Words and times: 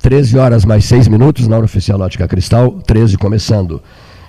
13 0.00 0.38
horas 0.38 0.64
mais 0.64 0.84
6 0.86 1.08
minutos 1.08 1.46
na 1.46 1.56
hora 1.56 1.64
oficial 1.66 2.00
Ótica 2.00 2.26
Cristal, 2.26 2.72
13 2.86 3.18
começando. 3.18 3.82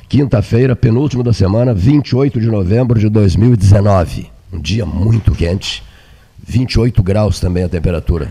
Quinta-feira, 0.10 0.76
penúltimo 0.76 1.24
da 1.24 1.32
semana, 1.32 1.74
28 1.74 2.40
de 2.42 2.48
novembro 2.48 3.00
de 3.00 3.08
2019. 3.08 4.30
Um 4.52 4.60
dia 4.60 4.86
muito 4.86 5.32
quente. 5.32 5.82
28 6.46 7.02
graus 7.02 7.40
também 7.40 7.64
a 7.64 7.70
temperatura. 7.70 8.30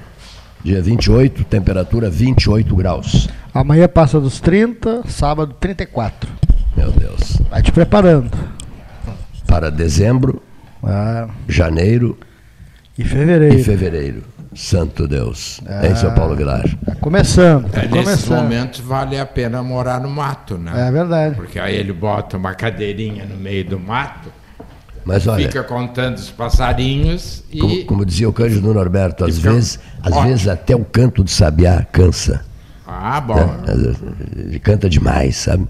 Dia 0.63 0.83
28, 0.83 1.45
temperatura 1.45 2.11
28 2.11 2.77
graus. 2.77 3.29
Amanhã 3.55 3.89
passa 3.89 4.21
dos 4.21 4.39
30, 4.41 5.05
sábado 5.09 5.55
34. 5.59 6.29
Meu 6.77 6.91
Deus. 6.93 7.39
Vai 7.51 7.63
te 7.63 7.73
preparando. 7.73 8.31
Para 9.47 9.71
dezembro, 9.71 10.43
Ah, 10.85 11.29
janeiro 11.49 12.19
e 12.99 13.05
fevereiro. 13.05 13.59
e 13.59 13.65
fevereiro. 13.65 14.23
Santo 14.55 15.07
Deus. 15.07 15.61
Em 15.89 15.95
São 15.95 16.13
Paulo 16.15 16.35
Vilar. 16.35 16.65
Tá 16.85 16.95
começando. 16.97 17.71
Tá 17.71 17.83
É, 17.83 17.89
nesses 17.89 18.05
começando. 18.05 18.37
momentos 18.43 18.81
vale 18.81 19.19
a 19.19 19.25
pena 19.25 19.63
morar 19.63 20.01
no 20.01 20.11
mato, 20.11 20.59
né? 20.59 20.89
É 20.89 20.91
verdade. 20.91 21.37
Porque 21.37 21.59
aí 21.59 21.77
ele 21.77 21.93
bota 21.93 22.37
uma 22.37 22.53
cadeirinha 22.55 23.25
no 23.25 23.37
meio 23.37 23.65
do 23.65 23.79
mato, 23.79 24.29
Mas 25.05 25.27
olha, 25.27 25.47
fica 25.47 25.63
contando 25.63 26.17
os 26.17 26.31
passarinhos 26.31 27.45
e. 27.51 27.59
como, 27.61 27.85
como 27.87 28.05
dizia 28.05 28.29
o 28.29 28.33
Cândido 28.33 28.75
Norberto, 28.75 29.25
às 29.25 29.37
Fica 29.37 29.53
vezes, 29.53 29.79
às 30.03 30.13
ótimo. 30.13 30.29
vezes 30.29 30.49
até 30.49 30.75
o 30.75 30.85
canto 30.85 31.23
do 31.23 31.31
sabiá 31.31 31.85
cansa. 31.93 32.45
Ah, 32.87 33.21
bom. 33.21 33.37
né? 33.37 33.95
Ele 34.37 34.59
canta 34.59 34.91
demais, 34.91 35.37
sabe? 35.37 35.67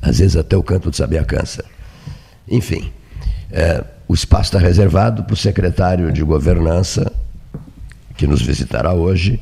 Às 0.00 0.20
vezes 0.20 0.36
até 0.36 0.56
o 0.56 0.62
canto 0.62 0.90
do 0.90 0.96
sabiá 0.96 1.24
cansa. 1.24 1.64
Enfim, 2.48 2.92
é, 3.50 3.82
o 4.06 4.14
espaço 4.14 4.44
está 4.44 4.58
reservado 4.60 5.24
para 5.24 5.34
o 5.34 5.36
secretário 5.36 6.10
de 6.12 6.22
governança, 6.22 7.12
que 8.20 8.26
nos 8.26 8.42
visitará 8.42 8.92
hoje, 8.92 9.40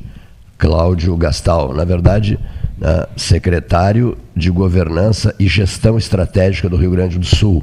Cláudio 0.57 1.13
Gastal. 1.17 1.73
Na 1.73 1.83
verdade, 1.83 2.39
né, 2.77 3.05
secretário 3.17 4.17
de 4.33 4.49
governança 4.49 5.35
e 5.37 5.49
gestão 5.49 5.97
estratégica 5.97 6.69
do 6.69 6.77
Rio 6.77 6.91
Grande 6.91 7.19
do 7.19 7.25
Sul. 7.25 7.61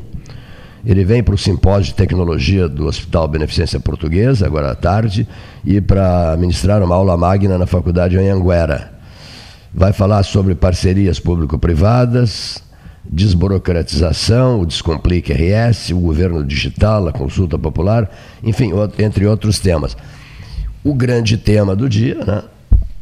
Ele 0.84 1.06
vem 1.06 1.23
para 1.23 1.34
o 1.34 1.39
simpósio 1.39 1.84
de 1.84 1.95
tecnologia 1.95 2.69
do 2.69 2.84
Hospital 2.84 3.27
Beneficência 3.28 3.81
Portuguesa, 3.81 4.45
agora 4.45 4.73
à 4.73 4.75
tarde, 4.75 5.27
e 5.64 5.81
para 5.81 6.36
ministrar 6.39 6.83
uma 6.83 6.95
aula 6.95 7.17
magna 7.17 7.56
na 7.56 7.67
faculdade 7.67 8.19
Anhanguera. 8.19 8.92
Vai 9.73 9.95
falar 9.95 10.23
sobre 10.23 10.55
parcerias 10.55 11.19
público-privadas, 11.19 12.62
desburocratização, 13.11 14.61
o 14.61 14.67
Descomplique 14.67 15.33
RS, 15.33 15.92
o 15.92 15.98
governo 15.98 16.45
digital, 16.45 17.08
a 17.08 17.12
consulta 17.12 17.58
popular, 17.58 18.11
enfim, 18.45 18.73
entre 18.98 19.27
outros 19.27 19.58
temas. 19.58 19.97
O 20.87 20.95
grande 20.95 21.37
tema 21.37 21.75
do 21.75 21.89
dia 21.89 22.15
né, 22.25 22.42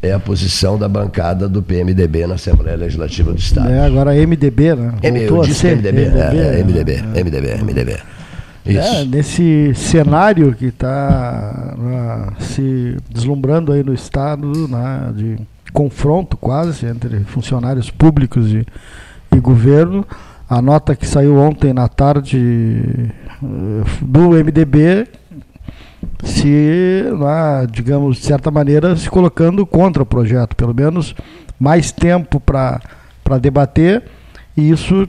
é 0.03 0.13
a 0.13 0.19
posição 0.19 0.79
da 0.79 0.89
bancada 0.89 1.49
do 1.49 1.63
PMDB 1.63 2.27
na 2.27 2.35
Assembleia 2.35 2.77
Legislativa 2.77 3.31
do 3.33 3.39
Estado. 3.39 3.71
É, 3.71 3.85
agora 3.85 4.15
MDB, 4.15 4.75
né? 4.75 4.95
M- 5.03 5.21
eu 5.21 5.29
Voltou 5.29 5.43
a 5.43 5.47
disse 5.47 5.61
ser 5.61 5.77
MDB, 5.77 6.00
é, 6.00 6.06
é, 6.06 6.11
né? 6.11 6.62
MDB, 6.62 7.03
MDB, 7.23 7.62
MDB. 7.62 7.97
Isso. 8.67 8.78
É, 8.78 9.05
nesse 9.05 9.73
cenário 9.75 10.55
que 10.55 10.67
está 10.67 11.75
se 12.41 12.97
deslumbrando 13.11 13.71
aí 13.73 13.83
no 13.83 13.93
Estado, 13.93 14.67
né, 14.67 15.12
de 15.15 15.37
confronto 15.71 16.37
quase 16.39 16.87
entre 16.87 17.21
funcionários 17.25 17.91
públicos 17.91 18.50
e, 18.50 18.65
e 19.34 19.41
governo, 19.41 20.06
a 20.49 20.62
nota 20.62 20.97
que 20.97 21.06
saiu 21.06 21.37
ontem 21.37 21.75
na 21.75 21.89
tarde 21.89 22.39
eh, 23.43 23.84
do 24.00 24.31
MDB 24.31 25.06
se, 26.22 27.04
né, 27.12 27.66
digamos, 27.70 28.16
de 28.19 28.25
certa 28.25 28.50
maneira, 28.50 28.97
se 28.97 29.09
colocando 29.10 29.65
contra 29.66 30.03
o 30.03 30.06
projeto, 30.06 30.54
pelo 30.56 30.75
menos 30.75 31.15
mais 31.59 31.91
tempo 31.92 32.41
para 32.41 32.81
debater, 33.41 34.03
e 34.56 34.70
isso 34.70 35.09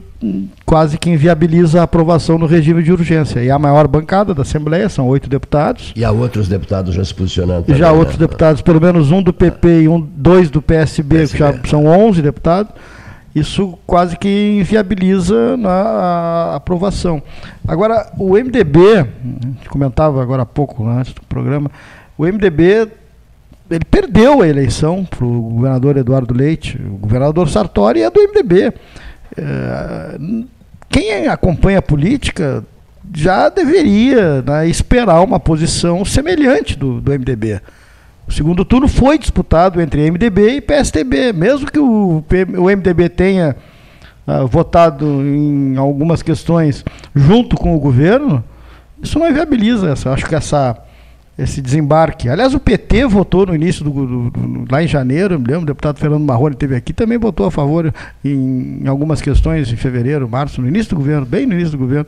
quase 0.64 0.98
que 0.98 1.08
inviabiliza 1.08 1.80
a 1.80 1.84
aprovação 1.84 2.36
no 2.36 2.46
regime 2.46 2.82
de 2.82 2.90
urgência. 2.92 3.40
E 3.44 3.50
a 3.50 3.58
maior 3.58 3.86
bancada 3.86 4.34
da 4.34 4.42
Assembleia 4.42 4.88
são 4.88 5.06
oito 5.06 5.28
deputados, 5.28 5.92
E 5.94 6.04
há 6.04 6.10
outros 6.10 6.48
deputados 6.48 6.94
já 6.94 7.04
se 7.04 7.14
posicionando. 7.14 7.64
e 7.68 7.74
já 7.76 7.86
também, 7.86 7.98
outros 8.00 8.18
né? 8.18 8.26
deputados, 8.26 8.60
pelo 8.62 8.80
menos 8.80 9.12
um 9.12 9.22
do 9.22 9.32
PP 9.32 9.82
e 9.82 9.88
um, 9.88 10.00
dois 10.00 10.50
do 10.50 10.60
PSB, 10.60 11.28
que 11.28 11.38
já 11.38 11.50
PSB. 11.52 11.68
são 11.68 11.86
11 11.86 12.22
deputados, 12.22 12.72
isso 13.36 13.78
quase 13.86 14.16
que 14.16 14.56
inviabiliza 14.58 15.58
na 15.58 15.70
a 15.70 16.56
aprovação. 16.56 17.22
Agora, 17.68 18.10
o 18.18 18.32
MDB, 18.32 19.00
a 19.00 19.06
gente 19.46 19.68
comentava 19.68 20.22
agora 20.22 20.42
há 20.42 20.46
pouco, 20.46 20.82
né, 20.82 21.00
antes 21.00 21.12
do 21.12 21.20
programa, 21.22 21.70
o 22.16 22.24
MDB 22.24 22.88
ele 23.70 23.84
perdeu 23.84 24.40
a 24.40 24.48
eleição 24.48 25.04
para 25.04 25.24
o 25.24 25.42
governador 25.42 25.98
Eduardo 25.98 26.32
Leite. 26.32 26.80
O 26.80 26.96
governador 26.96 27.48
Sartori 27.48 28.00
é 28.00 28.08
do 28.08 28.20
MDB. 28.20 28.72
É, 29.36 30.18
quem 30.88 31.26
acompanha 31.26 31.80
a 31.80 31.82
política 31.82 32.64
já 33.14 33.48
deveria 33.50 34.40
né, 34.42 34.66
esperar 34.66 35.20
uma 35.20 35.38
posição 35.38 36.04
semelhante 36.04 36.78
do, 36.78 37.02
do 37.02 37.10
MDB. 37.10 37.60
O 38.28 38.32
segundo 38.32 38.64
turno 38.64 38.88
foi 38.88 39.18
disputado 39.18 39.80
entre 39.80 40.10
MDB 40.10 40.56
e 40.56 40.60
PSDB, 40.60 41.32
mesmo 41.32 41.70
que 41.70 41.78
o, 41.78 42.24
o 42.58 42.64
MDB 42.64 43.08
tenha 43.08 43.56
ah, 44.26 44.42
votado 44.44 45.06
em 45.24 45.76
algumas 45.76 46.22
questões 46.22 46.84
junto 47.14 47.56
com 47.56 47.74
o 47.76 47.78
governo, 47.78 48.42
isso 49.00 49.18
não 49.18 49.28
inviabiliza 49.30 49.90
essa, 49.90 50.10
acho 50.10 50.26
que 50.26 50.34
essa, 50.34 50.76
esse 51.38 51.62
desembarque. 51.62 52.28
Aliás, 52.28 52.52
o 52.52 52.58
PT 52.58 53.06
votou 53.06 53.46
no 53.46 53.54
início 53.54 53.84
do, 53.84 53.90
do- 53.90 54.30
do- 54.30 54.64
lá 54.72 54.82
em 54.82 54.88
janeiro, 54.88 55.38
me 55.38 55.46
lembro, 55.46 55.62
o 55.62 55.66
deputado 55.66 55.98
Fernando 56.00 56.24
Marrone 56.24 56.54
esteve 56.54 56.74
aqui, 56.74 56.92
também 56.92 57.18
votou 57.18 57.46
a 57.46 57.50
favor 57.52 57.94
em, 58.24 58.80
em 58.82 58.88
algumas 58.88 59.22
questões 59.22 59.70
em 59.72 59.76
fevereiro, 59.76 60.28
março, 60.28 60.60
no 60.60 60.66
início 60.66 60.90
do 60.90 60.96
governo, 60.96 61.24
bem 61.24 61.46
no 61.46 61.52
início 61.54 61.72
do 61.72 61.78
governo. 61.78 62.06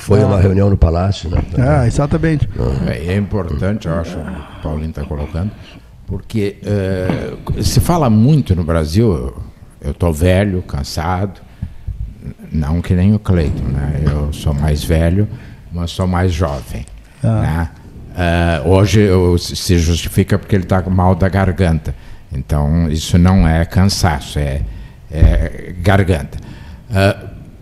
Foi 0.00 0.22
uma 0.24 0.40
reunião 0.40 0.70
no 0.70 0.76
Palácio, 0.76 1.28
né? 1.30 1.42
Ah, 1.58 1.86
exatamente. 1.86 2.48
É, 2.86 3.12
é 3.12 3.16
importante, 3.16 3.86
eu 3.88 3.94
acho, 3.94 4.16
o 4.18 4.24
que 4.24 4.30
o 4.30 4.62
Paulinho 4.62 4.90
está 4.90 5.04
colocando, 5.04 5.50
porque 6.06 6.56
eh, 6.64 7.34
se 7.62 7.80
fala 7.80 8.08
muito 8.08 8.54
no 8.56 8.64
Brasil, 8.64 9.34
eu 9.80 9.90
estou 9.90 10.12
velho, 10.12 10.62
cansado, 10.62 11.40
não 12.50 12.80
que 12.80 12.94
nem 12.94 13.14
o 13.14 13.18
Cleiton, 13.18 13.64
né? 13.64 14.02
Eu 14.06 14.32
sou 14.32 14.54
mais 14.54 14.82
velho, 14.82 15.28
mas 15.72 15.90
sou 15.90 16.06
mais 16.06 16.32
jovem. 16.32 16.86
Né? 17.22 17.68
Eh, 18.16 18.62
hoje 18.64 19.00
eu- 19.00 19.36
se 19.38 19.78
justifica 19.78 20.38
porque 20.38 20.56
ele 20.56 20.64
está 20.64 20.80
com 20.80 20.90
mal 20.90 21.14
da 21.14 21.28
garganta. 21.28 21.94
Então, 22.32 22.88
isso 22.90 23.18
não 23.18 23.46
é 23.46 23.64
cansaço, 23.64 24.38
é, 24.38 24.62
é 25.10 25.74
garganta. 25.82 26.38
Ah, 26.90 27.16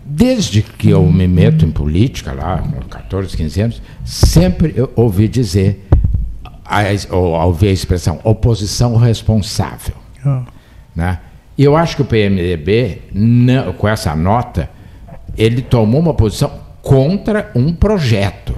desde 0.09 0.61
que 0.61 0.89
eu 0.89 1.03
me 1.11 1.27
meto 1.27 1.65
em 1.65 1.71
política, 1.71 2.31
lá 2.33 2.57
com 2.59 2.79
14, 2.87 3.35
15 3.35 3.61
anos, 3.61 3.81
sempre 4.05 4.73
eu 4.75 4.91
ouvi 4.95 5.27
dizer, 5.27 5.87
ou 7.11 7.33
ouvi 7.33 7.67
a 7.67 7.71
expressão, 7.71 8.19
oposição 8.23 8.95
responsável. 8.97 9.95
Né? 10.95 11.19
E 11.57 11.63
eu 11.63 11.75
acho 11.75 11.95
que 11.95 12.01
o 12.01 12.05
PMDB, 12.05 13.01
não- 13.13 13.73
com 13.73 13.87
essa 13.87 14.15
nota, 14.15 14.69
ele 15.37 15.61
tomou 15.61 15.99
uma 16.01 16.13
posição 16.13 16.51
contra 16.81 17.51
um 17.55 17.73
projeto. 17.73 18.55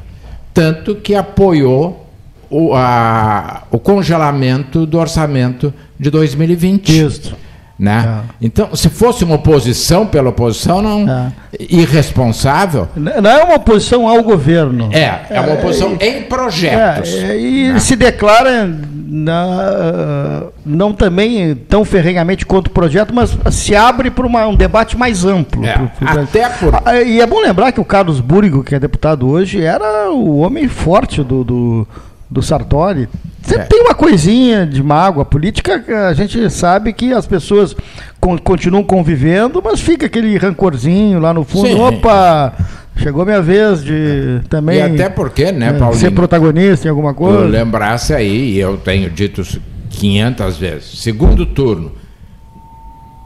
Tanto 0.54 0.96
que 0.96 1.16
apoiou 1.16 2.08
o, 2.50 2.74
a- 2.74 3.64
o 3.72 3.80
congelamento 3.80 4.86
do 4.86 4.98
orçamento 4.98 5.74
de 6.00 6.10
2020. 6.10 6.90
Isso. 7.06 7.36
Né? 7.80 8.24
Então, 8.42 8.76
se 8.76 8.90
fosse 8.90 9.24
uma 9.24 9.36
oposição 9.36 10.06
pela 10.06 10.30
oposição, 10.30 10.82
não 10.82 11.10
É. 11.10 11.32
irresponsável, 11.60 12.90
Não 12.96 13.30
é 13.32 13.42
uma 13.44 13.56
oposição 13.56 14.06
ao 14.06 14.22
governo. 14.22 14.90
é, 14.92 15.22
é 15.30 15.40
uma 15.40 15.54
oposição 15.54 15.96
em 16.02 16.24
projetos. 16.24 17.14
É, 17.14 17.32
é, 17.32 17.40
e 17.40 17.70
né? 17.74 17.80
se 17.80 17.96
declara 17.96 18.70
na- 19.12 20.44
não 20.66 20.92
também 20.94 21.56
tão 21.56 21.84
ferrenhamente 21.86 22.46
contra 22.46 22.70
o 22.70 22.74
projeto, 22.74 23.14
mas 23.14 23.36
se 23.52 23.76
abre 23.76 24.12
para 24.12 24.28
um 24.28 24.56
debate 24.56 24.98
mais 24.98 25.24
amplo. 25.26 25.66
É, 25.66 25.74
pro- 25.74 25.88
pro 25.90 26.22
até 26.22 26.50
por- 26.50 26.82
Ah, 26.86 27.02
E 27.02 27.22
é 27.22 27.26
bom 27.26 27.40
lembrar 27.40 27.72
que 27.72 27.80
o 27.80 27.86
Carlos 27.86 28.20
Búrigo, 28.20 28.64
que 28.64 28.76
é 28.76 28.80
deputado 28.80 29.28
hoje, 29.28 29.62
era 29.64 30.10
o 30.12 30.40
homem 30.40 30.68
forte 30.68 31.24
do, 31.24 31.44
do, 31.44 31.88
do 32.30 32.42
Sartori. 32.42 33.08
Sempre 33.50 33.64
É. 33.64 33.68
tem 33.68 33.82
uma 33.82 33.96
coisinha 33.96 34.66
de 34.66 34.82
mágoa 34.84 35.26
política, 35.26 35.80
que 35.80 35.92
a 35.92 36.14
gente 36.14 36.50
sabe 36.50 36.94
que 36.94 37.12
as 37.12 37.26
pessoas 37.26 37.76
con- 38.20 38.38
continuam 38.38 38.84
convivendo, 38.84 39.62
mas 39.64 39.80
fica 39.82 40.06
aquele 40.06 40.38
rancorzinho 40.38 41.20
lá 41.20 41.34
no 41.34 41.44
fundo. 41.44 41.68
Sim. 41.68 41.80
Opa! 41.80 42.54
Chegou 42.98 43.24
minha 43.26 43.42
vez 43.42 43.82
de 43.84 44.42
também 44.50 44.78
E 44.78 44.82
até 44.82 45.08
porque, 45.10 45.52
né, 45.54 45.70
é, 45.70 45.74
Paulinho? 45.74 46.00
ser 46.00 46.12
protagonista 46.12 46.86
em 46.88 46.90
alguma 46.90 47.14
coisa. 47.14 47.46
lembrasse 47.46 48.14
aí, 48.14 48.52
e 48.56 48.60
eu 48.60 48.76
tenho 48.78 49.10
dito 49.10 49.40
isso 49.42 49.62
500 49.90 50.58
vezes, 50.58 51.00
segundo 51.02 51.46
turno, 51.46 51.94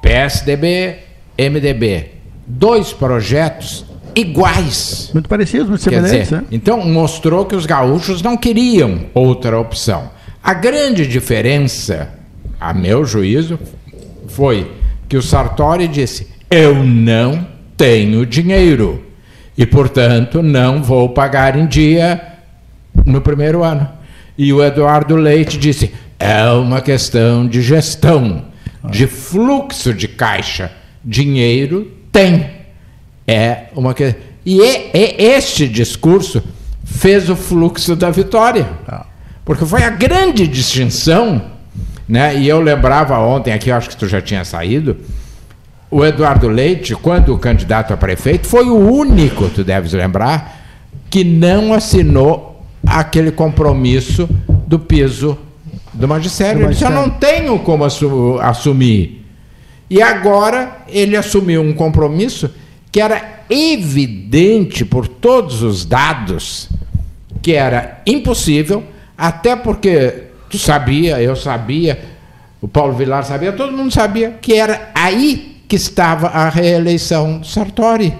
PSDB, 0.02 0.98
MDB, 1.38 2.12
dois 2.46 2.94
projetos 2.94 3.86
iguais. 4.16 5.10
Muito 5.14 5.30
parecido, 5.30 5.68
muito 5.70 5.82
semelhantes. 5.82 6.30
dizer, 6.30 6.36
né? 6.36 6.44
então 6.52 6.86
mostrou 6.86 7.46
que 7.46 7.56
os 7.56 7.66
gaúchos 7.66 8.22
não 8.22 8.38
queriam 8.38 9.02
outra 9.14 9.60
opção. 9.60 10.10
A 10.44 10.54
grande 10.54 11.08
diferença 11.08 12.10
a 12.64 12.74
meu 12.74 13.04
juízo, 13.04 13.60
foi 14.28 14.72
que 15.10 15.18
o 15.18 15.22
Sartori 15.22 15.86
disse: 15.88 16.28
Eu 16.50 16.82
não 16.82 17.46
tenho 17.76 18.26
dinheiro 18.26 19.04
e, 19.58 19.66
portanto, 19.66 20.42
não 20.42 20.82
vou 20.82 21.10
pagar 21.10 21.58
em 21.58 21.68
dia 21.68 22.22
no 23.06 23.20
primeiro 23.20 23.64
ano. 23.64 23.90
E 24.38 24.54
o 24.54 24.64
Eduardo 24.64 25.16
Leite 25.18 25.58
disse: 25.58 25.92
é 26.18 26.46
uma 26.52 26.80
questão 26.80 27.46
de 27.46 27.62
gestão, 27.62 28.46
de 28.90 29.08
fluxo 29.08 29.94
de 29.94 30.08
caixa. 30.08 30.72
Dinheiro 31.04 31.92
tem. 32.14 32.63
É 33.28 33.66
uma 33.76 33.94
que... 33.94 34.16
E 34.46 34.62
é, 34.62 34.92
é 34.94 35.38
este 35.38 35.68
discurso 35.68 36.44
fez 36.84 37.30
o 37.30 37.36
fluxo 37.36 37.96
da 37.96 38.10
vitória. 38.10 38.68
Ah. 38.88 39.06
Porque 39.46 39.66
foi 39.66 39.84
a 39.84 39.90
grande 39.90 40.48
distinção, 40.48 41.42
né? 42.08 42.36
E 42.36 42.48
eu 42.48 42.62
lembrava 42.62 43.18
ontem 43.20 43.54
aqui, 43.54 43.72
acho 43.72 43.90
que 43.90 43.98
tu 43.98 44.08
já 44.08 44.22
tinha 44.22 44.46
saído, 44.46 44.98
o 45.90 46.04
Eduardo 46.04 46.48
Leite, 46.48 46.96
quando 46.96 47.38
candidato 47.38 47.94
a 47.94 47.98
prefeito, 47.98 48.48
foi 48.48 48.66
o 48.66 48.76
único, 48.76 49.50
tu 49.50 49.64
deves 49.64 49.94
lembrar, 49.94 50.62
que 51.10 51.24
não 51.24 51.74
assinou 51.74 52.66
aquele 52.86 53.32
compromisso 53.32 54.28
do 54.68 54.80
piso 54.80 55.38
do 55.94 56.08
magistério. 56.08 56.62
Do 56.62 56.66
magistério. 56.66 56.66
Ele 56.66 56.74
disse: 56.74 56.84
Eu 56.84 56.90
não 56.90 57.10
tenho 57.10 57.60
como 57.60 57.86
assumir. 58.42 59.24
E 59.90 60.02
agora 60.02 60.78
ele 60.88 61.16
assumiu 61.16 61.62
um 61.62 61.74
compromisso 61.74 62.50
que 62.94 63.02
era 63.02 63.40
evidente 63.50 64.86
por 64.86 65.08
todos 65.08 65.64
os 65.64 65.84
dados 65.84 66.70
que 67.42 67.54
era 67.54 68.02
impossível, 68.06 68.84
até 69.18 69.56
porque 69.56 70.26
tu 70.48 70.60
sabia, 70.60 71.20
eu 71.20 71.36
sabia, 71.36 72.00
o 72.62 72.68
Paulo 72.68 72.94
Vilar 72.94 73.26
sabia, 73.26 73.52
todo 73.52 73.76
mundo 73.76 73.92
sabia 73.92 74.38
que 74.40 74.54
era 74.54 74.92
aí 74.94 75.64
que 75.68 75.76
estava 75.76 76.28
a 76.28 76.50
reeleição 76.50 77.40
do 77.40 77.48
Sartori. 77.48 78.14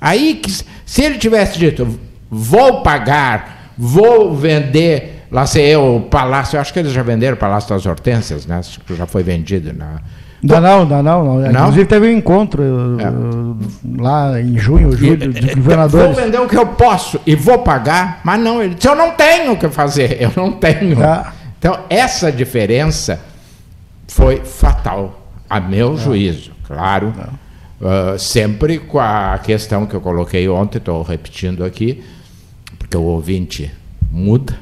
Aí 0.00 0.36
que, 0.36 0.64
se 0.86 1.02
ele 1.02 1.18
tivesse 1.18 1.58
dito, 1.58 1.98
vou 2.30 2.82
pagar, 2.82 3.72
vou 3.76 4.32
vender, 4.32 5.26
lá 5.28 5.44
sei 5.44 5.74
eu, 5.74 5.96
o 5.96 6.00
Palácio, 6.02 6.60
acho 6.60 6.72
que 6.72 6.78
eles 6.78 6.92
já 6.92 7.02
venderam 7.02 7.34
o 7.34 7.40
Palácio 7.40 7.70
das 7.70 7.84
Hortênsias, 7.84 8.46
né? 8.46 8.60
Que 8.86 8.94
já 8.94 9.06
foi 9.06 9.24
vendido. 9.24 9.72
Né? 9.72 9.98
Não, 10.42 10.60
não, 10.60 10.86
não, 10.86 11.02
não, 11.02 11.24
não. 11.38 11.50
Inclusive 11.50 11.84
teve 11.86 12.06
um 12.08 12.18
encontro 12.18 12.62
é. 12.98 14.00
lá 14.00 14.40
em 14.40 14.56
junho, 14.56 14.92
julho, 14.92 15.32
de 15.32 15.54
governadores. 15.54 16.16
Vou 16.16 16.24
vender 16.24 16.40
o 16.40 16.48
que 16.48 16.56
eu 16.56 16.66
posso 16.66 17.20
e 17.26 17.34
vou 17.34 17.58
pagar, 17.58 18.20
mas 18.24 18.40
não, 18.40 18.62
ele 18.62 18.74
disse, 18.74 18.88
eu 18.88 18.94
não 18.96 19.12
tenho 19.12 19.52
o 19.52 19.56
que 19.58 19.68
fazer, 19.68 20.16
eu 20.20 20.32
não 20.36 20.52
tenho. 20.52 21.02
É. 21.02 21.26
Então, 21.58 21.80
essa 21.90 22.32
diferença 22.32 23.20
foi 24.08 24.38
fatal, 24.38 25.26
a 25.48 25.60
meu 25.60 25.94
é. 25.94 25.96
juízo 25.96 26.52
claro. 26.70 27.12
Uh, 27.80 28.18
sempre 28.18 28.78
com 28.78 29.00
a 29.00 29.38
questão 29.38 29.86
que 29.86 29.94
eu 29.94 30.00
coloquei 30.00 30.48
ontem, 30.48 30.78
estou 30.78 31.02
repetindo 31.02 31.64
aqui, 31.64 32.04
porque 32.78 32.96
o 32.96 33.02
ouvinte 33.02 33.72
muda, 34.10 34.56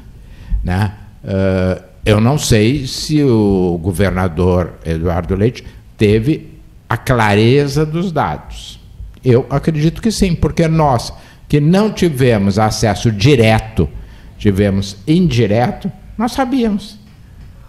né? 0.63 0.93
Uh, 1.23 1.88
eu 2.05 2.19
não 2.19 2.37
sei 2.37 2.87
se 2.87 3.23
o 3.23 3.79
governador 3.81 4.73
Eduardo 4.85 5.35
Leite 5.35 5.63
teve 5.97 6.59
a 6.87 6.97
clareza 6.97 7.85
dos 7.85 8.11
dados. 8.11 8.79
Eu 9.23 9.45
acredito 9.49 10.01
que 10.01 10.11
sim, 10.11 10.33
porque 10.33 10.67
nós 10.67 11.13
que 11.47 11.59
não 11.59 11.91
tivemos 11.91 12.59
acesso 12.59 13.11
direto, 13.11 13.89
tivemos 14.37 14.97
indireto, 15.07 15.91
nós 16.17 16.31
sabíamos 16.31 16.97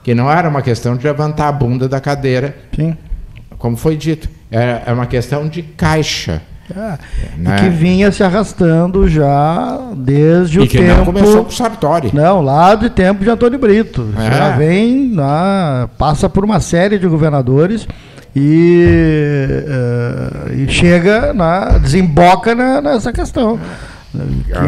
que 0.04 0.14
não 0.14 0.30
era 0.30 0.48
uma 0.48 0.62
questão 0.62 0.96
de 0.96 1.04
levantar 1.04 1.48
a 1.48 1.52
bunda 1.52 1.88
da 1.88 2.00
cadeira. 2.00 2.56
Sim 2.74 2.96
como 3.60 3.76
foi 3.76 3.94
dito, 3.94 4.26
é, 4.50 4.84
é 4.86 4.92
uma 4.92 5.06
questão 5.06 5.46
de 5.46 5.62
caixa. 5.62 6.42
É, 6.76 6.98
né? 7.36 7.56
E 7.56 7.62
que 7.62 7.68
vinha 7.68 8.10
se 8.12 8.22
arrastando 8.22 9.08
já 9.08 9.78
desde 9.96 10.58
e 10.58 10.62
o 10.62 10.66
que 10.66 10.78
tempo. 10.78 10.98
Não 10.98 11.04
começou 11.04 11.44
com 11.44 11.50
o 11.50 11.52
Sartori. 11.52 12.10
Não, 12.12 12.40
lá 12.40 12.74
de 12.74 12.90
tempo 12.90 13.24
de 13.24 13.30
Antônio 13.30 13.58
Brito. 13.58 14.08
É. 14.18 14.30
Já 14.30 14.50
vem, 14.56 15.08
né, 15.08 15.88
passa 15.98 16.28
por 16.28 16.44
uma 16.44 16.60
série 16.60 16.98
de 16.98 17.06
governadores 17.06 17.86
e, 18.34 18.86
uh, 19.66 20.52
e 20.54 20.68
chega, 20.68 21.32
na, 21.32 21.78
desemboca 21.78 22.54
na, 22.54 22.80
nessa 22.80 23.12
questão. 23.12 23.58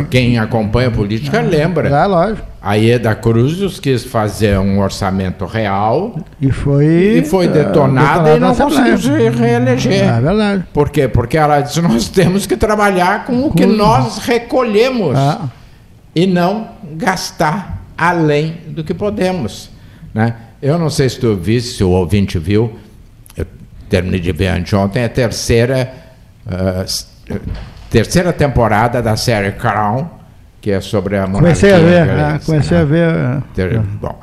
Quem 0.08 0.38
acompanha 0.38 0.88
a 0.88 0.90
política 0.90 1.40
ah, 1.40 1.42
lembra. 1.42 1.88
É, 1.88 2.06
lógico. 2.06 2.46
A 2.60 2.74
Ieda 2.74 3.12
Cruz 3.14 3.80
quis 3.80 4.04
fazer 4.04 4.56
um 4.58 4.78
orçamento 4.78 5.44
real 5.46 6.16
e 6.40 6.52
foi, 6.52 7.18
e 7.18 7.24
foi 7.24 7.48
detonada, 7.48 8.30
é, 8.30 8.36
e 8.36 8.38
não 8.38 8.54
conseguiu 8.54 8.98
se 8.98 9.28
reeleger. 9.30 10.04
É 10.04 10.20
verdade. 10.20 10.64
Por 10.72 10.90
quê? 10.90 11.08
Porque 11.08 11.36
ela 11.36 11.60
disse: 11.60 11.80
nós 11.80 12.08
temos 12.08 12.46
que 12.46 12.56
trabalhar 12.56 13.24
com 13.24 13.46
o 13.46 13.52
que 13.52 13.66
nós 13.66 14.18
recolhemos 14.18 15.16
ah. 15.18 15.48
e 16.14 16.24
não 16.24 16.68
gastar 16.92 17.82
além 17.98 18.58
do 18.68 18.84
que 18.84 18.94
podemos. 18.94 19.70
Né? 20.14 20.36
Eu 20.62 20.78
não 20.78 20.88
sei 20.88 21.08
se 21.08 21.18
tu 21.18 21.34
viste, 21.34 21.78
se 21.78 21.82
o 21.82 21.90
ouvinte 21.90 22.38
viu, 22.38 22.78
eu 23.36 23.44
terminei 23.88 24.20
de 24.20 24.30
ver 24.30 24.48
anteontem, 24.48 25.02
a 25.02 25.08
terceira. 25.08 25.92
Uh, 26.46 27.42
terceira 27.92 28.32
temporada 28.32 29.02
da 29.02 29.16
série 29.16 29.52
Crown, 29.52 30.08
que 30.62 30.70
é 30.70 30.80
sobre 30.80 31.18
a 31.18 31.26
monarquia. 31.26 31.40
Comecei 31.40 31.72
a 31.74 31.78
ver, 31.78 32.06
né? 32.06 32.40
comecei 32.44 32.78
a 32.78 32.84
ver. 32.84 33.14
É. 33.58 33.78
Bom, 34.00 34.18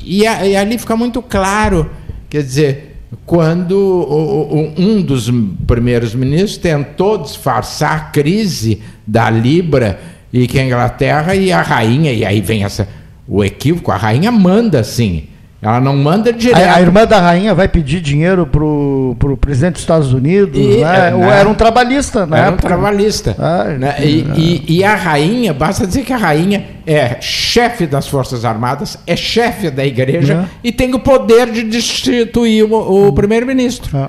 e, 0.00 0.26
a, 0.26 0.46
e, 0.46 0.56
ali 0.56 0.78
fica 0.78 0.96
muito 0.96 1.20
claro, 1.20 1.90
quer 2.30 2.42
dizer, 2.42 2.96
quando 3.26 3.72
o, 3.72 4.54
o, 4.54 4.80
um 4.80 5.02
dos 5.02 5.30
primeiros 5.66 6.14
ministros 6.14 6.56
tentou 6.56 7.18
disfarçar 7.18 7.92
a 7.92 8.00
crise 8.00 8.80
da 9.06 9.28
Libra 9.28 10.00
e 10.32 10.46
que 10.46 10.58
a 10.58 10.64
Inglaterra 10.64 11.34
e 11.34 11.52
a 11.52 11.60
rainha, 11.60 12.12
e 12.12 12.24
aí 12.24 12.40
vem 12.40 12.64
essa, 12.64 12.88
o 13.28 13.44
equívoco, 13.44 13.92
a 13.92 13.96
rainha 13.96 14.32
manda 14.32 14.80
assim, 14.80 15.28
ela 15.62 15.80
não 15.80 15.96
manda 15.96 16.32
direto. 16.32 16.60
A, 16.60 16.74
a, 16.74 16.80
irmã 16.80 17.06
da 17.06 17.20
rainha 17.20 17.54
vai 17.54 17.68
pedir 17.68 18.00
dinheiro 18.00 18.44
pro, 18.44 19.14
pro 19.16 19.36
presidente 19.36 19.74
dos 19.74 19.82
Estados 19.82 20.12
Unidos, 20.12 20.58
e, 20.58 20.78
né? 20.78 21.10
É, 21.10 21.14
Ou 21.14 21.20
né? 21.20 21.38
era 21.38 21.48
um 21.48 21.54
trabalhista, 21.54 22.26
né? 22.26 22.40
Era 22.40 22.50
um 22.50 22.56
trabalhista. 22.56 23.36
Ah, 23.38 23.64
né? 23.78 23.94
e, 24.00 24.26
e, 24.34 24.78
e, 24.78 24.84
a 24.84 24.96
rainha, 24.96 25.54
basta 25.54 25.86
dizer 25.86 26.02
que 26.02 26.12
a 26.12 26.16
rainha 26.16 26.66
é 26.84 27.20
chefe 27.20 27.86
das 27.86 28.08
Forças 28.08 28.44
Armadas, 28.44 28.98
é 29.06 29.14
chefe 29.14 29.70
da 29.70 29.86
igreja 29.86 30.48
é. 30.48 30.58
e 30.64 30.72
tem 30.72 30.92
o 30.96 30.98
poder 30.98 31.48
de 31.48 31.62
destituir 31.62 32.64
o, 32.64 33.08
o 33.08 33.12
primeiro-ministro. 33.12 33.96
É. 33.96 34.08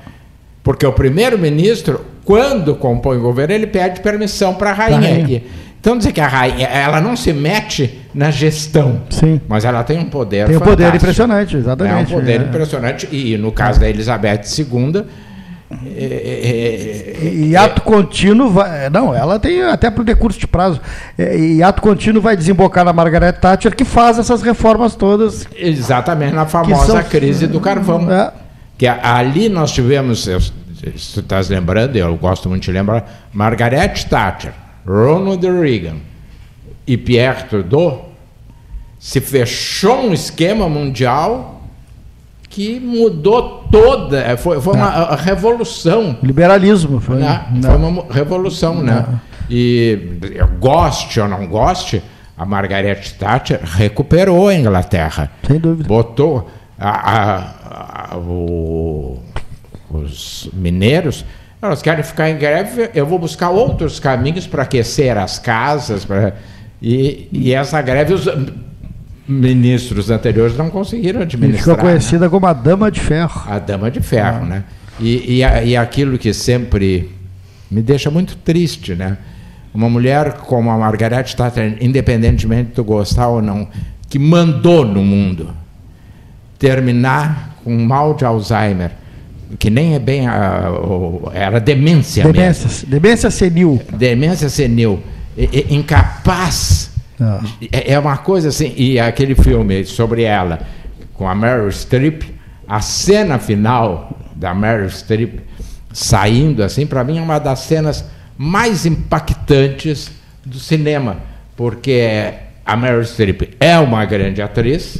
Porque 0.64 0.88
o 0.88 0.92
primeiro-ministro, 0.92 2.04
quando 2.26 2.74
compõe 2.74 3.18
o 3.18 3.22
governo, 3.22 3.54
ele 3.54 3.68
pede 3.68 4.00
permissão 4.00 4.56
para 4.56 4.72
a 4.72 4.74
rainha. 4.74 5.44
Então 5.80 5.98
dizer 5.98 6.14
que 6.14 6.22
a 6.22 6.28
rainha, 6.28 6.66
ela 6.66 7.00
não 7.00 7.16
se 7.16 7.32
mete 7.32 8.00
na 8.14 8.30
gestão, 8.30 9.02
Sim. 9.10 9.42
mas 9.48 9.66
ela 9.66 9.84
tem 9.84 10.00
um 10.00 10.06
poder 10.06 10.48
Tem 10.48 10.58
um 10.58 10.60
poder 10.60 10.94
impressionante, 10.94 11.58
exatamente. 11.58 12.14
É 12.14 12.16
um 12.16 12.20
poder 12.20 12.42
é. 12.42 12.44
impressionante 12.44 13.10
e 13.12 13.38
no 13.38 13.52
caso 13.52 13.80
da 13.80 13.90
Elizabeth 13.90 14.42
II 14.58 15.06
é, 15.86 17.16
é, 17.22 17.26
é, 17.26 17.34
e 17.34 17.56
ato 17.56 17.82
contínuo 17.82 18.50
vai, 18.50 18.90
não, 18.90 19.14
ela 19.14 19.40
tem 19.40 19.64
até 19.64 19.90
para 19.90 20.02
o 20.02 20.06
decurso 20.06 20.40
de 20.40 20.46
prazo. 20.46 20.80
E 21.18 21.64
ato 21.64 21.82
contínuo 21.82 22.22
vai 22.22 22.38
desembocar 22.38 22.86
na 22.86 22.94
Margaret 22.94 23.34
Thatcher 23.34 23.76
que 23.76 23.84
faz 23.84 24.20
essas 24.20 24.42
reformas 24.42 24.96
todas. 24.96 25.48
Exatamente 25.58 26.36
na 26.36 26.46
famosa 26.46 26.86
são, 26.86 27.04
crise 27.04 27.48
do 27.48 27.60
carvão. 27.60 28.12
É. 28.12 28.32
Que 28.78 28.88
ali 28.88 29.50
nós 29.50 29.72
tivemos, 29.72 30.24
se 30.24 31.14
tu 31.14 31.20
estás 31.22 31.50
lembrando, 31.50 31.96
eu 31.96 32.16
gosto 32.16 32.50
muito 32.50 32.64
de 32.64 32.72
lembrar, 32.72 33.30
Margaret 33.34 33.94
Thatcher 34.10 34.54
Ronald 34.86 35.44
Reagan 35.46 36.13
e 36.86 36.98
Pierre 36.98 37.44
Trudeau, 37.44 38.10
se 39.00 39.20
fechou 39.20 40.08
um 40.08 40.14
esquema 40.14 40.68
mundial 40.70 41.62
que 42.50 42.80
mudou 42.80 43.66
toda, 43.72 44.20
é, 44.20 44.38
foi, 44.38 44.62
foi 44.62 44.76
uma 44.76 45.16
revolução. 45.16 46.18
Liberalismo. 46.22 47.00
Foi, 47.00 47.18
né? 47.18 47.46
foi 47.62 47.76
uma 47.76 48.06
revolução, 48.12 48.82
né? 48.82 49.06
E 49.50 50.00
goste 50.60 51.20
ou 51.20 51.28
não 51.28 51.48
goste, 51.48 52.02
a 52.38 52.46
Margaret 52.46 53.02
Thatcher 53.18 53.60
recuperou 53.64 54.50
a 54.50 54.56
Inglaterra. 54.56 55.32
Sem 55.48 55.60
dúvida. 55.60 55.88
Botou 55.88 56.50
a, 56.78 56.90
a, 56.90 58.14
a, 58.14 58.18
o, 58.18 59.20
os 59.90 60.50
mineiros 60.54 61.26
elas 61.66 61.82
querem 61.82 62.04
ficar 62.04 62.30
em 62.30 62.38
greve, 62.38 62.90
eu 62.94 63.06
vou 63.06 63.18
buscar 63.18 63.50
outros 63.50 63.98
caminhos 63.98 64.46
para 64.46 64.64
aquecer 64.64 65.18
as 65.18 65.40
casas. 65.40 66.04
Pra... 66.04 66.34
E, 66.84 67.30
e 67.32 67.54
essa 67.54 67.82
greve, 67.82 68.14
os 68.14 68.28
ministros 69.26 70.10
anteriores 70.10 70.58
não 70.58 70.70
conseguiram 70.70 71.22
administrar. 71.22 71.64
ficou 71.64 71.78
conhecida 71.78 72.26
né? 72.26 72.30
como 72.30 72.46
a 72.46 72.52
Dama 72.52 72.92
de 72.92 73.00
Ferro. 73.00 73.42
A 73.48 73.58
Dama 73.58 73.90
de 73.90 74.02
Ferro, 74.02 74.42
ah. 74.44 74.46
né? 74.46 74.64
E, 75.00 75.42
e, 75.42 75.70
e 75.70 75.78
aquilo 75.78 76.18
que 76.18 76.34
sempre 76.34 77.10
me 77.72 77.82
deixa 77.82 78.12
muito 78.12 78.36
triste, 78.36 78.94
né? 78.94 79.18
Uma 79.74 79.90
mulher 79.90 80.34
como 80.34 80.70
a 80.70 80.78
Margaret 80.78 81.24
Thatcher, 81.24 81.78
independentemente 81.82 82.70
de 82.70 82.76
tu 82.76 82.84
gostar 82.84 83.30
ou 83.30 83.42
não, 83.42 83.68
que 84.08 84.20
mandou 84.20 84.86
no 84.86 85.04
mundo, 85.04 85.50
terminar 86.60 87.58
com 87.64 87.76
mal 87.80 88.14
de 88.14 88.24
Alzheimer, 88.24 88.92
que 89.58 89.70
nem 89.70 89.96
é 89.96 90.00
bem 90.00 90.28
a, 90.28 90.70
era 91.34 91.60
demência 91.60 92.24
Demência, 92.24 92.68
mesmo. 92.68 92.90
demência 92.90 93.32
senil. 93.32 93.82
Demência 93.98 94.50
senil, 94.50 95.02
incapaz. 95.70 96.92
Ah. 97.20 97.42
É 97.72 97.94
é 97.94 98.00
uma 98.00 98.18
coisa 98.18 98.50
assim, 98.50 98.74
e 98.76 99.00
aquele 99.00 99.36
filme 99.36 99.86
sobre 99.86 100.24
ela, 100.24 100.60
com 101.14 101.28
a 101.28 101.36
Meryl 101.36 101.72
Streep, 101.72 102.24
a 102.68 102.82
cena 102.82 103.38
final 103.40 104.18
da 104.36 104.54
Meryl 104.54 104.90
Streep 104.90 105.40
saindo 105.92 106.64
assim, 106.64 106.88
para 106.88 107.04
mim 107.04 107.20
é 107.20 107.22
uma 107.22 107.40
das 107.40 107.60
cenas 107.60 108.04
mais 108.36 108.86
impactantes 108.86 110.12
do 110.44 110.60
cinema, 110.60 111.18
porque 111.56 112.34
a 112.66 112.76
Meryl 112.76 113.04
Streep 113.04 113.56
é 113.60 113.78
uma 113.78 114.04
grande 114.06 114.42
atriz, 114.42 114.98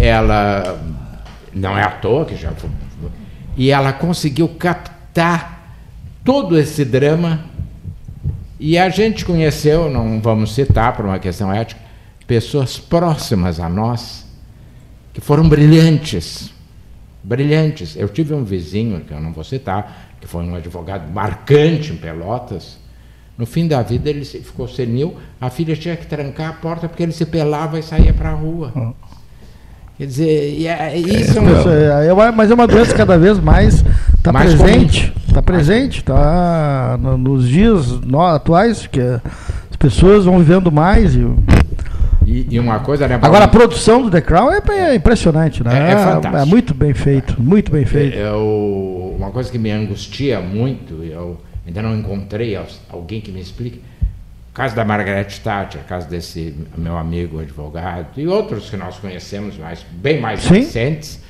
ela 0.00 0.80
não 1.52 1.76
é 1.76 1.82
à 1.82 1.90
toa 1.90 2.24
que 2.24 2.36
já 2.36 2.50
foi, 2.52 2.70
e 3.56 3.70
ela 3.70 3.92
conseguiu 3.92 4.48
captar 4.48 5.76
todo 6.24 6.58
esse 6.58 6.84
drama 6.84 7.44
e 8.66 8.78
a 8.78 8.88
gente 8.88 9.24
conheceu, 9.24 9.90
não 9.90 10.20
vamos 10.20 10.54
citar 10.54 10.96
por 10.96 11.04
uma 11.04 11.18
questão 11.18 11.52
ética, 11.52 11.80
pessoas 12.26 12.78
próximas 12.78 13.60
a 13.60 13.68
nós 13.68 14.24
que 15.12 15.20
foram 15.20 15.46
brilhantes. 15.48 16.50
Brilhantes. 17.22 17.94
Eu 17.96 18.08
tive 18.08 18.32
um 18.34 18.42
vizinho, 18.44 19.00
que 19.00 19.12
eu 19.12 19.20
não 19.20 19.32
vou 19.32 19.44
citar, 19.44 20.08
que 20.20 20.26
foi 20.26 20.44
um 20.44 20.54
advogado 20.54 21.10
marcante 21.12 21.92
em 21.92 21.96
Pelotas. 21.96 22.78
No 23.36 23.44
fim 23.46 23.66
da 23.68 23.82
vida 23.82 24.08
ele 24.08 24.24
ficou 24.24 24.66
senil, 24.68 25.16
a 25.40 25.50
filha 25.50 25.76
tinha 25.76 25.96
que 25.96 26.06
trancar 26.06 26.50
a 26.50 26.52
porta 26.54 26.88
porque 26.88 27.02
ele 27.02 27.12
se 27.12 27.26
pelava 27.26 27.78
e 27.78 27.82
saía 27.82 28.12
para 28.14 28.30
a 28.30 28.34
rua. 28.34 28.94
Quer 29.98 30.06
dizer, 30.06 30.64
é- 30.66 30.96
isso 30.96 31.38
é, 31.38 31.52
Isso 31.60 31.68
é, 31.68 32.06
é 32.08 32.12
uma- 32.12 32.32
mas 32.32 32.50
é 32.50 32.54
uma 32.54 32.66
doença 32.66 32.94
cada 32.94 33.16
vez 33.18 33.38
mais 33.38 33.84
está 34.16 34.32
Mais 34.32 34.54
presente. 34.54 35.12
Está 35.34 35.42
presente, 35.42 35.98
está 35.98 36.96
nos 37.18 37.48
dias 37.48 37.86
atuais, 38.36 38.86
que 38.86 39.00
as 39.00 39.76
pessoas 39.76 40.26
vão 40.26 40.38
vivendo 40.38 40.70
mais. 40.70 41.16
E, 41.16 41.26
e, 42.24 42.46
e 42.52 42.60
uma 42.60 42.78
coisa, 42.78 43.08
né? 43.08 43.18
agora 43.20 43.44
a 43.46 43.48
produção 43.48 44.00
do 44.02 44.08
The 44.12 44.20
Crown 44.20 44.52
é, 44.52 44.62
é 44.70 44.94
impressionante, 44.94 45.64
né? 45.64 45.90
É- 45.90 45.92
é 45.94 45.96
fantástico. 45.96 46.36
é 46.36 46.44
muito 46.44 46.72
bem 46.72 46.94
feito, 46.94 47.42
muito 47.42 47.72
bem 47.72 47.84
feito. 47.84 48.16
Eu, 48.16 49.16
uma 49.18 49.32
coisa 49.32 49.50
que 49.50 49.58
me 49.58 49.72
angustia 49.72 50.38
muito, 50.40 51.02
eu 51.02 51.36
ainda 51.66 51.82
não 51.82 51.96
encontrei 51.96 52.54
al- 52.54 52.66
alguém 52.88 53.20
que 53.20 53.32
me 53.32 53.40
explique, 53.40 53.78
o 54.52 54.54
caso 54.54 54.76
da 54.76 54.84
Margaret 54.84 55.24
Thatcher, 55.42 55.80
o 55.80 55.84
caso 55.84 56.08
desse 56.08 56.54
meu 56.78 56.96
amigo 56.96 57.40
advogado, 57.40 58.06
e 58.16 58.28
outros 58.28 58.70
que 58.70 58.76
nós 58.76 58.98
conhecemos, 58.98 59.56
mas 59.60 59.84
bem 59.90 60.20
mais 60.20 60.42
Sim. 60.42 60.54
recentes. 60.60 61.23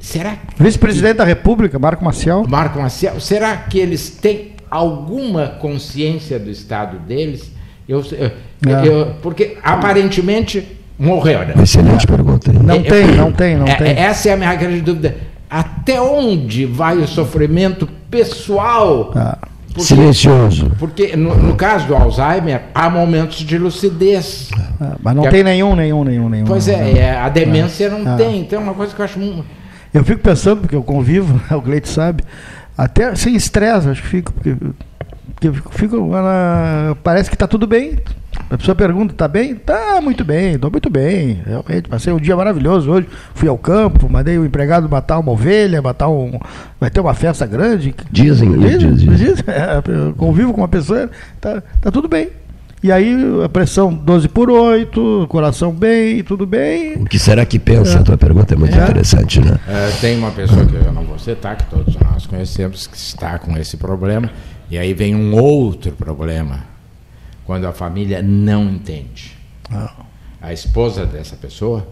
Será 0.00 0.36
que 0.36 0.62
Vice-presidente 0.62 1.16
da 1.16 1.24
República, 1.24 1.78
Marco 1.78 2.04
Maciel. 2.04 2.44
Marco 2.48 2.80
Maciel, 2.80 3.20
será 3.20 3.56
que 3.56 3.78
eles 3.78 4.10
têm 4.10 4.52
alguma 4.70 5.48
consciência 5.48 6.38
do 6.38 6.50
estado 6.50 6.98
deles? 6.98 7.50
Eu, 7.88 8.04
eu- 8.12 8.30
Não. 8.64 8.84
eu- 8.84 9.06
porque 9.22 9.56
aparentemente 9.62 10.76
morreu, 10.98 11.40
né? 11.40 11.54
Excelente 11.62 12.06
pergunta. 12.06 12.50
hein? 12.52 12.60
Não 12.62 12.74
É, 12.76 12.80
tem, 12.82 13.06
não 13.08 13.32
tem, 13.32 13.56
não 13.56 13.66
é- 13.66 13.74
tem. 13.76 13.86
é- 13.88 14.00
Essa 14.00 14.28
é 14.30 14.32
a 14.32 14.36
minha 14.36 14.54
grande 14.54 14.80
dúvida. 14.82 15.16
Até 15.50 16.00
onde 16.00 16.66
vai 16.66 16.98
o 16.98 17.08
sofrimento 17.08 17.88
pessoal? 18.10 19.12
Ah. 19.16 19.38
Porque, 19.68 19.82
Silencioso. 19.94 20.70
porque 20.78 21.16
no, 21.16 21.34
no 21.36 21.54
caso 21.54 21.86
do 21.86 21.94
Alzheimer, 21.94 22.62
há 22.74 22.90
momentos 22.90 23.38
de 23.38 23.56
lucidez. 23.56 24.50
Ah, 24.80 24.96
mas 25.00 25.14
não 25.14 25.22
tem 25.28 25.42
nenhum, 25.44 25.74
nenhum, 25.76 26.02
nenhum, 26.04 26.28
nenhum. 26.28 26.44
Pois 26.46 26.66
não. 26.66 26.74
é, 26.74 26.98
é, 26.98 27.10
a 27.16 27.28
demência 27.28 27.88
não 27.88 28.12
Ah. 28.12 28.16
tem. 28.16 28.40
Então 28.40 28.60
é 28.60 28.62
uma 28.62 28.74
coisa 28.74 28.92
que 28.94 29.00
eu 29.00 29.04
acho 29.04 29.18
muito. 29.20 29.44
Eu 29.92 30.04
fico 30.04 30.20
pensando, 30.20 30.60
porque 30.60 30.76
eu 30.76 30.82
convivo, 30.82 31.40
o 31.54 31.60
Gleito 31.60 31.88
sabe, 31.88 32.22
até 32.76 33.14
sem 33.14 33.34
estresse, 33.34 33.88
acho 33.88 34.02
que 34.02 34.08
fico, 34.08 34.32
porque, 34.32 34.54
porque 35.34 35.48
eu 35.48 35.54
fico, 35.54 35.72
fico, 35.74 35.96
ela- 36.14 36.96
parece 37.02 37.28
que 37.30 37.34
está 37.36 37.46
tudo 37.46 37.66
bem. 37.66 37.98
A 38.50 38.56
pessoa 38.56 38.74
pergunta, 38.74 39.12
tá 39.14 39.26
bem? 39.26 39.54
Tá 39.56 40.00
muito 40.00 40.24
bem, 40.24 40.54
estou 40.54 40.70
muito 40.70 40.88
bem. 40.88 41.42
Realmente, 41.44 41.88
passei 41.88 42.12
um 42.12 42.18
dia 42.18 42.36
maravilhoso 42.36 42.90
hoje. 42.90 43.08
Fui 43.34 43.48
ao 43.48 43.58
campo, 43.58 44.08
mandei 44.08 44.38
o 44.38 44.44
empregado 44.46 44.88
matar 44.88 45.18
uma 45.18 45.32
ovelha, 45.32 45.82
matar 45.82 46.08
um. 46.08 46.38
Vai 46.80 46.88
ter 46.88 47.00
uma 47.00 47.14
festa 47.14 47.44
grande. 47.46 47.94
Dizem? 48.10 48.52
Dizem, 48.58 48.94
Dizem. 48.94 49.14
dizem. 49.14 49.44
É, 49.48 49.82
convivo 50.16 50.52
com 50.54 50.60
uma 50.60 50.68
pessoa, 50.68 51.10
tá, 51.40 51.62
tá 51.80 51.90
tudo 51.90 52.08
bem. 52.08 52.28
E 52.82 52.92
aí 52.92 53.12
a 53.44 53.48
pressão 53.48 53.92
12 53.92 54.28
por 54.28 54.48
8, 54.50 55.26
coração 55.28 55.72
bem, 55.72 56.22
tudo 56.22 56.46
bem. 56.46 56.94
O 56.94 57.04
que 57.06 57.18
será 57.18 57.44
que 57.44 57.58
pensa? 57.58 57.98
A 57.98 58.02
tua 58.04 58.16
pergunta 58.16 58.54
é 58.54 58.56
muito 58.56 58.74
É. 58.78 58.82
interessante, 58.82 59.40
né? 59.40 59.58
É, 59.66 59.90
tem 60.00 60.16
uma 60.16 60.30
pessoa 60.30 60.64
que 60.64 60.74
eu 60.76 60.92
não 60.92 61.02
vou 61.02 61.18
citar, 61.18 61.56
que 61.56 61.64
todos 61.64 61.96
nós 61.96 62.26
conhecemos, 62.26 62.86
que 62.86 62.96
está 62.96 63.36
com 63.38 63.56
esse 63.56 63.76
problema. 63.76 64.30
E 64.70 64.78
aí 64.78 64.94
vem 64.94 65.16
um 65.16 65.34
outro 65.34 65.90
problema, 65.92 66.60
quando 67.44 67.66
a 67.66 67.72
família 67.72 68.22
não 68.22 68.64
entende. 68.70 69.36
Ah. 69.72 69.92
A 70.40 70.52
esposa 70.52 71.04
dessa 71.04 71.34
pessoa 71.34 71.84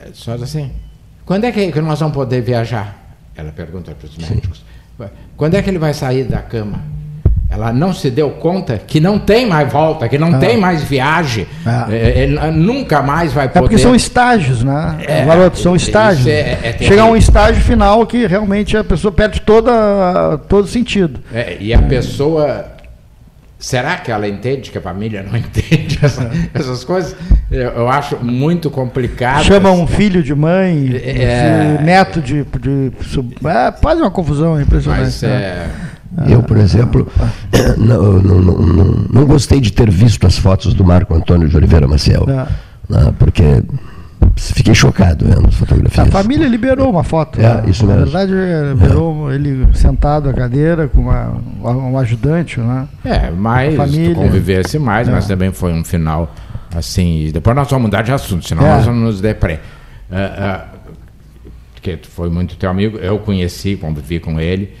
é, 0.00 0.08
só 0.12 0.34
diz 0.34 0.42
assim: 0.42 0.72
quando 1.24 1.44
é 1.44 1.52
que, 1.52 1.70
que 1.70 1.80
nós 1.80 2.00
vamos 2.00 2.14
poder 2.16 2.40
viajar? 2.42 3.16
Ela 3.36 3.52
pergunta 3.52 3.92
para 3.94 4.08
os 4.08 4.16
médicos: 4.16 4.64
quando 5.36 5.54
é 5.54 5.62
que 5.62 5.70
ele 5.70 5.78
vai 5.78 5.94
sair 5.94 6.24
da 6.24 6.42
cama? 6.42 6.82
Ela 7.50 7.72
não 7.72 7.94
se 7.94 8.10
deu 8.10 8.28
conta 8.32 8.76
que 8.86 9.00
não 9.00 9.18
tem 9.18 9.46
mais 9.46 9.72
volta, 9.72 10.06
que 10.06 10.18
não 10.18 10.34
Ah. 10.34 10.38
tem 10.38 10.58
mais 10.58 10.82
viagem, 10.82 11.46
Ah. 11.64 11.86
é, 11.90 12.22
ele 12.24 12.38
nunca 12.52 13.00
mais 13.00 13.32
vai 13.32 13.46
É 13.46 13.48
poder. 13.48 13.60
porque 13.62 13.78
são 13.78 13.94
estágios, 13.94 14.62
né? 14.62 14.96
É, 15.06 15.24
Garoto, 15.24 15.58
são 15.58 15.74
estágios. 15.74 16.26
é- 16.26 16.58
é. 16.62 16.76
Chega 16.78 17.02
a 17.02 17.06
um 17.06 17.16
estágio 17.16 17.62
final 17.62 18.04
que 18.06 18.26
realmente 18.26 18.76
a 18.76 18.84
pessoa 18.84 19.10
perde 19.10 19.40
toda, 19.40 20.36
todo 20.46 20.68
sentido. 20.68 21.20
É, 21.32 21.56
e 21.58 21.72
a 21.72 21.80
pessoa. 21.80 22.66
Será 23.60 23.96
que 23.96 24.12
ela 24.12 24.28
entende 24.28 24.70
que 24.70 24.78
a 24.78 24.80
família 24.80 25.24
não 25.28 25.34
entende 25.36 25.98
essa- 26.00 26.30
essas 26.54 26.84
coisas? 26.84 27.16
Eu, 27.50 27.70
eu 27.70 27.88
acho 27.88 28.16
muito 28.22 28.70
complicado. 28.70 29.42
Chama 29.42 29.72
um 29.72 29.84
filho 29.84 30.22
de 30.22 30.32
mãe, 30.32 30.92
É. 31.02 31.76
um 31.80 31.82
neto 31.82 32.20
de. 32.20 32.44
de 32.44 32.92
sub- 33.06 33.34
é, 33.44 33.72
faz 33.82 33.98
uma 33.98 34.12
confusão 34.12 34.60
impressionante. 34.60 35.02
Mas 35.02 35.22
né? 35.22 35.28
é, 35.30 35.66
Eu, 36.26 36.42
por 36.42 36.56
exemplo, 36.56 37.06
não, 37.76 38.12
não, 38.14 38.40
não, 38.40 38.58
não, 38.58 38.84
não 39.12 39.24
gostei 39.26 39.60
de 39.60 39.72
ter 39.72 39.90
visto 39.90 40.26
as 40.26 40.38
fotos 40.38 40.74
do 40.74 40.84
Marco 40.84 41.14
Antônio 41.14 41.48
de 41.48 41.56
Oliveira 41.56 41.86
Maciel, 41.86 42.26
É. 42.28 42.46
né, 42.88 43.12
porque 43.18 43.62
fiquei 44.36 44.74
chocado 44.74 45.24
vendo 45.26 45.46
as 45.48 45.54
A 45.54 45.58
fotografias. 45.58 46.08
família 46.08 46.46
liberou 46.48 46.90
uma 46.90 47.04
foto. 47.04 47.40
É, 47.40 47.42
né? 47.42 47.64
isso 47.68 47.86
Na 47.86 47.94
mesmo. 47.96 48.10
verdade, 48.10 48.32
liberou 48.74 49.32
ele 49.32 49.68
sentado 49.74 50.28
à 50.28 50.32
cadeira 50.32 50.88
com 50.88 51.02
uma, 51.02 51.36
um 51.62 51.98
ajudante, 51.98 52.58
né? 52.60 52.86
é, 53.04 53.30
família. 53.76 54.14
tu 54.14 54.20
convivesse 54.20 54.78
mais, 54.78 55.08
mas 55.08 55.24
É. 55.24 55.28
também 55.28 55.52
foi 55.52 55.72
um 55.72 55.84
final 55.84 56.34
assim. 56.74 57.30
Depois 57.32 57.54
nós 57.56 57.68
vamos 57.70 57.86
mudar 57.86 58.02
de 58.02 58.12
assunto, 58.12 58.46
senão 58.46 58.64
É. 58.66 58.76
nós 58.76 58.84
vamos 58.84 59.00
nos 59.02 59.20
deprê. 59.20 59.58
Ah, 60.10 60.64
ah, 60.72 60.78
porque 61.74 61.96
tu 61.96 62.08
foi 62.08 62.28
muito 62.28 62.56
teu 62.56 62.68
amigo, 62.70 62.98
eu 62.98 63.18
conheci, 63.18 63.76
convivi 63.76 64.18
com 64.18 64.38
ele. 64.40 64.74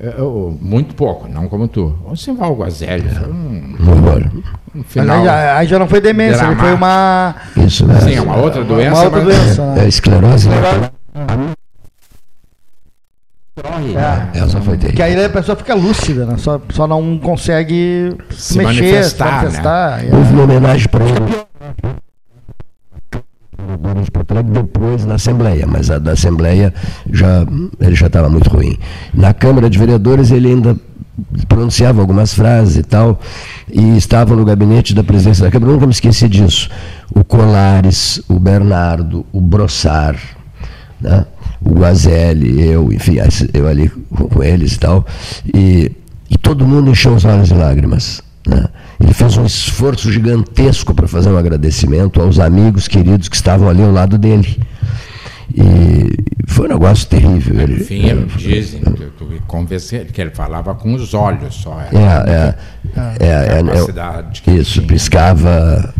Eu, 0.00 0.56
muito 0.60 0.94
pouco, 0.94 1.26
não 1.28 1.48
como 1.48 1.66
tu. 1.66 1.98
O 2.04 2.14
Simval 2.14 2.54
Guazelli 2.54 3.08
foi 3.08 3.28
um, 3.32 3.76
Um 3.80 4.78
um 4.80 4.82
final. 4.84 5.18
aí, 5.18 5.24
já, 5.24 5.56
aí 5.56 5.66
já 5.66 5.78
não 5.78 5.88
foi 5.88 6.00
demência, 6.00 6.44
ele 6.44 6.54
foi 6.54 6.72
uma, 6.72 7.34
Isso 7.56 7.84
mesmo. 7.84 8.02
Sim, 8.02 8.14
é 8.14 8.20
uma 8.20 8.36
outra 8.36 8.62
doença. 8.62 8.94
uma 8.94 9.02
outra 9.04 9.24
mas- 9.24 9.34
doença. 9.36 9.62
É 9.62 9.74
Né? 9.74 9.88
esclerose. 9.88 10.48
Destrói, 13.56 13.90
É. 13.90 13.94
né? 13.94 14.30
Essa 14.34 14.60
foi 14.60 14.76
Que 14.78 14.86
terrível. 14.92 15.04
aí 15.04 15.24
a 15.24 15.28
pessoa 15.30 15.56
fica 15.56 15.74
lúcida, 15.74 16.24
né? 16.26 16.36
Só, 16.38 16.60
só 16.70 16.86
não 16.86 17.18
consegue 17.18 18.16
Se 18.30 18.56
mexer, 18.58 18.80
manifestar, 18.82 19.26
se 19.26 19.32
manifestar. 19.44 20.04
É. 20.04 20.14
Houve 20.16 20.32
uma 20.34 20.44
homenagem 20.44 20.88
para 20.88 21.04
ele. 21.04 21.18
Alegre 24.28 24.52
depois 24.52 25.04
na 25.04 25.14
Assembleia, 25.14 25.66
mas 25.66 25.90
a 25.90 25.98
da 25.98 26.12
Assembleia 26.12 26.72
já, 27.10 27.46
ele 27.80 27.94
já 27.94 28.06
estava 28.06 28.28
muito 28.28 28.50
ruim. 28.50 28.78
Na 29.14 29.32
Câmara 29.32 29.70
de 29.70 29.78
Vereadores 29.78 30.30
ele 30.30 30.48
ainda 30.48 30.76
pronunciava 31.48 32.00
algumas 32.00 32.32
frases 32.32 32.76
e 32.76 32.82
tal, 32.82 33.20
e 33.70 33.96
estava 33.96 34.36
no 34.36 34.44
gabinete 34.44 34.94
da 34.94 35.02
presidência 35.02 35.44
da 35.44 35.50
Câmara, 35.50 35.72
nunca 35.72 35.86
me 35.86 35.92
esqueci 35.92 36.28
disso. 36.28 36.68
O 37.14 37.24
Colares, 37.24 38.22
o 38.28 38.38
Bernardo, 38.38 39.26
o 39.32 39.40
Brossar, 39.40 40.16
né? 41.00 41.26
o 41.60 41.70
Guazelli, 41.70 42.68
eu, 42.68 42.92
enfim, 42.92 43.16
eu 43.52 43.66
ali 43.66 43.88
com 43.88 44.42
eles 44.42 44.74
e 44.74 44.78
tal, 44.78 45.04
e, 45.52 45.92
e 46.30 46.38
todo 46.38 46.66
mundo 46.66 46.90
encheu 46.90 47.14
os 47.14 47.24
olhos 47.24 47.48
de 47.48 47.54
lágrimas. 47.54 48.22
Né? 48.48 48.64
Ele 48.98 49.12
fez 49.12 49.36
um 49.36 49.44
esforço 49.44 50.10
gigantesco 50.10 50.94
para 50.94 51.06
fazer 51.06 51.28
um 51.28 51.36
agradecimento 51.36 52.20
aos 52.20 52.38
amigos 52.38 52.88
queridos 52.88 53.28
que 53.28 53.36
estavam 53.36 53.68
ali 53.68 53.82
ao 53.82 53.92
lado 53.92 54.16
dele. 54.16 54.58
E 55.54 56.14
foi 56.46 56.66
um 56.66 56.70
negócio 56.70 57.06
terrível. 57.08 57.60
Ele, 57.60 57.80
Enfim, 57.82 58.26
dizem 58.36 58.80
que, 58.80 58.94
que, 59.06 59.40
convenci- 59.46 60.06
que 60.12 60.20
ele 60.20 60.30
falava 60.30 60.74
com 60.74 60.94
os 60.94 61.14
olhos 61.14 61.54
só. 61.54 61.80
é, 61.80 61.94
é, 61.96 62.54
é, 62.96 63.26
é, 63.26 63.58
é, 63.58 63.62
capacidade 63.62 64.42
que 64.42 64.50
isso, 64.50 64.82
piscava. 64.82 65.94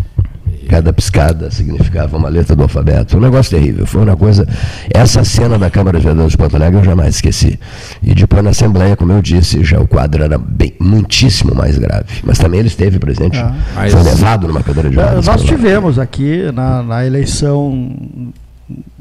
Cada 0.68 0.92
piscada 0.92 1.50
significava 1.50 2.16
uma 2.16 2.28
letra 2.28 2.54
do 2.54 2.62
alfabeto. 2.62 3.16
Um 3.16 3.20
negócio 3.20 3.56
terrível. 3.56 3.86
Foi 3.86 4.02
uma 4.02 4.16
coisa. 4.16 4.46
Essa 4.92 5.24
cena 5.24 5.58
da 5.58 5.70
Câmara 5.70 5.98
de 5.98 6.04
Vereadores 6.04 6.32
de 6.32 6.36
Porto 6.36 6.56
Alegre 6.56 6.78
eu 6.80 6.84
jamais 6.84 7.14
esqueci. 7.16 7.58
E 8.02 8.14
depois 8.14 8.44
na 8.44 8.50
Assembleia, 8.50 8.96
como 8.96 9.12
eu 9.12 9.22
disse, 9.22 9.64
já 9.64 9.80
o 9.80 9.88
quadro 9.88 10.22
era 10.22 10.38
bem, 10.38 10.74
muitíssimo 10.78 11.54
mais 11.54 11.78
grave. 11.78 12.20
Mas 12.22 12.38
também 12.38 12.60
ele 12.60 12.68
esteve 12.68 12.98
presente. 12.98 13.38
Ah, 13.38 13.54
foi 13.90 14.02
levado 14.02 14.46
numa 14.46 14.62
cadeira 14.62 14.90
de 14.90 14.96
rodas. 14.96 15.26
Nós 15.26 15.42
tivemos 15.42 15.98
aqui 15.98 16.52
na, 16.52 16.82
na 16.82 17.06
eleição 17.06 17.88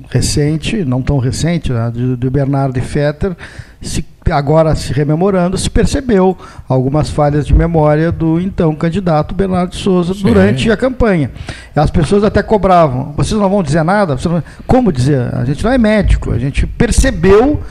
recente, 0.10 0.86
não 0.86 1.02
tão 1.02 1.18
recente, 1.18 1.72
né, 1.72 1.92
de, 1.94 2.16
de 2.16 2.30
Bernardo 2.30 2.78
e 2.78 2.82
Fetter, 2.82 3.36
se, 3.82 4.06
agora 4.32 4.76
se 4.76 4.94
rememorando, 4.94 5.58
se 5.58 5.70
percebeu 5.70 6.38
algumas 6.68 7.10
falhas 7.10 7.46
de 7.46 7.54
memória 7.54 8.12
do 8.12 8.40
então 8.40 8.76
candidato 8.76 9.34
Bernardo 9.34 9.76
Souza 9.76 10.14
Sim. 10.14 10.24
durante 10.24 10.72
a 10.72 10.78
campanha. 10.78 11.32
As 11.76 11.92
pessoas 11.92 12.24
até 12.24 12.42
cobravam, 12.42 13.14
vocês 13.16 13.40
não 13.40 13.50
vão 13.50 13.64
dizer 13.64 13.84
nada? 13.84 14.18
Não... 14.26 14.44
Como 14.66 14.92
dizer? 14.92 15.34
A 15.34 15.46
gente 15.46 15.64
não 15.64 15.72
é 15.72 15.78
médico, 15.78 16.32
a 16.32 16.40
gente 16.40 16.66
percebeu 16.66 17.62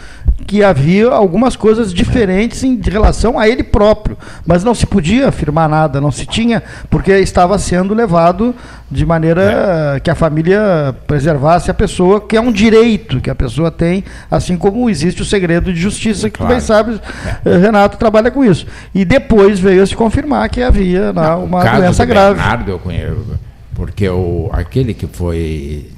que 0.47 0.63
havia 0.63 1.09
algumas 1.09 1.57
coisas 1.57 1.93
diferentes 1.93 2.63
em 2.63 2.81
relação 2.81 3.39
a 3.39 3.49
ele 3.49 3.65
próprio, 3.65 4.17
mas 4.47 4.63
não 4.63 4.75
se 4.75 4.87
podia 4.87 5.29
afirmar 5.29 5.69
nada, 5.69 6.01
não 6.01 6.13
se 6.13 6.25
tinha, 6.25 6.63
porque 6.89 7.13
estava 7.13 7.59
sendo 7.59 7.93
levado 7.93 8.55
de 8.89 9.05
maneira 9.05 9.97
é. 9.97 10.01
que 10.01 10.09
a 10.09 10.15
família 10.15 10.95
preservasse 11.07 11.71
a 11.71 11.75
pessoa, 11.75 12.21
que 12.21 12.37
é 12.37 12.41
um 12.41 12.53
direito 12.53 13.21
que 13.21 13.29
a 13.29 13.35
pessoa 13.35 13.71
tem, 13.71 14.05
assim 14.31 14.57
como 14.57 14.89
existe 14.89 15.21
o 15.21 15.25
segredo 15.25 15.73
de 15.73 15.81
justiça, 15.81 16.31
que 16.31 16.39
claro. 16.39 16.53
tu 16.53 16.55
bem 16.55 16.61
sabes, 16.61 17.01
é. 17.45 17.51
Eh, 17.51 17.59
Renato 17.59 17.97
trabalha 17.97 18.31
com 18.31 18.45
isso. 18.45 18.67
E 18.95 19.05
depois 19.05 19.59
veio 19.59 19.83
a 19.83 19.87
se 19.87 19.97
confirmar 19.97 20.49
que 20.49 20.63
havia 20.63 21.13
não, 21.13 21.45
uma 21.45 21.65
doença 21.65 22.05
grave. 22.05 22.39
Bernardo 22.39 22.71
eu 22.71 22.79
conheço, 22.79 23.39
porque 23.75 24.09
o, 24.09 24.49
aquele 24.53 24.95
que 24.95 25.09
foi 25.09 25.91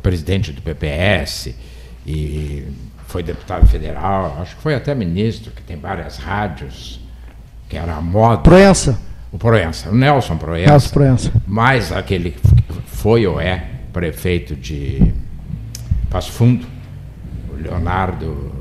presidente 0.00 0.52
do 0.52 0.62
PPS 0.62 1.54
e 2.06 2.64
foi 3.14 3.22
deputado 3.22 3.64
federal, 3.68 4.38
acho 4.40 4.56
que 4.56 4.62
foi 4.62 4.74
até 4.74 4.92
ministro, 4.92 5.52
que 5.52 5.62
tem 5.62 5.76
várias 5.76 6.16
rádios, 6.16 7.00
que 7.68 7.76
era 7.76 7.94
a 7.94 8.00
moda. 8.00 8.42
Proença. 8.42 8.98
O 9.30 9.38
Proença, 9.38 9.88
o 9.88 9.94
Nelson 9.94 10.36
Proença. 10.36 10.70
Nelson 10.72 10.92
Proença. 10.92 11.32
Mais 11.46 11.92
aquele 11.92 12.32
que 12.32 12.40
foi 12.86 13.24
ou 13.24 13.40
é 13.40 13.66
prefeito 13.92 14.56
de 14.56 15.14
Passo 16.10 16.32
Fundo, 16.32 16.66
o 17.52 17.54
Leonardo, 17.54 18.52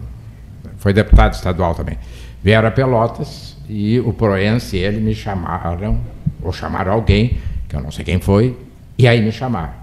foi 0.77 0.93
deputado 0.93 1.33
estadual 1.33 1.74
também. 1.74 1.98
Vieram 2.43 2.67
a 2.67 2.72
Pelotas 2.72 3.57
e 3.67 4.00
o 4.01 4.13
Proença 4.13 4.77
e 4.77 4.79
ele 4.81 5.00
me 5.00 5.15
chamaram, 5.15 6.00
ou 6.43 6.53
chamaram 6.53 6.93
alguém, 6.93 7.39
que 7.67 7.75
eu 7.75 7.81
não 7.81 7.89
sei 7.89 8.05
quem 8.05 8.19
foi, 8.19 8.55
e 9.00 9.07
aí 9.07 9.19
me 9.19 9.31
chamaram. 9.31 9.74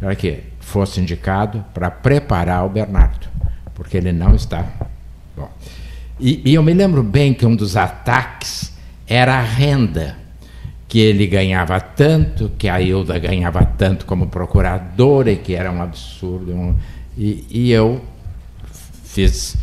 Para 0.00 0.14
que 0.14 0.44
fosse 0.60 0.98
indicado 0.98 1.62
para 1.74 1.90
preparar 1.90 2.64
o 2.64 2.70
Bernardo 2.70 3.33
porque 3.74 3.96
ele 3.96 4.12
não 4.12 4.34
está. 4.34 4.66
Bom. 5.36 5.50
E, 6.18 6.42
e 6.44 6.54
eu 6.54 6.62
me 6.62 6.72
lembro 6.72 7.02
bem 7.02 7.34
que 7.34 7.44
um 7.44 7.56
dos 7.56 7.76
ataques 7.76 8.72
era 9.06 9.34
a 9.34 9.42
renda, 9.42 10.16
que 10.88 10.98
ele 11.00 11.26
ganhava 11.26 11.80
tanto, 11.80 12.52
que 12.56 12.68
a 12.68 12.80
Hilda 12.80 13.18
ganhava 13.18 13.64
tanto 13.64 14.06
como 14.06 14.28
procuradora, 14.28 15.32
e 15.32 15.36
que 15.36 15.54
era 15.54 15.70
um 15.70 15.82
absurdo. 15.82 16.52
Um, 16.52 16.76
e, 17.16 17.44
e 17.50 17.72
eu 17.72 18.00
fiz. 19.04 19.56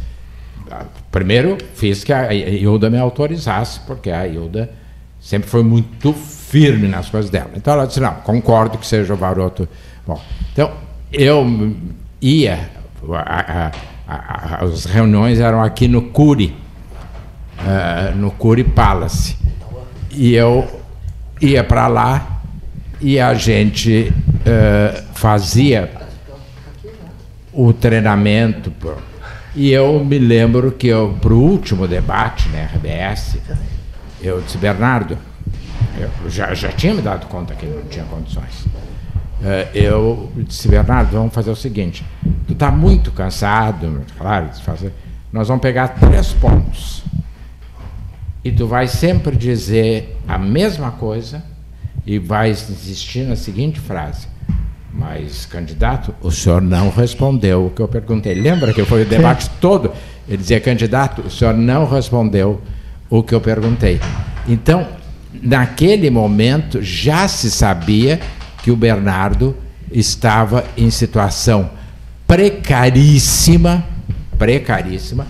Primeiro, 1.10 1.58
fiz 1.74 2.04
que 2.04 2.14
a 2.14 2.34
Hilda 2.34 2.90
me 2.90 2.98
autorizasse, 2.98 3.80
porque 3.82 4.10
a 4.10 4.28
Hilda 4.28 4.72
sempre 5.20 5.50
foi 5.50 5.64
muito 5.64 6.14
firme 6.14 6.88
nas 6.88 7.10
coisas 7.10 7.30
dela. 7.30 7.52
Então 7.56 7.74
ela 7.74 7.86
disse: 7.86 8.00
não, 8.00 8.16
concordo 8.16 8.78
que 8.78 8.86
seja 8.86 9.14
o 9.14 9.18
Varoto. 9.18 9.68
Bom, 10.06 10.22
então 10.52 10.72
eu 11.12 11.76
ia. 12.22 12.70
A, 13.14 13.68
a, 13.68 13.72
as 14.12 14.86
reuniões 14.86 15.40
eram 15.40 15.64
aqui 15.64 15.88
no 15.88 16.02
Curi, 16.02 16.56
uh, 17.60 18.16
no 18.16 18.32
Curi 18.32 18.64
Palace. 18.64 19.38
E 20.12 20.34
eu 20.34 20.82
ia 21.40 21.64
para 21.64 21.88
lá 21.88 22.42
e 23.00 23.20
a 23.20 23.34
gente 23.34 24.14
uh, 24.14 25.04
fazia 25.14 25.90
o 27.54 27.72
treinamento. 27.72 28.72
E 29.56 29.72
eu 29.72 30.04
me 30.04 30.18
lembro 30.18 30.72
que 30.72 30.90
para 31.22 31.34
o 31.34 31.40
último 31.40 31.88
debate 31.88 32.48
na 32.50 32.58
né, 32.58 32.70
RBS, 32.74 33.38
eu 34.22 34.42
disse, 34.42 34.58
Bernardo, 34.58 35.18
eu 35.98 36.30
já, 36.30 36.54
já 36.54 36.70
tinha 36.70 36.94
me 36.94 37.02
dado 37.02 37.28
conta 37.28 37.54
que 37.56 37.66
não 37.66 37.84
tinha 37.84 38.06
condições. 38.06 38.66
Uh, 39.42 39.76
eu 39.76 40.32
disse, 40.36 40.68
Bernardo, 40.68 41.12
vamos 41.12 41.34
fazer 41.34 41.50
o 41.50 41.56
seguinte: 41.56 42.06
tu 42.46 42.54
está 42.54 42.70
muito 42.70 43.12
cansado, 43.12 44.04
claro, 44.16 44.50
nós 45.34 45.48
vamos 45.48 45.62
pegar 45.62 45.88
três 45.90 46.32
pontos. 46.34 47.04
E 48.44 48.52
tu 48.52 48.68
vai 48.68 48.88
sempre 48.88 49.36
dizer 49.36 50.18
a 50.28 50.38
mesma 50.38 50.92
coisa 50.92 51.44
e 52.06 52.20
vai 52.20 52.52
insistir 52.52 53.24
na 53.24 53.36
seguinte 53.36 53.80
frase. 53.80 54.28
Mas, 54.94 55.46
candidato, 55.46 56.14
o 56.22 56.32
senhor 56.32 56.62
não 56.62 56.90
respondeu 56.90 57.68
o 57.68 57.70
que 57.70 57.82
eu 57.82 57.88
perguntei. 57.88 58.36
Lembra 58.36 58.74
que 58.74 58.84
foi 58.84 59.04
o 59.04 59.06
debate 59.06 59.50
todo? 59.62 59.92
Ele 60.28 60.38
dizia, 60.38 60.60
candidato, 60.60 61.22
o 61.22 61.30
senhor 61.32 61.54
não 61.54 61.88
respondeu 61.88 62.62
o 63.10 63.24
que 63.24 63.34
eu 63.34 63.42
perguntei. 63.42 64.00
Então, 64.48 64.88
naquele 65.42 66.10
momento, 66.10 66.82
já 66.82 67.28
se 67.28 67.50
sabia 67.50 68.20
que 68.62 68.72
o 68.72 68.76
Bernardo 68.76 69.56
estava 69.92 70.64
em 70.78 70.90
situação 70.90 71.70
precaríssima, 72.28 73.84
precaríssima, 74.38 75.28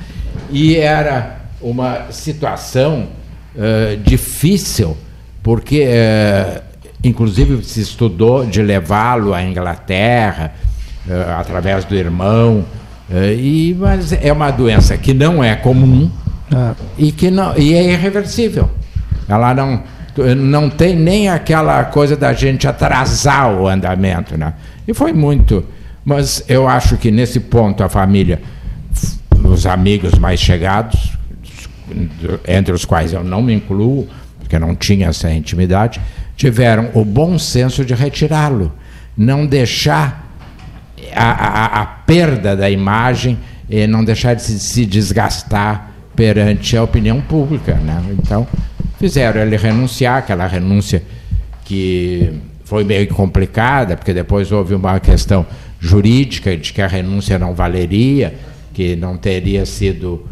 e 0.51 0.75
era 0.75 1.41
uma 1.61 2.11
situação 2.11 3.07
uh, 3.55 3.97
difícil, 3.97 4.95
porque, 5.41 5.85
uh, 5.85 6.61
inclusive, 7.03 7.63
se 7.63 7.81
estudou 7.81 8.45
de 8.45 8.61
levá-lo 8.61 9.33
à 9.33 9.41
Inglaterra, 9.43 10.53
uh, 11.07 11.39
através 11.39 11.85
do 11.85 11.95
irmão, 11.95 12.65
e, 13.13 13.75
mas 13.77 14.13
é 14.13 14.31
uma 14.31 14.51
doença 14.51 14.97
que 14.97 15.13
não 15.13 15.43
é 15.43 15.53
comum 15.53 16.09
ah. 16.49 16.73
e 16.97 17.11
que 17.11 17.29
não, 17.29 17.57
e 17.57 17.73
é 17.73 17.91
irreversível. 17.91 18.69
Ela 19.27 19.53
não 19.53 19.83
não 20.35 20.69
tem 20.69 20.95
nem 20.95 21.29
aquela 21.29 21.83
coisa 21.85 22.15
da 22.15 22.33
gente 22.33 22.67
atrasar 22.67 23.53
o 23.53 23.67
andamento, 23.67 24.37
né? 24.37 24.53
E 24.87 24.93
foi 24.93 25.13
muito, 25.13 25.63
mas 26.03 26.43
eu 26.47 26.67
acho 26.67 26.97
que 26.97 27.11
nesse 27.11 27.39
ponto 27.39 27.83
a 27.83 27.89
família, 27.89 28.41
os 29.43 29.65
amigos 29.65 30.17
mais 30.17 30.39
chegados, 30.39 31.13
entre 32.47 32.73
os 32.73 32.85
quais 32.85 33.13
eu 33.13 33.23
não 33.23 33.41
me 33.41 33.53
incluo, 33.53 34.07
porque 34.39 34.57
não 34.59 34.75
tinha 34.75 35.07
essa 35.07 35.31
intimidade, 35.31 36.01
tiveram 36.35 36.89
o 36.93 37.05
bom 37.05 37.37
senso 37.37 37.85
de 37.85 37.93
retirá-lo, 37.93 38.71
não 39.15 39.45
deixar 39.45 40.27
a, 41.15 41.31
a, 41.31 41.81
a, 41.81 41.85
perda 41.85 42.55
da 42.55 42.69
imagem, 42.69 43.37
e 43.69 43.87
não 43.87 44.03
deixar 44.03 44.33
de 44.33 44.41
se, 44.41 44.59
se 44.59 44.85
desgastar 44.85 45.91
perante 46.13 46.75
a 46.75 46.83
opinião 46.83 47.21
pública, 47.21 47.75
né? 47.75 48.03
Então 48.11 48.45
fizeram 49.01 49.41
ele 49.41 49.57
renunciar, 49.57 50.19
aquela 50.19 50.45
renúncia 50.45 51.01
que 51.65 52.31
foi 52.63 52.83
meio 52.83 53.07
complicada, 53.07 53.97
porque 53.97 54.13
depois 54.13 54.51
houve 54.51 54.75
uma 54.75 54.99
questão 54.99 55.43
jurídica 55.79 56.55
de 56.55 56.71
que 56.71 56.83
a 56.83 56.87
renúncia 56.87 57.39
não 57.39 57.55
valeria, 57.55 58.35
que 58.71 58.95
não 58.95 59.17
teria 59.17 59.65
sido 59.65 60.23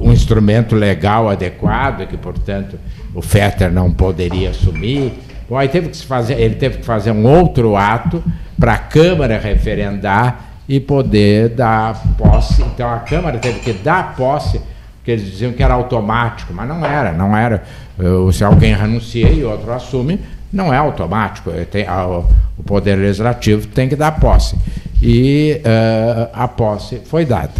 um 0.00 0.10
instrumento 0.10 0.74
legal 0.74 1.28
adequado, 1.28 2.06
que, 2.06 2.16
portanto, 2.16 2.78
o 3.14 3.20
Fetter 3.20 3.70
não 3.70 3.92
poderia 3.92 4.50
assumir. 4.50 5.12
Bom, 5.46 5.58
aí 5.58 5.68
teve 5.68 5.90
que 5.90 6.02
fazer, 6.06 6.40
ele 6.40 6.54
teve 6.54 6.78
que 6.78 6.86
fazer 6.86 7.10
um 7.10 7.26
outro 7.26 7.76
ato 7.76 8.24
para 8.58 8.72
a 8.72 8.78
Câmara 8.78 9.38
referendar 9.38 10.52
e 10.66 10.80
poder 10.80 11.50
dar 11.50 12.02
posse. 12.16 12.62
Então 12.62 12.88
a 12.88 13.00
Câmara 13.00 13.36
teve 13.36 13.60
que 13.60 13.74
dar 13.74 14.16
posse, 14.16 14.58
porque 14.96 15.10
eles 15.10 15.30
diziam 15.30 15.52
que 15.52 15.62
era 15.62 15.74
automático, 15.74 16.54
mas 16.54 16.66
não 16.66 16.86
era, 16.86 17.12
não 17.12 17.36
era 17.36 17.62
se 18.32 18.44
alguém 18.44 18.74
renuncia 18.74 19.30
e 19.30 19.44
outro 19.44 19.72
assume, 19.72 20.20
não 20.52 20.72
é 20.72 20.76
automático. 20.76 21.50
Tem, 21.70 21.86
a, 21.86 22.06
o 22.06 22.62
Poder 22.64 22.96
Legislativo 22.96 23.66
tem 23.66 23.88
que 23.88 23.96
dar 23.96 24.12
posse. 24.12 24.56
E 25.02 25.60
uh, 25.60 26.30
a 26.32 26.48
posse 26.48 27.00
foi 27.04 27.24
dada. 27.24 27.52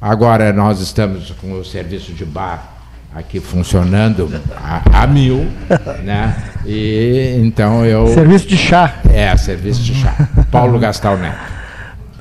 Agora 0.00 0.52
nós 0.52 0.80
estamos 0.80 1.30
com 1.32 1.52
o 1.52 1.64
serviço 1.64 2.12
de 2.12 2.24
bar 2.24 2.80
aqui 3.14 3.40
funcionando 3.40 4.30
a, 4.56 5.02
a 5.02 5.06
mil, 5.06 5.46
né? 6.04 6.36
E 6.64 7.38
então 7.44 7.84
eu. 7.84 8.06
Serviço 8.14 8.46
de 8.46 8.56
chá. 8.56 8.94
É, 9.12 9.36
serviço 9.36 9.82
de 9.82 9.94
chá. 9.94 10.28
Paulo 10.50 10.78
Gastal 10.78 11.18
Neto. 11.18 11.60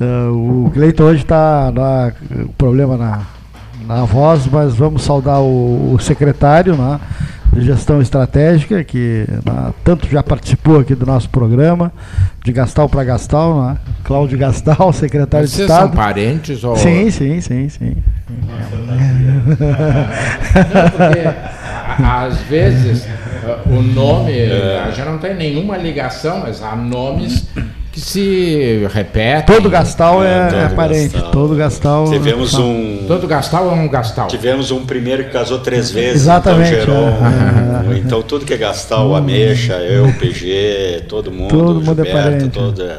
Uh, 0.01 0.65
o 0.65 0.71
Cleiton 0.71 1.03
hoje 1.03 1.23
está 1.23 1.71
com 2.27 2.47
problema 2.57 2.97
na, 2.97 3.21
na 3.85 4.05
voz, 4.05 4.47
mas 4.47 4.73
vamos 4.75 5.03
saudar 5.03 5.39
o, 5.39 5.93
o 5.93 5.99
secretário, 5.99 6.75
né? 6.75 6.99
De 7.53 7.61
Gestão 7.61 8.01
Estratégica, 8.01 8.83
que 8.83 9.25
né, 9.45 9.73
tanto 9.83 10.07
já 10.07 10.21
participou 10.21 10.79
aqui 10.79 10.95
do 10.95 11.05
nosso 11.05 11.29
programa, 11.29 11.91
de 12.43 12.51
Gastal 12.51 12.87
para 12.87 13.03
Gastal, 13.03 13.61
né? 13.61 13.77
Cláudio 14.03 14.37
Gastal, 14.37 14.91
secretário 14.93 15.47
Vocês 15.47 15.57
de 15.67 15.71
Estado. 15.71 15.87
são 15.87 15.95
parentes 15.95 16.63
ou... 16.63 16.75
Sim, 16.75 17.09
sim, 17.11 17.41
sim, 17.41 17.69
sim. 17.69 17.95
Não, 21.99 22.09
às 22.09 22.39
vezes 22.41 23.07
o 23.65 23.81
nome, 23.81 24.31
a 24.85 24.91
gente 24.91 25.05
não 25.05 25.17
tem 25.17 25.35
nenhuma 25.35 25.77
ligação, 25.77 26.39
mas 26.39 26.61
há 26.61 26.75
nomes 26.75 27.47
que 27.99 28.07
se 28.09 28.87
repetem. 28.93 29.55
Todo 29.55 29.69
Gastal 29.69 30.23
é, 30.23 30.47
todo 30.47 30.59
é 30.59 30.69
parente. 30.69 31.13
Gastal. 31.13 31.31
Todo 31.31 31.55
Gastal. 31.55 32.09
Tivemos 32.11 32.51
tá. 32.51 32.59
um. 32.59 33.05
Todo 33.07 33.27
Gastal 33.27 33.69
é 33.69 33.73
um 33.73 33.87
Gastal. 33.89 34.27
Tivemos 34.27 34.71
um 34.71 34.85
primeiro 34.85 35.25
que 35.25 35.31
casou 35.31 35.59
três 35.59 35.91
vezes. 35.91 36.21
Exatamente, 36.21 36.73
Então, 36.73 36.79
gerou 36.85 37.07
é. 37.07 37.89
um- 37.89 37.93
então 37.97 38.21
tudo 38.21 38.45
que 38.45 38.53
é 38.53 38.57
Gastal, 38.57 39.15
Ameixa, 39.15 39.73
eu, 39.75 40.11
PG, 40.19 41.03
todo 41.07 41.31
mundo. 41.31 41.49
Todo 41.49 41.81
mundo 41.81 42.01
é 42.01 42.05
Gilberto, 42.05 42.29
parente. 42.29 42.49
todo 42.49 42.81
é, 42.83 42.97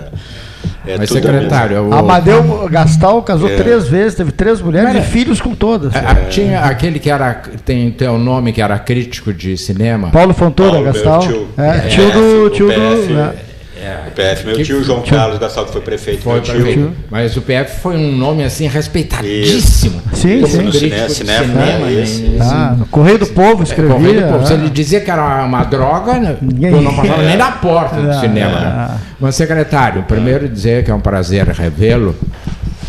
é 0.86 0.98
Mas, 0.98 1.10
secretário, 1.10 1.82
o- 1.88 1.94
Amadeu 1.94 2.68
Gastal 2.70 3.22
casou 3.22 3.48
É. 3.48 3.56
três 3.56 3.86
vezes, 3.88 4.14
teve 4.14 4.32
três 4.32 4.60
mulheres 4.60 4.92
Não 4.94 5.00
e 5.00 5.04
filhos 5.04 5.40
com 5.40 5.54
todas. 5.54 5.94
a- 5.94 5.98
a- 5.98 6.14
Tinha 6.28 6.60
aquele 6.60 6.98
que 6.98 7.10
era, 7.10 7.34
tem 7.64 7.90
teu 7.90 8.18
nome, 8.18 8.52
que 8.52 8.60
era 8.62 8.78
crítico 8.78 9.32
de 9.32 9.56
cinema. 9.56 10.10
Paulo 10.10 10.32
Fontoura 10.34 10.82
Gastal. 10.82 11.20
tio. 11.20 11.48
É, 11.56 11.68
É, 11.68 11.78
tio 11.88 12.10
do. 12.12 12.50
Tio 12.50 12.66
do 12.68 12.72
PF. 12.74 13.49
Né? 13.80 14.04
O 14.08 14.10
PF, 14.12 14.46
meu 14.46 14.56
Que- 14.56 14.62
tio 14.64 14.82
João 14.84 15.02
Carlos 15.02 15.38
Gastal, 15.38 15.66
que 15.66 15.72
foi 15.72 15.80
prefeito. 15.80 16.22
Foi 16.22 16.34
meu 16.34 16.42
tio. 16.42 16.92
Mas 17.10 17.36
o 17.36 17.40
PF 17.42 17.80
foi 17.80 17.96
um 17.96 18.12
nome 18.16 18.44
assim 18.44 18.66
respeitadíssimo. 18.68 20.00
Sim, 20.14 20.40
Como 20.42 20.48
sim. 20.52 20.62
no 20.62 20.70
Crítico 20.70 20.80
cinema, 20.90 21.08
cinema, 21.08 21.44
cinema, 21.46 21.90
isso, 21.90 22.22
né? 22.22 22.28
isso. 22.36 22.42
Ah, 22.52 22.74
no 22.78 22.86
Correio 22.86 23.18
do 23.18 23.26
Povo 23.28 23.62
escrevia. 23.62 23.94
Correio 23.94 24.20
do 24.22 24.28
Povo. 24.32 24.46
Se 24.46 24.52
ah. 24.52 24.56
ele 24.56 24.70
dizia 24.70 25.00
que 25.00 25.10
era 25.10 25.44
uma 25.44 25.64
droga, 25.64 26.14
né, 26.18 26.36
Ninguém- 26.40 26.72
eu 26.72 26.82
não 26.82 26.94
passava 26.94 27.22
nem 27.22 27.36
na 27.36 27.52
porta 27.52 28.00
do 28.00 28.10
Ah, 28.10 28.20
cinema. 28.20 28.56
ah. 28.58 28.88
Né? 28.92 29.00
Mas, 29.18 29.34
secretário, 29.34 30.02
primeiro 30.04 30.48
dizer 30.48 30.84
que 30.84 30.90
é 30.90 30.94
um 30.94 31.00
prazer 31.00 31.46
revê-lo, 31.48 32.14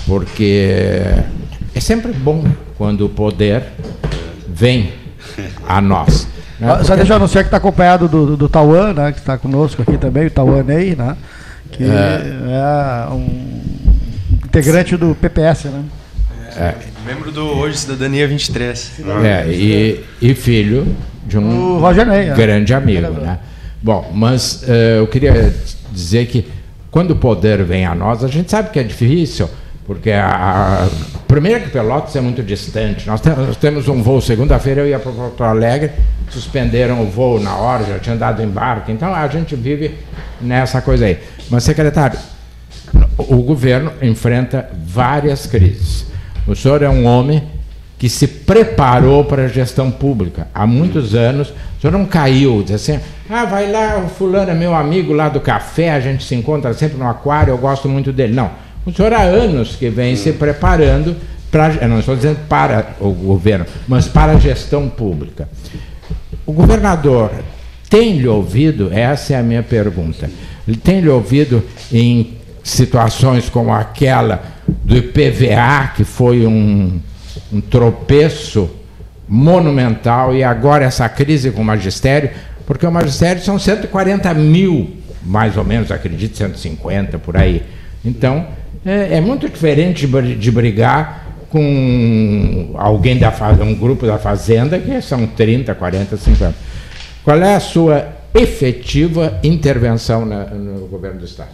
porque 0.06 1.02
é 1.74 1.80
sempre 1.80 2.12
bom 2.12 2.44
quando 2.78 3.06
o 3.06 3.10
poder 3.10 3.64
vem 4.48 4.92
a 5.68 5.80
nós. 5.82 6.28
Né? 6.62 6.68
Ah, 6.72 6.76
Só 6.76 6.84
Porque- 6.84 6.96
deixa 6.98 7.14
eu 7.14 7.18
anunciar 7.18 7.44
que 7.44 7.48
está 7.48 7.58
acompanhado 7.58 8.08
do, 8.08 8.26
do, 8.26 8.38
do 8.38 8.50
Tauan, 8.50 8.94
né, 8.94 9.12
que 9.12 9.20
está 9.20 9.38
conosco 9.38 9.82
aqui 9.82 9.98
também, 9.98 10.28
o 10.28 10.32
Tauan 10.32 10.64
Ney, 10.64 10.96
né, 10.96 11.18
que 11.72 11.84
é, 11.84 13.08
um 13.12 13.62
integrante 14.46 14.96
do 14.96 15.16
PPS, 15.16 15.66
né? 15.66 15.84
Membro 17.06 17.32
do 17.32 17.46
Hoje 17.46 17.78
Cidadania 17.78 18.28
23. 18.28 18.92
É, 19.24 19.48
e, 19.50 20.04
e 20.22 20.36
filho 20.36 20.96
de 21.26 21.38
um 21.38 21.80
Ney. 22.06 22.30
é. 22.30 22.34
grande 22.36 22.74
amigo. 22.74 23.10
Né? 23.12 23.40
Bom, 23.82 24.12
mas 24.14 24.64
eh, 24.68 25.00
eu 25.00 25.08
queria 25.08 25.54
dizer 25.92 26.28
que 26.28 26.48
quando 26.92 27.12
o 27.12 27.16
poder 27.16 27.64
vem 27.64 27.86
a 27.86 27.96
nós, 27.96 28.24
a 28.24 28.28
gente 28.28 28.52
sabe 28.52 28.70
que 28.70 28.80
é 28.80 28.84
difícil, 28.84 29.50
porque 29.86 30.12
a, 30.12 30.86
a, 30.86 30.88
primeiro 31.28 31.66
que 31.66 31.70
Pelotas 31.70 32.16
é 32.16 32.22
muito 32.22 32.44
distante. 32.44 33.08
Nós, 33.08 33.22
nós 33.22 33.58
temos 33.58 33.88
um 33.88 34.02
voo 34.02 34.22
segunda-feira, 34.22 34.82
eu 34.82 34.88
ia 34.88 35.00
para 35.00 35.12
Porto 35.12 35.44
Alegre, 35.44 35.92
suspenderam 36.30 37.02
o 37.02 37.06
voo 37.06 37.40
na 37.40 37.56
hora, 37.56 37.84
já 37.86 38.00
tinha 38.00 38.16
dado 38.16 38.42
embarque, 38.42 38.92
então 38.92 39.14
a 39.14 39.28
gente 39.28 39.56
vive 39.56 39.98
nessa 40.40 40.82
coisa 40.82 41.06
aí. 41.06 41.20
Mas, 41.50 41.64
secretário, 41.64 42.20
o 43.18 43.38
governo 43.38 43.92
enfrenta 44.02 44.70
várias 44.86 45.46
crises. 45.46 46.06
O 46.48 46.56
senhor 46.56 46.82
é 46.82 46.90
um 46.90 47.06
homem 47.06 47.44
que 47.98 48.10
se 48.10 48.28
preparou 48.28 49.24
para 49.26 49.44
a 49.44 49.48
gestão 49.48 49.92
pública 49.92 50.48
há 50.56 50.66
muitos 50.66 51.14
anos. 51.14 51.50
O 51.78 51.82
senhor 51.82 51.94
não 51.94 52.06
caiu, 52.06 52.64
diz 52.64 52.76
assim, 52.76 53.00
ah, 53.30 53.46
vai 53.46 53.72
lá, 53.72 54.00
o 54.00 54.10
fulano 54.10 54.50
é 54.50 54.56
meu 54.56 54.74
amigo 54.74 55.14
lá 55.14 55.30
do 55.30 55.40
café, 55.40 55.92
a 55.92 56.00
gente 56.00 56.24
se 56.24 56.34
encontra 56.34 56.74
sempre 56.74 56.98
no 56.98 57.08
aquário, 57.08 57.52
eu 57.52 57.58
gosto 57.60 57.88
muito 57.88 58.12
dele. 58.12 58.34
Não. 58.34 58.50
O 58.86 58.92
senhor 58.92 59.14
há 59.14 59.22
anos 59.22 59.76
que 59.76 59.90
vem 59.90 60.16
se 60.16 60.34
preparando 60.34 61.16
para, 61.52 61.88
não 61.88 62.00
estou 62.00 62.16
dizendo 62.16 62.40
para 62.48 62.96
o 63.00 63.12
governo, 63.12 63.66
mas 63.88 64.08
para 64.08 64.34
a 64.34 64.40
gestão 64.40 64.90
pública. 64.90 65.50
O 66.46 66.54
governador 66.54 67.32
tem 67.90 68.18
lhe 68.18 68.28
ouvido? 68.28 68.90
Essa 68.92 69.34
é 69.34 69.38
a 69.38 69.44
minha 69.44 69.62
pergunta. 69.62 70.30
Tem 70.84 71.02
lhe 71.02 71.10
ouvido 71.10 71.64
em 71.92 72.38
situações 72.64 73.50
como 73.50 73.74
aquela 73.74 74.42
do 74.84 74.96
IPVA, 74.96 75.92
que 75.96 76.04
foi 76.04 76.48
um, 76.48 77.00
um 77.52 77.62
tropeço 77.62 78.70
monumental, 79.28 80.34
e 80.34 80.44
agora 80.44 80.86
essa 80.86 81.08
crise 81.10 81.52
com 81.52 81.62
o 81.62 81.66
magistério, 81.66 82.30
porque 82.66 82.86
o 82.86 82.92
magistério 82.92 83.42
são 83.44 83.60
140 83.60 84.34
mil, 84.34 84.98
mais 85.24 85.58
ou 85.58 85.64
menos, 85.64 85.92
acredito, 85.92 86.38
150 86.38 87.20
por 87.20 87.36
aí. 87.36 87.64
Então, 88.06 88.48
é, 88.86 89.18
é 89.18 89.22
muito 89.22 89.48
diferente 89.50 90.02
de 90.02 90.08
bri- 90.08 90.36
de 90.36 90.52
brigar 90.52 91.28
com 91.50 92.74
alguém 92.78 93.18
da 93.18 93.32
fazenda, 93.32 93.64
um 93.66 93.76
grupo 93.76 94.06
da 94.06 94.18
fazenda, 94.18 94.80
que 94.80 95.02
são 95.02 95.28
30, 95.28 95.76
40, 95.76 96.16
50. 96.18 96.56
Qual 97.24 97.38
é 97.38 97.56
a 97.56 97.60
sua 97.60 98.08
efetiva 98.34 99.38
intervenção 99.44 100.26
na- 100.26 100.46
no 100.46 100.88
governo 100.88 101.20
do 101.20 101.26
Estado? 101.26 101.50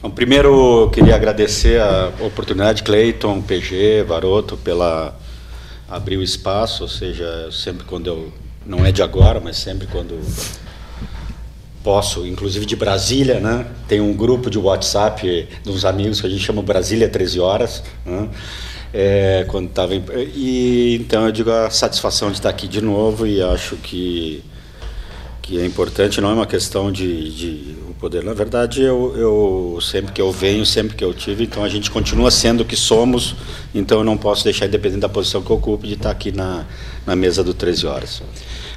Bom, 0.00 0.10
primeiro, 0.10 0.82
eu 0.82 0.90
queria 0.90 1.14
agradecer 1.14 1.80
a 1.80 2.10
oportunidade, 2.20 2.82
Cleiton, 2.82 3.40
PG, 3.42 4.04
Varoto, 4.06 4.56
pela 4.56 5.16
abrir 5.88 6.16
o 6.16 6.22
espaço, 6.22 6.82
ou 6.84 6.88
seja, 6.88 7.48
sempre 7.52 7.84
quando 7.84 8.06
eu, 8.06 8.32
não 8.66 8.84
é 8.86 8.90
de 8.90 9.02
agora, 9.02 9.40
mas 9.40 9.58
sempre 9.58 9.86
quando 9.86 10.18
posso, 11.82 12.26
inclusive 12.26 12.64
de 12.64 12.76
Brasília, 12.76 13.40
né? 13.40 13.66
Tem 13.88 14.00
um 14.00 14.12
grupo 14.12 14.50
de 14.50 14.58
WhatsApp 14.58 15.48
uns 15.66 15.84
amigos 15.84 16.20
que 16.20 16.26
a 16.26 16.30
gente 16.30 16.42
chama 16.42 16.62
Brasília 16.62 17.08
13 17.08 17.40
horas, 17.40 17.82
né? 18.04 18.28
É, 18.94 19.46
quando 19.48 19.68
estava 19.68 19.94
e 19.94 20.98
então 21.00 21.24
eu 21.24 21.32
digo 21.32 21.50
a 21.50 21.70
satisfação 21.70 22.28
de 22.30 22.36
estar 22.36 22.50
aqui 22.50 22.68
de 22.68 22.82
novo 22.82 23.26
e 23.26 23.40
acho 23.40 23.76
que 23.76 24.44
que 25.42 25.60
é 25.60 25.66
importante, 25.66 26.20
não 26.20 26.30
é 26.30 26.34
uma 26.34 26.46
questão 26.46 26.92
de, 26.92 27.30
de 27.30 27.76
o 27.90 27.94
poder. 27.94 28.22
Na 28.22 28.32
verdade, 28.32 28.80
eu, 28.80 29.12
eu 29.16 29.78
sempre 29.82 30.12
que 30.12 30.22
eu 30.22 30.30
venho, 30.30 30.64
sempre 30.64 30.96
que 30.96 31.04
eu 31.04 31.12
tive, 31.12 31.44
então 31.44 31.64
a 31.64 31.68
gente 31.68 31.90
continua 31.90 32.30
sendo 32.30 32.60
o 32.60 32.64
que 32.64 32.76
somos, 32.76 33.34
então 33.74 33.98
eu 33.98 34.04
não 34.04 34.16
posso 34.16 34.44
deixar, 34.44 34.66
independente 34.66 35.00
da 35.00 35.08
posição 35.08 35.42
que 35.42 35.50
eu 35.50 35.56
ocupe, 35.56 35.88
de 35.88 35.94
estar 35.94 36.12
aqui 36.12 36.30
na, 36.30 36.64
na 37.04 37.16
mesa 37.16 37.42
do 37.42 37.52
13 37.52 37.86
horas. 37.86 38.22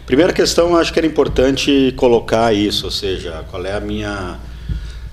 Primeira 0.05 0.31
questão, 0.31 0.75
acho 0.77 0.93
que 0.93 0.99
era 0.99 1.07
importante 1.07 1.91
colocar 1.97 2.53
isso, 2.53 2.85
ou 2.85 2.91
seja, 2.91 3.43
qual 3.49 3.65
é 3.65 3.73
a 3.73 3.79
minha 3.79 4.39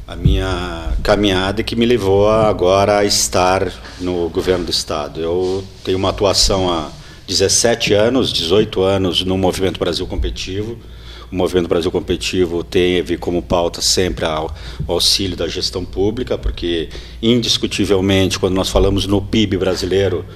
a 0.07 0.17
minha 0.17 0.93
caminhada 1.03 1.63
que 1.63 1.75
me 1.75 1.87
levou 1.87 2.29
agora 2.29 2.99
a 2.99 3.05
estar 3.05 3.73
no 3.99 4.29
governo 4.29 4.67
do 4.67 4.71
estado. 4.71 5.21
Eu 5.21 5.65
tenho 5.83 5.97
uma 5.97 6.11
atuação 6.11 6.71
há 6.71 6.91
17 7.27 7.95
anos, 7.95 8.31
18 8.31 8.83
anos 8.83 9.25
no 9.25 9.39
Movimento 9.39 9.81
Brasil 9.81 10.07
Competitivo. 10.07 10.77
O 11.31 11.35
Movimento 11.35 11.69
Brasil 11.69 11.91
Competitivo 11.91 12.63
teve 12.63 13.17
como 13.17 13.41
pauta 13.41 13.81
sempre 13.81 14.27
o 14.27 14.51
auxílio 14.87 15.35
da 15.35 15.49
gestão 15.49 15.83
pública, 15.83 16.37
porque 16.37 16.91
indiscutivelmente 17.23 18.39
quando 18.39 18.55
nós 18.55 18.69
falamos 18.69 19.07
no 19.07 19.23
PIB 19.23 19.57
brasileiro, 19.57 20.27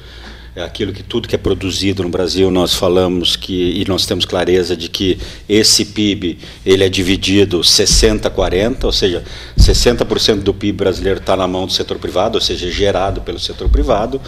é 0.57 0.63
aquilo 0.63 0.91
que 0.91 1.03
tudo 1.03 1.29
que 1.29 1.35
é 1.35 1.39
produzido 1.39 2.03
no 2.03 2.09
Brasil 2.09 2.51
nós 2.51 2.75
falamos 2.75 3.37
que 3.37 3.79
e 3.79 3.85
nós 3.87 4.07
temos 4.07 4.25
clareza 4.25 4.75
de 4.75 4.89
que 4.89 5.19
esse 5.47 5.85
PIB 5.85 6.39
ele 6.65 6.83
é 6.83 6.89
dividido 6.89 7.63
60 7.63 8.31
40, 8.31 8.87
ou 8.87 8.93
seja, 8.93 9.23
60% 9.59 10.37
do 10.37 10.55
PIB 10.55 10.79
brasileiro 10.79 11.21
está 11.21 11.37
na 11.37 11.47
mão 11.47 11.67
do 11.67 11.73
setor 11.73 11.99
privado, 11.99 12.37
ou 12.37 12.41
seja, 12.41 12.71
gerado 12.71 13.21
pelo 13.21 13.39
setor 13.39 13.69
privado, 13.69 14.19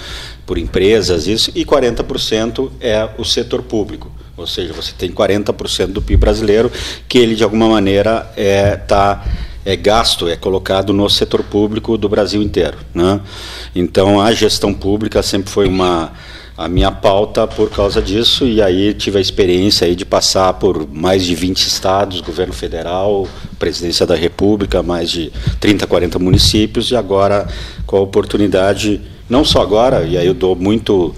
por 0.44 0.58
empresas 0.58 1.26
isso, 1.26 1.50
e 1.54 1.64
40% 1.64 2.70
é 2.78 3.08
o 3.16 3.24
setor 3.24 3.62
público. 3.62 4.12
Ou 4.36 4.46
seja, 4.46 4.72
você 4.74 4.92
tem 4.92 5.10
40% 5.10 5.86
do 5.86 6.02
PIB 6.02 6.20
brasileiro 6.20 6.70
que 7.08 7.16
ele 7.16 7.34
de 7.34 7.42
alguma 7.42 7.68
maneira 7.68 8.30
é 8.36 8.76
tá 8.76 9.24
é 9.68 9.76
gasto, 9.76 10.26
é 10.26 10.34
colocado 10.34 10.94
no 10.94 11.10
setor 11.10 11.42
público 11.42 11.98
do 11.98 12.08
Brasil 12.08 12.40
inteiro. 12.42 12.78
Né? 12.94 13.20
Então, 13.74 14.18
a 14.18 14.32
gestão 14.32 14.72
pública 14.72 15.22
sempre 15.22 15.50
foi 15.50 15.68
uma 15.68 16.10
a 16.56 16.66
minha 16.66 16.90
pauta 16.90 17.46
por 17.46 17.70
causa 17.70 18.02
disso, 18.02 18.44
e 18.44 18.60
aí 18.60 18.92
tive 18.92 19.18
a 19.18 19.20
experiência 19.20 19.86
aí 19.86 19.94
de 19.94 20.04
passar 20.04 20.54
por 20.54 20.88
mais 20.92 21.24
de 21.24 21.32
20 21.32 21.58
estados, 21.58 22.20
governo 22.20 22.52
federal, 22.52 23.28
presidência 23.60 24.04
da 24.04 24.16
República, 24.16 24.82
mais 24.82 25.08
de 25.08 25.30
30, 25.60 25.86
40 25.86 26.18
municípios, 26.18 26.90
e 26.90 26.96
agora 26.96 27.46
com 27.86 27.96
a 27.96 28.00
oportunidade, 28.00 29.00
não 29.30 29.44
só 29.44 29.62
agora, 29.62 30.02
e 30.02 30.18
aí 30.18 30.26
eu 30.26 30.34
dou 30.34 30.56
muito 30.56 31.14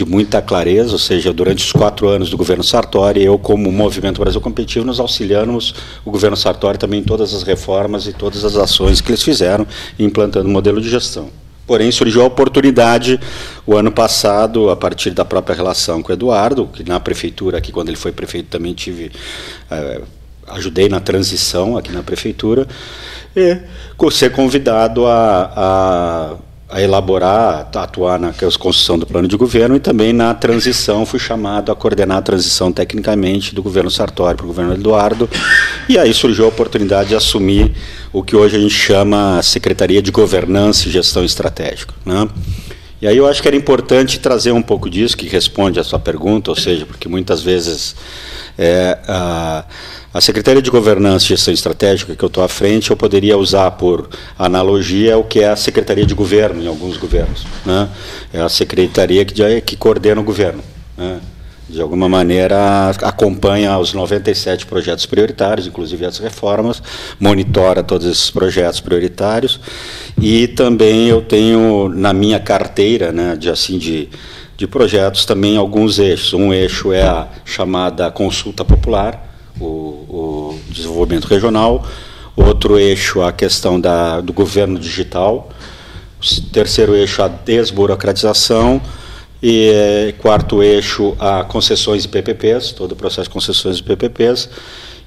de 0.00 0.04
muita 0.06 0.40
clareza, 0.40 0.92
ou 0.92 0.98
seja, 0.98 1.30
durante 1.30 1.62
os 1.62 1.72
quatro 1.72 2.08
anos 2.08 2.30
do 2.30 2.36
governo 2.38 2.64
Sartori, 2.64 3.22
eu, 3.22 3.38
como 3.38 3.70
Movimento 3.70 4.18
Brasil 4.18 4.40
Competitivo, 4.40 4.86
nós 4.86 4.98
auxiliamos 4.98 5.74
o 6.06 6.10
governo 6.10 6.38
Sartori 6.38 6.78
também 6.78 7.00
em 7.00 7.04
todas 7.04 7.34
as 7.34 7.42
reformas 7.42 8.06
e 8.06 8.12
todas 8.14 8.42
as 8.42 8.56
ações 8.56 9.02
que 9.02 9.10
eles 9.10 9.22
fizeram, 9.22 9.66
implantando 9.98 10.48
o 10.48 10.50
modelo 10.50 10.80
de 10.80 10.88
gestão. 10.88 11.28
Porém, 11.66 11.92
surgiu 11.92 12.22
a 12.22 12.24
oportunidade 12.24 13.20
o 13.66 13.76
ano 13.76 13.92
passado, 13.92 14.70
a 14.70 14.76
partir 14.76 15.10
da 15.10 15.24
própria 15.24 15.54
relação 15.54 16.02
com 16.02 16.10
o 16.10 16.14
Eduardo, 16.14 16.66
que 16.66 16.82
na 16.82 16.98
prefeitura, 16.98 17.58
aqui 17.58 17.70
quando 17.70 17.88
ele 17.88 17.98
foi 17.98 18.10
prefeito 18.10 18.48
também 18.48 18.72
tive. 18.72 19.12
É, 19.70 20.00
ajudei 20.48 20.88
na 20.88 20.98
transição 20.98 21.76
aqui 21.76 21.92
na 21.92 22.02
prefeitura, 22.02 22.66
e 23.36 23.58
ser 24.10 24.32
convidado 24.32 25.06
a, 25.06 25.52
a 25.54 26.36
a 26.70 26.80
elaborar, 26.80 27.68
atuar 27.74 28.18
na 28.18 28.32
construção 28.32 28.98
do 28.98 29.06
plano 29.06 29.26
de 29.26 29.36
governo 29.36 29.76
e 29.76 29.80
também 29.80 30.12
na 30.12 30.32
transição, 30.34 31.04
fui 31.04 31.18
chamado 31.18 31.72
a 31.72 31.76
coordenar 31.76 32.18
a 32.18 32.22
transição 32.22 32.72
tecnicamente 32.72 33.54
do 33.54 33.62
governo 33.62 33.90
Sartori 33.90 34.36
para 34.36 34.44
o 34.44 34.46
governo 34.46 34.74
Eduardo, 34.74 35.28
e 35.88 35.98
aí 35.98 36.14
surgiu 36.14 36.44
a 36.44 36.48
oportunidade 36.48 37.10
de 37.10 37.16
assumir 37.16 37.72
o 38.12 38.22
que 38.22 38.36
hoje 38.36 38.56
a 38.56 38.60
gente 38.60 38.74
chama 38.74 39.42
Secretaria 39.42 40.00
de 40.00 40.10
Governança 40.10 40.88
e 40.88 40.92
Gestão 40.92 41.24
Estratégica. 41.24 41.94
Né? 42.04 42.28
E 43.02 43.06
aí 43.06 43.16
eu 43.16 43.26
acho 43.26 43.40
que 43.40 43.48
era 43.48 43.56
importante 43.56 44.20
trazer 44.20 44.52
um 44.52 44.62
pouco 44.62 44.88
disso, 44.88 45.16
que 45.16 45.26
responde 45.26 45.80
à 45.80 45.84
sua 45.84 45.98
pergunta, 45.98 46.50
ou 46.50 46.56
seja, 46.56 46.84
porque 46.84 47.08
muitas 47.08 47.42
vezes 47.42 47.96
é, 48.58 48.98
a 50.12 50.20
Secretaria 50.20 50.60
de 50.60 50.70
Governança 50.70 51.26
e 51.26 51.28
Gestão 51.28 51.54
Estratégica, 51.54 52.16
que 52.16 52.24
eu 52.24 52.26
estou 52.26 52.42
à 52.42 52.48
frente, 52.48 52.90
eu 52.90 52.96
poderia 52.96 53.38
usar 53.38 53.70
por 53.72 54.08
analogia 54.36 55.16
o 55.16 55.22
que 55.22 55.40
é 55.40 55.48
a 55.48 55.54
Secretaria 55.56 56.04
de 56.04 56.14
Governo 56.14 56.60
em 56.60 56.66
alguns 56.66 56.96
governos. 56.96 57.46
Né? 57.64 57.88
É 58.32 58.40
a 58.40 58.48
secretaria 58.48 59.24
que, 59.24 59.60
que 59.60 59.76
coordena 59.76 60.20
o 60.20 60.24
governo. 60.24 60.64
Né? 60.98 61.20
De 61.68 61.80
alguma 61.80 62.08
maneira, 62.08 62.90
acompanha 63.02 63.78
os 63.78 63.94
97 63.94 64.66
projetos 64.66 65.06
prioritários, 65.06 65.68
inclusive 65.68 66.04
as 66.04 66.18
reformas, 66.18 66.82
monitora 67.20 67.80
todos 67.80 68.08
esses 68.08 68.28
projetos 68.28 68.80
prioritários. 68.80 69.60
E 70.20 70.48
também 70.48 71.06
eu 71.06 71.22
tenho 71.22 71.88
na 71.88 72.12
minha 72.12 72.40
carteira 72.40 73.12
né, 73.12 73.36
de, 73.36 73.48
assim, 73.48 73.78
de, 73.78 74.08
de 74.56 74.66
projetos 74.66 75.24
também 75.24 75.56
alguns 75.56 76.00
eixos. 76.00 76.34
Um 76.34 76.52
eixo 76.52 76.92
é 76.92 77.02
a 77.02 77.28
chamada 77.44 78.10
consulta 78.10 78.64
popular, 78.64 79.29
o, 79.60 79.64
o 79.64 80.60
desenvolvimento 80.70 81.26
regional, 81.26 81.86
outro 82.34 82.78
eixo 82.78 83.22
a 83.22 83.32
questão 83.32 83.80
da, 83.80 84.20
do 84.20 84.32
governo 84.32 84.78
digital, 84.78 85.50
terceiro 86.52 86.94
eixo 86.94 87.22
a 87.22 87.28
desburocratização. 87.28 88.80
E 89.42 89.70
eh, 89.70 90.14
quarto 90.18 90.62
eixo 90.62 91.16
a 91.18 91.44
concessões 91.44 92.04
e 92.04 92.08
PPPs, 92.08 92.72
todo 92.72 92.92
o 92.92 92.96
processo 92.96 93.22
de 93.22 93.30
concessões 93.30 93.78
e 93.78 93.82
PPPs, 93.82 94.50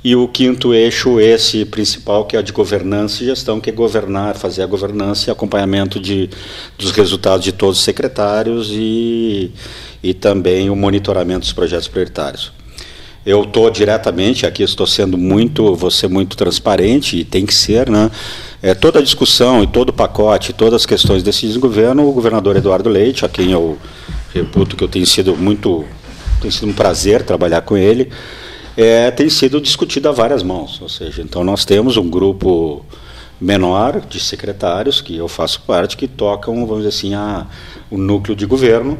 e 0.03 0.15
o 0.15 0.27
quinto 0.27 0.73
eixo, 0.73 1.19
esse 1.19 1.63
principal, 1.65 2.25
que 2.25 2.35
é 2.35 2.39
a 2.39 2.41
de 2.41 2.51
governança 2.51 3.23
e 3.23 3.27
gestão, 3.27 3.61
que 3.61 3.69
é 3.69 3.73
governar, 3.73 4.35
fazer 4.35 4.63
a 4.63 4.65
governança 4.65 5.29
e 5.29 5.31
acompanhamento 5.31 5.99
de, 5.99 6.29
dos 6.77 6.91
resultados 6.91 7.45
de 7.45 7.51
todos 7.51 7.77
os 7.77 7.85
secretários 7.85 8.69
e, 8.71 9.51
e 10.01 10.13
também 10.13 10.69
o 10.69 10.75
monitoramento 10.75 11.41
dos 11.41 11.53
projetos 11.53 11.87
prioritários. 11.87 12.51
Eu 13.25 13.43
estou 13.43 13.69
diretamente, 13.69 14.45
aqui 14.45 14.63
estou 14.63 14.85
sendo 14.85 15.17
muito, 15.17 15.77
ser 15.89 16.09
muito 16.09 16.35
transparente, 16.35 17.17
e 17.17 17.23
tem 17.23 17.45
que 17.45 17.55
ser, 17.55 17.89
né? 17.89 18.11
É, 18.61 18.73
toda 18.73 18.99
a 18.99 19.01
discussão 19.01 19.63
e 19.63 19.67
todo 19.67 19.89
o 19.89 19.93
pacote, 19.93 20.51
todas 20.51 20.81
as 20.81 20.85
questões 20.85 21.23
desse 21.23 21.47
desgoverno, 21.47 22.07
o 22.07 22.11
governador 22.11 22.55
Eduardo 22.55 22.89
Leite, 22.89 23.25
a 23.25 23.29
quem 23.29 23.51
eu 23.51 23.77
reputo 24.33 24.75
que 24.75 24.83
eu 24.83 24.87
tenho 24.87 25.05
sido 25.05 25.35
muito, 25.35 25.85
tem 26.41 26.51
sido 26.51 26.67
um 26.67 26.73
prazer 26.73 27.23
trabalhar 27.23 27.61
com 27.61 27.77
ele, 27.77 28.09
é, 28.75 29.11
tem 29.11 29.29
sido 29.29 29.61
discutido 29.61 30.09
a 30.09 30.11
várias 30.11 30.43
mãos. 30.43 30.81
Ou 30.81 30.89
seja, 30.89 31.21
então 31.21 31.43
nós 31.43 31.63
temos 31.63 31.95
um 31.97 32.09
grupo 32.09 32.85
menor 33.39 34.01
de 34.01 34.19
secretários, 34.19 35.01
que 35.01 35.15
eu 35.15 35.27
faço 35.27 35.61
parte, 35.61 35.97
que 35.97 36.07
tocam, 36.07 36.55
vamos 36.65 36.83
dizer 36.83 36.89
assim, 36.89 37.13
a, 37.13 37.45
o 37.91 37.97
núcleo 37.97 38.35
de 38.35 38.45
governo, 38.45 38.97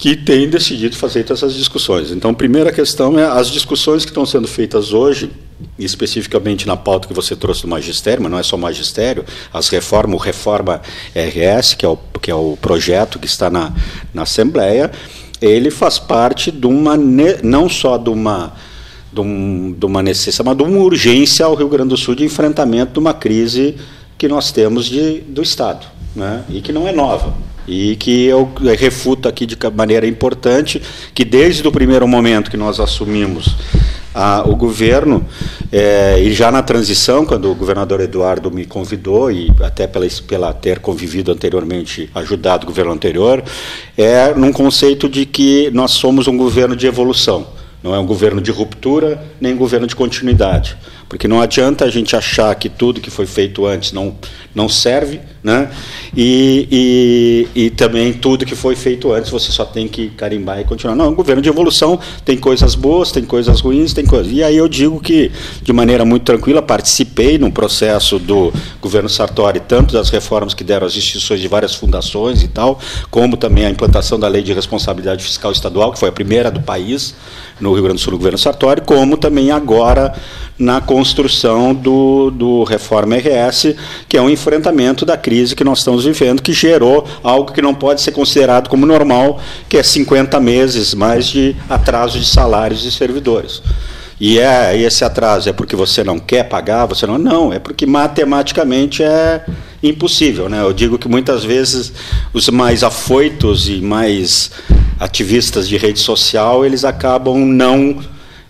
que 0.00 0.16
tem 0.16 0.48
decidido 0.48 0.96
fazer 0.96 1.30
essas 1.30 1.52
discussões. 1.52 2.10
Então, 2.10 2.30
a 2.30 2.34
primeira 2.34 2.72
questão 2.72 3.18
é 3.18 3.24
as 3.26 3.50
discussões 3.50 4.02
que 4.02 4.10
estão 4.10 4.24
sendo 4.24 4.48
feitas 4.48 4.94
hoje, 4.94 5.30
especificamente 5.78 6.66
na 6.66 6.74
pauta 6.74 7.06
que 7.06 7.12
você 7.12 7.36
trouxe 7.36 7.60
do 7.60 7.68
magistério, 7.68 8.22
mas 8.22 8.32
não 8.32 8.38
é 8.38 8.42
só 8.42 8.56
magistério, 8.56 9.26
as 9.52 9.68
reformas, 9.68 10.18
o 10.18 10.22
Reforma 10.22 10.80
RS, 11.14 11.74
que 11.74 11.84
é 11.84 11.88
o, 11.88 11.98
que 12.18 12.30
é 12.30 12.34
o 12.34 12.56
projeto 12.56 13.18
que 13.18 13.26
está 13.26 13.50
na, 13.50 13.74
na 14.14 14.22
Assembleia, 14.22 14.90
ele 15.38 15.70
faz 15.70 15.98
parte 15.98 16.50
de 16.50 16.66
uma, 16.66 16.96
não 16.96 17.68
só 17.68 17.98
de 17.98 18.08
uma, 18.08 18.54
de, 19.12 19.20
um, 19.20 19.76
de 19.78 19.84
uma 19.84 20.02
necessidade, 20.02 20.48
mas 20.48 20.56
de 20.56 20.62
uma 20.62 20.82
urgência 20.82 21.44
ao 21.44 21.54
Rio 21.54 21.68
Grande 21.68 21.90
do 21.90 21.98
Sul 21.98 22.14
de 22.14 22.24
enfrentamento 22.24 22.94
de 22.94 22.98
uma 22.98 23.12
crise 23.12 23.76
que 24.16 24.26
nós 24.26 24.50
temos 24.50 24.86
de, 24.86 25.20
do 25.20 25.42
Estado, 25.42 25.86
né? 26.16 26.42
e 26.48 26.62
que 26.62 26.72
não 26.72 26.88
é 26.88 26.92
nova 26.92 27.49
e 27.66 27.96
que 27.96 28.24
eu 28.24 28.50
refuto 28.78 29.28
aqui 29.28 29.46
de 29.46 29.56
maneira 29.74 30.06
importante 30.06 30.80
que 31.14 31.24
desde 31.24 31.66
o 31.66 31.72
primeiro 31.72 32.06
momento 32.06 32.50
que 32.50 32.56
nós 32.56 32.80
assumimos 32.80 33.56
a, 34.14 34.42
o 34.46 34.56
governo 34.56 35.24
é, 35.70 36.20
e 36.20 36.32
já 36.32 36.50
na 36.50 36.62
transição 36.62 37.24
quando 37.24 37.50
o 37.50 37.54
governador 37.54 38.00
Eduardo 38.00 38.50
me 38.50 38.64
convidou 38.64 39.30
e 39.30 39.52
até 39.62 39.86
pela, 39.86 40.06
pela 40.26 40.52
ter 40.52 40.80
convivido 40.80 41.30
anteriormente 41.30 42.10
ajudado 42.14 42.64
o 42.64 42.66
governo 42.66 42.92
anterior 42.92 43.42
é 43.96 44.34
num 44.34 44.52
conceito 44.52 45.08
de 45.08 45.24
que 45.24 45.70
nós 45.72 45.92
somos 45.92 46.26
um 46.26 46.36
governo 46.36 46.74
de 46.74 46.86
evolução. 46.86 47.46
Não 47.82 47.94
é 47.94 47.98
um 47.98 48.04
governo 48.04 48.42
de 48.42 48.50
ruptura 48.50 49.22
nem 49.40 49.54
um 49.54 49.56
governo 49.56 49.86
de 49.86 49.96
continuidade 49.96 50.76
porque 51.10 51.26
não 51.26 51.40
adianta 51.40 51.84
a 51.84 51.90
gente 51.90 52.14
achar 52.14 52.54
que 52.54 52.68
tudo 52.68 53.00
que 53.00 53.10
foi 53.10 53.26
feito 53.26 53.66
antes 53.66 53.90
não, 53.90 54.14
não 54.54 54.68
serve, 54.68 55.20
né? 55.42 55.68
E, 56.16 57.48
e, 57.56 57.64
e 57.64 57.70
também 57.70 58.12
tudo 58.12 58.46
que 58.46 58.54
foi 58.54 58.76
feito 58.76 59.12
antes 59.12 59.28
você 59.28 59.50
só 59.50 59.64
tem 59.64 59.88
que 59.88 60.10
carimbar 60.10 60.60
e 60.60 60.64
continuar. 60.64 60.94
Não, 60.94 61.08
um 61.08 61.14
governo 61.14 61.42
de 61.42 61.48
evolução 61.48 61.98
tem 62.24 62.38
coisas 62.38 62.76
boas, 62.76 63.10
tem 63.10 63.24
coisas 63.24 63.60
ruins, 63.60 63.92
tem 63.92 64.06
coisas. 64.06 64.32
E 64.32 64.40
aí 64.40 64.56
eu 64.56 64.68
digo 64.68 65.00
que, 65.00 65.32
de 65.60 65.72
maneira 65.72 66.04
muito 66.04 66.22
tranquila, 66.22 66.62
participei 66.62 67.38
no 67.38 67.50
processo 67.50 68.16
do 68.16 68.52
governo 68.80 69.08
Sartori, 69.08 69.58
tanto 69.58 69.92
das 69.92 70.10
reformas 70.10 70.54
que 70.54 70.62
deram 70.62 70.86
às 70.86 70.94
instituições 70.94 71.40
de 71.40 71.48
várias 71.48 71.74
fundações 71.74 72.44
e 72.44 72.46
tal, 72.46 72.78
como 73.10 73.36
também 73.36 73.66
a 73.66 73.70
implantação 73.70 74.16
da 74.16 74.28
lei 74.28 74.42
de 74.42 74.52
responsabilidade 74.52 75.24
fiscal 75.24 75.50
estadual, 75.50 75.90
que 75.90 75.98
foi 75.98 76.08
a 76.08 76.12
primeira 76.12 76.52
do 76.52 76.60
país 76.60 77.16
no 77.58 77.72
Rio 77.72 77.82
Grande 77.82 77.96
do 77.96 78.00
Sul, 78.00 78.12
no 78.12 78.18
governo 78.18 78.38
Sartori, 78.38 78.80
como 78.82 79.16
também 79.16 79.50
agora 79.50 80.14
na 80.60 80.80
construção 80.80 81.74
do, 81.74 82.30
do 82.30 82.64
Reforma 82.64 83.16
RS, 83.16 83.74
que 84.06 84.16
é 84.16 84.22
um 84.22 84.28
enfrentamento 84.28 85.06
da 85.06 85.16
crise 85.16 85.56
que 85.56 85.64
nós 85.64 85.78
estamos 85.78 86.04
vivendo, 86.04 86.42
que 86.42 86.52
gerou 86.52 87.06
algo 87.22 87.52
que 87.52 87.62
não 87.62 87.74
pode 87.74 88.02
ser 88.02 88.12
considerado 88.12 88.68
como 88.68 88.84
normal, 88.84 89.40
que 89.68 89.78
é 89.78 89.82
50 89.82 90.38
meses 90.38 90.92
mais 90.92 91.26
de 91.26 91.56
atraso 91.68 92.18
de 92.18 92.26
salários 92.26 92.82
de 92.82 92.92
servidores. 92.92 93.62
E 94.20 94.38
é 94.38 94.76
esse 94.76 95.02
atraso 95.02 95.48
é 95.48 95.52
porque 95.52 95.74
você 95.74 96.04
não 96.04 96.18
quer 96.18 96.44
pagar, 96.44 96.84
você 96.84 97.06
não, 97.06 97.16
não, 97.16 97.50
é 97.50 97.58
porque 97.58 97.86
matematicamente 97.86 99.02
é 99.02 99.42
impossível, 99.82 100.46
né? 100.46 100.60
Eu 100.60 100.74
digo 100.74 100.98
que 100.98 101.08
muitas 101.08 101.42
vezes 101.42 101.90
os 102.34 102.46
mais 102.50 102.84
afoitos 102.84 103.66
e 103.66 103.80
mais 103.80 104.50
ativistas 104.98 105.66
de 105.66 105.78
rede 105.78 106.00
social, 106.00 106.66
eles 106.66 106.84
acabam 106.84 107.38
não 107.38 107.98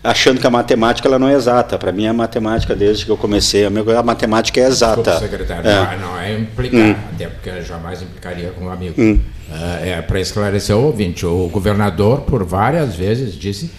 achando 0.02 0.40
que 0.40 0.46
a 0.46 0.50
matemática 0.50 1.06
ela 1.08 1.18
não 1.18 1.28
é 1.28 1.34
exata. 1.34 1.78
Para 1.78 1.92
mim, 1.92 2.06
a 2.06 2.12
matemática, 2.12 2.74
desde 2.74 3.04
que 3.04 3.10
eu 3.10 3.16
comecei, 3.16 3.64
a, 3.64 3.70
minha, 3.70 3.98
a 3.98 4.02
matemática 4.02 4.60
é 4.60 4.64
exata. 4.64 5.02
Desculpa, 5.02 5.20
secretário, 5.20 5.68
é. 5.68 5.98
não 5.98 6.18
é 6.18 6.38
implicar, 6.38 6.80
hum. 6.80 6.96
até 7.14 7.26
porque 7.26 7.48
eu 7.50 7.64
jamais 7.64 8.02
implicaria 8.02 8.50
com 8.50 8.66
um 8.66 8.70
amigo. 8.70 9.00
Hum. 9.00 9.20
Uh, 9.50 9.84
é, 9.84 10.02
Para 10.02 10.20
esclarecer 10.20 10.76
o 10.76 10.84
ouvinte, 10.84 11.26
o 11.26 11.48
governador, 11.48 12.20
por 12.20 12.44
várias 12.44 12.94
vezes, 12.94 13.34
disse 13.34 13.70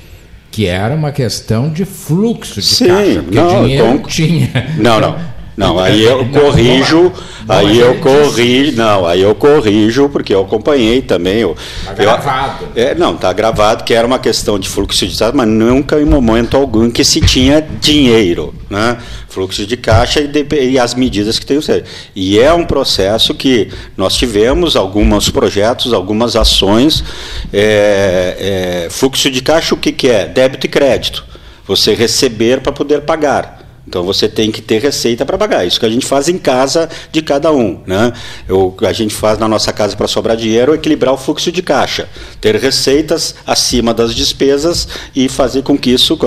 que 0.51 0.67
era 0.67 0.93
uma 0.93 1.13
questão 1.13 1.69
de 1.69 1.85
fluxo 1.85 2.59
de 2.59 2.67
Sim, 2.67 2.87
caixa, 2.87 3.21
porque 3.23 3.39
não, 3.39 3.63
dinheiro 3.63 3.87
então, 3.87 4.03
tinha. 4.03 4.49
Não, 4.77 4.99
não. 4.99 5.17
Não, 5.55 5.77
aí 5.77 6.03
eu 6.03 6.25
corrijo, 6.29 7.11
aí 7.47 7.77
eu 7.77 7.95
corrijo, 7.99 8.77
não, 8.77 9.05
aí 9.05 9.21
eu 9.21 9.35
corrijo 9.35 10.07
porque 10.07 10.33
eu 10.33 10.41
acompanhei 10.41 11.01
também. 11.01 11.45
Está 11.81 11.93
gravado. 11.93 12.67
é, 12.75 12.95
não, 12.95 13.15
está 13.15 13.33
gravado 13.33 13.83
que 13.83 13.93
era 13.93 14.07
uma 14.07 14.17
questão 14.17 14.57
de 14.57 14.69
fluxo 14.69 15.05
de 15.05 15.15
caixa, 15.15 15.35
mas 15.35 15.47
nunca 15.47 15.99
em 15.99 16.05
momento 16.05 16.55
algum 16.55 16.89
que 16.89 17.03
se 17.03 17.19
tinha 17.19 17.61
dinheiro, 17.61 18.55
né? 18.69 18.97
Fluxo 19.27 19.65
de 19.65 19.75
caixa 19.75 20.21
e, 20.21 20.27
de, 20.27 20.45
e 20.69 20.79
as 20.79 20.95
medidas 20.95 21.37
que 21.37 21.45
tem 21.45 21.61
ser. 21.61 21.83
E 22.15 22.39
é 22.39 22.53
um 22.53 22.65
processo 22.65 23.33
que 23.33 23.69
nós 23.97 24.15
tivemos 24.15 24.75
alguns 24.75 25.29
projetos, 25.29 25.93
algumas 25.93 26.35
ações. 26.35 27.03
É, 27.51 28.85
é, 28.85 28.89
fluxo 28.89 29.29
de 29.29 29.41
caixa, 29.41 29.75
o 29.75 29.77
que, 29.77 29.91
que 29.91 30.07
é? 30.07 30.25
Débito 30.25 30.65
e 30.65 30.69
crédito. 30.69 31.25
Você 31.67 31.93
receber 31.93 32.61
para 32.61 32.71
poder 32.71 33.01
pagar. 33.01 33.60
Então 33.91 34.05
você 34.05 34.29
tem 34.29 34.49
que 34.49 34.61
ter 34.61 34.81
receita 34.81 35.25
para 35.25 35.37
pagar. 35.37 35.67
Isso 35.67 35.77
que 35.77 35.85
a 35.85 35.89
gente 35.89 36.05
faz 36.05 36.29
em 36.29 36.37
casa 36.37 36.87
de 37.11 37.21
cada 37.21 37.51
um. 37.51 37.81
Né? 37.85 38.13
Eu, 38.47 38.73
a 38.83 38.93
gente 38.93 39.13
faz 39.13 39.37
na 39.37 39.49
nossa 39.49 39.73
casa 39.73 39.97
para 39.97 40.07
sobrar 40.07 40.37
dinheiro 40.37 40.73
equilibrar 40.73 41.13
o 41.13 41.17
fluxo 41.17 41.51
de 41.51 41.61
caixa. 41.61 42.07
Ter 42.39 42.55
receitas 42.55 43.35
acima 43.45 43.93
das 43.93 44.15
despesas 44.15 44.87
e 45.13 45.27
fazer 45.27 45.63
com 45.63 45.77
que 45.77 45.89
isso. 45.89 46.17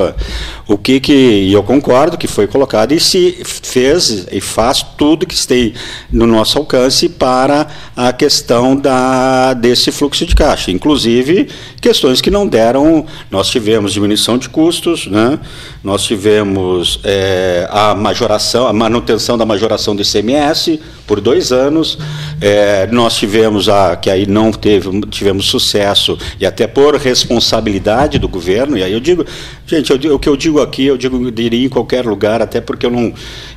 O 0.68 0.76
que, 0.76 1.00
que 1.00 1.50
eu 1.50 1.62
concordo 1.62 2.18
que 2.18 2.26
foi 2.26 2.46
colocado 2.46 2.92
e 2.92 3.00
se 3.00 3.42
fez 3.42 4.26
e 4.30 4.42
faz 4.42 4.84
tudo 4.98 5.24
que 5.24 5.46
tem 5.46 5.72
no 6.12 6.26
nosso 6.26 6.58
alcance 6.58 7.08
para 7.08 7.66
a 7.96 8.12
questão 8.12 8.76
da, 8.76 9.54
desse 9.54 9.90
fluxo 9.90 10.26
de 10.26 10.34
caixa. 10.34 10.70
Inclusive 10.70 11.48
questões 11.80 12.20
que 12.20 12.30
não 12.30 12.46
deram. 12.46 13.06
Nós 13.30 13.48
tivemos 13.48 13.94
diminuição 13.94 14.36
de 14.36 14.50
custos, 14.50 15.06
né? 15.06 15.38
nós 15.82 16.02
tivemos. 16.02 17.00
É, 17.02 17.53
a 17.70 17.94
majoração, 17.94 18.66
a 18.66 18.72
manutenção 18.72 19.38
da 19.38 19.46
majoração 19.46 19.94
do 19.94 20.02
ICMS 20.02 20.80
por 21.06 21.20
dois 21.20 21.52
anos. 21.52 21.98
É, 22.40 22.86
nós 22.88 23.16
tivemos 23.16 23.68
a 23.68 23.96
que 23.96 24.10
aí 24.10 24.26
não 24.26 24.52
teve, 24.52 25.00
tivemos 25.08 25.46
sucesso 25.46 26.18
e 26.38 26.46
até 26.46 26.66
por 26.66 26.96
responsabilidade 26.96 28.18
do 28.18 28.28
governo. 28.28 28.76
E 28.76 28.82
aí 28.82 28.92
eu 28.92 29.00
digo, 29.00 29.24
gente, 29.66 29.90
eu, 29.92 30.14
o 30.14 30.18
que 30.18 30.28
eu 30.28 30.36
digo 30.36 30.60
aqui, 30.60 30.86
eu 30.86 30.96
digo, 30.96 31.22
eu 31.22 31.30
diria 31.30 31.66
em 31.66 31.68
qualquer 31.68 32.04
lugar, 32.04 32.42
até 32.42 32.60
porque 32.60 32.86
eu 32.86 32.90
não, 32.90 33.12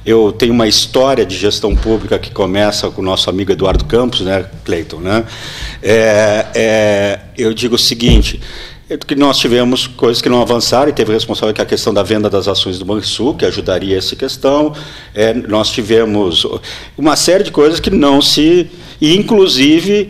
eu 0.06 0.32
tenho 0.32 0.54
uma 0.54 0.68
história 0.68 1.26
de 1.26 1.36
gestão 1.36 1.76
pública 1.76 2.18
que 2.20 2.32
começa 2.32 2.90
com 2.90 3.02
o 3.02 3.06
nosso 3.06 3.30
amigo 3.30 3.52
Eduardo 3.52 3.86
Campos, 3.86 4.22
né, 4.22 4.46
Cleiton, 4.64 5.00
né? 5.00 5.26
É, 5.82 6.46
é, 6.56 7.20
eu 7.38 7.54
digo 7.54 7.76
o 7.76 7.80
seguinte 7.80 8.40
que 8.96 9.16
nós 9.16 9.38
tivemos 9.38 9.86
coisas 9.86 10.22
que 10.22 10.30
não 10.30 10.42
avançaram 10.42 10.90
e 10.90 10.94
teve 10.94 11.12
responsável 11.12 11.54
que 11.54 11.60
é 11.60 11.64
a 11.64 11.68
questão 11.68 11.94
da 11.94 12.04
venda 12.04 12.30
das 12.30 12.48
ações 12.48 12.80
do 12.80 12.86
Banrisul, 12.86 13.34
que 13.34 13.46
ajudaria 13.46 13.98
essa 13.98 14.16
questão. 14.16 14.74
É, 15.14 15.34
nós 15.34 15.70
tivemos 15.70 16.46
uma 16.98 17.18
série 17.18 17.44
de 17.44 17.52
coisas 17.52 17.82
que 17.82 17.90
não 17.90 18.22
se. 18.22 18.70
E, 19.02 19.18
inclusive, 19.18 20.10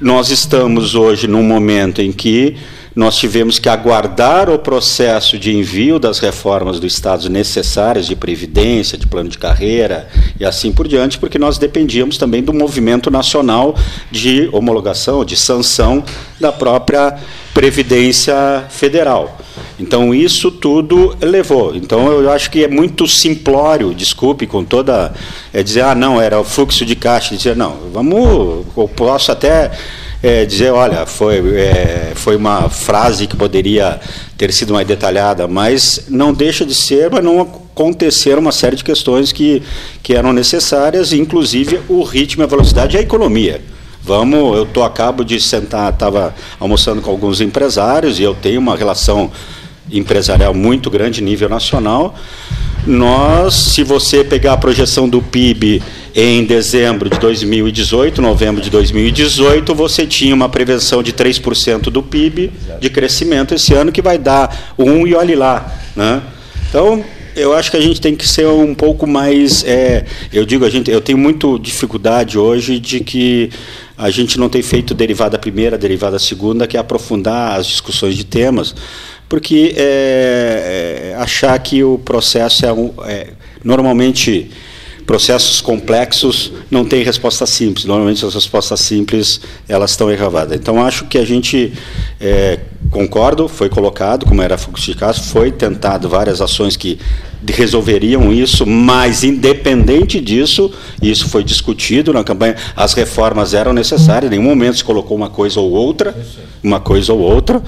nós 0.00 0.30
estamos 0.30 0.96
hoje 0.96 1.28
num 1.28 1.42
momento 1.42 2.02
em 2.02 2.10
que 2.10 2.56
nós 3.00 3.16
tivemos 3.16 3.58
que 3.58 3.66
aguardar 3.66 4.50
o 4.50 4.58
processo 4.58 5.38
de 5.38 5.56
envio 5.56 5.98
das 5.98 6.18
reformas 6.18 6.78
do 6.78 6.86
Estado 6.86 7.30
necessárias 7.30 8.06
de 8.06 8.14
previdência, 8.14 8.98
de 8.98 9.06
plano 9.06 9.30
de 9.30 9.38
carreira 9.38 10.06
e 10.38 10.44
assim 10.44 10.70
por 10.70 10.86
diante, 10.86 11.16
porque 11.16 11.38
nós 11.38 11.56
dependíamos 11.56 12.18
também 12.18 12.42
do 12.42 12.52
movimento 12.52 13.10
nacional 13.10 13.74
de 14.10 14.50
homologação, 14.52 15.24
de 15.24 15.34
sanção 15.34 16.04
da 16.38 16.52
própria 16.52 17.18
Previdência 17.54 18.66
Federal. 18.68 19.38
Então, 19.78 20.14
isso 20.14 20.50
tudo 20.50 21.16
levou. 21.22 21.74
Então, 21.74 22.12
eu 22.12 22.30
acho 22.30 22.50
que 22.50 22.64
é 22.64 22.68
muito 22.68 23.08
simplório, 23.08 23.94
desculpe, 23.94 24.46
com 24.46 24.62
toda. 24.62 25.12
É 25.54 25.62
dizer, 25.62 25.84
ah, 25.84 25.94
não, 25.94 26.20
era 26.20 26.38
o 26.38 26.44
fluxo 26.44 26.84
de 26.84 26.94
caixa. 26.94 27.34
Dizer, 27.34 27.56
não, 27.56 27.76
vamos. 27.92 28.66
Eu 28.76 28.88
posso 28.88 29.32
até 29.32 29.72
é, 30.22 30.44
dizer, 30.44 30.70
olha, 30.70 31.06
foi, 31.06 31.38
é, 31.56 32.12
foi 32.14 32.36
uma 32.36 32.68
frase 32.68 33.26
que 33.26 33.36
poderia 33.36 33.98
ter 34.36 34.52
sido 34.52 34.74
mais 34.74 34.86
detalhada, 34.86 35.48
mas 35.48 36.04
não 36.08 36.32
deixa 36.32 36.64
de 36.66 36.74
ser, 36.74 37.10
mas 37.10 37.24
não 37.24 37.40
aconteceram 37.40 38.40
uma 38.40 38.52
série 38.52 38.76
de 38.76 38.84
questões 38.84 39.32
que, 39.32 39.62
que 40.02 40.14
eram 40.14 40.32
necessárias, 40.32 41.12
inclusive 41.12 41.80
o 41.88 42.02
ritmo, 42.02 42.42
a 42.42 42.46
velocidade 42.46 42.96
e 42.96 42.98
a 42.98 43.02
economia. 43.02 43.62
Vamos, 44.02 44.56
eu 44.56 44.66
tô 44.66 44.82
acabo 44.82 45.24
de 45.24 45.40
sentar, 45.40 45.92
estava 45.92 46.34
almoçando 46.58 47.02
com 47.02 47.10
alguns 47.10 47.40
empresários 47.40 48.18
e 48.18 48.22
eu 48.22 48.34
tenho 48.34 48.60
uma 48.60 48.76
relação 48.76 49.30
empresarial 49.90 50.54
muito 50.54 50.90
grande 50.90 51.22
nível 51.22 51.48
nacional. 51.48 52.14
Nós, 52.86 53.54
se 53.54 53.82
você 53.82 54.24
pegar 54.24 54.54
a 54.54 54.56
projeção 54.56 55.08
do 55.08 55.20
PIB 55.20 55.82
em 56.14 56.44
dezembro 56.44 57.10
de 57.10 57.18
2018, 57.18 58.22
novembro 58.22 58.62
de 58.62 58.70
2018, 58.70 59.74
você 59.74 60.06
tinha 60.06 60.34
uma 60.34 60.48
prevenção 60.48 61.02
de 61.02 61.12
3% 61.12 61.82
do 61.90 62.02
PIB 62.02 62.50
de 62.80 62.90
crescimento 62.90 63.54
esse 63.54 63.74
ano, 63.74 63.92
que 63.92 64.00
vai 64.00 64.16
dar 64.16 64.74
um 64.78 65.06
e 65.06 65.14
olhe 65.14 65.34
lá. 65.34 65.72
Né? 65.94 66.22
Então, 66.68 67.04
eu 67.36 67.52
acho 67.52 67.70
que 67.70 67.76
a 67.76 67.80
gente 67.80 68.00
tem 68.00 68.16
que 68.16 68.26
ser 68.26 68.46
um 68.46 68.74
pouco 68.74 69.06
mais. 69.06 69.62
É, 69.64 70.06
eu 70.32 70.46
digo, 70.46 70.64
a 70.64 70.70
gente, 70.70 70.90
eu 70.90 71.00
tenho 71.00 71.18
muito 71.18 71.58
dificuldade 71.58 72.38
hoje 72.38 72.78
de 72.78 73.00
que 73.00 73.50
a 73.96 74.08
gente 74.10 74.38
não 74.38 74.48
tem 74.48 74.62
feito 74.62 74.94
derivada 74.94 75.38
primeira, 75.38 75.76
derivada 75.76 76.18
segunda, 76.18 76.66
que 76.66 76.78
é 76.78 76.80
aprofundar 76.80 77.58
as 77.58 77.66
discussões 77.66 78.16
de 78.16 78.24
temas 78.24 78.74
porque 79.30 79.74
é, 79.76 81.12
é, 81.12 81.22
achar 81.22 81.56
que 81.60 81.84
o 81.84 81.96
processo 81.98 82.66
é, 82.66 82.72
um, 82.72 82.92
é, 83.04 83.28
normalmente 83.62 84.50
processos 85.06 85.60
complexos 85.60 86.52
não 86.68 86.84
têm 86.84 87.04
resposta 87.04 87.46
simples. 87.46 87.84
Normalmente 87.84 88.26
as 88.26 88.34
respostas 88.34 88.80
simples 88.80 89.40
elas 89.68 89.92
estão 89.92 90.10
erravadas. 90.10 90.58
Então 90.58 90.84
acho 90.84 91.04
que 91.06 91.16
a 91.16 91.24
gente 91.24 91.72
é, 92.20 92.58
concordo, 92.90 93.46
foi 93.46 93.68
colocado 93.68 94.26
como 94.26 94.42
era 94.42 94.56
de 94.56 94.94
caixa, 94.96 95.22
foi 95.22 95.52
tentado 95.52 96.08
várias 96.08 96.40
ações 96.40 96.76
que 96.76 96.98
resolveriam 97.48 98.32
isso, 98.32 98.66
mas 98.66 99.24
independente 99.24 100.20
disso, 100.20 100.70
isso 101.00 101.28
foi 101.28 101.42
discutido 101.42 102.12
na 102.12 102.22
campanha, 102.22 102.56
as 102.76 102.92
reformas 102.92 103.54
eram 103.54 103.72
necessárias, 103.72 104.30
em 104.30 104.36
nenhum 104.36 104.48
momento 104.48 104.76
se 104.76 104.84
colocou 104.84 105.16
uma 105.16 105.30
coisa 105.30 105.60
ou 105.60 105.70
outra, 105.70 106.14
uma 106.62 106.80
coisa 106.80 107.12
ou 107.12 107.20
outra. 107.20 107.62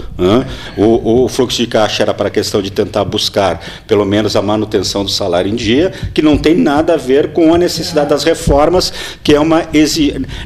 O, 0.76 1.24
o, 1.24 1.28
fluxo 1.28 1.58
de 1.58 1.66
caixa 1.66 2.02
era 2.02 2.12
para 2.12 2.28
a 2.28 2.30
questão 2.30 2.60
de 2.60 2.70
tentar 2.70 3.04
buscar, 3.04 3.60
pelo 3.86 4.04
menos, 4.04 4.36
a 4.36 4.42
manutenção 4.42 5.04
do 5.04 5.10
salário 5.10 5.50
em 5.50 5.56
dia, 5.56 5.92
que 6.12 6.20
não 6.20 6.36
tem 6.36 6.54
nada 6.54 6.94
a 6.94 6.96
ver 6.98 7.32
com 7.32 7.54
a 7.54 7.58
necessidade 7.58 8.10
das 8.10 8.24
reformas, 8.24 8.92
que 9.22 9.34
é 9.34 9.40
uma 9.40 9.66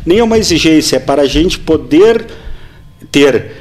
nem 0.04 0.18
é 0.18 0.24
uma 0.24 0.38
exigência, 0.38 0.96
é 0.96 1.00
para 1.00 1.22
a 1.22 1.26
gente 1.26 1.58
poder 1.58 2.26
ter 3.10 3.55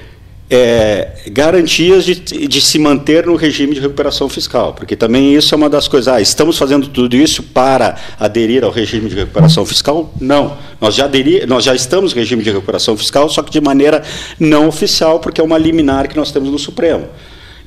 é, 0.56 1.12
garantias 1.28 2.06
de, 2.06 2.16
de, 2.16 2.62
se 2.62 2.80
manter 2.80 3.26
no 3.26 3.36
regime 3.36 3.76
de 3.76 3.82
recuperação 3.82 4.30
fiscal, 4.30 4.74
porque 4.74 4.96
também 4.96 5.36
isso 5.36 5.54
é 5.54 5.58
uma 5.58 5.70
das 5.70 5.88
coisas. 5.88 6.08
Ah, 6.08 6.22
estamos 6.22 6.58
fazendo 6.58 6.88
tudo 6.88 7.16
isso 7.16 7.44
para 7.44 7.96
aderir 8.18 8.64
ao 8.64 8.72
regime 8.72 9.10
de 9.10 9.16
recuperação 9.16 9.66
fiscal? 9.66 10.14
Não. 10.20 10.58
Nós 10.80 10.96
já, 10.96 11.06
aderi, 11.06 11.46
nós 11.46 11.66
já 11.66 11.76
estamos 11.76 12.14
no 12.14 12.20
regime 12.20 12.42
de 12.42 12.52
recuperação 12.52 12.96
fiscal, 12.96 13.30
só 13.30 13.44
que 13.44 13.52
de 13.52 13.60
maneira 13.60 14.02
não 14.40 14.68
oficial, 14.68 15.20
porque 15.20 15.42
é 15.42 15.44
uma 15.44 15.58
liminar 15.58 16.08
que 16.08 16.16
nós 16.16 16.32
temos 16.32 16.50
no 16.50 16.58
Supremo. 16.58 17.08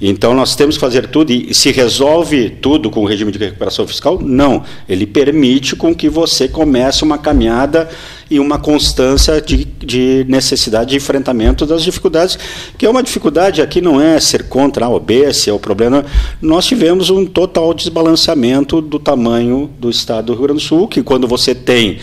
Então 0.01 0.33
nós 0.33 0.55
temos 0.55 0.77
que 0.77 0.81
fazer 0.81 1.09
tudo 1.09 1.33
e 1.33 1.53
se 1.53 1.72
resolve 1.72 2.51
tudo 2.51 2.88
com 2.88 3.01
o 3.01 3.05
regime 3.05 3.33
de 3.33 3.38
recuperação 3.38 3.87
fiscal? 3.87 4.18
Não. 4.20 4.62
Ele 4.88 5.07
permite 5.07 5.74
com 5.74 5.94
que 5.94 6.09
você 6.09 6.48
comece 6.48 7.03
uma 7.03 7.18
caminhada 7.18 7.88
e 8.30 8.38
uma 8.38 8.58
constância 8.58 9.40
de, 9.40 9.64
de 9.64 10.24
necessidade 10.28 10.90
de 10.90 10.96
enfrentamento 10.96 11.64
das 11.64 11.82
dificuldades, 11.82 12.38
que 12.76 12.84
é 12.84 12.90
uma 12.90 13.02
dificuldade 13.02 13.62
aqui 13.62 13.80
não 13.80 14.00
é 14.00 14.20
ser 14.20 14.44
contra 14.44 14.86
a 14.86 14.90
OBS, 14.90 15.48
é 15.48 15.52
o 15.52 15.58
problema. 15.58 16.04
Nós 16.40 16.66
tivemos 16.66 17.10
um 17.10 17.24
total 17.24 17.72
desbalanceamento 17.72 18.80
do 18.80 18.98
tamanho 18.98 19.70
do 19.78 19.88
estado 19.88 20.26
do 20.26 20.32
Rio 20.34 20.42
Grande 20.42 20.62
do 20.62 20.66
Sul, 20.66 20.88
que 20.88 21.02
quando 21.02 21.26
você 21.26 21.54
tem 21.54 21.98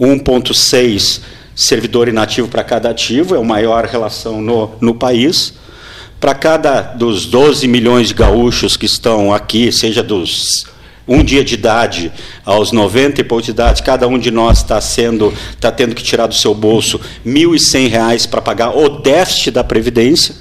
1,6 0.00 1.20
servidor 1.54 2.08
inativo 2.08 2.48
para 2.48 2.64
cada 2.64 2.90
ativo, 2.90 3.34
é 3.34 3.38
a 3.38 3.44
maior 3.44 3.84
relação 3.84 4.40
no, 4.40 4.70
no 4.80 4.94
país 4.94 5.54
para 6.18 6.34
cada 6.34 6.82
dos 6.82 7.26
12 7.26 7.66
milhões 7.66 8.08
de 8.08 8.14
gaúchos 8.14 8.76
que 8.76 8.84
estão 8.84 9.32
aqui, 9.32 9.72
seja 9.72 10.02
dos 10.02 10.66
um 11.10 11.24
dia 11.24 11.42
de 11.42 11.54
idade 11.54 12.12
aos 12.44 12.70
90 12.70 13.20
e 13.20 13.24
pouco 13.24 13.42
de 13.42 13.50
idade, 13.50 13.82
cada 13.82 14.06
um 14.06 14.16
de 14.16 14.30
nós 14.30 14.58
está 14.58 14.80
sendo, 14.80 15.34
está 15.50 15.72
tendo 15.72 15.92
que 15.92 16.04
tirar 16.04 16.28
do 16.28 16.34
seu 16.36 16.54
bolso 16.54 17.00
R$ 17.24 17.32
1.100 17.32 18.28
para 18.28 18.40
pagar 18.40 18.70
o 18.76 19.00
déficit 19.00 19.50
da 19.50 19.64
Previdência. 19.64 20.36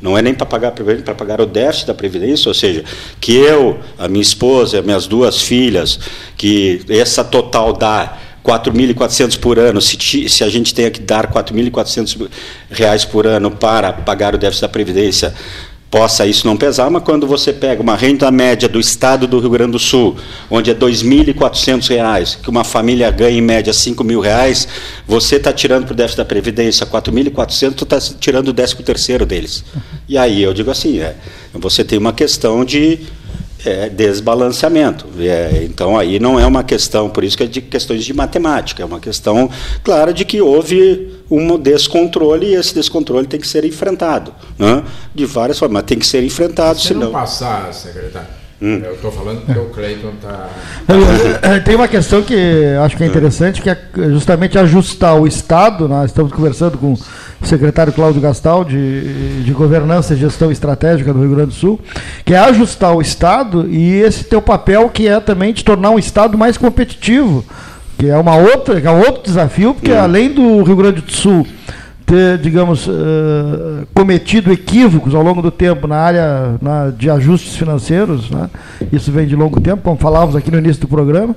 Não 0.00 0.16
é 0.16 0.22
nem 0.22 0.32
para 0.32 0.46
pagar 0.46 0.72
para 0.72 1.14
pagar 1.14 1.42
o 1.42 1.46
déficit 1.46 1.88
da 1.88 1.94
Previdência, 1.94 2.48
ou 2.48 2.54
seja, 2.54 2.84
que 3.20 3.34
eu, 3.34 3.80
a 3.98 4.08
minha 4.08 4.22
esposa, 4.22 4.78
as 4.78 4.84
minhas 4.84 5.06
duas 5.06 5.42
filhas, 5.42 6.00
que 6.38 6.80
essa 6.88 7.22
total 7.22 7.74
dá 7.74 8.16
4.400 8.42 9.38
por 9.38 9.58
ano, 9.58 9.78
se, 9.82 10.26
se 10.26 10.42
a 10.42 10.48
gente 10.48 10.72
tenha 10.72 10.90
que 10.90 11.00
dar 11.00 11.30
4.400 11.30 12.30
reais 12.70 13.04
por 13.04 13.26
ano 13.26 13.50
para 13.50 13.92
pagar 13.92 14.34
o 14.34 14.38
déficit 14.38 14.62
da 14.62 14.68
Previdência, 14.70 15.34
possa 15.90 16.26
isso 16.26 16.46
não 16.46 16.56
pesar, 16.56 16.90
mas 16.90 17.02
quando 17.02 17.26
você 17.26 17.52
pega 17.52 17.82
uma 17.82 17.96
renda 17.96 18.30
média 18.30 18.68
do 18.68 18.78
estado 18.78 19.26
do 19.26 19.40
Rio 19.40 19.50
Grande 19.50 19.72
do 19.72 19.78
Sul, 19.78 20.16
onde 20.50 20.70
é 20.70 20.74
R$ 20.74 20.80
2.400, 20.80 22.40
que 22.42 22.50
uma 22.50 22.64
família 22.64 23.10
ganha 23.10 23.38
em 23.38 23.42
média 23.42 23.72
5.000 23.72 24.20
reais, 24.20 24.68
você 25.06 25.36
está 25.36 25.52
tirando 25.52 25.86
para 25.86 25.94
o 25.94 25.96
déficit 25.96 26.18
da 26.18 26.24
Previdência 26.24 26.84
R$ 26.84 26.92
4.400, 26.92 27.74
tu 27.74 27.84
está 27.84 27.98
tirando 27.98 28.48
o 28.48 28.52
décimo 28.52 28.82
terceiro 28.82 29.24
deles. 29.24 29.64
E 30.08 30.18
aí 30.18 30.42
eu 30.42 30.52
digo 30.52 30.70
assim, 30.70 31.00
é, 31.00 31.16
você 31.54 31.82
tem 31.82 31.98
uma 31.98 32.12
questão 32.12 32.64
de 32.64 33.00
é, 33.68 33.88
desbalanceamento. 33.88 35.06
É, 35.18 35.62
então, 35.64 35.98
aí 35.98 36.18
não 36.18 36.38
é 36.38 36.46
uma 36.46 36.64
questão, 36.64 37.08
por 37.08 37.22
isso 37.22 37.36
que 37.36 37.44
é 37.44 37.46
de 37.46 37.60
questões 37.60 38.04
de 38.04 38.12
matemática, 38.12 38.82
é 38.82 38.86
uma 38.86 39.00
questão 39.00 39.50
clara 39.84 40.12
de 40.12 40.24
que 40.24 40.40
houve 40.40 41.18
um 41.30 41.58
descontrole 41.58 42.46
e 42.46 42.54
esse 42.54 42.74
descontrole 42.74 43.26
tem 43.26 43.38
que 43.38 43.48
ser 43.48 43.64
enfrentado. 43.64 44.32
Né? 44.58 44.82
De 45.14 45.26
várias 45.26 45.58
formas, 45.58 45.82
mas 45.82 45.84
tem 45.84 45.98
que 45.98 46.06
ser 46.06 46.22
enfrentado. 46.24 46.80
Se 46.80 46.88
senão... 46.88 47.06
não 47.06 47.12
passar, 47.12 47.72
secretário, 47.72 48.37
Hum. 48.60 48.80
Eu 48.84 48.94
estou 48.94 49.12
falando 49.12 49.42
porque 49.46 49.58
o 49.58 49.66
Cleiton 49.66 50.10
está. 50.16 50.48
Tem 51.64 51.76
uma 51.76 51.86
questão 51.86 52.22
que 52.22 52.34
acho 52.84 52.96
que 52.96 53.04
é 53.04 53.06
interessante, 53.06 53.62
que 53.62 53.70
é 53.70 53.78
justamente 54.10 54.58
ajustar 54.58 55.14
o 55.14 55.28
Estado. 55.28 55.86
Nós 55.86 56.10
estamos 56.10 56.32
conversando 56.32 56.76
com 56.76 56.94
o 56.94 57.46
secretário 57.46 57.92
Cláudio 57.92 58.20
Gastal, 58.20 58.64
de, 58.64 59.44
de 59.44 59.52
Governança 59.52 60.14
e 60.14 60.16
Gestão 60.16 60.50
Estratégica 60.50 61.12
do 61.12 61.20
Rio 61.20 61.36
Grande 61.36 61.50
do 61.50 61.54
Sul, 61.54 61.78
que 62.24 62.34
é 62.34 62.38
ajustar 62.38 62.96
o 62.96 63.00
Estado 63.00 63.68
e 63.70 64.00
esse 64.00 64.24
teu 64.24 64.42
papel 64.42 64.88
que 64.88 65.06
é 65.06 65.20
também 65.20 65.52
de 65.52 65.62
tornar 65.62 65.90
um 65.90 65.98
Estado 65.98 66.36
mais 66.36 66.56
competitivo, 66.56 67.44
que 67.96 68.08
é 68.08 68.16
uma 68.16 68.34
outra, 68.34 68.80
que 68.80 68.88
é 68.88 68.90
um 68.90 68.98
outro 68.98 69.22
desafio, 69.22 69.72
porque 69.72 69.92
hum. 69.92 70.00
além 70.00 70.32
do 70.32 70.64
Rio 70.64 70.76
Grande 70.76 71.00
do 71.00 71.12
Sul 71.12 71.46
ter, 72.08 72.38
digamos, 72.38 72.86
uh, 72.86 73.86
cometido 73.94 74.50
equívocos 74.50 75.14
ao 75.14 75.22
longo 75.22 75.42
do 75.42 75.50
tempo 75.50 75.86
na 75.86 75.96
área 75.96 76.56
na, 76.60 76.88
de 76.88 77.10
ajustes 77.10 77.54
financeiros, 77.54 78.30
né? 78.30 78.48
isso 78.90 79.12
vem 79.12 79.26
de 79.26 79.36
longo 79.36 79.60
tempo, 79.60 79.82
como 79.82 79.98
falávamos 79.98 80.34
aqui 80.34 80.50
no 80.50 80.56
início 80.56 80.80
do 80.80 80.88
programa. 80.88 81.36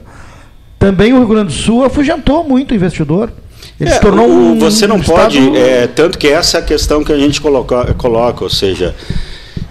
Também 0.79 1.11
o 1.11 1.17
Rio 1.17 1.27
Grande 1.27 1.47
do 1.47 1.53
Sul 1.53 1.83
afugentou 1.83 2.45
muito 2.45 2.71
o 2.71 2.75
investidor. 2.75 3.29
Ele 3.77 3.89
é, 3.89 3.93
se 3.93 3.99
tornou 3.99 4.27
um, 4.27 4.57
Você 4.59 4.87
não 4.87 4.95
um 4.95 5.01
pode, 5.01 5.39
estado... 5.39 5.57
é, 5.57 5.87
tanto 5.87 6.17
que 6.17 6.27
essa 6.29 6.57
é 6.57 6.61
a 6.61 6.63
questão 6.63 7.03
que 7.03 7.11
a 7.11 7.17
gente 7.17 7.41
coloca, 7.41 7.93
coloca 7.95 8.45
ou 8.45 8.49
seja, 8.49 8.95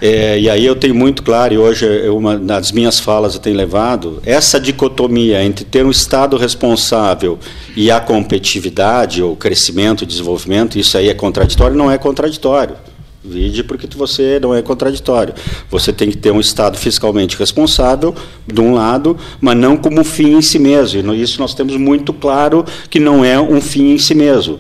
é, 0.01 0.39
e 0.39 0.49
aí 0.49 0.65
eu 0.65 0.75
tenho 0.75 0.95
muito 0.95 1.23
claro, 1.23 1.53
e 1.53 1.59
hoje 1.59 2.09
uma 2.09 2.39
das 2.39 2.73
minhas 2.73 2.99
falas 2.99 3.35
eu 3.35 3.41
tenho 3.41 3.57
levado, 3.57 4.21
essa 4.25 4.59
dicotomia 4.59 5.45
entre 5.45 5.65
ter 5.65 5.85
um 5.85 5.91
Estado 5.91 6.37
responsável 6.37 7.39
e 7.77 7.91
a 7.91 8.01
competitividade, 8.01 9.23
ou 9.23 9.37
crescimento, 9.37 10.07
desenvolvimento, 10.07 10.79
isso 10.79 10.97
aí 10.97 11.09
é 11.09 11.15
contraditório? 11.15 11.77
Não 11.77 11.91
é 11.91 11.99
contraditório. 11.99 12.77
Vide 13.23 13.63
porque 13.63 13.87
você 13.95 14.41
não 14.41 14.55
é 14.55 14.63
contraditório. 14.63 15.35
Você 15.71 15.93
tem 15.93 16.11
que 16.11 16.17
ter 16.17 16.31
um 16.31 16.41
Estado 16.41 16.79
fiscalmente 16.79 17.37
responsável, 17.37 18.15
de 18.47 18.61
um 18.63 18.73
lado, 18.73 19.15
mas 19.39 19.57
não 19.59 19.77
como 19.77 20.03
fim 20.03 20.37
em 20.37 20.41
si 20.41 20.59
mesmo. 20.59 21.13
E 21.13 21.21
isso 21.21 21.39
nós 21.39 21.53
temos 21.53 21.77
muito 21.77 22.15
claro 22.15 22.65
que 22.89 22.99
não 22.99 23.23
é 23.23 23.39
um 23.39 23.61
fim 23.61 23.93
em 23.93 23.99
si 23.99 24.15
mesmo 24.15 24.59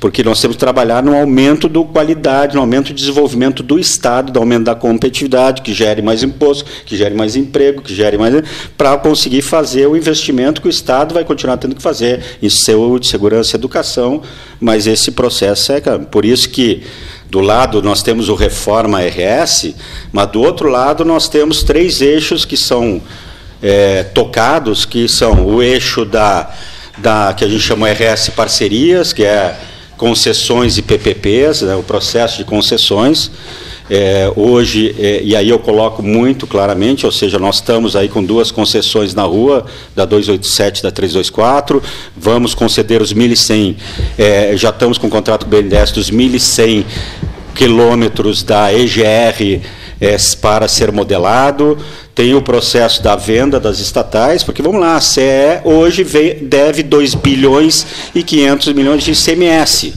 porque 0.00 0.22
nós 0.22 0.40
temos 0.40 0.56
que 0.56 0.60
trabalhar 0.60 1.02
no 1.02 1.14
aumento 1.14 1.68
da 1.68 1.82
qualidade, 1.82 2.54
no 2.54 2.60
aumento 2.60 2.88
do 2.88 2.94
desenvolvimento 2.94 3.62
do 3.62 3.78
Estado, 3.78 4.32
no 4.32 4.40
aumento 4.40 4.64
da 4.64 4.74
competitividade, 4.74 5.62
que 5.62 5.72
gere 5.72 6.02
mais 6.02 6.22
imposto, 6.22 6.64
que 6.84 6.96
gere 6.96 7.14
mais 7.14 7.36
emprego, 7.36 7.80
que 7.80 7.94
gere 7.94 8.18
mais. 8.18 8.42
para 8.76 8.96
conseguir 8.98 9.42
fazer 9.42 9.86
o 9.86 9.96
investimento 9.96 10.60
que 10.60 10.66
o 10.66 10.70
Estado 10.70 11.14
vai 11.14 11.24
continuar 11.24 11.56
tendo 11.56 11.74
que 11.74 11.82
fazer 11.82 12.22
em 12.42 12.48
saúde, 12.48 13.06
segurança 13.06 13.56
educação, 13.56 14.22
mas 14.60 14.86
esse 14.86 15.10
processo 15.10 15.72
é. 15.72 15.80
Por 16.10 16.24
isso 16.24 16.48
que. 16.48 16.82
Do 17.30 17.40
lado 17.40 17.82
nós 17.82 18.00
temos 18.00 18.28
o 18.28 18.34
Reforma 18.36 19.00
RS, 19.00 19.74
mas 20.12 20.28
do 20.28 20.40
outro 20.40 20.68
lado 20.68 21.04
nós 21.04 21.28
temos 21.28 21.64
três 21.64 22.00
eixos 22.00 22.44
que 22.44 22.56
são 22.56 23.02
é, 23.60 24.04
tocados, 24.04 24.84
que 24.84 25.08
são 25.08 25.44
o 25.44 25.60
eixo 25.60 26.04
da, 26.04 26.54
da 26.98 27.34
que 27.34 27.44
a 27.44 27.48
gente 27.48 27.62
chama 27.62 27.90
RS 27.90 28.28
Parcerias, 28.28 29.12
que 29.12 29.24
é 29.24 29.58
concessões 30.04 30.76
e 30.76 30.82
PPPs, 30.82 31.62
né, 31.62 31.74
o 31.74 31.82
processo 31.82 32.36
de 32.36 32.44
concessões. 32.44 33.30
É, 33.88 34.30
hoje, 34.36 34.94
é, 34.98 35.22
e 35.22 35.34
aí 35.34 35.48
eu 35.48 35.58
coloco 35.58 36.02
muito 36.02 36.46
claramente, 36.46 37.06
ou 37.06 37.12
seja, 37.12 37.38
nós 37.38 37.56
estamos 37.56 37.96
aí 37.96 38.06
com 38.06 38.22
duas 38.22 38.50
concessões 38.50 39.14
na 39.14 39.22
rua, 39.22 39.64
da 39.96 40.04
287 40.04 40.80
e 40.80 40.82
da 40.82 40.90
324, 40.90 41.82
vamos 42.14 42.54
conceder 42.54 43.00
os 43.00 43.14
1.100, 43.14 43.76
é, 44.18 44.54
já 44.58 44.68
estamos 44.68 44.98
com 44.98 45.06
o 45.06 45.10
contrato 45.10 45.46
BNDES 45.46 45.92
dos 45.92 46.10
1.100 46.10 46.84
quilômetros 47.54 48.42
da 48.42 48.74
EGR 48.74 49.62
é, 50.04 50.16
para 50.40 50.68
ser 50.68 50.92
modelado, 50.92 51.78
tem 52.14 52.34
o 52.34 52.42
processo 52.42 53.02
da 53.02 53.16
venda 53.16 53.58
das 53.58 53.78
estatais, 53.78 54.42
porque 54.42 54.60
vamos 54.60 54.80
lá, 54.80 54.96
a 54.96 55.00
CE 55.00 55.60
hoje 55.64 56.04
deve 56.42 56.82
2 56.82 57.14
bilhões 57.14 57.86
e 58.14 58.22
500 58.22 58.72
milhões 58.74 59.02
de 59.02 59.12
ICMS. 59.12 59.94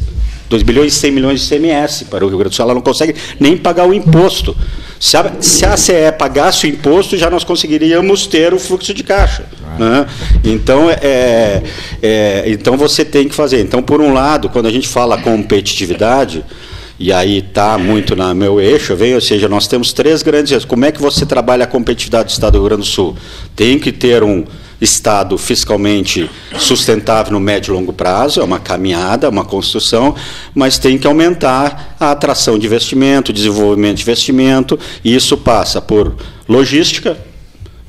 2 0.50 0.64
bilhões 0.64 0.94
e 0.94 0.96
100 0.96 1.12
milhões 1.12 1.42
de 1.42 1.54
ICMS 1.54 2.06
para 2.06 2.26
o 2.26 2.30
Rio 2.30 2.38
Grande 2.38 2.52
do 2.52 2.56
Sul. 2.56 2.64
Ela 2.64 2.74
não 2.74 2.82
consegue 2.82 3.14
nem 3.38 3.58
pagar 3.58 3.86
o 3.86 3.94
imposto. 3.94 4.56
Se 4.98 5.18
a, 5.18 5.34
se 5.42 5.66
a 5.66 5.76
CE 5.76 5.94
pagasse 6.18 6.66
o 6.66 6.70
imposto, 6.70 7.18
já 7.18 7.30
nós 7.30 7.44
conseguiríamos 7.44 8.28
ter 8.28 8.54
o 8.54 8.60
fluxo 8.60 8.94
de 8.94 9.04
caixa. 9.04 9.44
Né? 9.78 10.08
Então, 10.46 10.90
é, 10.90 11.62
é, 12.02 12.44
então 12.48 12.78
você 12.78 13.04
tem 13.04 13.28
que 13.28 13.36
fazer. 13.36 13.60
Então, 13.60 13.84
por 13.84 14.00
um 14.00 14.14
lado, 14.14 14.48
quando 14.48 14.68
a 14.68 14.72
gente 14.72 14.88
fala 14.88 15.22
competitividade, 15.22 16.46
e 17.00 17.14
aí 17.14 17.40
está 17.40 17.78
muito 17.78 18.16
no 18.16 18.34
meu 18.34 18.60
eixo, 18.60 18.96
vem, 18.96 19.14
ou 19.14 19.22
seja, 19.22 19.48
nós 19.48 19.68
temos 19.68 19.94
três 19.94 20.24
grandes. 20.24 20.66
Como 20.66 20.84
é 20.84 20.92
que 20.92 21.02
você 21.02 21.26
trabalha 21.26 21.64
a 21.64 21.68
competitividade 21.68 22.30
do 22.30 22.32
Estado 22.32 22.54
do 22.54 22.60
Rio 22.60 22.70
Grande 22.70 22.82
do 22.82 22.88
Sul? 22.88 23.16
Tem 23.56 23.78
que 23.78 23.92
ter 23.92 24.24
um 24.24 24.46
Estado 24.80 25.38
fiscalmente 25.38 26.30
sustentável 26.58 27.34
no 27.34 27.40
médio 27.40 27.72
e 27.72 27.76
longo 27.76 27.92
prazo, 27.92 28.42
é 28.42 28.44
uma 28.44 28.60
caminhada, 28.60 29.28
uma 29.28 29.44
construção, 29.44 30.14
mas 30.54 30.78
tem 30.78 30.98
que 30.98 31.08
aumentar 31.08 31.96
a 32.00 32.12
atração 32.12 32.60
de 32.60 32.68
investimento, 32.68 33.34
desenvolvimento 33.34 33.98
de 33.98 34.04
investimento, 34.04 34.80
e 35.04 35.16
isso 35.16 35.36
passa 35.36 35.82
por 35.82 36.16
logística. 36.48 37.18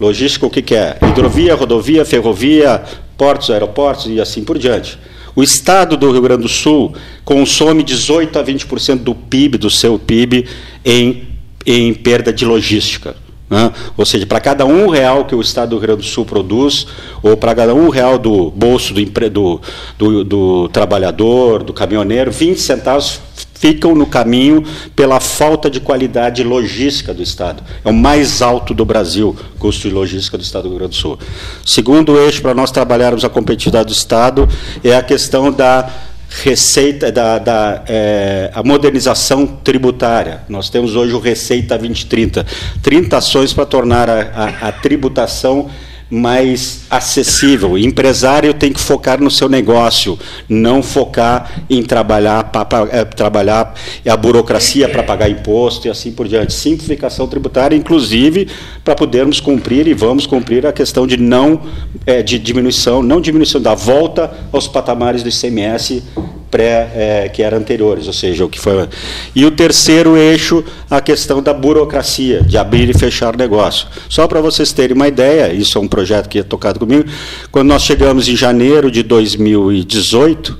Logística, 0.00 0.46
o 0.46 0.50
que, 0.50 0.62
que 0.62 0.74
é? 0.74 0.96
Hidrovia, 1.10 1.54
rodovia, 1.54 2.04
ferrovia, 2.04 2.82
portos, 3.18 3.50
aeroportos 3.50 4.06
e 4.06 4.20
assim 4.20 4.42
por 4.42 4.56
diante. 4.56 4.98
O 5.38 5.42
estado 5.44 5.96
do 5.96 6.10
Rio 6.10 6.20
Grande 6.20 6.42
do 6.42 6.48
Sul 6.48 6.92
consome 7.24 7.84
18 7.84 8.40
a 8.40 8.44
20% 8.44 9.04
do 9.04 9.14
PIB, 9.14 9.56
do 9.56 9.70
seu 9.70 9.96
PIB, 9.96 10.44
em, 10.84 11.28
em 11.64 11.94
perda 11.94 12.32
de 12.32 12.44
logística. 12.44 13.14
Né? 13.48 13.72
Ou 13.96 14.04
seja, 14.04 14.26
para 14.26 14.40
cada 14.40 14.66
um 14.66 14.88
real 14.88 15.26
que 15.26 15.36
o 15.36 15.40
Estado 15.40 15.68
do 15.68 15.76
Rio 15.76 15.86
Grande 15.86 16.02
do 16.02 16.08
Sul 16.08 16.24
produz, 16.24 16.88
ou 17.22 17.36
para 17.36 17.54
cada 17.54 17.72
um 17.72 17.88
real 17.88 18.18
do 18.18 18.50
bolso 18.50 18.92
do, 18.92 19.00
do, 19.30 19.60
do, 19.96 20.24
do 20.24 20.68
trabalhador, 20.70 21.62
do 21.62 21.72
caminhoneiro, 21.72 22.32
20 22.32 22.60
centavos 22.60 23.20
ficam 23.58 23.94
no 23.94 24.06
caminho 24.06 24.64
pela 24.94 25.20
falta 25.20 25.68
de 25.68 25.80
qualidade 25.80 26.42
logística 26.44 27.12
do 27.12 27.22
Estado. 27.22 27.62
É 27.84 27.88
o 27.88 27.92
mais 27.92 28.40
alto 28.40 28.72
do 28.72 28.84
Brasil, 28.84 29.36
custo 29.58 29.88
de 29.88 29.94
logística 29.94 30.38
do 30.38 30.42
Estado 30.42 30.64
do 30.64 30.68
Rio 30.70 30.78
Grande 30.78 30.96
do 30.96 31.00
Sul. 31.00 31.18
Segundo 31.64 32.18
eixo 32.18 32.40
para 32.40 32.54
nós 32.54 32.70
trabalharmos 32.70 33.24
a 33.24 33.28
competitividade 33.28 33.86
do 33.86 33.92
Estado 33.92 34.48
é 34.84 34.94
a 34.94 35.02
questão 35.02 35.52
da 35.52 35.90
receita 36.28 37.10
da, 37.10 37.38
da 37.38 37.82
é, 37.88 38.50
a 38.54 38.62
modernização 38.62 39.46
tributária. 39.46 40.42
Nós 40.48 40.68
temos 40.68 40.94
hoje 40.94 41.14
o 41.14 41.18
Receita 41.18 41.76
2030, 41.78 42.46
30 42.82 43.16
ações 43.16 43.52
para 43.52 43.64
tornar 43.64 44.10
a, 44.10 44.20
a, 44.20 44.68
a 44.68 44.72
tributação 44.72 45.70
mais 46.10 46.82
acessível. 46.90 47.76
Empresário 47.76 48.54
tem 48.54 48.72
que 48.72 48.80
focar 48.80 49.20
no 49.20 49.30
seu 49.30 49.48
negócio, 49.48 50.18
não 50.48 50.82
focar 50.82 51.62
em 51.68 51.82
trabalhar, 51.82 52.44
pra, 52.44 52.64
pra, 52.64 52.88
é, 52.90 53.04
trabalhar 53.04 53.74
a 54.06 54.16
burocracia 54.16 54.88
para 54.88 55.02
pagar 55.02 55.28
imposto 55.28 55.86
e 55.86 55.90
assim 55.90 56.12
por 56.12 56.26
diante. 56.26 56.54
Simplificação 56.54 57.26
tributária, 57.26 57.76
inclusive, 57.76 58.48
para 58.82 58.94
podermos 58.94 59.40
cumprir 59.40 59.86
e 59.86 59.94
vamos 59.94 60.26
cumprir 60.26 60.66
a 60.66 60.72
questão 60.72 61.06
de 61.06 61.16
não 61.16 61.60
é, 62.06 62.22
de 62.22 62.38
diminuição, 62.38 63.02
não 63.02 63.20
diminuição 63.20 63.60
da 63.60 63.74
volta 63.74 64.30
aos 64.52 64.66
patamares 64.66 65.22
do 65.22 65.28
ICMS 65.28 66.02
pré 66.50 66.90
é, 66.94 67.28
que 67.28 67.42
eram 67.42 67.58
anteriores, 67.58 68.06
ou 68.06 68.12
seja, 68.12 68.44
o 68.44 68.48
que 68.48 68.58
foi. 68.58 68.88
E 69.34 69.44
o 69.44 69.50
terceiro 69.50 70.16
eixo, 70.16 70.64
a 70.90 71.00
questão 71.00 71.42
da 71.42 71.52
burocracia, 71.52 72.42
de 72.42 72.56
abrir 72.56 72.88
e 72.90 72.94
fechar 72.94 73.36
negócio. 73.36 73.86
Só 74.08 74.26
para 74.26 74.40
vocês 74.40 74.72
terem 74.72 74.94
uma 74.94 75.08
ideia, 75.08 75.52
isso 75.52 75.78
é 75.78 75.80
um 75.80 75.88
projeto 75.88 76.28
que 76.28 76.38
é 76.38 76.42
tocado 76.42 76.78
comigo. 76.78 77.04
Quando 77.50 77.68
nós 77.68 77.82
chegamos 77.82 78.28
em 78.28 78.36
janeiro 78.36 78.90
de 78.90 79.02
2018, 79.02 80.58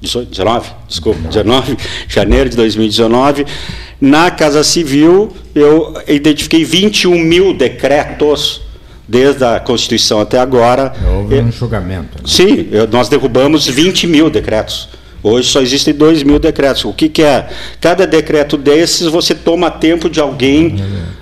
18, 0.00 0.30
19, 0.30 0.70
desculpa, 0.88 1.20
19, 1.28 1.76
janeiro 2.08 2.48
de 2.48 2.56
2019, 2.56 3.46
na 4.00 4.30
Casa 4.30 4.62
Civil 4.62 5.32
eu 5.54 5.94
identifiquei 6.06 6.64
21 6.64 7.18
mil 7.18 7.52
decretos 7.52 8.62
desde 9.08 9.42
a 9.42 9.58
Constituição 9.58 10.20
até 10.20 10.38
agora. 10.38 10.92
Houve 11.16 11.40
um 11.40 11.50
julgamento. 11.50 12.18
Né? 12.18 12.24
Sim, 12.26 12.68
eu, 12.70 12.86
nós 12.86 13.08
derrubamos 13.08 13.66
20 13.66 14.06
mil 14.06 14.28
decretos. 14.28 14.88
Hoje 15.22 15.50
só 15.50 15.60
existem 15.60 15.94
2 15.94 16.22
mil 16.22 16.38
decretos. 16.38 16.84
O 16.84 16.92
que, 16.92 17.08
que, 17.08 17.22
é? 17.22 17.48
Cada 17.80 18.06
decreto 18.06 18.56
desses 18.56 19.06
você 19.06 19.34
toma 19.34 19.70
tempo 19.70 20.08
de 20.08 20.20
alguém 20.20 20.76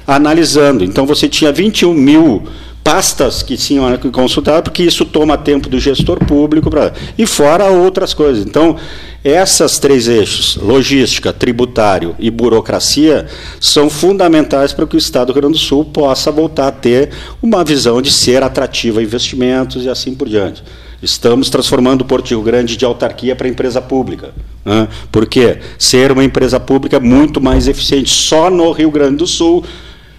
analisando. 0.07 0.85
Então 0.85 1.07
você 1.07 1.29
tinha 1.29 1.51
21 1.51 1.93
mil 1.95 2.45
pastas 2.87 3.43
que 3.43 3.57
tinham 3.57 3.97
que 3.97 4.09
consultar, 4.11 4.63
porque 4.63 4.85
isso 4.85 5.05
toma 5.05 5.37
tempo 5.37 5.69
do 5.69 5.81
gestor 5.81 6.25
público 6.25 6.71
e 7.19 7.27
fora 7.27 7.65
outras 7.65 8.15
coisas. 8.15 8.47
Então, 8.47 8.77
essas 9.25 9.81
três 9.81 10.07
eixos, 10.07 10.55
logística, 10.55 11.33
tributário 11.33 12.15
e 12.17 12.31
burocracia, 12.31 13.27
são 13.61 13.91
fundamentais 13.91 14.73
para 14.73 14.87
que 14.87 14.95
o 14.95 14.99
Estado 14.99 15.27
do 15.27 15.33
Rio 15.33 15.43
Grande 15.43 15.59
do 15.59 15.65
Sul 15.65 15.85
possa 15.87 16.31
voltar 16.31 16.69
a 16.69 16.71
ter 16.71 17.11
uma 17.43 17.65
visão 17.65 18.01
de 18.01 18.13
ser 18.13 18.45
atrativo 18.45 19.01
a 19.01 19.03
investimentos 19.03 19.85
e 19.85 19.89
assim 19.89 20.15
por 20.15 20.29
diante. 20.29 20.63
Estamos 21.07 21.49
transformando 21.49 22.03
o 22.03 22.05
Porto 22.05 22.31
Rio 22.31 22.43
Grande 22.43 22.77
de 22.77 22.85
autarquia 22.85 23.37
para 23.37 23.47
empresa 23.47 23.81
pública. 23.81 24.35
Né? 24.65 24.89
Por 25.13 25.25
quê? 25.25 25.61
Ser 25.79 26.11
uma 26.11 26.25
empresa 26.25 26.59
pública 26.59 26.97
é 26.97 27.01
muito 27.01 27.41
mais 27.41 27.69
eficiente. 27.69 28.11
Só 28.11 28.51
no 28.51 28.73
Rio 28.73 28.91
Grande 28.91 29.19
do 29.19 29.27
Sul, 29.27 29.65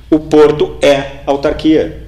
o 0.10 0.18
porto 0.18 0.78
é 0.82 1.24
autarquia. 1.26 2.07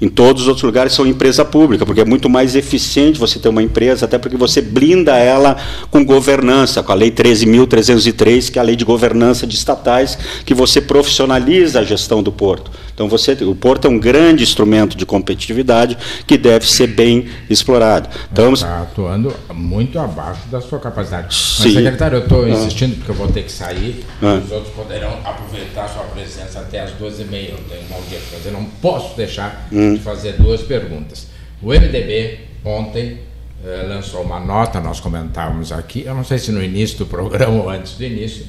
Em 0.00 0.08
todos 0.08 0.42
os 0.42 0.48
outros 0.48 0.64
lugares 0.64 0.94
são 0.94 1.06
empresa 1.06 1.44
pública, 1.44 1.84
porque 1.84 2.00
é 2.00 2.04
muito 2.04 2.28
mais 2.28 2.56
eficiente 2.56 3.18
você 3.18 3.38
ter 3.38 3.50
uma 3.50 3.62
empresa, 3.62 4.06
até 4.06 4.18
porque 4.18 4.36
você 4.36 4.62
blinda 4.62 5.16
ela 5.16 5.56
com 5.90 6.04
governança, 6.04 6.82
com 6.82 6.90
a 6.90 6.94
Lei 6.94 7.10
13.303, 7.10 8.50
que 8.50 8.58
é 8.58 8.62
a 8.62 8.64
lei 8.64 8.76
de 8.76 8.84
governança 8.84 9.46
de 9.46 9.54
estatais, 9.54 10.16
que 10.44 10.54
você 10.54 10.80
profissionaliza 10.80 11.80
a 11.80 11.84
gestão 11.84 12.22
do 12.22 12.32
porto. 12.32 12.70
Então, 12.94 13.08
você, 13.08 13.32
o 13.32 13.54
porto 13.54 13.86
é 13.86 13.90
um 13.90 13.98
grande 13.98 14.42
instrumento 14.42 14.94
de 14.96 15.06
competitividade 15.06 15.96
que 16.26 16.36
deve 16.36 16.66
ser 16.68 16.86
bem 16.86 17.28
explorado. 17.48 18.10
Então, 18.30 18.52
está 18.52 18.82
atuando 18.82 19.32
muito 19.54 19.98
abaixo 19.98 20.42
da 20.50 20.60
sua 20.60 20.78
capacidade. 20.78 21.34
Sim. 21.34 21.62
Mas, 21.64 21.72
secretário, 21.72 22.18
eu 22.18 22.22
estou 22.24 22.46
insistindo 22.46 22.96
porque 22.96 23.10
eu 23.10 23.14
vou 23.14 23.28
ter 23.28 23.44
que 23.44 23.52
sair, 23.52 24.04
ah. 24.22 24.40
os 24.44 24.52
outros 24.52 24.74
poderão 24.74 25.16
aproveitar 25.24 25.88
sua 25.88 26.02
presença 26.04 26.60
até 26.60 26.80
as 26.80 26.90
duas 26.92 27.18
e 27.20 27.24
meia. 27.24 27.52
Eu 27.52 27.58
tenho 27.70 27.86
uma 27.86 27.96
audiência, 27.96 28.28
mas 28.32 28.44
eu 28.44 28.52
não 28.52 28.64
posso 28.82 29.16
deixar 29.16 29.66
hum. 29.72 29.89
De 29.94 30.00
fazer 30.00 30.32
duas 30.32 30.62
perguntas. 30.62 31.26
O 31.62 31.68
MDB, 31.68 32.38
ontem, 32.64 33.18
eh, 33.64 33.86
lançou 33.88 34.22
uma 34.22 34.40
nota, 34.40 34.80
nós 34.80 35.00
comentávamos 35.00 35.72
aqui, 35.72 36.04
eu 36.06 36.14
não 36.14 36.24
sei 36.24 36.38
se 36.38 36.50
no 36.50 36.62
início 36.62 36.98
do 36.98 37.06
programa 37.06 37.62
ou 37.62 37.68
antes 37.68 37.92
do 37.94 38.04
início, 38.04 38.46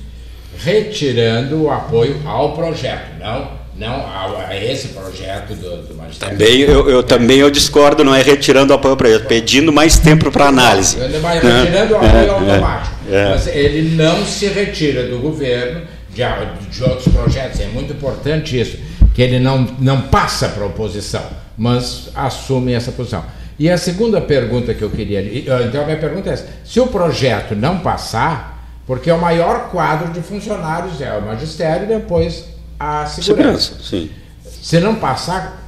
retirando 0.58 1.64
o 1.64 1.72
apoio 1.72 2.22
ao 2.26 2.54
projeto, 2.54 3.20
não 3.20 3.62
não 3.82 4.06
a, 4.06 4.56
esse 4.56 4.89
projeto 4.89 5.56
do, 5.56 5.88
do 5.88 5.96
Ministério. 5.96 6.38
Também 6.38 6.60
eu, 6.60 6.89
eu, 6.89 7.04
também 7.04 7.38
eu 7.38 7.50
discordo, 7.50 8.04
não 8.04 8.14
é 8.14 8.22
retirando 8.22 8.72
o 8.72 8.76
apoio 8.76 8.92
ao 8.92 8.98
projeto, 8.98 9.28
pedindo 9.28 9.72
mais 9.72 9.98
tempo 9.98 10.30
para 10.30 10.48
análise. 10.48 10.98
Mas 11.22 11.42
retirando 11.42 11.94
o 11.94 11.98
apoio 11.98 12.12
é, 12.12 12.30
automático. 12.30 12.96
É, 13.10 13.30
Mas 13.30 13.48
ele 13.48 13.96
não 13.96 14.26
se 14.26 14.48
retira 14.48 15.08
do 15.08 15.20
governo 15.20 15.82
de, 16.14 16.24
de 16.70 16.84
outros 16.84 17.08
projetos. 17.14 17.60
É 17.60 17.68
muito 17.68 17.94
importante 17.94 18.60
isso, 18.60 18.78
que 19.14 19.22
ele 19.22 19.39
não, 19.39 19.68
não 19.80 20.03
passa 20.03 20.49
para 20.49 20.64
a 20.64 20.68
oposição, 20.68 21.24
mas 21.57 22.09
assume 22.16 22.74
essa 22.74 22.91
posição. 22.91 23.24
E 23.59 23.70
a 23.70 23.78
segunda 23.78 24.20
pergunta 24.20 24.74
que 24.74 24.82
eu 24.82 24.89
queria. 24.89 25.22
Então, 25.22 25.82
a 25.82 25.86
minha 25.86 25.99
pergunta 25.99 26.30
é 26.30 26.34
essa: 26.34 26.47
se 26.64 26.80
o 26.80 26.88
projeto 26.88 27.55
não 27.55 27.80
passar, 27.80 28.82
porque 28.88 29.09
é 29.09 29.14
o 29.14 29.22
maior 29.22 29.70
quadro 29.70 30.12
de 30.12 30.22
funcionários 30.22 30.99
é 31.01 31.14
o 31.14 31.22
magistério, 31.22 31.88
depois 31.88 32.45
a 32.80 33.05
segurança. 33.05 33.76
segurança 33.76 33.84
sim. 33.84 34.09
Se 34.43 34.80
não 34.80 34.95
passar, 34.95 35.68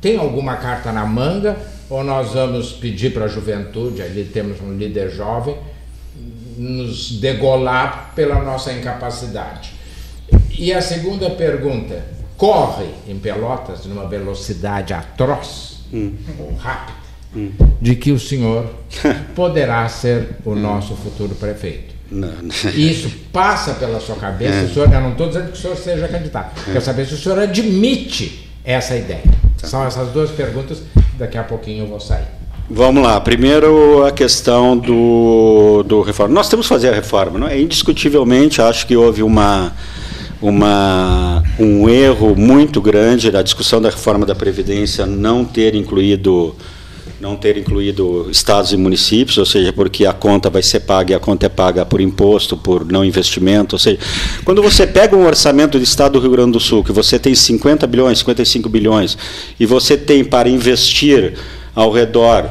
tem 0.00 0.16
alguma 0.16 0.56
carta 0.56 0.92
na 0.92 1.04
manga 1.04 1.56
ou 1.88 2.04
nós 2.04 2.32
vamos 2.32 2.72
pedir 2.72 3.12
para 3.12 3.24
a 3.24 3.28
juventude, 3.28 4.02
ali 4.02 4.24
temos 4.24 4.60
um 4.60 4.76
líder 4.76 5.10
jovem, 5.10 5.56
nos 6.56 7.12
degolar 7.12 8.12
pela 8.14 8.42
nossa 8.42 8.72
incapacidade? 8.72 9.72
E 10.58 10.72
a 10.72 10.82
segunda 10.82 11.30
pergunta, 11.30 12.04
corre 12.38 12.86
em 13.08 13.18
Pelotas 13.18 13.84
numa 13.84 14.06
velocidade 14.06 14.94
atroz 14.94 15.80
hum. 15.92 16.12
ou 16.38 16.54
rápida, 16.54 16.96
hum. 17.36 17.50
de 17.80 17.96
que 17.96 18.12
o 18.12 18.18
senhor 18.18 18.64
poderá 19.34 19.86
ser 19.88 20.36
o 20.44 20.54
nosso 20.54 20.94
futuro 20.94 21.34
prefeito. 21.34 21.98
Não, 22.10 22.28
não. 22.28 22.70
Isso 22.74 23.10
passa 23.30 23.74
pela 23.74 24.00
sua 24.00 24.16
cabeça, 24.16 24.60
é. 24.60 24.62
o 24.62 24.72
senhor, 24.72 24.90
eu 24.90 25.00
não 25.00 25.10
estou 25.10 25.28
dizendo 25.28 25.52
que 25.52 25.58
o 25.58 25.60
senhor 25.60 25.76
seja 25.76 26.08
candidato, 26.08 26.58
é. 26.60 26.72
quero 26.72 26.84
saber 26.84 27.06
se 27.06 27.14
o 27.14 27.18
senhor 27.18 27.38
admite 27.38 28.48
essa 28.64 28.96
ideia. 28.96 29.24
Tá. 29.60 29.66
São 29.66 29.84
essas 29.84 30.08
duas 30.10 30.30
perguntas, 30.30 30.80
daqui 31.18 31.36
a 31.36 31.42
pouquinho 31.42 31.84
eu 31.84 31.88
vou 31.88 32.00
sair. 32.00 32.38
Vamos 32.70 33.02
lá. 33.02 33.18
Primeiro, 33.18 34.04
a 34.04 34.12
questão 34.12 34.76
do, 34.76 35.82
do 35.84 36.02
reforma. 36.02 36.34
Nós 36.34 36.50
temos 36.50 36.66
que 36.66 36.68
fazer 36.68 36.90
a 36.90 36.94
reforma. 36.94 37.38
Não 37.38 37.48
é? 37.48 37.58
Indiscutivelmente, 37.58 38.60
acho 38.60 38.86
que 38.86 38.94
houve 38.94 39.22
uma, 39.22 39.72
uma, 40.40 41.42
um 41.58 41.88
erro 41.88 42.34
muito 42.36 42.80
grande 42.80 43.30
da 43.30 43.42
discussão 43.42 43.80
da 43.80 43.90
reforma 43.90 44.24
da 44.24 44.34
Previdência 44.34 45.04
não 45.04 45.44
ter 45.44 45.74
incluído 45.74 46.54
não 47.20 47.34
ter 47.34 47.56
incluído 47.56 48.28
estados 48.30 48.72
e 48.72 48.76
municípios, 48.76 49.38
ou 49.38 49.46
seja, 49.46 49.72
porque 49.72 50.06
a 50.06 50.12
conta 50.12 50.48
vai 50.48 50.62
ser 50.62 50.80
paga 50.80 51.12
e 51.12 51.14
a 51.16 51.18
conta 51.18 51.46
é 51.46 51.48
paga 51.48 51.84
por 51.84 52.00
imposto, 52.00 52.56
por 52.56 52.84
não 52.86 53.04
investimento, 53.04 53.74
ou 53.74 53.78
seja, 53.78 53.98
quando 54.44 54.62
você 54.62 54.86
pega 54.86 55.16
um 55.16 55.26
orçamento 55.26 55.78
do 55.78 55.82
estado 55.82 56.12
do 56.12 56.20
Rio 56.20 56.30
Grande 56.30 56.52
do 56.52 56.60
Sul, 56.60 56.84
que 56.84 56.92
você 56.92 57.18
tem 57.18 57.34
50 57.34 57.84
bilhões, 57.88 58.18
55 58.20 58.68
bilhões, 58.68 59.18
e 59.58 59.66
você 59.66 59.96
tem 59.96 60.24
para 60.24 60.48
investir 60.48 61.34
ao 61.74 61.90
redor 61.90 62.48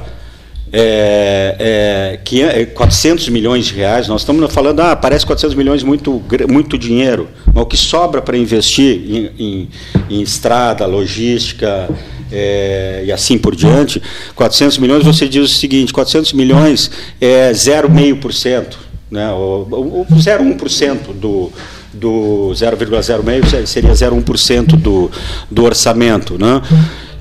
é, 0.71 2.19
é, 2.29 2.65
400 2.65 3.27
é, 3.27 3.31
milhões 3.31 3.65
de 3.65 3.73
reais, 3.73 4.07
nós 4.07 4.21
estamos 4.21 4.51
falando, 4.53 4.79
ah, 4.81 4.95
parece 4.95 5.25
400 5.25 5.55
milhões 5.55 5.83
muito, 5.83 6.21
muito 6.49 6.77
dinheiro, 6.77 7.27
mas 7.53 7.63
o 7.63 7.65
que 7.65 7.77
sobra 7.77 8.21
para 8.21 8.37
investir 8.37 9.01
em, 9.09 9.31
em, 9.39 9.69
em 10.09 10.21
estrada, 10.21 10.85
logística, 10.85 11.89
é, 12.31 13.03
e 13.05 13.11
assim 13.11 13.37
por 13.37 13.55
diante, 13.55 14.01
400 14.35 14.77
milhões, 14.77 15.03
você 15.03 15.27
diz 15.27 15.51
o 15.51 15.53
seguinte, 15.53 15.93
400 15.93 16.33
milhões 16.33 16.91
é 17.21 17.51
0,5%, 17.51 18.75
né, 19.09 19.31
ou, 19.31 19.67
ou 19.71 20.05
0,1% 20.05 21.13
do, 21.13 21.51
do 21.93 22.51
0,06 22.53 23.65
seria 23.65 23.91
0,1% 23.91 24.75
do, 24.75 25.09
do 25.49 25.63
orçamento. 25.63 26.37
Né? 26.37 26.61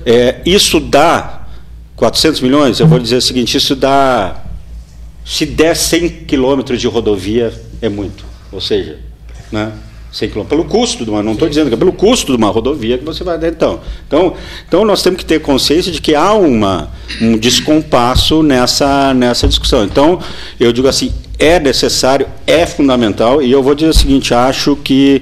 É, 0.05 0.37
isso 0.45 0.81
dá 0.81 1.36
400 1.97 2.41
milhões, 2.43 2.79
eu 2.79 2.87
vou 2.87 2.99
dizer 2.99 3.17
o 3.17 3.23
seguinte, 3.23 3.57
isso 3.57 3.75
dá, 3.75 4.45
se 5.25 5.47
der 5.47 5.75
100 5.75 6.09
quilômetros 6.27 6.81
de 6.81 6.87
rodovia, 6.87 7.53
é 7.81 7.89
muito. 7.89 8.25
Ou 8.53 8.61
seja, 8.61 8.99
né? 9.51 9.73
100 10.13 10.31
km, 10.31 10.45
pelo 10.45 10.65
custo 10.65 11.05
de 11.05 11.11
uma, 11.11 11.23
não 11.23 11.33
estou 11.33 11.49
dizendo 11.49 11.69
que 11.69 11.75
é 11.75 11.77
pelo 11.77 11.93
custo 11.93 12.33
de 12.33 12.39
uma 12.39 12.49
rodovia 12.49 12.97
que 12.97 13.05
você 13.05 13.23
vai 13.23 13.37
então. 13.49 13.81
Então, 14.07 14.35
então 14.67 14.85
nós 14.85 15.03
temos 15.03 15.19
que 15.19 15.25
ter 15.27 15.41
consciência 15.41 15.93
de 15.93 16.01
que 16.01 16.15
há 16.15 16.33
uma, 16.33 16.91
um 17.21 17.37
descompasso 17.37 18.43
nessa, 18.43 19.15
nessa 19.15 19.47
discussão. 19.47 19.85
Então, 19.85 20.21
eu 20.59 20.73
digo 20.73 20.89
assim, 20.89 21.13
é 21.39 21.61
necessário, 21.61 22.27
é 22.47 22.65
fundamental, 22.65 23.43
e 23.43 23.53
eu 23.53 23.63
vou 23.63 23.75
dizer 23.75 23.91
o 23.91 23.95
seguinte, 23.95 24.33
acho 24.33 24.75
que, 24.77 25.21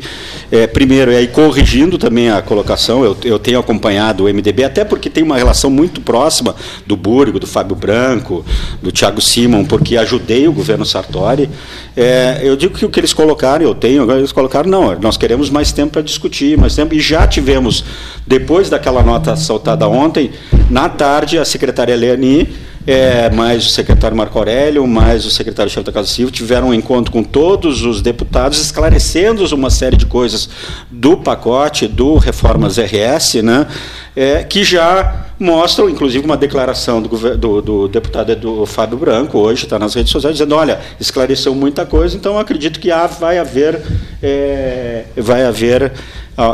é, 0.51 0.67
primeiro, 0.67 1.11
é 1.11 1.17
aí 1.17 1.27
corrigindo 1.27 1.99
também 1.99 2.31
a 2.31 2.41
colocação, 2.41 3.05
eu, 3.05 3.17
eu 3.25 3.39
tenho 3.39 3.59
acompanhado 3.59 4.25
o 4.25 4.29
MDB, 4.33 4.63
até 4.63 4.85
porque 4.85 5.11
tem 5.11 5.25
uma 5.25 5.37
relação 5.37 5.69
muito 5.71 6.01
próxima 6.01 6.55
do 6.87 6.97
Burgo, 6.97 7.41
do 7.41 7.47
Fábio 7.47 7.75
Branco, 7.75 8.45
do 8.81 8.93
Tiago 8.93 9.21
Simon, 9.21 9.65
porque 9.65 9.97
ajudei 9.97 10.47
o 10.47 10.53
governo 10.53 10.85
Sartori. 10.85 11.51
É, 11.97 12.41
eu 12.45 12.57
digo 12.57 12.79
que 12.79 12.85
o 12.85 12.89
que 12.89 13.01
eles 13.01 13.13
colocaram, 13.13 13.65
eu 13.65 13.75
tenho, 13.75 14.09
eles 14.13 14.31
colocaram, 14.31 14.71
não, 14.71 14.97
nós 15.01 15.17
queremos 15.17 15.51
mais 15.51 15.73
tempo 15.73 15.95
para 15.95 16.03
discutir, 16.03 16.57
mais 16.57 16.77
tempo, 16.77 16.95
e 16.95 17.01
já 17.01 17.27
tivemos, 17.27 17.85
depois 18.25 18.71
daquela 18.71 19.03
nota 19.03 19.35
soltada 19.35 19.89
ontem, 19.89 20.31
na 20.71 20.89
tarde, 20.89 21.39
a 21.39 21.45
secretária 21.45 21.74
Leani 21.83 22.49
é, 22.87 23.31
mais 23.31 23.67
o 23.67 23.71
secretário 23.71 24.17
Marco 24.17 24.39
Aurélio, 24.39 24.87
mais 24.87 25.25
o 25.25 25.31
secretário-chefe 25.31 25.87
da 25.87 25.93
Casa 25.93 26.09
Civil, 26.09 26.31
tiveram 26.31 26.69
um 26.69 26.75
encontro 26.75 27.11
com 27.11 27.23
todos 27.23 27.83
os 27.83 28.03
deputados, 28.03 28.61
esclarecendo 28.61 29.45
uma 29.55 29.71
série 29.71 29.97
de 29.97 30.05
coisas 30.05 30.49
do 30.91 31.17
pacote, 31.17 31.87
do 31.87 32.17
Reformas 32.17 32.77
RS, 32.77 33.37
né, 33.43 33.67
é, 34.15 34.45
que 34.45 34.63
já 34.63 35.29
mostram, 35.39 35.89
inclusive, 35.89 36.25
uma 36.25 36.37
declaração 36.37 37.01
do, 37.01 37.37
do, 37.37 37.63
do 37.63 37.89
deputado 37.89 38.37
do 38.37 38.67
Fábio 38.67 38.99
Branco, 38.99 39.39
hoje 39.39 39.65
está 39.65 39.79
nas 39.79 39.95
redes 39.95 40.13
sociais, 40.13 40.37
dizendo, 40.37 40.55
olha, 40.55 40.79
esclareceu 41.01 41.55
muita 41.55 41.87
coisa, 41.87 42.15
então 42.17 42.39
acredito 42.39 42.79
que 42.79 42.91
há, 42.91 43.07
vai 43.07 43.39
haver, 43.39 43.81
é, 44.23 45.05
vai 45.17 45.45
haver 45.45 45.91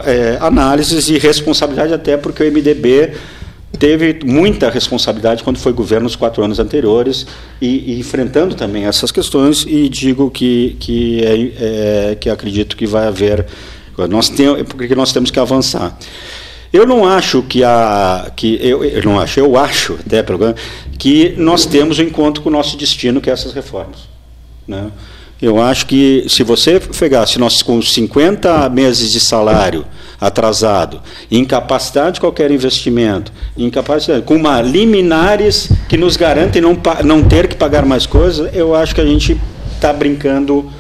é, 0.07 0.39
análises 0.41 1.09
e 1.09 1.18
responsabilidade, 1.18 1.93
até 1.93 2.16
porque 2.16 2.43
o 2.43 2.47
MDB 2.47 3.14
teve 3.81 4.20
muita 4.26 4.68
responsabilidade 4.68 5.43
quando 5.43 5.57
foi 5.57 5.72
governo 5.72 6.05
nos 6.05 6.14
quatro 6.14 6.45
anos 6.45 6.61
anteriores 6.61 7.26
e, 7.61 7.95
e 7.95 7.99
enfrentando 7.99 8.55
também 8.55 8.85
essas 8.85 9.11
questões 9.11 9.64
e 9.66 9.89
digo 9.89 10.31
que 10.31 10.76
que 10.78 11.24
é, 11.24 12.11
é, 12.11 12.14
que 12.14 12.28
acredito 12.28 12.76
que 12.76 12.87
vai 12.87 13.09
haver 13.09 13.47
nós 14.09 14.28
temos 14.28 14.62
porque 14.64 14.95
nós 14.95 15.12
temos 15.12 15.31
que 15.31 15.41
avançar 15.41 15.99
eu 16.70 16.87
não 16.87 17.09
acho 17.09 17.43
que 17.43 17.64
a 17.64 18.31
que 18.37 18.59
eu, 18.61 18.85
eu 18.85 19.03
não 19.03 19.18
acho 19.18 19.41
eu 19.41 19.57
acho 19.57 19.99
até 20.07 20.22
pelo 20.22 20.55
que 20.99 21.35
nós 21.39 21.64
temos 21.64 21.99
o 21.99 22.03
um 22.03 22.05
encontro 22.05 22.43
com 22.43 22.51
o 22.51 22.53
nosso 22.53 22.76
destino 22.76 23.18
que 23.18 23.31
é 23.31 23.33
essas 23.33 23.55
reformas 23.55 24.01
né? 24.68 24.91
eu 25.41 25.61
acho 25.61 25.87
que 25.87 26.26
se 26.28 26.43
você 26.43 26.78
pegasse 26.78 27.39
nós 27.39 27.62
com 27.62 27.81
50 27.81 28.68
meses 28.68 29.11
de 29.11 29.20
salário 29.20 29.87
atrasado, 30.21 31.01
incapacidade 31.31 32.14
de 32.14 32.21
qualquer 32.21 32.51
investimento, 32.51 33.33
incapacidade, 33.57 34.23
com 34.23 34.37
uma 34.37 34.61
liminares 34.61 35.71
que 35.89 35.97
nos 35.97 36.16
garantem 36.16 36.61
não, 36.61 36.79
não 37.05 37.23
ter 37.23 37.49
que 37.49 37.57
pagar 37.57 37.87
mais 37.87 38.05
coisas, 38.05 38.55
eu 38.55 38.75
acho 38.75 38.95
que 38.95 39.01
a 39.01 39.07
gente 39.07 39.41
está 39.75 39.93
brincando 39.93 40.71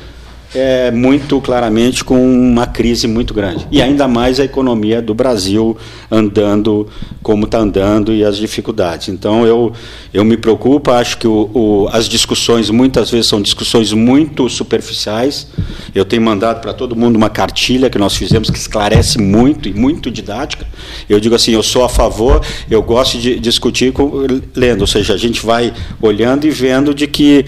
é, 0.54 0.90
muito 0.90 1.40
claramente 1.40 2.02
com 2.02 2.20
uma 2.32 2.66
crise 2.66 3.06
muito 3.06 3.32
grande. 3.32 3.66
E 3.70 3.80
ainda 3.80 4.08
mais 4.08 4.40
a 4.40 4.44
economia 4.44 5.00
do 5.00 5.14
Brasil 5.14 5.76
andando 6.10 6.88
como 7.22 7.44
está 7.44 7.58
andando 7.58 8.12
e 8.12 8.24
as 8.24 8.36
dificuldades. 8.36 9.08
Então, 9.08 9.46
eu, 9.46 9.72
eu 10.12 10.24
me 10.24 10.36
preocupo, 10.36 10.90
acho 10.90 11.18
que 11.18 11.28
o, 11.28 11.50
o, 11.54 11.88
as 11.92 12.08
discussões 12.08 12.70
muitas 12.70 13.10
vezes 13.10 13.28
são 13.28 13.40
discussões 13.40 13.92
muito 13.92 14.48
superficiais. 14.48 15.46
Eu 15.94 16.04
tenho 16.04 16.22
mandado 16.22 16.60
para 16.60 16.72
todo 16.72 16.96
mundo 16.96 17.16
uma 17.16 17.30
cartilha 17.30 17.88
que 17.88 17.98
nós 17.98 18.16
fizemos 18.16 18.50
que 18.50 18.58
esclarece 18.58 19.18
muito 19.18 19.68
e 19.68 19.72
muito 19.72 20.10
didática. 20.10 20.66
Eu 21.08 21.20
digo 21.20 21.34
assim, 21.34 21.52
eu 21.52 21.62
sou 21.62 21.84
a 21.84 21.88
favor, 21.88 22.44
eu 22.70 22.82
gosto 22.82 23.18
de 23.18 23.38
discutir 23.38 23.92
com, 23.92 24.26
lendo, 24.54 24.80
ou 24.80 24.86
seja, 24.86 25.14
a 25.14 25.16
gente 25.16 25.44
vai 25.44 25.72
olhando 26.00 26.46
e 26.46 26.50
vendo 26.50 26.92
de 26.92 27.06
que 27.06 27.44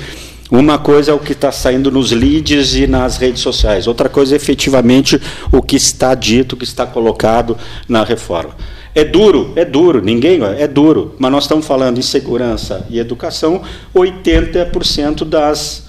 uma 0.61 0.79
coisa 0.79 1.13
é 1.13 1.15
o 1.15 1.19
que 1.19 1.33
está 1.33 1.51
saindo 1.51 1.91
nos 1.91 2.13
leads 2.13 2.75
e 2.75 2.87
nas 2.87 3.17
redes 3.17 3.41
sociais, 3.41 3.87
outra 3.87 4.11
coisa 4.11 4.35
é 4.35 4.37
efetivamente 4.37 5.19
o 5.51 5.63
que 5.63 5.77
está 5.77 6.15
dito, 6.15 6.53
o 6.53 6.57
que 6.59 6.65
está 6.65 6.85
colocado 6.85 7.57
na 7.89 8.05
reforma. 8.05 8.55
É 8.95 9.03
duro, 9.03 9.55
é 9.57 9.65
duro, 9.65 10.03
ninguém 10.03 10.41
é 10.59 10.69
duro, 10.69 11.17
mas 11.19 11.33
nós 11.33 11.45
estamos 11.45 11.67
falando 11.67 11.97
em 11.97 12.03
segurança 12.03 12.87
e 12.91 12.99
educação, 12.99 13.63
80% 13.95 15.25
das, 15.25 15.87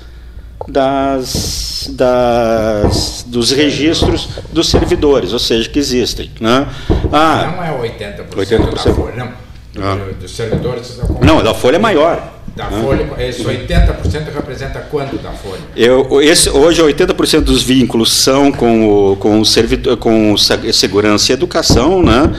das, 0.70 1.90
das, 1.92 3.26
dos 3.28 3.52
registros 3.52 4.30
dos 4.54 4.70
servidores, 4.70 5.34
ou 5.34 5.40
seja, 5.40 5.68
que 5.68 5.78
existem. 5.78 6.32
Né? 6.40 6.66
Ah, 7.12 7.54
não 7.54 7.84
é 7.84 7.90
80%, 7.90 8.30
80%. 8.30 8.72
da 8.72 8.94
folha, 8.94 9.16
não. 9.18 9.44
Ah. 9.84 9.98
Dos 10.22 10.32
servidores. 10.32 11.00
Não, 11.22 11.44
da 11.44 11.54
folha 11.54 11.76
é 11.76 11.80
maior. 11.80 12.33
Da 12.56 12.70
folha, 12.70 13.10
esse 13.18 13.44
80% 13.44 14.32
representa 14.32 14.80
quanto 14.80 15.18
da 15.18 15.32
folha? 15.32 15.62
Eu, 15.76 16.22
esse, 16.22 16.50
hoje, 16.52 16.84
80% 16.84 17.42
dos 17.42 17.64
vínculos 17.64 18.14
são 18.14 18.52
com, 18.52 18.88
o, 18.88 19.16
com, 19.16 19.40
o 19.40 19.46
servidor, 19.46 19.98
com 19.98 20.36
segurança 20.38 21.32
e 21.32 21.34
educação, 21.34 22.04
né? 22.04 22.32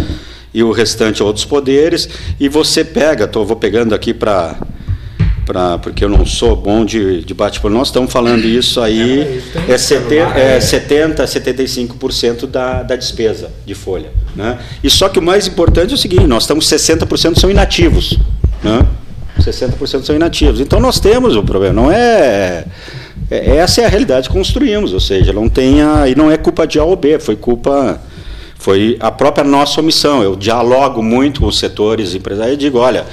e 0.54 0.62
o 0.62 0.70
restante 0.70 1.22
outros 1.22 1.44
poderes. 1.44 2.08
E 2.38 2.48
você 2.48 2.84
pega, 2.84 3.26
tô, 3.26 3.44
vou 3.44 3.56
pegando 3.56 3.94
aqui 3.94 4.14
para. 4.14 4.56
Pra, 5.44 5.76
porque 5.76 6.02
eu 6.02 6.08
não 6.08 6.24
sou 6.24 6.56
bom 6.56 6.86
de, 6.86 7.22
de 7.22 7.34
bate-por. 7.34 7.70
Nós 7.70 7.88
estamos 7.88 8.10
falando 8.10 8.46
isso 8.46 8.80
aí, 8.80 9.42
é, 9.68 9.72
é, 9.72 9.76
70, 9.76 10.38
é 10.38 10.58
70, 10.58 11.22
75% 11.22 12.46
da, 12.46 12.82
da 12.82 12.96
despesa 12.96 13.50
de 13.66 13.74
folha. 13.74 14.10
Né? 14.34 14.58
E 14.82 14.88
só 14.88 15.06
que 15.06 15.18
o 15.18 15.22
mais 15.22 15.46
importante 15.46 15.90
é 15.90 15.94
o 15.94 15.98
seguinte: 15.98 16.26
nós 16.26 16.44
estamos 16.44 16.66
60% 16.66 17.38
são 17.38 17.50
inativos. 17.50 18.18
Né? 18.62 18.86
60% 19.44 20.04
são 20.04 20.16
inativos. 20.16 20.60
Então 20.60 20.80
nós 20.80 20.98
temos 20.98 21.36
o 21.36 21.42
problema, 21.42 21.74
não 21.74 21.90
é, 21.90 22.64
é, 23.30 23.56
essa 23.56 23.82
é 23.82 23.84
a 23.84 23.88
realidade 23.88 24.28
que 24.28 24.34
construímos, 24.34 24.92
ou 24.92 25.00
seja, 25.00 25.32
não 25.32 25.48
tenha 25.48 26.08
e 26.08 26.14
não 26.14 26.30
é 26.30 26.36
culpa 26.36 26.66
de 26.66 26.78
A 26.78 26.84
ou 26.84 26.96
B, 26.96 27.18
foi 27.18 27.36
culpa 27.36 28.00
foi 28.56 28.96
a 28.98 29.10
própria 29.10 29.44
nossa 29.44 29.80
omissão. 29.80 30.22
Eu 30.22 30.34
dialogo 30.34 31.02
muito 31.02 31.40
com 31.40 31.46
os 31.46 31.58
setores 31.58 32.14
empresariais 32.14 32.54
e 32.54 32.58
digo, 32.58 32.78
olha, 32.78 33.04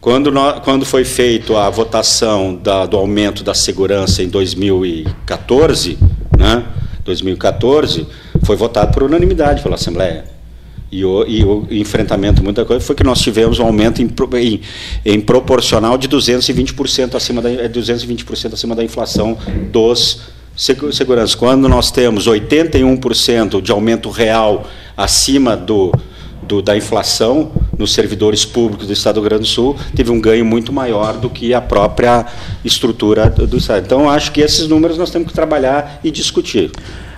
quando, 0.00 0.30
nós, 0.30 0.60
quando 0.60 0.86
foi 0.86 1.04
feita 1.04 1.58
a 1.58 1.68
votação 1.68 2.54
da, 2.54 2.86
do 2.86 2.96
aumento 2.96 3.42
da 3.42 3.52
segurança 3.52 4.22
em 4.22 4.28
2014, 4.28 5.98
né, 6.38 6.64
2014, 7.04 8.06
foi 8.44 8.54
votado 8.54 8.92
por 8.92 9.02
unanimidade 9.02 9.60
pela 9.60 9.74
Assembleia. 9.74 10.24
E 10.92 11.04
o, 11.04 11.24
e 11.24 11.44
o 11.44 11.68
enfrentamento, 11.70 12.42
muita 12.42 12.64
coisa, 12.64 12.84
foi 12.84 12.96
que 12.96 13.04
nós 13.04 13.20
tivemos 13.20 13.60
um 13.60 13.64
aumento 13.64 14.02
em, 14.02 14.10
em, 14.38 14.60
em 15.04 15.20
proporcional 15.20 15.96
de 15.96 16.08
220% 16.08 17.14
acima 17.14 17.40
da, 17.40 17.48
220% 17.48 18.50
é, 18.50 18.54
acima 18.54 18.74
da 18.74 18.82
inflação 18.82 19.38
dos 19.70 20.20
segurança. 20.56 21.36
Quando 21.36 21.68
nós 21.68 21.90
temos 21.90 22.26
81% 22.26 23.62
de 23.62 23.72
aumento 23.72 24.10
real 24.10 24.66
acima 24.96 25.56
do, 25.56 25.92
do, 26.42 26.60
da 26.60 26.76
inflação 26.76 27.52
nos 27.78 27.94
servidores 27.94 28.44
públicos 28.44 28.86
do 28.86 28.92
Estado 28.92 29.14
do 29.14 29.20
Rio 29.20 29.30
Grande 29.30 29.44
do 29.44 29.48
Sul, 29.48 29.76
teve 29.94 30.10
um 30.10 30.20
ganho 30.20 30.44
muito 30.44 30.72
maior 30.72 31.16
do 31.16 31.30
que 31.30 31.54
a 31.54 31.60
própria 31.60 32.26
estrutura 32.64 33.30
do 33.30 33.56
Estado. 33.56 33.84
Então, 33.86 34.10
acho 34.10 34.32
que 34.32 34.40
esses 34.40 34.66
números 34.68 34.98
nós 34.98 35.10
temos 35.10 35.28
que 35.28 35.34
trabalhar 35.34 36.00
e 36.04 36.10
discutir. 36.10 36.70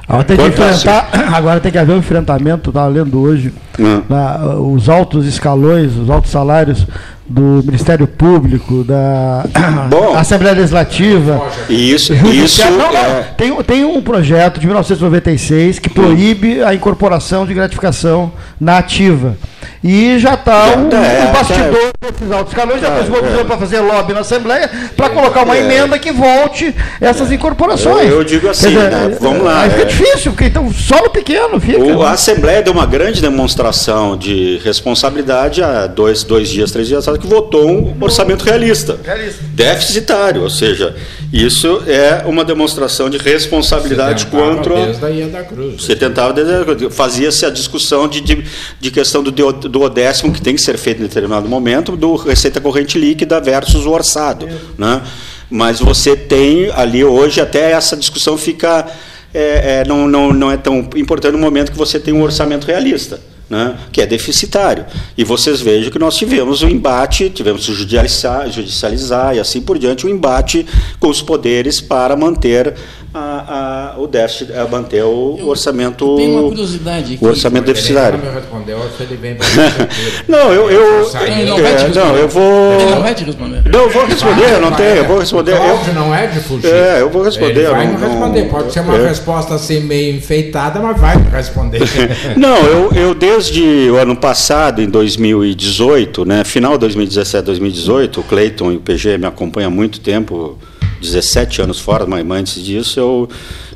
Agora 0.09 0.25
tem, 0.25 0.37
que 0.37 0.47
enfrentar, 0.47 1.09
agora 1.33 1.61
tem 1.61 1.73
que 1.73 1.79
haver 1.79 1.95
um 1.95 1.99
enfrentamento, 1.99 2.71
estava 2.71 2.89
lendo 2.89 3.21
hoje, 3.21 3.53
hum. 3.79 4.03
na, 4.09 4.57
os 4.57 4.89
altos 4.89 5.27
escalões, 5.27 5.97
os 5.97 6.11
altos 6.11 6.31
salários 6.31 6.87
do 7.27 7.63
Ministério 7.65 8.07
Público, 8.07 8.85
da 8.85 9.45
Bom, 9.89 10.15
Assembleia 10.19 10.55
Legislativa. 10.57 11.41
Isso, 11.69 12.13
isso. 12.13 12.63
Não, 12.71 12.93
não, 12.93 12.97
é... 12.97 13.23
tem, 13.37 13.63
tem 13.63 13.85
um 13.85 14.03
projeto 14.03 14.59
de 14.61 14.67
1996 14.67 15.79
que 15.79 15.89
proíbe 15.89 16.63
a 16.63 16.75
incorporação 16.75 17.47
de 17.47 17.55
gratificação 17.55 18.33
na 18.61 18.79
ativa. 18.79 19.37
E 19.83 20.17
já 20.19 20.35
está 20.35 20.77
o, 20.77 20.95
é, 20.95 21.29
o 21.29 21.33
bastidor 21.33 21.91
é, 22.01 22.13
desses 22.13 22.31
altos 22.31 22.53
escalões, 22.53 22.81
já 22.81 22.95
fez 22.95 23.09
mobilizou 23.09 23.41
é. 23.41 23.45
para 23.45 23.59
fazer 23.59 23.81
lobby 23.81 24.13
na 24.13 24.21
Assembleia, 24.21 24.71
para 24.97 25.11
colocar 25.11 25.43
uma 25.43 25.57
é. 25.57 25.61
emenda 25.61 25.99
que 25.99 26.13
volte 26.13 26.73
essas 27.01 27.33
incorporações. 27.33 28.09
Eu, 28.09 28.19
eu 28.19 28.25
digo 28.25 28.49
assim, 28.49 28.69
dizer, 28.69 28.91
né? 28.91 29.17
vamos 29.21 29.43
lá. 29.43 29.63
Aí 29.63 29.71
fica 29.71 29.87
difícil, 29.87 30.33
porque 30.33 30.45
então 30.45 30.73
solo 30.73 31.11
pequeno 31.11 31.59
fica. 31.59 31.81
O, 31.81 31.99
né? 31.99 32.07
A 32.07 32.11
Assembleia 32.13 32.63
deu 32.63 32.73
uma 32.73 32.87
grande 32.87 33.21
demonstração 33.21 34.17
de 34.17 34.61
responsabilidade 34.65 35.61
há 35.65 35.89
dois, 35.89 36.23
dois 36.23 36.49
dias, 36.49 36.71
três 36.71 36.87
dias 36.87 37.01
atrás, 37.01 37.19
que 37.19 37.27
votou 37.27 37.69
um 37.69 37.97
orçamento 38.01 38.45
realista, 38.45 39.01
realista. 39.03 39.43
deficitário, 39.53 40.43
ou 40.43 40.51
seja, 40.51 40.95
isso 41.33 41.83
é 41.89 42.23
uma 42.27 42.45
demonstração 42.45 43.11
de 43.11 43.19
responsabilidade 43.19 44.27
contra. 44.27 44.75
Desde 44.75 45.37
a 45.37 45.43
Cruz. 45.43 45.83
Você 45.83 45.97
tentava 45.97 46.33
desde 46.33 46.91
Fazia-se 46.91 47.47
a 47.47 47.51
discussão 47.51 48.07
de, 48.07 48.21
de, 48.21 48.45
de 48.79 48.91
questão 48.91 49.23
do, 49.23 49.33
do 49.73 49.89
décimo, 49.89 50.33
que 50.33 50.41
tem 50.41 50.55
que 50.55 50.61
ser 50.61 50.77
feito 50.77 51.01
em 51.01 51.07
determinado 51.07 51.49
momento, 51.49 51.97
do 51.97 52.15
receita 52.15 52.61
corrente 52.61 52.99
líquida 52.99 53.41
versus 53.41 53.87
o 53.87 53.91
orçado. 53.91 54.47
Né? 54.77 55.03
Mas 55.51 55.81
você 55.81 56.15
tem 56.15 56.71
ali 56.71 57.03
hoje, 57.03 57.41
até 57.41 57.73
essa 57.73 57.97
discussão 57.97 58.37
fica. 58.37 58.87
É, 59.35 59.81
é, 59.81 59.85
não, 59.89 60.07
não, 60.07 60.31
não 60.31 60.53
é 60.53 60.59
tão 60.59 60.81
importante 60.95 61.33
no 61.33 61.39
momento 61.39 61.73
que 61.73 61.79
você 61.79 61.99
tem 61.99 62.13
um 62.13 62.23
orçamento 62.23 62.67
realista 62.67 63.32
né, 63.53 63.77
que 63.93 64.01
é 64.01 64.07
deficitário. 64.07 64.87
E 65.17 65.23
vocês 65.25 65.61
vejam 65.61 65.93
que 65.93 65.99
nós 65.99 66.17
tivemos 66.17 66.63
o 66.63 66.67
um 66.67 66.71
embate, 66.71 67.29
tivemos 67.29 67.67
que 67.67 67.75
judicializar, 67.75 68.51
judicializar 68.51 69.37
e 69.37 69.41
assim 69.41 69.61
por 69.61 69.79
diante, 69.79 70.07
o 70.07 70.09
um 70.09 70.13
embate 70.13 70.67
com 70.99 71.09
os 71.09 71.21
poderes 71.21 71.79
para 71.79 72.17
manter 72.17 72.75
a, 73.15 73.93
a, 73.95 74.01
o 74.01 74.07
déficit, 74.07 74.53
a 74.55 74.67
manter 74.67 75.03
o 75.03 75.37
eu, 75.39 75.49
orçamento. 75.49 76.05
Eu 76.13 76.17
tenho 76.17 76.33
uma 76.33 76.49
curiosidade 76.49 77.15
aqui. 77.15 77.25
O 77.25 77.29
orçamento 77.29 77.67
deficitário. 77.67 78.19
Não 78.19 78.33
me 78.33 78.35
respondeu, 78.41 78.81
ele 79.01 79.17
vem 79.17 79.37
Não, 80.27 80.53
eu. 80.53 80.71
eu, 80.71 81.13
não, 81.13 81.59
é, 81.59 81.89
não, 81.95 82.17
eu 82.17 82.29
vou. 82.29 82.73
Ele 82.73 82.91
não 82.91 83.03
vai 83.03 83.15
te 83.15 83.25
responder. 83.25 83.63
Não, 83.71 83.81
eu 83.81 83.91
vou 83.91 84.07
responder, 84.07 84.55
eu 84.55 84.61
não 84.61 84.73
tenho, 84.73 84.97
eu 84.97 85.05
vou 85.05 85.19
responder. 85.19 85.53
Óbvio, 85.53 85.93
não 85.93 86.15
é 86.15 86.27
de 86.27 86.41
fugir. 86.41 86.73
É, 86.73 87.01
eu 87.03 87.11
vou 87.11 87.23
responder. 87.23 87.65
Ele 87.65 87.69
vai 87.69 87.87
não, 87.87 88.01
responder. 88.01 88.49
Pode 88.49 88.73
ser 88.73 88.81
uma 88.81 88.97
é. 88.97 89.09
resposta 89.09 89.55
assim 89.55 89.81
meio 89.81 90.17
enfeitada, 90.17 90.81
mas 90.81 90.99
vai 90.99 91.17
responder. 91.31 91.83
Não, 92.37 92.57
eu, 92.57 92.93
eu 92.93 93.15
desde 93.15 93.42
o 93.51 93.97
ano 93.97 94.17
passado, 94.17 94.81
em 94.81 94.89
2018, 94.89 96.25
né, 96.25 96.45
final 96.45 96.73
de 96.73 96.81
2017, 96.81 97.45
2018, 97.45 98.21
o 98.21 98.23
Cleiton 98.23 98.73
e 98.73 98.77
o 98.77 98.81
PG 98.81 99.19
me 99.19 99.27
acompanham 99.27 99.69
há 99.69 99.71
muito 99.75 100.01
tempo 100.01 100.59
17 101.01 101.63
anos 101.63 101.81
fora, 101.81 102.07
mas 102.07 102.25
antes 102.31 102.63
disso 102.63 103.01
eu, 103.01 103.29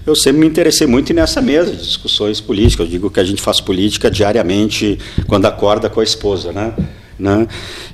eu 0.07 0.15
sempre 0.15 0.41
me 0.41 0.47
interessei 0.47 0.87
muito 0.87 1.13
nessa 1.13 1.43
mesa 1.43 1.73
de 1.73 1.85
discussões 1.85 2.41
políticas. 2.41 2.87
Eu 2.87 2.91
digo 2.91 3.11
que 3.11 3.19
a 3.19 3.25
gente 3.25 3.43
faz 3.43 3.61
política 3.61 4.11
diariamente 4.11 4.99
quando 5.27 5.47
acorda 5.47 5.91
com 5.91 6.01
a 6.01 6.05
esposa, 6.05 6.53
né? 6.53 6.73
né? 7.19 7.49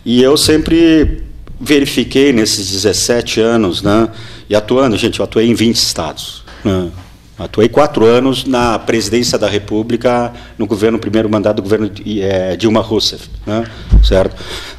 E 0.04 0.22
eu 0.22 0.36
sempre 0.36 1.22
verifiquei 1.58 2.32
nesses 2.32 2.70
17 2.70 3.40
anos, 3.40 3.82
né? 3.82 4.08
E 4.50 4.54
atuando, 4.54 4.96
gente, 4.98 5.20
eu 5.20 5.24
atuei 5.24 5.48
em 5.48 5.54
20 5.54 5.76
estados. 5.76 6.44
Né? 6.62 6.90
Atuei 7.38 7.66
quatro 7.66 8.04
anos 8.04 8.44
na 8.44 8.78
presidência 8.78 9.38
da 9.38 9.48
República, 9.48 10.32
no 10.58 10.66
governo, 10.66 10.98
primeiro 10.98 11.30
mandato 11.30 11.56
do 11.56 11.62
governo 11.62 11.90
é, 12.20 12.56
Dilma 12.56 12.80
Rousseff, 12.80 13.26
né? 13.46 13.64
certo? 14.04 14.36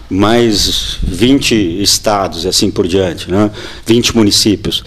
Mais 0.08 0.99
20 1.01 1.82
estados 1.82 2.45
e 2.45 2.47
assim 2.47 2.70
por 2.70 2.88
diante, 2.88 3.32
né? 3.32 3.49
20 3.88 4.16
municípios, 4.16 4.84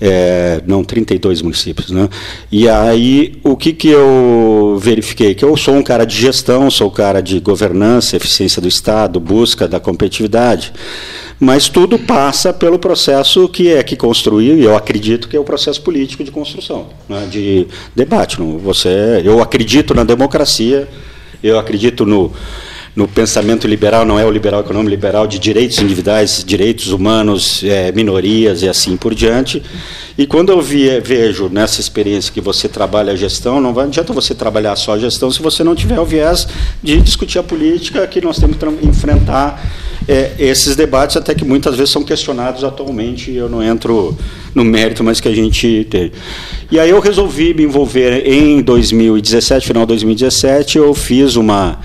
é, 0.00 0.62
não, 0.66 0.82
32 0.82 1.42
municípios. 1.42 1.90
Né? 1.90 2.08
E 2.50 2.66
aí, 2.66 3.38
o 3.44 3.58
que, 3.58 3.74
que 3.74 3.88
eu 3.88 4.78
verifiquei? 4.80 5.34
Que 5.34 5.44
eu 5.44 5.54
sou 5.54 5.74
um 5.74 5.82
cara 5.82 6.06
de 6.06 6.16
gestão, 6.16 6.70
sou 6.70 6.88
um 6.88 6.92
cara 6.92 7.20
de 7.20 7.38
governança, 7.40 8.16
eficiência 8.16 8.62
do 8.62 8.68
Estado, 8.68 9.20
busca 9.20 9.68
da 9.68 9.78
competitividade. 9.78 10.72
Mas 11.42 11.68
tudo 11.68 11.98
passa 11.98 12.52
pelo 12.52 12.78
processo 12.78 13.48
que 13.48 13.68
é 13.68 13.82
que 13.82 13.96
construiu, 13.96 14.56
e 14.56 14.62
eu 14.62 14.76
acredito 14.76 15.28
que 15.28 15.36
é 15.36 15.40
o 15.40 15.42
processo 15.42 15.82
político 15.82 16.22
de 16.22 16.30
construção, 16.30 16.90
né, 17.08 17.26
de 17.28 17.66
debate. 17.96 18.38
Não? 18.38 18.58
Você, 18.58 19.20
eu 19.24 19.42
acredito 19.42 19.92
na 19.92 20.04
democracia, 20.04 20.86
eu 21.42 21.58
acredito 21.58 22.06
no, 22.06 22.32
no 22.94 23.08
pensamento 23.08 23.66
liberal, 23.66 24.04
não 24.04 24.20
é 24.20 24.24
o 24.24 24.30
liberal 24.30 24.60
econômico, 24.60 24.90
liberal 24.90 25.26
de 25.26 25.40
direitos 25.40 25.80
individuais, 25.80 26.44
direitos 26.46 26.92
humanos, 26.92 27.64
é, 27.64 27.90
minorias 27.90 28.62
e 28.62 28.68
assim 28.68 28.96
por 28.96 29.12
diante. 29.12 29.60
E 30.16 30.28
quando 30.28 30.52
eu 30.52 30.62
vi, 30.62 31.00
vejo 31.00 31.48
nessa 31.48 31.80
experiência 31.80 32.32
que 32.32 32.40
você 32.40 32.68
trabalha 32.68 33.14
a 33.14 33.16
gestão, 33.16 33.60
não 33.60 33.76
adianta 33.80 34.12
você 34.12 34.32
trabalhar 34.32 34.76
só 34.76 34.92
a 34.92 34.98
gestão 35.00 35.28
se 35.28 35.42
você 35.42 35.64
não 35.64 35.74
tiver 35.74 35.98
o 35.98 36.04
viés 36.04 36.46
de 36.80 37.00
discutir 37.00 37.40
a 37.40 37.42
política 37.42 38.06
que 38.06 38.20
nós 38.20 38.38
temos 38.38 38.56
que 38.56 38.86
enfrentar 38.86 39.60
é, 40.08 40.32
esses 40.38 40.74
debates, 40.74 41.16
até 41.16 41.34
que 41.34 41.44
muitas 41.44 41.76
vezes 41.76 41.90
são 41.90 42.02
questionados 42.02 42.64
atualmente, 42.64 43.32
eu 43.32 43.48
não 43.48 43.62
entro 43.62 44.16
no 44.54 44.64
mérito, 44.64 45.02
mas 45.02 45.20
que 45.20 45.28
a 45.28 45.34
gente 45.34 45.86
tem. 45.90 46.12
E 46.70 46.78
aí 46.78 46.90
eu 46.90 47.00
resolvi 47.00 47.54
me 47.54 47.62
envolver 47.62 48.26
em 48.26 48.60
2017, 48.62 49.66
final 49.66 49.84
de 49.84 49.88
2017, 49.88 50.78
eu 50.78 50.92
fiz 50.94 51.36
uma, 51.36 51.78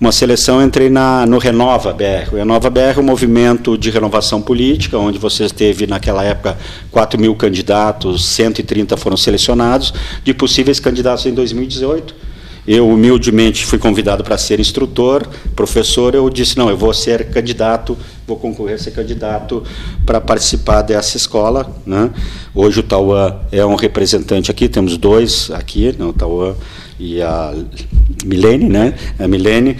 uma 0.00 0.12
seleção, 0.12 0.62
entrei 0.62 0.90
na, 0.90 1.26
no 1.26 1.38
Renova 1.38 1.92
BR. 1.92 2.32
O 2.32 2.36
Renova 2.36 2.68
BR 2.70 2.96
é 2.96 3.00
um 3.00 3.04
movimento 3.04 3.76
de 3.78 3.90
renovação 3.90 4.40
política, 4.40 4.98
onde 4.98 5.18
você 5.18 5.48
teve, 5.48 5.86
naquela 5.86 6.24
época, 6.24 6.58
4 6.90 7.20
mil 7.20 7.34
candidatos, 7.34 8.26
130 8.26 8.96
foram 8.96 9.16
selecionados, 9.16 9.92
de 10.24 10.34
possíveis 10.34 10.80
candidatos 10.80 11.26
em 11.26 11.32
2018 11.32 12.29
eu, 12.66 12.88
humildemente, 12.88 13.64
fui 13.64 13.78
convidado 13.78 14.22
para 14.22 14.36
ser 14.36 14.60
instrutor, 14.60 15.26
professor. 15.56 16.14
Eu 16.14 16.28
disse: 16.28 16.56
não, 16.56 16.68
eu 16.68 16.76
vou 16.76 16.92
ser 16.92 17.30
candidato, 17.30 17.96
vou 18.26 18.36
concorrer 18.36 18.74
a 18.74 18.78
ser 18.78 18.90
candidato 18.90 19.62
para 20.04 20.20
participar 20.20 20.82
dessa 20.82 21.16
escola. 21.16 21.74
Né? 21.86 22.10
Hoje 22.54 22.80
o 22.80 22.82
Tauã 22.82 23.36
é 23.50 23.64
um 23.64 23.74
representante 23.74 24.50
aqui, 24.50 24.68
temos 24.68 24.96
dois 24.96 25.50
aqui, 25.50 25.94
né? 25.98 26.04
o 26.04 26.12
Tauã 26.12 26.54
e 26.98 27.22
a 27.22 27.54
Milene, 28.24 28.68
né? 28.68 28.94
a 29.18 29.26
Milene. 29.26 29.76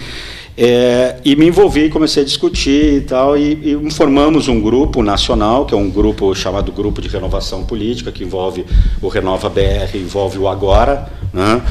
É, 0.57 1.15
e 1.23 1.35
me 1.35 1.47
envolvi, 1.47 1.89
comecei 1.89 2.23
a 2.23 2.25
discutir 2.25 2.95
e 2.95 3.01
tal, 3.01 3.37
e, 3.37 3.73
e, 3.73 3.91
formamos 3.91 4.49
um 4.49 4.59
grupo 4.59 5.01
nacional, 5.01 5.65
que 5.65 5.73
é 5.73 5.77
um 5.77 5.89
grupo 5.89 6.35
chamado 6.35 6.71
Grupo 6.73 7.01
de 7.01 7.07
Renovação 7.07 7.63
Política, 7.63 8.11
que 8.11 8.23
envolve 8.23 8.65
o 9.01 9.07
Renova 9.07 9.49
BR, 9.49 9.95
envolve 9.95 10.37
o 10.37 10.47
Agora, 10.49 11.09
né? 11.33 11.61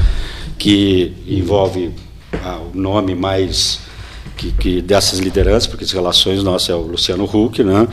Que 0.61 1.11
envolve 1.27 1.89
ah, 2.43 2.59
o 2.71 2.77
nome 2.77 3.15
mais 3.15 3.79
que, 4.37 4.51
que, 4.51 4.79
dessas 4.79 5.17
lideranças, 5.17 5.65
porque 5.65 5.83
as 5.83 5.91
relações 5.91 6.43
nossas 6.43 6.69
é 6.69 6.75
o 6.75 6.81
Luciano 6.81 7.23
Huck, 7.23 7.63
né? 7.63 7.87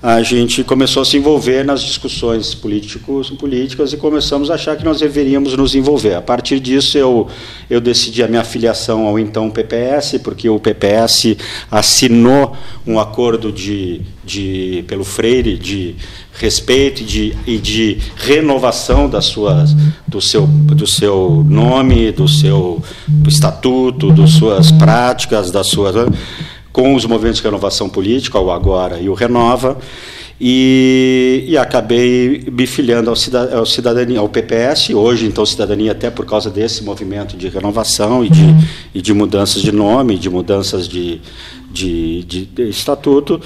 a 0.00 0.22
gente 0.22 0.62
começou 0.62 1.00
a 1.00 1.04
se 1.06 1.16
envolver 1.16 1.64
nas 1.64 1.82
discussões 1.82 2.54
políticos, 2.54 3.30
políticas 3.30 3.90
e 3.94 3.96
começamos 3.96 4.50
a 4.50 4.54
achar 4.54 4.76
que 4.76 4.84
nós 4.84 5.00
deveríamos 5.00 5.56
nos 5.56 5.74
envolver. 5.74 6.14
A 6.14 6.20
partir 6.20 6.60
disso, 6.60 6.98
eu, 6.98 7.26
eu 7.70 7.80
decidi 7.80 8.22
a 8.22 8.28
minha 8.28 8.44
filiação 8.44 9.06
ao 9.06 9.18
então 9.18 9.50
PPS, 9.50 10.18
porque 10.22 10.46
o 10.46 10.60
PPS 10.60 11.38
assinou 11.70 12.54
um 12.86 13.00
acordo 13.00 13.50
de, 13.50 14.02
de, 14.22 14.84
pelo 14.86 15.04
Freire 15.04 15.56
de 15.56 15.96
respeito 16.34 17.02
e 17.02 17.04
de, 17.04 17.36
e 17.46 17.58
de 17.58 17.98
renovação 18.16 19.08
das 19.08 19.26
suas, 19.26 19.74
do, 20.06 20.20
seu, 20.20 20.46
do 20.46 20.86
seu 20.86 21.44
nome, 21.48 22.10
do 22.12 22.26
seu 22.28 22.82
estatuto, 23.26 24.12
das 24.12 24.30
suas 24.30 24.70
práticas, 24.72 25.50
das 25.50 25.68
suas 25.68 25.94
com 26.72 26.92
os 26.94 27.06
movimentos 27.06 27.38
de 27.38 27.44
renovação 27.44 27.88
política, 27.88 28.38
o 28.38 28.50
Agora 28.50 28.98
e 28.98 29.08
o 29.08 29.14
Renova, 29.14 29.78
e, 30.40 31.44
e 31.46 31.56
acabei 31.56 32.44
me 32.50 32.66
filiando 32.66 33.08
ao, 33.08 33.14
cidad, 33.14 33.54
ao, 33.54 33.64
cidadania, 33.64 34.18
ao 34.18 34.28
PPS, 34.28 34.90
hoje, 34.90 35.26
então, 35.26 35.46
cidadania 35.46 35.92
até 35.92 36.10
por 36.10 36.26
causa 36.26 36.50
desse 36.50 36.82
movimento 36.82 37.36
de 37.36 37.48
renovação 37.48 38.24
e 38.24 38.28
de, 38.28 38.42
uhum. 38.42 38.64
e 38.92 39.00
de 39.00 39.14
mudanças 39.14 39.62
de 39.62 39.70
nome, 39.70 40.18
de 40.18 40.28
mudanças 40.28 40.88
de, 40.88 41.20
de, 41.70 42.24
de, 42.24 42.46
de 42.46 42.62
estatuto, 42.68 43.40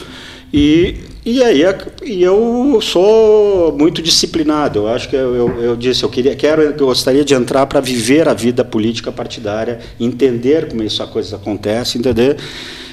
e, 0.53 0.97
e 1.25 1.43
aí 1.43 1.63
e 2.05 2.23
eu 2.23 2.79
sou 2.81 3.77
muito 3.77 4.01
disciplinado. 4.01 4.81
Eu 4.81 4.89
acho 4.89 5.09
que 5.09 5.17
eu, 5.17 5.35
eu, 5.35 5.63
eu 5.63 5.77
disse, 5.77 6.03
eu 6.03 6.09
queria, 6.09 6.35
quero, 6.35 6.63
eu 6.63 6.75
gostaria 6.75 7.25
de 7.25 7.35
entrar 7.35 7.67
para 7.67 7.81
viver 7.81 8.29
a 8.29 8.35
vida 8.35 8.65
política 8.65 9.11
partidária, 9.13 9.79
entender 9.99 10.69
como 10.69 10.83
isso 10.83 11.03
a 11.03 11.07
coisa 11.07 11.37
acontece, 11.37 11.99
entender. 11.99 12.37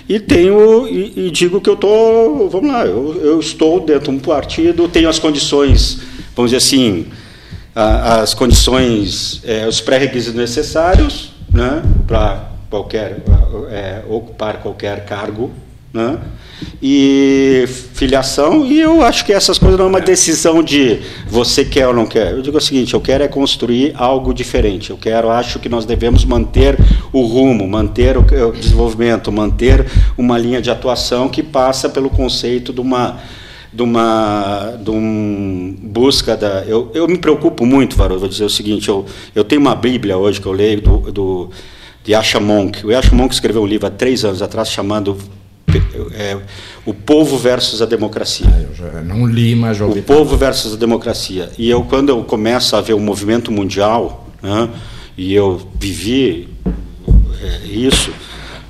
E 0.08 0.20
tenho 0.20 0.88
e, 0.88 1.28
e 1.28 1.32
digo 1.32 1.60
que 1.62 1.70
eu 1.70 1.74
estou, 1.74 2.50
vamos 2.50 2.70
lá, 2.70 2.86
eu, 2.86 3.20
eu, 3.24 3.40
estou 3.40 3.80
dentro 3.80 4.12
de 4.12 4.18
um 4.18 4.20
partido, 4.20 4.88
tenho 4.88 5.10
as 5.10 5.18
condições, 5.18 6.00
vamos 6.36 6.52
dizer 6.52 6.58
assim, 6.58 7.08
as 7.74 8.34
condições, 8.34 9.42
é, 9.44 9.68
os 9.68 9.82
pré-requisitos 9.82 10.40
necessários, 10.40 11.32
né, 11.52 11.82
para 12.06 12.52
qualquer 12.70 13.24
é, 13.72 14.04
ocupar 14.08 14.62
qualquer 14.62 15.06
cargo 15.06 15.52
né? 15.96 16.20
E 16.82 17.66
filiação, 17.68 18.66
e 18.66 18.80
eu 18.80 19.01
acho 19.01 19.26
que 19.26 19.34
essas 19.34 19.58
coisas 19.58 19.78
não 19.78 19.86
é 19.86 19.89
uma 19.89 20.01
decisão 20.01 20.62
de 20.62 20.99
você 21.28 21.66
quer 21.66 21.88
ou 21.88 21.93
não 21.93 22.06
quer. 22.06 22.32
Eu 22.32 22.41
digo 22.41 22.58
o 22.58 22.62
seguinte, 22.62 22.93
eu 22.93 23.01
quero 23.01 23.24
é 23.24 23.28
construir 23.28 23.93
algo 23.95 24.34
diferente. 24.34 24.89
Eu 24.89 24.97
quero, 24.97 25.30
acho 25.30 25.60
que 25.60 25.70
nós 25.70 25.86
devemos 25.86 26.26
manter 26.26 26.78
o 27.12 27.22
rumo, 27.22 27.68
manter 27.68 28.18
o, 28.18 28.24
desenvolvimento, 28.51 29.32
manter 29.32 29.86
uma 30.18 30.38
linha 30.38 30.62
de 30.62 30.70
atuação 30.70 31.30
que 31.30 31.41
passa 31.41 31.89
pelo 31.89 32.10
conceito 32.10 32.74
de 32.74 32.82
uma 32.82 33.20
de 33.74 33.82
uma 33.82 34.78
de 34.80 34.89
um 34.89 35.76
busca 35.82 36.38
da 36.38 36.64
eu, 36.66 36.89
eu 36.93 37.10
me 37.10 37.18
preocupo 37.18 37.66
muito, 37.66 37.97
Varol, 37.97 38.18
vou 38.18 38.30
dizer 38.30 38.45
o 38.45 38.49
seguinte, 38.49 38.88
eu, 38.88 39.06
eu 39.36 39.43
tenho 39.43 39.60
uma 39.60 39.76
Bíblia 39.76 40.18
hoje 40.18 40.39
que 40.39 40.47
eu 40.47 40.53
leio 40.53 40.82
do, 40.82 41.12
do 41.12 41.49
de 42.01 42.14
Asha 42.14 42.39
Monk. 42.39 42.86
O 42.86 42.95
Asha 42.95 43.14
Monk 43.14 43.34
escreveu 43.34 43.64
um 43.64 43.66
livro 43.66 43.88
há 43.88 43.89
três 43.89 44.24
anos 44.24 44.41
atrás 44.41 44.70
chamado 44.70 45.18
é, 46.13 46.38
o 46.86 46.93
povo 46.93 47.38
versus 47.38 47.82
a 47.82 47.86
democracia. 47.86 48.47
Ah, 48.93 49.01
não 49.01 49.26
li, 49.26 49.55
mas 49.55 49.78
já 49.78 49.86
ouvi 49.86 49.99
O 49.99 50.03
povo 50.03 50.38
versus 50.38 50.74
a 50.74 50.78
democracia. 50.78 51.49
E 51.57 51.70
eu, 51.70 51.84
quando 51.84 52.09
eu 52.09 52.24
começo 52.24 52.76
a 52.76 52.82
ver 52.82 52.93
o 52.93 52.99
movimento 52.99 53.51
mundial, 53.51 54.28
né, 54.41 54.70
e 55.18 55.34
eu 55.34 55.61
vivi 55.80 56.49
é, 57.41 57.68
isso, 57.68 58.11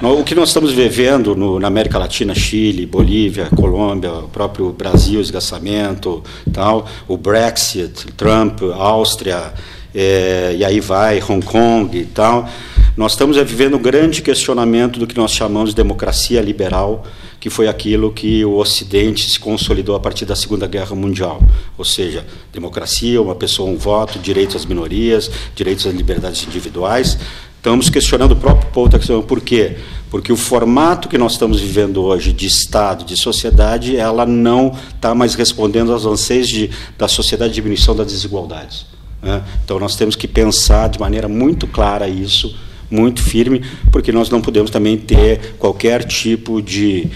o 0.02 0.24
que 0.24 0.36
nós 0.36 0.50
estamos 0.50 0.72
vivendo 0.72 1.36
no, 1.36 1.60
na 1.60 1.68
América 1.68 1.98
Latina, 1.98 2.36
Chile, 2.36 2.86
Bolívia, 2.86 3.48
Colômbia, 3.56 4.12
o 4.14 4.28
próprio 4.28 4.72
Brasil, 4.72 5.22
esgaçamento, 5.22 6.24
tal, 6.52 6.86
o 7.08 7.18
Brexit, 7.18 8.08
Trump, 8.14 8.62
Áustria, 8.78 9.54
é, 9.94 10.54
e 10.58 10.66
aí 10.66 10.80
vai, 10.80 11.24
Hong 11.28 11.44
Kong 11.44 11.98
e 11.98 12.06
tal. 12.06 12.48
Nós 12.96 13.12
estamos 13.12 13.36
vivendo 13.36 13.76
um 13.76 13.82
grande 13.82 14.22
questionamento 14.22 14.98
do 14.98 15.06
que 15.06 15.18
nós 15.18 15.32
chamamos 15.32 15.72
de 15.72 15.76
democracia 15.76 16.42
liberal, 16.42 17.04
que 17.42 17.50
foi 17.50 17.68
aquilo 17.68 18.10
que 18.10 18.46
o 18.46 18.56
Ocidente 18.56 19.30
se 19.30 19.38
consolidou 19.38 19.98
a 19.98 20.00
partir 20.00 20.24
da 20.24 20.34
Segunda 20.34 20.66
Guerra 20.66 20.96
Mundial. 20.96 21.44
Ou 21.78 21.84
seja, 21.84 22.26
democracia, 22.54 23.22
uma 23.22 23.36
pessoa, 23.36 23.70
um 23.70 23.76
voto, 23.76 24.18
direitos 24.18 24.56
às 24.56 24.66
minorias, 24.66 25.30
direitos 25.54 25.86
às 25.86 25.94
liberdades 25.94 26.48
individuais. 26.48 27.18
Estamos 27.58 27.90
questionando 27.90 28.32
o 28.32 28.36
próprio 28.38 28.72
povo 28.72 28.88
da 28.88 28.98
questão. 28.98 29.22
Por 29.22 29.42
quê? 29.42 29.76
Porque 30.10 30.32
o 30.32 30.38
formato 30.38 31.10
que 31.10 31.18
nós 31.18 31.34
estamos 31.34 31.60
vivendo 31.60 32.02
hoje 32.02 32.32
de 32.32 32.48
Estado, 32.48 33.04
de 33.04 33.18
sociedade, 33.20 33.98
ela 33.98 34.26
não 34.26 34.74
está 34.96 35.14
mais 35.14 35.36
respondendo 35.36 35.92
aos 35.92 36.06
anseios 36.06 36.48
de, 36.48 36.70
da 36.98 37.10
sociedade 37.10 37.50
de 37.50 37.56
diminuição 37.56 37.94
das 37.94 38.08
desigualdades. 38.08 38.86
Né? 39.22 39.44
Então, 39.66 39.80
nós 39.80 39.98
temos 39.98 40.16
que 40.16 40.30
pensar 40.30 40.88
de 40.88 40.98
maneira 40.98 41.28
muito 41.28 41.68
clara 41.68 42.08
isso 42.08 42.56
muito 42.90 43.22
firme, 43.22 43.62
porque 43.92 44.12
nós 44.12 44.30
não 44.30 44.42
podemos 44.42 44.70
também 44.72 44.98
ter 44.98 45.56
qualquer 45.58 46.04
tipo 46.04 46.62
de, 46.62 47.10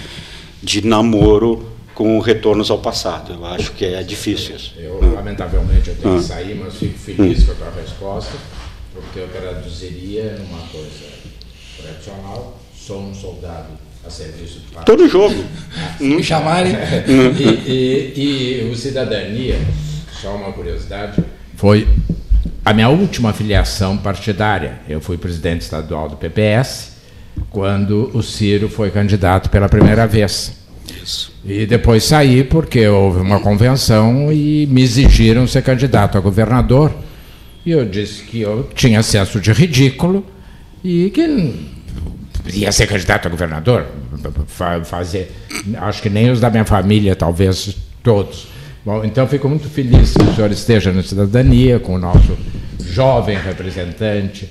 de 0.62 0.86
namoro 0.86 1.70
com 1.94 2.20
retornos 2.20 2.72
ao 2.72 2.80
passado. 2.80 3.34
Eu 3.34 3.46
acho 3.46 3.72
que 3.74 3.86
é 3.86 4.02
difícil 4.02 4.56
isso. 4.56 4.74
Eu, 4.78 5.00
lamentavelmente, 5.14 5.90
eu 5.90 5.96
tenho 5.96 6.18
que 6.18 6.24
sair, 6.24 6.56
mas 6.56 6.76
fico 6.76 6.98
feliz 6.98 7.44
com 7.44 7.52
a 7.52 7.56
tua 7.56 7.82
resposta, 7.82 8.32
porque 8.94 9.20
eu 9.20 9.28
traduziria 9.28 10.38
numa 10.40 10.62
coisa 10.68 11.10
tradicional, 11.82 12.60
sou 12.74 13.02
um 13.02 13.14
soldado 13.14 13.68
a 14.06 14.10
serviço 14.10 14.60
do 14.60 14.86
Todo 14.86 15.08
jogo. 15.10 15.36
Me 16.00 16.24
chamarem. 16.24 16.74
e, 17.08 17.74
e, 18.16 18.62
e 18.64 18.72
o 18.72 18.76
Cidadania, 18.76 19.60
só 20.22 20.36
uma 20.36 20.54
curiosidade, 20.54 21.22
foi 21.56 21.86
a 22.64 22.74
minha 22.74 22.90
última 22.90 23.34
filiação 23.34 23.98
partidária. 23.98 24.80
Eu 24.88 25.02
fui 25.02 25.18
presidente 25.18 25.62
estadual 25.62 26.10
do 26.10 26.16
PPS 26.18 26.98
quando 27.50 28.12
o 28.14 28.22
Ciro 28.22 28.70
foi 28.70 28.92
candidato 28.92 29.50
pela 29.50 29.70
primeira 29.70 30.06
vez. 30.06 30.58
Isso. 31.04 31.32
E 31.46 31.66
depois 31.66 32.04
saí 32.04 32.44
porque 32.44 32.88
houve 32.88 33.20
uma 33.20 33.40
convenção 33.40 34.32
e 34.32 34.68
me 34.68 34.82
exigiram 34.82 35.48
ser 35.48 35.62
candidato 35.62 36.18
a 36.18 36.22
governador. 36.22 36.94
E 37.66 37.72
eu 37.72 37.86
disse 37.86 38.24
que 38.24 38.42
eu 38.42 38.70
tinha 38.76 39.02
senso 39.04 39.40
de 39.40 39.52
ridículo 39.52 40.26
e 40.84 41.10
que 41.12 41.56
ia 42.54 42.72
ser 42.72 42.88
candidato 42.88 43.28
a 43.28 43.32
governador. 43.32 43.86
Fazer, 44.84 45.32
acho 45.78 46.02
que 46.02 46.10
nem 46.10 46.30
os 46.30 46.40
da 46.40 46.50
minha 46.50 46.66
família, 46.66 47.16
talvez 47.16 47.76
todos. 48.04 48.48
Bom, 48.86 49.04
então 49.04 49.28
fico 49.28 49.48
muito 49.50 49.68
feliz 49.70 50.14
que 50.14 50.24
o 50.24 50.36
senhor 50.36 50.52
esteja 50.52 50.92
na 50.92 51.04
cidadania 51.04 51.80
com 51.80 51.96
o 51.96 52.00
nosso 52.00 52.38
jovem 52.86 53.38
representante. 53.38 54.50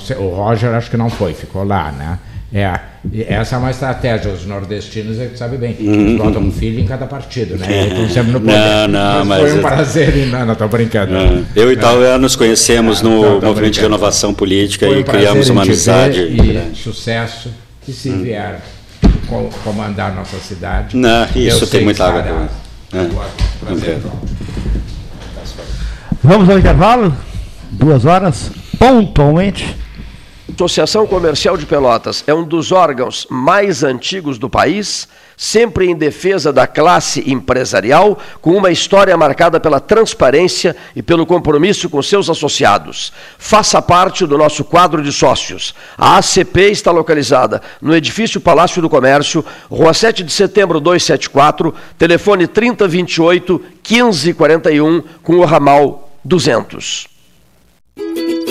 Sei, 0.00 0.16
o 0.16 0.28
Roger 0.30 0.70
acho 0.74 0.90
que 0.90 0.96
não 0.96 1.10
foi, 1.10 1.34
ficou 1.34 1.64
lá, 1.64 1.92
né? 1.92 2.18
É, 2.54 2.78
essa 3.28 3.56
é 3.56 3.58
uma 3.58 3.70
estratégia. 3.70 4.30
Os 4.30 4.44
nordestinos, 4.44 5.18
é 5.18 5.26
que 5.26 5.38
sabe 5.38 5.56
bem, 5.56 5.74
eles 5.78 6.18
botam 6.18 6.42
um 6.42 6.52
filho 6.52 6.78
em 6.80 6.86
cada 6.86 7.06
partido, 7.06 7.56
né? 7.56 7.88
Então 7.90 8.08
sempre 8.08 8.32
no 8.32 8.40
poder. 8.40 8.52
Não, 8.52 8.88
não, 8.88 9.24
mas. 9.24 9.40
Foi 9.50 9.58
um 9.58 9.62
prazer, 9.62 10.16
e 10.16 10.26
não, 10.26 10.44
não 10.46 10.52
estou 10.52 10.68
brincando. 10.68 11.12
Não. 11.12 11.44
Eu 11.56 11.70
e 11.70 11.74
Itália 11.74 12.18
nos 12.18 12.36
conhecemos 12.36 13.00
Não, 13.02 13.10
no 13.10 13.20
movimento 13.22 13.54
de 13.54 13.60
brincando. 13.60 13.82
renovação 13.82 14.34
política 14.34 14.86
Foi 14.86 14.98
e 14.98 15.00
um 15.00 15.04
criamos 15.04 15.48
uma 15.48 15.62
amizade. 15.62 16.20
E 16.20 16.76
sucesso, 16.76 17.50
que 17.84 17.92
se 17.92 18.10
vier 18.10 18.60
co- 19.28 19.48
comandar 19.64 20.14
nossa 20.14 20.36
cidade. 20.38 20.96
Não, 20.96 21.26
eu 21.34 21.48
isso 21.48 21.66
tem 21.66 21.82
muita 21.84 22.04
água. 22.06 22.48
Estará. 22.92 23.26
É. 23.26 23.64
Prazer. 23.64 24.02
Vamos 26.22 26.48
ao 26.48 26.58
intervalo? 26.58 27.14
Duas 27.70 28.04
horas, 28.04 28.50
pontualmente. 28.78 29.76
Associação 30.54 31.06
Comercial 31.06 31.56
de 31.56 31.66
Pelotas 31.66 32.22
é 32.26 32.34
um 32.34 32.44
dos 32.44 32.70
órgãos 32.70 33.26
mais 33.30 33.82
antigos 33.82 34.38
do 34.38 34.48
país, 34.48 35.08
sempre 35.36 35.86
em 35.86 35.94
defesa 35.94 36.52
da 36.52 36.66
classe 36.66 37.22
empresarial, 37.30 38.18
com 38.40 38.56
uma 38.56 38.70
história 38.70 39.16
marcada 39.16 39.58
pela 39.58 39.80
transparência 39.80 40.76
e 40.94 41.02
pelo 41.02 41.26
compromisso 41.26 41.88
com 41.88 42.02
seus 42.02 42.28
associados. 42.28 43.12
Faça 43.38 43.80
parte 43.80 44.26
do 44.26 44.38
nosso 44.38 44.64
quadro 44.64 45.02
de 45.02 45.12
sócios. 45.12 45.74
A 45.96 46.18
ACP 46.18 46.70
está 46.70 46.90
localizada 46.90 47.60
no 47.80 47.94
edifício 47.94 48.40
Palácio 48.40 48.82
do 48.82 48.88
Comércio, 48.88 49.44
Rua 49.70 49.94
7 49.94 50.22
de 50.22 50.32
Setembro 50.32 50.80
274, 50.80 51.74
telefone 51.98 52.46
3028 52.46 53.62
1541, 53.88 55.02
com 55.22 55.36
o 55.36 55.44
ramal 55.44 56.10
200. 56.24 57.08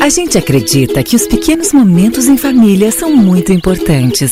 A 0.01 0.09
gente 0.09 0.37
acredita 0.37 1.03
que 1.03 1.15
os 1.15 1.27
pequenos 1.27 1.71
momentos 1.71 2.27
em 2.27 2.37
família 2.37 2.91
são 2.91 3.15
muito 3.15 3.53
importantes. 3.53 4.31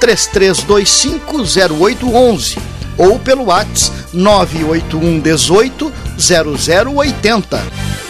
33250811 0.00 2.58
ou 2.98 3.18
pelo 3.18 3.44
WhatsApp 3.44 4.00
981 4.12 5.20
18 5.20 5.92
0080. 6.18 8.09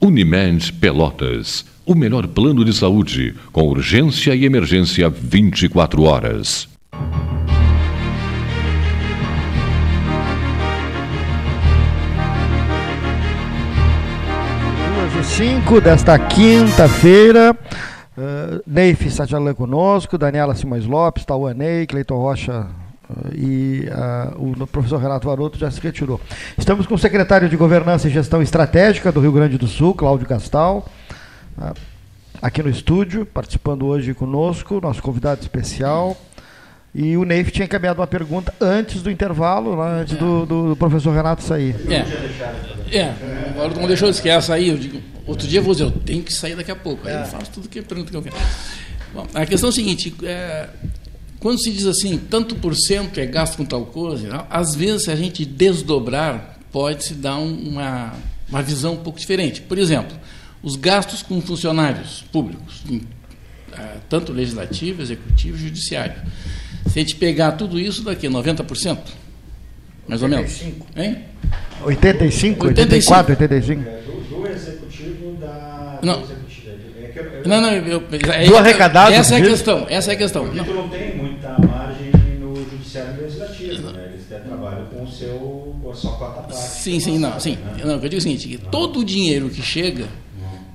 Unimed 0.00 0.72
Pelotas. 0.74 1.66
O 1.84 1.94
melhor 1.94 2.26
plano 2.26 2.64
de 2.64 2.72
saúde, 2.72 3.34
com 3.52 3.68
urgência 3.68 4.34
e 4.34 4.46
emergência 4.46 5.10
24 5.10 6.02
horas. 6.04 6.66
Duas 14.94 15.26
e 15.26 15.30
cinco 15.30 15.80
desta 15.82 16.18
quinta-feira. 16.18 17.54
Uh, 18.16 18.62
Neif 18.66 19.10
Satialan 19.10 19.52
conosco, 19.52 20.16
Daniela 20.16 20.54
Simões 20.54 20.86
Lopes, 20.86 21.26
Tauan 21.26 21.52
Ney, 21.52 21.86
Cleiton 21.86 22.16
Rocha 22.16 22.79
e 23.34 23.88
uh, 23.88 24.62
o 24.62 24.66
professor 24.66 24.98
Renato 24.98 25.26
Varoto 25.26 25.58
já 25.58 25.70
se 25.70 25.80
retirou. 25.80 26.20
Estamos 26.56 26.86
com 26.86 26.94
o 26.94 26.98
secretário 26.98 27.48
de 27.48 27.56
Governança 27.56 28.08
e 28.08 28.10
Gestão 28.10 28.42
Estratégica 28.42 29.10
do 29.10 29.20
Rio 29.20 29.32
Grande 29.32 29.58
do 29.58 29.66
Sul, 29.66 29.94
Cláudio 29.94 30.26
Castal, 30.26 30.88
aqui 32.40 32.62
no 32.62 32.70
estúdio, 32.70 33.26
participando 33.26 33.86
hoje 33.86 34.14
conosco, 34.14 34.80
nosso 34.80 35.02
convidado 35.02 35.40
especial. 35.40 36.16
E 36.94 37.16
o 37.16 37.24
Neif 37.24 37.52
tinha 37.52 37.66
encaminhado 37.66 38.00
uma 38.00 38.06
pergunta 38.06 38.52
antes 38.60 39.00
do 39.00 39.10
intervalo, 39.10 39.76
lá, 39.76 40.00
antes 40.00 40.14
é. 40.14 40.16
do, 40.16 40.44
do, 40.44 40.76
professor 40.76 41.14
Renato 41.14 41.42
sair. 41.42 41.76
É, 41.88 42.96
é. 42.98 43.14
agora 43.50 43.74
não 43.74 43.86
deixou 43.86 44.10
de 44.10 44.20
quer 44.20 44.42
sair, 44.42 44.70
eu 44.70 44.76
digo, 44.76 45.00
outro 45.24 45.46
dia 45.46 45.60
eu 45.60 45.62
vou 45.62 45.72
dizer, 45.72 45.84
eu 45.84 45.92
tenho 45.92 46.22
que 46.22 46.32
sair 46.32 46.56
daqui 46.56 46.70
a 46.70 46.76
pouco. 46.76 47.06
Aí 47.06 47.14
é. 47.14 47.20
eu 47.22 47.26
faço 47.26 47.50
tudo 47.52 47.68
que 47.68 47.80
pergunta 47.80 48.10
que 48.10 48.16
eu 48.16 48.22
quero. 48.22 48.34
Bom, 49.14 49.24
a 49.34 49.46
questão 49.46 49.68
é 49.68 49.70
a 49.70 49.74
seguinte, 49.74 50.12
é, 50.24 50.68
quando 51.40 51.58
se 51.58 51.72
diz 51.72 51.86
assim, 51.86 52.18
tanto 52.18 52.54
por 52.54 52.76
cento 52.76 53.18
é 53.18 53.26
gasto 53.26 53.56
com 53.56 53.64
tal 53.64 53.86
coisa, 53.86 54.46
às 54.50 54.74
vezes 54.74 55.04
se 55.04 55.10
a 55.10 55.16
gente 55.16 55.44
desdobrar, 55.46 56.58
pode 56.70 57.02
se 57.02 57.14
dar 57.14 57.38
uma, 57.38 58.12
uma 58.48 58.62
visão 58.62 58.92
um 58.92 58.98
pouco 58.98 59.18
diferente. 59.18 59.62
Por 59.62 59.78
exemplo, 59.78 60.14
os 60.62 60.76
gastos 60.76 61.22
com 61.22 61.40
funcionários 61.40 62.22
públicos, 62.30 62.84
é, 63.72 63.96
tanto 64.08 64.32
legislativo, 64.32 65.00
executivo 65.00 65.56
e 65.56 65.60
judiciário. 65.60 66.20
Se 66.86 66.98
a 66.98 67.02
gente 67.02 67.16
pegar 67.16 67.52
tudo 67.52 67.80
isso 67.80 68.02
daqui, 68.02 68.28
90%? 68.28 68.98
Mais 70.06 70.22
ou 70.22 70.28
menos? 70.28 70.60
Hein? 70.94 71.24
85, 71.82 72.66
84, 72.66 73.32
85? 73.32 73.82
Do, 73.82 74.46
executivo 74.46 75.36
da. 75.40 76.00
Não. 76.02 76.20
É 76.20 76.39
não, 77.46 77.60
não, 77.60 77.72
eu, 77.72 78.02
é, 78.32 78.44
do 78.44 78.56
arrecadado. 78.56 79.12
Essa 79.12 79.36
é 79.36 79.38
a 79.38 79.44
questão. 79.44 79.86
Essa 79.88 80.12
é 80.12 80.14
a 80.14 80.18
questão. 80.18 80.44
Porque 80.44 80.58
não. 80.58 80.64
tu 80.64 80.74
não 80.74 80.88
tem 80.88 81.16
muita 81.16 81.56
margem 81.58 82.10
no 82.40 82.56
judiciário 82.56 83.14
e 83.18 83.22
legislativo, 83.22 83.90
né? 83.90 84.10
Eles 84.12 84.26
têm 84.26 84.40
trabalho 84.40 84.86
com 84.86 85.04
o 85.04 85.10
seu, 85.10 85.76
com 85.82 85.90
a 85.90 85.94
sua 85.94 86.12
parte. 86.12 86.56
Sim, 86.56 87.00
sim, 87.00 87.18
não, 87.18 87.38
sim. 87.38 87.56
Né? 87.56 87.82
Não, 87.84 87.94
eu 87.94 88.00
digo 88.00 88.16
o 88.16 88.20
seguinte, 88.20 88.48
que 88.48 88.58
todo 88.58 89.00
o 89.00 89.04
dinheiro 89.04 89.48
que 89.48 89.62
chega, 89.62 90.08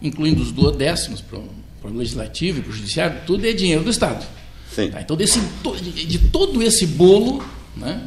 incluindo 0.02 0.42
os 0.42 0.52
duodécimos 0.52 1.22
para 1.22 1.40
o 1.40 1.94
legislativo 1.94 2.60
e 2.60 2.62
para 2.62 2.72
o 2.72 2.74
judiciário, 2.74 3.18
tudo 3.26 3.46
é 3.46 3.54
dinheiro 3.54 3.84
do 3.84 3.90
Estado. 3.90 4.26
Sim. 4.72 4.90
Tá? 4.90 5.02
Então, 5.02 5.16
desse, 5.16 5.40
de 5.40 6.20
todo 6.20 6.62
esse 6.62 6.86
bolo, 6.86 7.44
né, 7.78 8.02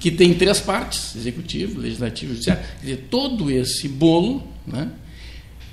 que 0.00 0.10
tem 0.10 0.34
três 0.34 0.58
partes, 0.58 1.14
executivo, 1.14 1.80
legislativo 1.80 2.32
e 2.32 2.34
judiciário, 2.34 2.62
quer 2.80 2.86
dizer, 2.86 3.06
todo 3.10 3.50
esse 3.50 3.88
bolo, 3.88 4.42
né, 4.66 4.90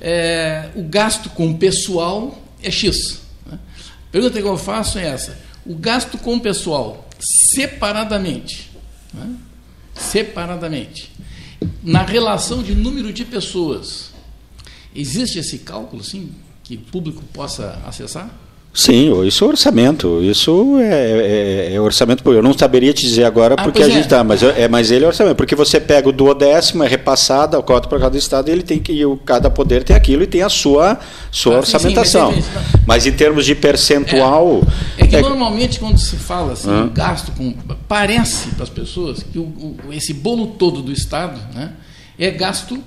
é, 0.01 0.69
o 0.75 0.83
gasto 0.83 1.29
com 1.29 1.53
pessoal 1.57 2.41
é 2.61 2.71
X. 2.71 3.21
Né? 3.45 3.59
A 4.07 4.11
pergunta 4.11 4.41
que 4.41 4.47
eu 4.47 4.57
faço 4.57 4.97
é 4.97 5.07
essa. 5.07 5.37
O 5.65 5.75
gasto 5.75 6.17
com 6.17 6.39
pessoal, 6.39 7.07
separadamente, 7.53 8.71
né, 9.13 9.35
separadamente, 9.93 11.11
na 11.83 12.03
relação 12.03 12.63
de 12.63 12.73
número 12.73 13.11
de 13.11 13.25
pessoas, 13.25 14.11
existe 14.95 15.39
esse 15.39 15.59
cálculo, 15.59 16.03
sim, 16.03 16.31
que 16.63 16.75
o 16.75 16.79
público 16.79 17.23
possa 17.33 17.81
acessar? 17.85 18.29
Sim, 18.71 19.25
isso 19.25 19.43
é 19.43 19.47
orçamento. 19.47 20.21
Isso 20.23 20.77
é, 20.79 21.71
é, 21.71 21.73
é, 21.73 21.81
orçamento. 21.81 22.31
Eu 22.31 22.41
não 22.41 22.55
saberia 22.55 22.93
te 22.93 23.01
dizer 23.01 23.23
agora 23.23 23.55
ah, 23.57 23.63
porque 23.63 23.81
a 23.81 23.89
gente 23.89 24.01
está, 24.01 24.19
é. 24.19 24.23
mas, 24.23 24.43
é, 24.43 24.67
mas 24.67 24.91
ele 24.91 25.05
é 25.05 25.07
orçamento. 25.07 25.35
Porque 25.35 25.55
você 25.55 25.79
pega 25.79 26.07
o 26.07 26.11
duodécimo, 26.11 26.83
é 26.83 26.87
repassado, 26.87 27.57
a 27.57 27.63
cota 27.63 27.89
para 27.89 27.99
cada 27.99 28.17
estado, 28.17 28.47
e 28.47 28.51
ele 28.51 28.61
tem 28.61 28.79
que, 28.79 28.93
e 28.93 29.05
o, 29.05 29.17
cada 29.17 29.49
poder 29.49 29.83
tem 29.83 29.95
aquilo 29.95 30.21
e 30.21 30.27
tem 30.27 30.43
a 30.43 30.49
sua, 30.49 30.99
sua 31.31 31.55
ah, 31.55 31.57
orçamentação. 31.59 32.31
Sim, 32.31 32.41
sim, 32.41 32.49
mas, 32.53 32.81
mas, 32.85 33.05
em 33.07 33.11
termos 33.11 33.45
de 33.45 33.55
percentual. 33.55 34.61
É, 34.97 35.03
é 35.03 35.07
que 35.07 35.19
normalmente 35.19 35.79
quando 35.79 35.97
se 35.97 36.15
fala 36.15 36.53
assim, 36.53 36.69
hum? 36.69 36.91
gasto 36.93 37.31
com. 37.31 37.53
Parece 37.87 38.49
para 38.49 38.63
as 38.63 38.69
pessoas 38.69 39.23
que 39.23 39.39
o, 39.39 39.43
o, 39.43 39.77
esse 39.91 40.13
bolo 40.13 40.47
todo 40.59 40.83
do 40.83 40.91
Estado 40.91 41.41
né, 41.55 41.71
é 42.19 42.29
gasto 42.29 42.77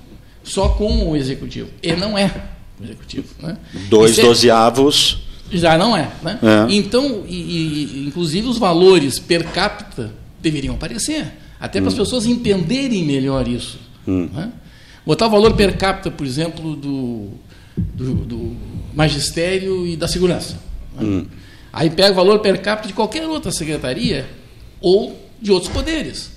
só 0.43 0.69
com 0.69 1.11
o 1.11 1.15
executivo. 1.15 1.69
E 1.83 1.93
não 1.93 2.17
é 2.17 2.31
o 2.79 2.83
executivo. 2.85 3.27
Né? 3.41 3.57
Dois 3.89 4.15
dozeavos 4.15 5.32
já 5.57 5.77
não 5.77 5.95
é. 5.95 6.09
Né? 6.21 6.39
É. 6.41 6.73
Então, 6.73 7.23
e, 7.27 7.35
e, 7.35 8.05
inclusive 8.07 8.47
os 8.47 8.57
valores 8.57 9.19
per 9.19 9.45
capita 9.45 10.11
deveriam 10.41 10.75
aparecer, 10.75 11.33
até 11.59 11.79
para 11.79 11.87
as 11.89 11.93
hum. 11.93 11.97
pessoas 11.97 12.25
entenderem 12.25 13.03
melhor 13.03 13.47
isso. 13.47 13.79
Hum. 14.07 14.29
Né? 14.33 14.51
Botar 15.05 15.27
o 15.27 15.29
valor 15.29 15.53
per 15.53 15.77
capita, 15.77 16.09
por 16.11 16.25
exemplo, 16.25 16.75
do, 16.75 17.29
do, 17.77 18.13
do 18.13 18.55
magistério 18.93 19.85
e 19.87 19.95
da 19.95 20.07
segurança. 20.07 20.59
Né? 20.95 21.03
Hum. 21.03 21.25
Aí 21.71 21.89
pega 21.89 22.11
o 22.11 22.15
valor 22.15 22.39
per 22.39 22.61
capita 22.61 22.87
de 22.87 22.93
qualquer 22.93 23.27
outra 23.27 23.51
secretaria 23.51 24.29
ou 24.79 25.19
de 25.41 25.51
outros 25.51 25.71
poderes. 25.71 26.31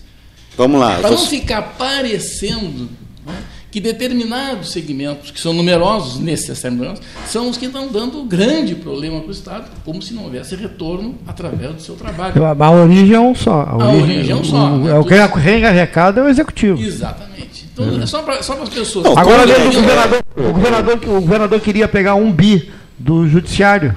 Vamos 0.57 0.81
lá. 0.81 0.99
Para 0.99 1.11
não 1.11 1.19
ficar 1.19 1.63
parecendo 1.77 2.89
né, 3.25 3.37
que 3.77 3.81
determinados 3.83 4.73
segmentos, 4.73 5.31
que 5.31 5.39
são 5.39 5.53
numerosos, 5.53 6.19
necessariamente 6.19 6.99
são 7.27 7.51
os 7.51 7.59
que 7.59 7.67
estão 7.67 7.93
dando 7.93 8.25
grande 8.25 8.75
problema 8.75 9.21
para 9.21 9.29
o 9.29 9.31
Estado, 9.31 9.67
como 9.85 10.01
se 10.01 10.15
não 10.15 10.25
houvesse 10.25 10.57
retorno 10.57 11.17
através 11.27 11.75
do 11.75 11.83
seu 11.83 11.95
trabalho. 11.95 12.43
A, 12.43 12.71
origem 12.71 13.15
é 13.15 13.21
um 13.21 13.35
só. 13.35 13.61
A, 13.61 13.73
a 13.73 13.77
origem, 13.77 14.03
origem, 14.03 14.33
é 14.33 14.35
um 14.35 14.43
só. 14.43 14.71
O, 14.71 14.89
é 14.89 14.99
o 14.99 15.05
que 15.05 15.13
é 15.13 15.67
arrecada 15.67 16.23
é 16.23 16.25
o 16.25 16.29
executivo. 16.31 16.81
Exatamente. 16.81 17.69
Então, 17.71 17.85
uhum. 17.85 18.03
é 18.03 18.07
só 18.07 18.23
para 18.23 18.37
as 18.39 18.69
pessoas. 18.71 19.05
Não, 19.05 19.19
Agora, 19.19 19.43
o 19.45 19.75
governador, 19.75 20.23
o, 20.35 20.53
governador, 20.55 20.95
o 20.95 21.21
governador 21.21 21.61
queria 21.61 21.87
pegar 21.87 22.15
um 22.15 22.33
bi 22.33 22.73
do 22.99 23.29
judiciário 23.29 23.95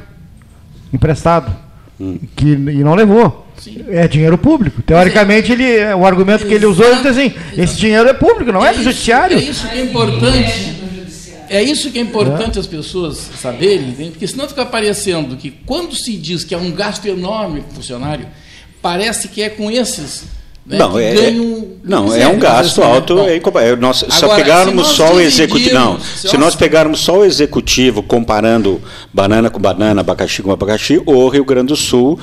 emprestado, 0.91 1.55
hum. 1.97 2.19
que, 2.35 2.51
e 2.51 2.83
não 2.83 2.95
levou. 2.95 3.47
Sim. 3.61 3.85
É 3.89 4.07
dinheiro 4.07 4.37
público. 4.37 4.81
Teoricamente, 4.81 5.51
ele, 5.51 5.93
o 5.93 6.05
argumento 6.05 6.45
que 6.45 6.53
ele 6.53 6.65
usou 6.65 6.85
é 6.85 7.07
assim: 7.07 7.33
esse 7.57 7.77
dinheiro 7.77 8.07
é 8.07 8.13
público, 8.13 8.51
não 8.51 8.65
é, 8.65 8.69
é 8.69 8.73
do 8.73 8.83
judiciário. 8.83 9.37
É 9.37 9.41
isso 9.41 9.67
que 9.67 9.77
é 9.77 9.81
importante. 9.81 10.79
É 11.49 11.63
isso 11.63 11.89
que 11.89 11.97
é 11.97 12.01
importante 12.01 12.57
é. 12.57 12.61
as 12.61 12.67
pessoas 12.67 13.17
saberem, 13.17 13.89
entende? 13.89 14.11
porque 14.11 14.27
senão 14.27 14.47
fica 14.47 14.63
parecendo 14.65 15.35
que 15.35 15.49
quando 15.49 15.95
se 15.95 16.15
diz 16.15 16.43
que 16.43 16.53
é 16.53 16.57
um 16.57 16.71
gasto 16.71 17.07
enorme 17.07 17.61
para 17.61 17.71
o 17.71 17.75
funcionário, 17.75 18.27
parece 18.83 19.27
que 19.29 19.41
é 19.41 19.49
com 19.49 19.71
esses 19.71 20.25
né, 20.69 20.77
não, 20.77 20.99
é, 20.99 21.31
não 21.83 22.13
é 22.13 22.27
um 22.27 22.37
gasto 22.37 22.83
alto. 22.83 23.17
É, 23.21 23.37
é, 23.37 23.75
nós, 23.75 24.03
Agora, 24.03 24.19
só 24.19 24.35
pegarmos 24.35 24.87
só 24.89 25.15
o 25.15 25.19
executivo. 25.19 25.73
Não, 25.73 25.99
se, 25.99 26.29
se 26.29 26.37
nós 26.37 26.55
pegarmos 26.55 26.99
só 26.99 27.17
o 27.17 27.25
executivo 27.25 28.03
comparando 28.03 28.79
banana 29.11 29.49
com 29.49 29.59
banana, 29.59 30.01
abacaxi 30.01 30.43
com 30.43 30.51
abacaxi, 30.51 31.01
o 31.07 31.27
Rio 31.27 31.43
Grande 31.43 31.69
do 31.69 31.75
Sul 31.75 32.19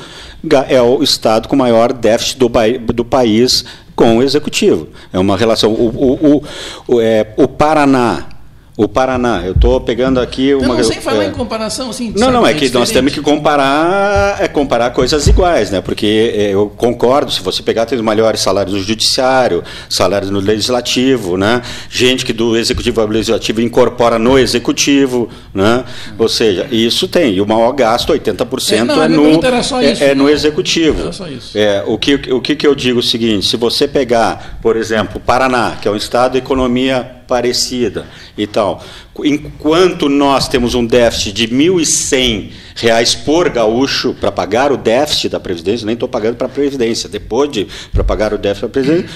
é 0.68 0.80
o 0.80 1.02
estado 1.02 1.48
com 1.48 1.56
maior 1.56 1.92
déficit 1.92 2.38
do, 2.38 2.48
do 2.94 3.04
país 3.04 3.64
com 3.96 4.18
o 4.18 4.22
executivo. 4.22 4.88
É 5.12 5.18
uma 5.18 5.36
relação. 5.36 5.72
O, 5.72 5.88
o, 5.88 6.36
o, 6.36 6.42
o, 6.86 7.00
é, 7.00 7.26
o 7.36 7.48
Paraná 7.48 8.35
o 8.76 8.86
Paraná, 8.86 9.42
eu 9.42 9.52
estou 9.52 9.80
pegando 9.80 10.20
aqui 10.20 10.52
uma. 10.54 10.76
Não, 10.76 10.84
sem 10.84 11.00
falar 11.00 11.24
é, 11.24 11.28
em 11.28 11.32
comparação, 11.32 11.88
assim. 11.88 12.12
Não, 12.14 12.30
não, 12.30 12.46
é 12.46 12.52
que 12.52 12.68
nós 12.68 12.90
temos 12.90 13.10
que 13.14 13.22
comparar, 13.22 14.36
é 14.38 14.46
comparar 14.46 14.90
coisas 14.90 15.26
iguais, 15.26 15.70
né? 15.70 15.80
Porque 15.80 16.34
é, 16.36 16.50
eu 16.50 16.70
concordo, 16.76 17.32
se 17.32 17.40
você 17.40 17.62
pegar, 17.62 17.86
tem 17.86 17.96
os 17.96 18.04
maiores 18.04 18.40
salários 18.40 18.74
no 18.74 18.82
judiciário, 18.82 19.64
salários 19.88 20.30
no 20.30 20.40
legislativo, 20.40 21.38
né? 21.38 21.62
Gente 21.88 22.22
que 22.26 22.34
do 22.34 22.54
executivo 22.54 23.00
ao 23.00 23.06
legislativo 23.06 23.62
incorpora 23.62 24.18
no 24.18 24.38
executivo, 24.38 25.30
né? 25.54 25.82
Ou 26.18 26.28
seja, 26.28 26.68
isso 26.70 27.08
tem. 27.08 27.32
E 27.32 27.40
o 27.40 27.46
maior 27.46 27.72
gasto, 27.72 28.12
80%, 28.12 28.72
é, 28.72 28.84
não, 28.84 29.02
é, 29.02 29.08
no, 29.08 29.30
isso, 29.30 29.76
é, 29.76 30.10
é, 30.10 30.14
no 30.14 30.28
executivo. 30.28 31.00
Era 31.00 31.12
só 31.12 31.26
isso. 31.26 31.56
É, 31.56 31.82
o, 31.86 31.96
que, 31.96 32.14
o 32.30 32.42
que 32.42 32.66
eu 32.66 32.74
digo 32.74 32.98
é 32.98 33.00
o 33.00 33.02
seguinte: 33.02 33.46
se 33.46 33.56
você 33.56 33.88
pegar, 33.88 34.55
por 34.66 34.76
exemplo, 34.76 35.20
Paraná, 35.20 35.78
que 35.80 35.86
é 35.86 35.90
um 35.92 35.94
estado 35.94 36.36
economia 36.36 37.22
parecida 37.28 38.04
e 38.36 38.48
tal. 38.48 38.82
Enquanto 39.24 40.08
nós 40.08 40.48
temos 40.48 40.74
um 40.74 40.84
déficit 40.84 41.32
de 41.32 41.46
R$ 41.46 41.70
1.100 41.70 43.24
por 43.24 43.48
gaúcho 43.48 44.12
para 44.14 44.32
pagar 44.32 44.72
o 44.72 44.76
déficit 44.76 45.28
da 45.28 45.38
Previdência, 45.38 45.86
nem 45.86 45.92
estou 45.94 46.08
pagando 46.08 46.34
para 46.34 46.48
a 46.48 46.50
Previdência, 46.50 47.08
depois 47.08 47.48
de 47.48 47.68
para 47.92 48.02
pagar 48.02 48.34
o 48.34 48.38
déficit 48.38 48.62
da 48.62 48.68
Previdência, 48.68 49.08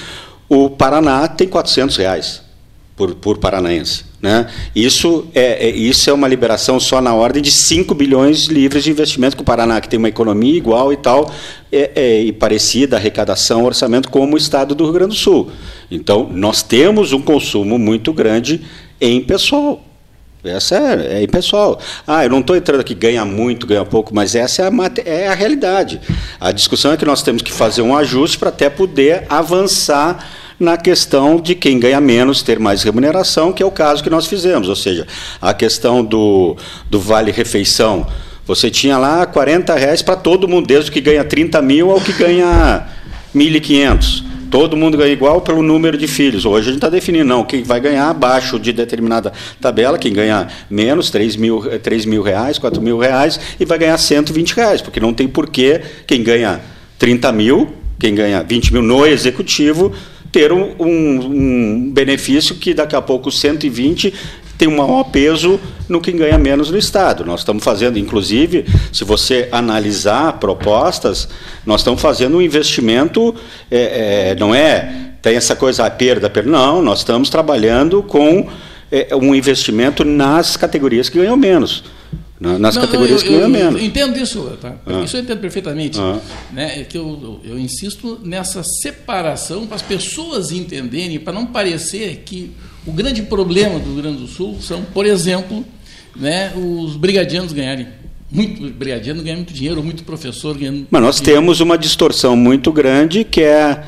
o 0.49 0.71
Paraná 0.71 1.27
tem 1.27 1.49
400 1.49 1.97
reais 1.97 2.43
por, 3.01 3.15
por 3.15 3.39
paranaense. 3.39 4.05
Né? 4.21 4.47
Isso, 4.77 5.27
é, 5.35 5.69
é, 5.69 5.71
isso 5.71 6.11
é 6.11 6.13
uma 6.13 6.29
liberação 6.29 6.79
só 6.79 7.01
na 7.01 7.15
ordem 7.15 7.43
de 7.43 7.51
5 7.51 7.95
bilhões 7.95 8.45
livres 8.47 8.85
de 8.85 8.91
investimento, 8.91 9.37
que 9.37 9.41
o 9.41 9.45
Paraná, 9.45 9.81
que 9.81 9.89
tem 9.89 9.99
uma 9.99 10.11
economia 10.11 10.55
igual 10.55 10.93
e 10.93 10.99
tal, 10.99 11.33
é, 11.73 11.91
é, 11.95 12.21
e 12.21 12.31
parecida, 12.31 12.97
arrecadação, 12.99 13.65
orçamento, 13.65 14.11
como 14.11 14.35
o 14.35 14.37
estado 14.37 14.75
do 14.75 14.85
Rio 14.85 14.93
Grande 14.93 15.15
do 15.15 15.19
Sul. 15.19 15.51
Então, 15.91 16.29
nós 16.31 16.63
temos 16.63 17.15
um 17.15 17.23
consumo 17.23 17.79
muito 17.79 18.13
grande 18.13 18.61
em 19.01 19.23
pessoal. 19.23 19.83
Essa 20.45 20.77
é, 20.77 21.23
é 21.23 21.27
pessoal. 21.27 21.81
Ah, 22.07 22.25
eu 22.25 22.29
não 22.29 22.41
estou 22.41 22.55
entrando 22.55 22.81
aqui 22.81 22.95
ganha 22.95 23.25
muito, 23.25 23.67
ganha 23.67 23.85
pouco, 23.87 24.15
mas 24.15 24.35
essa 24.35 24.61
é 24.61 24.67
a, 24.67 24.73
é 25.07 25.29
a 25.29 25.35
realidade. 25.35 26.03
A 26.39 26.53
discussão 26.53 26.93
é 26.93 26.99
que 26.99 27.07
nós 27.07 27.23
temos 27.23 27.41
que 27.41 27.53
fazer 27.53 27.81
um 27.81 27.97
ajuste 27.97 28.37
para 28.37 28.51
até 28.51 28.69
poder 28.69 29.25
avançar 29.31 30.29
na 30.61 30.77
questão 30.77 31.41
de 31.41 31.55
quem 31.55 31.81
ganha 31.81 32.01
menos 32.03 32.43
ter 32.43 32.59
mais 32.59 32.83
remuneração, 32.83 33.51
que 33.51 33.63
é 33.63 33.67
o 33.67 33.71
caso 33.71 34.05
que 34.05 34.11
nós 34.11 34.27
fizemos. 34.27 34.69
Ou 34.69 34.77
seja, 34.77 35.07
a 35.41 35.55
questão 35.55 36.05
do, 36.05 36.55
do 36.91 37.01
vale-refeição. 37.01 38.07
Você 38.47 38.71
tinha 38.71 38.99
lá 38.99 39.25
40 39.25 39.75
reais 39.75 40.03
para 40.03 40.17
todo 40.17 40.47
mundo, 40.47 40.67
desde 40.67 40.91
o 40.91 40.93
que 40.93 41.01
ganha 41.01 41.25
30 41.25 41.63
mil 41.63 41.91
ao 41.91 42.01
que 42.01 42.13
ganha 42.13 42.87
1.500. 43.35 44.25
Todo 44.51 44.77
mundo 44.77 44.99
ganha 44.99 45.13
igual 45.13 45.41
pelo 45.41 45.63
número 45.63 45.97
de 45.97 46.09
filhos. 46.09 46.45
Hoje 46.45 46.69
a 46.69 46.73
gente 46.73 46.79
está 46.79 46.89
definindo, 46.91 47.25
não, 47.25 47.45
quem 47.45 47.63
vai 47.63 47.81
ganhar 47.81 48.11
abaixo 48.11 48.59
de 48.59 48.73
determinada 48.73 49.33
tabela, 49.61 49.97
quem 49.97 50.13
ganha 50.13 50.49
menos, 50.69 51.09
3 51.09 51.37
mil, 51.37 51.63
3 51.79 52.05
mil 52.05 52.21
reais, 52.21 52.59
4 52.59 52.83
mil 52.83 52.99
reais, 52.99 53.39
e 53.61 53.65
vai 53.65 53.79
ganhar 53.79 53.97
120 53.97 54.55
reais, 54.55 54.83
porque 54.83 54.99
não 54.99 55.15
tem 55.15 55.29
porquê 55.29 55.81
quem 56.07 56.23
ganha 56.23 56.61
30 56.99 57.31
mil, 57.33 57.73
quem 57.99 58.13
ganha 58.15 58.43
20 58.43 58.73
mil 58.73 58.83
no 58.83 59.07
executivo, 59.07 59.93
ter 60.33 60.53
um, 60.53 60.74
um, 60.78 60.87
um 60.87 61.91
benefício 61.93 62.55
que 62.55 62.72
daqui 62.72 62.95
a 62.95 63.03
pouco 63.03 63.31
120 63.31 64.14
tem 64.57 64.68
um 64.68 64.76
maior 64.76 65.05
peso 65.05 65.59
no 65.89 66.01
que 66.01 66.12
ganha 66.12 66.37
menos 66.37 66.70
no 66.70 66.76
Estado. 66.76 67.24
Nós 67.24 67.41
estamos 67.41 67.64
fazendo, 67.64 67.99
inclusive, 67.99 68.66
se 68.93 69.05
você 69.05 69.49
analisar 69.51 70.35
propostas, 70.35 71.28
nós 71.64 71.81
estamos 71.81 72.01
fazendo 72.01 72.37
um 72.37 72.43
investimento, 72.43 73.35
é, 73.70 74.33
é, 74.33 74.35
não 74.39 74.55
é, 74.55 75.12
tem 75.22 75.35
essa 75.35 75.57
coisa, 75.57 75.87
a 75.87 75.91
perda, 75.91 76.26
a 76.26 76.31
perda, 76.31 76.51
não, 76.51 76.83
nós 76.83 76.99
estamos 76.99 77.31
trabalhando 77.31 78.03
com 78.03 78.49
é, 78.93 79.09
um 79.16 79.35
investimento 79.35 80.05
nas 80.05 80.59
categorias 80.59 81.09
que 81.09 81.18
ganham 81.18 81.37
menos 81.39 81.83
nas 82.41 82.74
não, 82.74 82.82
categorias 82.82 83.22
não, 83.22 83.28
eu, 83.28 83.32
que 83.32 83.38
ganham 83.38 83.51
menos. 83.51 83.80
Eu 83.80 83.86
entendo 83.86 84.18
isso, 84.18 84.43
tá? 84.59 84.74
ah. 84.86 85.03
isso 85.03 85.14
eu 85.14 85.20
entendo 85.20 85.41
perfeitamente. 85.41 86.01
Ah. 86.01 86.18
Né? 86.51 86.80
É 86.80 86.84
que 86.84 86.97
eu, 86.97 87.41
eu, 87.45 87.53
eu, 87.53 87.59
insisto 87.59 88.18
nessa 88.24 88.62
separação 88.62 89.66
para 89.66 89.76
as 89.76 89.82
pessoas 89.82 90.51
entenderem, 90.51 91.18
para 91.18 91.34
não 91.34 91.45
parecer 91.45 92.22
que 92.24 92.53
o 92.86 92.93
grande 92.93 93.22
problema 93.22 93.78
do 93.78 93.93
Rio 93.93 94.03
Grande 94.03 94.18
do 94.22 94.26
Sul 94.26 94.57
são, 94.62 94.82
por 94.82 95.05
exemplo, 95.05 95.62
né, 96.16 96.53
os 96.57 96.97
brigadianos 96.97 97.53
ganharem. 97.53 97.86
Muito 98.30 98.62
brigadiano 98.70 99.22
ganhando 99.22 99.38
muito 99.38 99.53
dinheiro, 99.53 99.82
muito 99.82 100.05
professor 100.05 100.57
ganhando. 100.57 100.86
Mas 100.91 101.03
nós 101.03 101.16
dinheiro. 101.16 101.43
temos 101.43 101.61
uma 101.61 101.76
distorção 101.76 102.36
muito 102.36 102.72
grande 102.72 103.22
que 103.22 103.43
é 103.43 103.84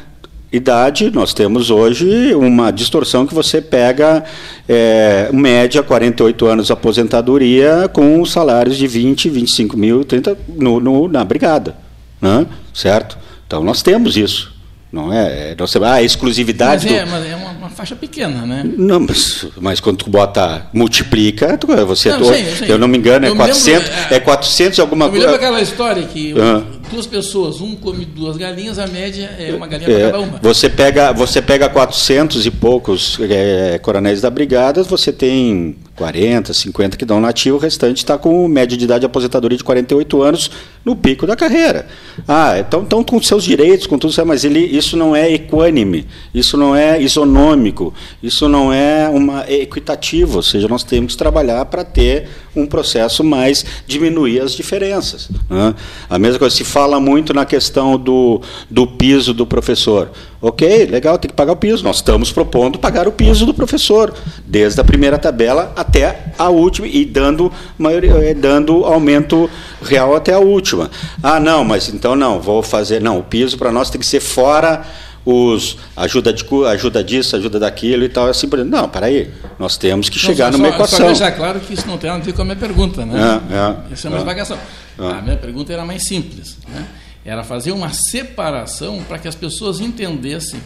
idade, 0.53 1.11
nós 1.11 1.32
temos 1.32 1.70
hoje 1.70 2.34
uma 2.34 2.70
distorção 2.70 3.26
que 3.26 3.34
você 3.34 3.61
pega 3.61 4.22
é, 4.68 5.30
média 5.32 5.82
48 5.82 6.46
anos 6.46 6.66
de 6.66 6.72
aposentadoria 6.72 7.88
com 7.92 8.22
salários 8.24 8.76
de 8.76 8.86
20, 8.86 9.30
25 9.30 9.76
mil, 9.76 10.05
30 10.05 10.36
no, 10.48 10.78
no, 10.78 11.09
na 11.09 11.24
brigada, 11.24 11.74
né? 12.20 12.46
certo? 12.74 13.18
Então 13.46 13.64
nós 13.64 13.82
temos 13.82 14.16
isso. 14.16 14.53
Não 14.92 15.11
é? 15.11 15.57
Nós, 15.59 15.74
ah, 15.76 15.94
a 15.94 16.03
exclusividade. 16.03 16.86
Mas 16.86 16.94
é, 16.94 17.05
do... 17.05 17.11
mas 17.11 17.26
é 17.26 17.34
uma, 17.34 17.50
uma, 17.53 17.70
faixa 17.70 17.96
pequena, 17.96 18.44
né? 18.44 18.62
Não, 18.76 19.00
mas, 19.00 19.46
mas 19.59 19.80
quando 19.80 20.05
tu 20.05 20.11
bota, 20.11 20.66
multiplica, 20.70 21.57
tu, 21.57 21.66
você. 21.86 22.11
Não, 22.11 22.18
eu, 22.18 22.24
sei, 22.26 22.42
eu, 22.42 22.57
sei. 22.57 22.70
eu 22.72 22.78
não 22.78 22.86
me 22.86 22.98
engano, 22.98 23.24
é 23.24 23.30
eu 23.30 23.32
é 23.32 23.36
400, 23.36 23.88
lembro, 23.88 24.05
é, 24.11 24.14
é 24.16 24.20
400 24.20 24.78
alguma 24.80 25.09
coisa. 25.09 25.24
Eu 25.24 25.28
me 25.28 25.32
lembro 25.32 25.46
aquela 25.46 25.62
história 25.62 26.03
que 26.03 26.34
uhum. 26.34 26.82
Duas 26.93 27.07
pessoas, 27.07 27.61
um 27.61 27.74
come 27.74 28.05
duas 28.05 28.36
galinhas, 28.36 28.78
a 28.78 28.86
média 28.86 29.34
é 29.38 29.55
uma 29.55 29.66
galinha 29.66 29.90
é, 29.90 29.95
para 29.95 30.11
cada 30.12 30.20
uma. 30.20 30.38
Você 30.43 30.68
pega, 30.68 31.12
você 31.12 31.40
pega 31.40 31.68
400 31.68 32.45
e 32.45 32.51
poucos 32.51 33.18
é, 33.20 33.78
coronéis 33.78 34.20
da 34.20 34.28
brigada, 34.28 34.82
você 34.82 35.11
tem 35.11 35.74
40, 35.97 36.53
50 36.53 36.97
que 36.97 37.05
dão 37.05 37.20
nativo, 37.20 37.57
o 37.57 37.61
restante 37.61 37.99
está 37.99 38.18
com 38.18 38.47
média 38.47 38.76
de 38.76 38.84
idade 38.84 39.01
de 39.01 39.07
aposentadoria 39.07 39.57
de 39.57 39.64
48 39.64 40.22
anos 40.22 40.51
no 40.84 40.95
pico 40.95 41.26
da 41.26 41.34
carreira. 41.34 41.86
Ah, 42.28 42.59
então 42.59 42.82
estão 42.82 43.03
com 43.03 43.20
seus 43.22 43.45
direitos, 43.45 43.86
com 43.86 43.99
tudo, 43.99 44.12
mas 44.26 44.45
ele, 44.45 44.61
isso 44.61 44.97
não 44.97 45.16
é 45.16 45.32
equânime, 45.32 46.07
isso 46.34 46.57
não 46.57 46.76
é 46.76 47.01
isonômico, 47.01 47.95
isso 48.22 48.49
não 48.49 48.72
é 48.72 49.09
uma 49.09 49.45
é 49.45 49.62
equitativo, 49.62 50.36
ou 50.36 50.43
seja, 50.43 50.68
nós 50.68 50.84
temos 50.84 51.12
que 51.12 51.18
trabalhar 51.18 51.64
para 51.66 51.84
ter 51.84 52.28
um 52.55 52.66
processo 52.66 53.24
mais 53.24 53.64
diminuir 53.86 54.40
as 54.40 54.53
diferenças. 54.53 55.28
Né? 55.48 55.74
A 56.09 56.18
mesma 56.18 56.38
coisa, 56.38 56.55
se 56.55 56.64
fala 56.64 57.00
muito 57.00 57.32
na 57.32 57.44
questão 57.44 57.98
do, 57.98 58.40
do 58.70 58.86
piso 58.86 59.32
do 59.32 59.46
professor. 59.46 60.11
Ok, 60.40 60.86
legal, 60.86 61.18
tem 61.18 61.28
que 61.28 61.36
pagar 61.36 61.53
o 61.53 61.57
piso. 61.57 61.84
Nós 61.84 61.96
estamos 61.96 62.32
propondo 62.32 62.78
pagar 62.78 63.07
o 63.07 63.12
piso 63.12 63.46
do 63.46 63.55
professor, 63.55 64.12
desde 64.44 64.80
a 64.80 64.84
primeira 64.84 65.16
tabela 65.16 65.72
até 65.76 66.32
a 66.36 66.48
última, 66.48 66.88
e 66.88 67.05
dando, 67.05 67.50
maioria, 67.78 68.12
eh, 68.14 68.34
dando 68.34 68.84
aumento 68.84 69.48
real 69.80 70.16
até 70.16 70.32
a 70.32 70.40
última. 70.40 70.90
Ah, 71.22 71.38
não, 71.38 71.64
mas 71.64 71.88
então 71.88 72.16
não, 72.16 72.40
vou 72.40 72.62
fazer. 72.62 73.00
Não, 73.00 73.20
o 73.20 73.22
piso 73.22 73.57
para 73.57 73.70
nós 73.70 73.88
tem 73.88 74.00
que 74.00 74.07
ser 74.07 74.20
fora 74.20 74.84
os 75.25 75.77
ajuda, 75.97 76.33
de, 76.33 76.45
ajuda 76.66 77.05
disso, 77.05 77.37
ajuda 77.37 77.61
daquilo 77.61 78.05
e 78.05 78.09
tal, 78.09 78.27
assim 78.27 78.49
por 78.49 78.64
Não, 78.64 78.89
peraí, 78.89 79.31
nós 79.59 79.77
temos 79.77 80.09
que 80.09 80.18
chegar 80.18 80.51
não, 80.51 80.59
só, 80.59 80.59
numa 80.59 80.75
equação. 80.75 80.99
Só 80.99 81.07
deixar 81.07 81.33
claro 81.33 81.61
que 81.61 81.75
isso 81.75 81.87
não 81.87 81.97
tem 81.97 82.11
nada 82.11 82.23
a 82.23 82.27
ver 82.27 82.33
com 82.33 82.43
a 82.43 82.45
minha 82.45 82.57
pergunta, 82.57 83.07
né? 83.07 83.41
É, 83.51 83.55
é, 83.55 83.95
isso 83.95 84.07
é 84.07 84.11
uma 84.11 84.18
é. 84.18 84.43
É. 84.43 85.18
A 85.18 85.23
minha 85.23 85.37
pergunta 85.37 85.73
era 85.73 85.85
mais 85.85 86.05
simples, 86.05 86.59
né? 86.68 86.87
Era 87.25 87.45
fazer 87.45 87.70
uma 87.70 87.91
separação 87.91 89.03
para 89.05 89.18
que 89.18 89.29
as 89.29 89.35
pessoas 89.37 89.81
entendessem 89.81 90.61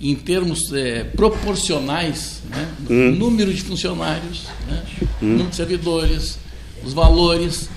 em 0.00 0.14
termos 0.16 0.72
é, 0.72 1.04
proporcionais, 1.04 2.42
né? 2.48 2.68
Hum. 2.88 3.12
número 3.12 3.52
de 3.52 3.62
funcionários, 3.62 4.46
né? 4.66 4.82
hum. 5.22 5.26
número 5.26 5.50
de 5.50 5.56
servidores, 5.56 6.38
os 6.84 6.92
valores, 6.92 7.68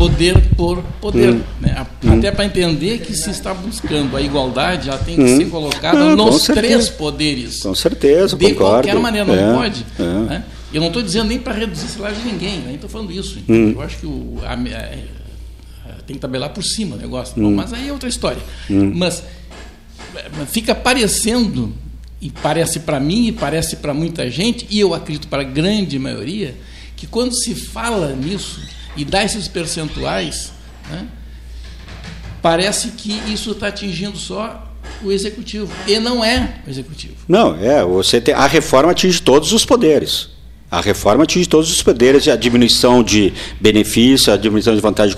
poder 0.00 0.40
por 0.56 0.82
poder. 0.98 1.34
Hum. 1.34 1.42
Né? 1.60 1.86
Hum. 2.02 2.18
Até 2.18 2.32
para 2.32 2.46
entender 2.46 3.00
que 3.00 3.14
se 3.14 3.28
está 3.28 3.52
buscando 3.52 4.16
a 4.16 4.22
igualdade, 4.22 4.88
ela 4.88 4.96
tem 4.96 5.14
que 5.14 5.22
hum. 5.22 5.36
ser 5.36 5.50
colocada 5.50 6.16
não, 6.16 6.16
nos 6.16 6.44
três 6.44 6.88
poderes. 6.88 7.62
Com 7.62 7.74
certeza, 7.74 8.34
De 8.34 8.46
concordo. 8.46 8.88
qualquer 8.88 8.98
maneira, 8.98 9.26
não 9.26 9.34
é, 9.34 9.54
pode. 9.54 9.84
É. 9.98 10.02
Né? 10.02 10.44
Eu 10.72 10.80
não 10.80 10.88
estou 10.88 11.02
dizendo 11.02 11.28
nem 11.28 11.38
para 11.38 11.52
reduzir 11.52 11.84
o 11.84 11.88
salário 11.90 12.16
de 12.16 12.22
ninguém, 12.22 12.60
nem 12.60 12.76
estou 12.76 12.88
falando 12.88 13.12
isso. 13.12 13.40
Hum. 13.46 13.72
Eu 13.72 13.82
acho 13.82 13.98
que 13.98 14.06
o, 14.06 14.38
a, 14.42 14.54
a, 14.54 15.92
tem 16.06 16.14
que 16.14 16.18
tabelar 16.18 16.48
por 16.48 16.64
cima 16.64 16.96
o 16.96 16.98
negócio. 16.98 17.34
Hum. 17.36 17.50
Bom, 17.50 17.56
mas 17.56 17.70
aí 17.74 17.90
é 17.90 17.92
outra 17.92 18.08
história. 18.08 18.40
Hum. 18.70 18.92
Mas 18.94 19.22
fica 20.46 20.74
parecendo, 20.74 21.74
e 22.22 22.30
parece 22.30 22.80
para 22.80 22.98
mim, 22.98 23.26
e 23.26 23.32
parece 23.32 23.76
para 23.76 23.92
muita 23.92 24.30
gente, 24.30 24.66
e 24.70 24.80
eu 24.80 24.94
acredito 24.94 25.28
para 25.28 25.42
a 25.42 25.44
grande 25.44 25.98
maioria, 25.98 26.54
que 26.96 27.06
quando 27.06 27.34
se 27.34 27.54
fala 27.54 28.14
nisso 28.14 28.62
e 28.96 29.04
dá 29.04 29.24
esses 29.24 29.48
percentuais, 29.48 30.52
né, 30.90 31.06
parece 32.42 32.90
que 32.90 33.12
isso 33.32 33.52
está 33.52 33.68
atingindo 33.68 34.16
só 34.16 34.66
o 35.02 35.10
executivo. 35.10 35.72
E 35.86 35.98
não 35.98 36.24
é 36.24 36.60
o 36.66 36.70
executivo. 36.70 37.14
Não, 37.28 37.54
é. 37.56 37.84
Você 37.84 38.20
tem, 38.20 38.34
a 38.34 38.46
reforma 38.46 38.92
atinge 38.92 39.20
todos 39.20 39.52
os 39.52 39.64
poderes. 39.64 40.30
A 40.70 40.80
reforma 40.80 41.24
atinge 41.24 41.48
todos 41.48 41.68
os 41.72 41.82
poderes, 41.82 42.28
a 42.28 42.36
diminuição 42.36 43.02
de 43.02 43.32
benefício, 43.60 44.32
a 44.32 44.36
diminuição 44.36 44.72
de 44.72 44.80
vantagem 44.80 45.16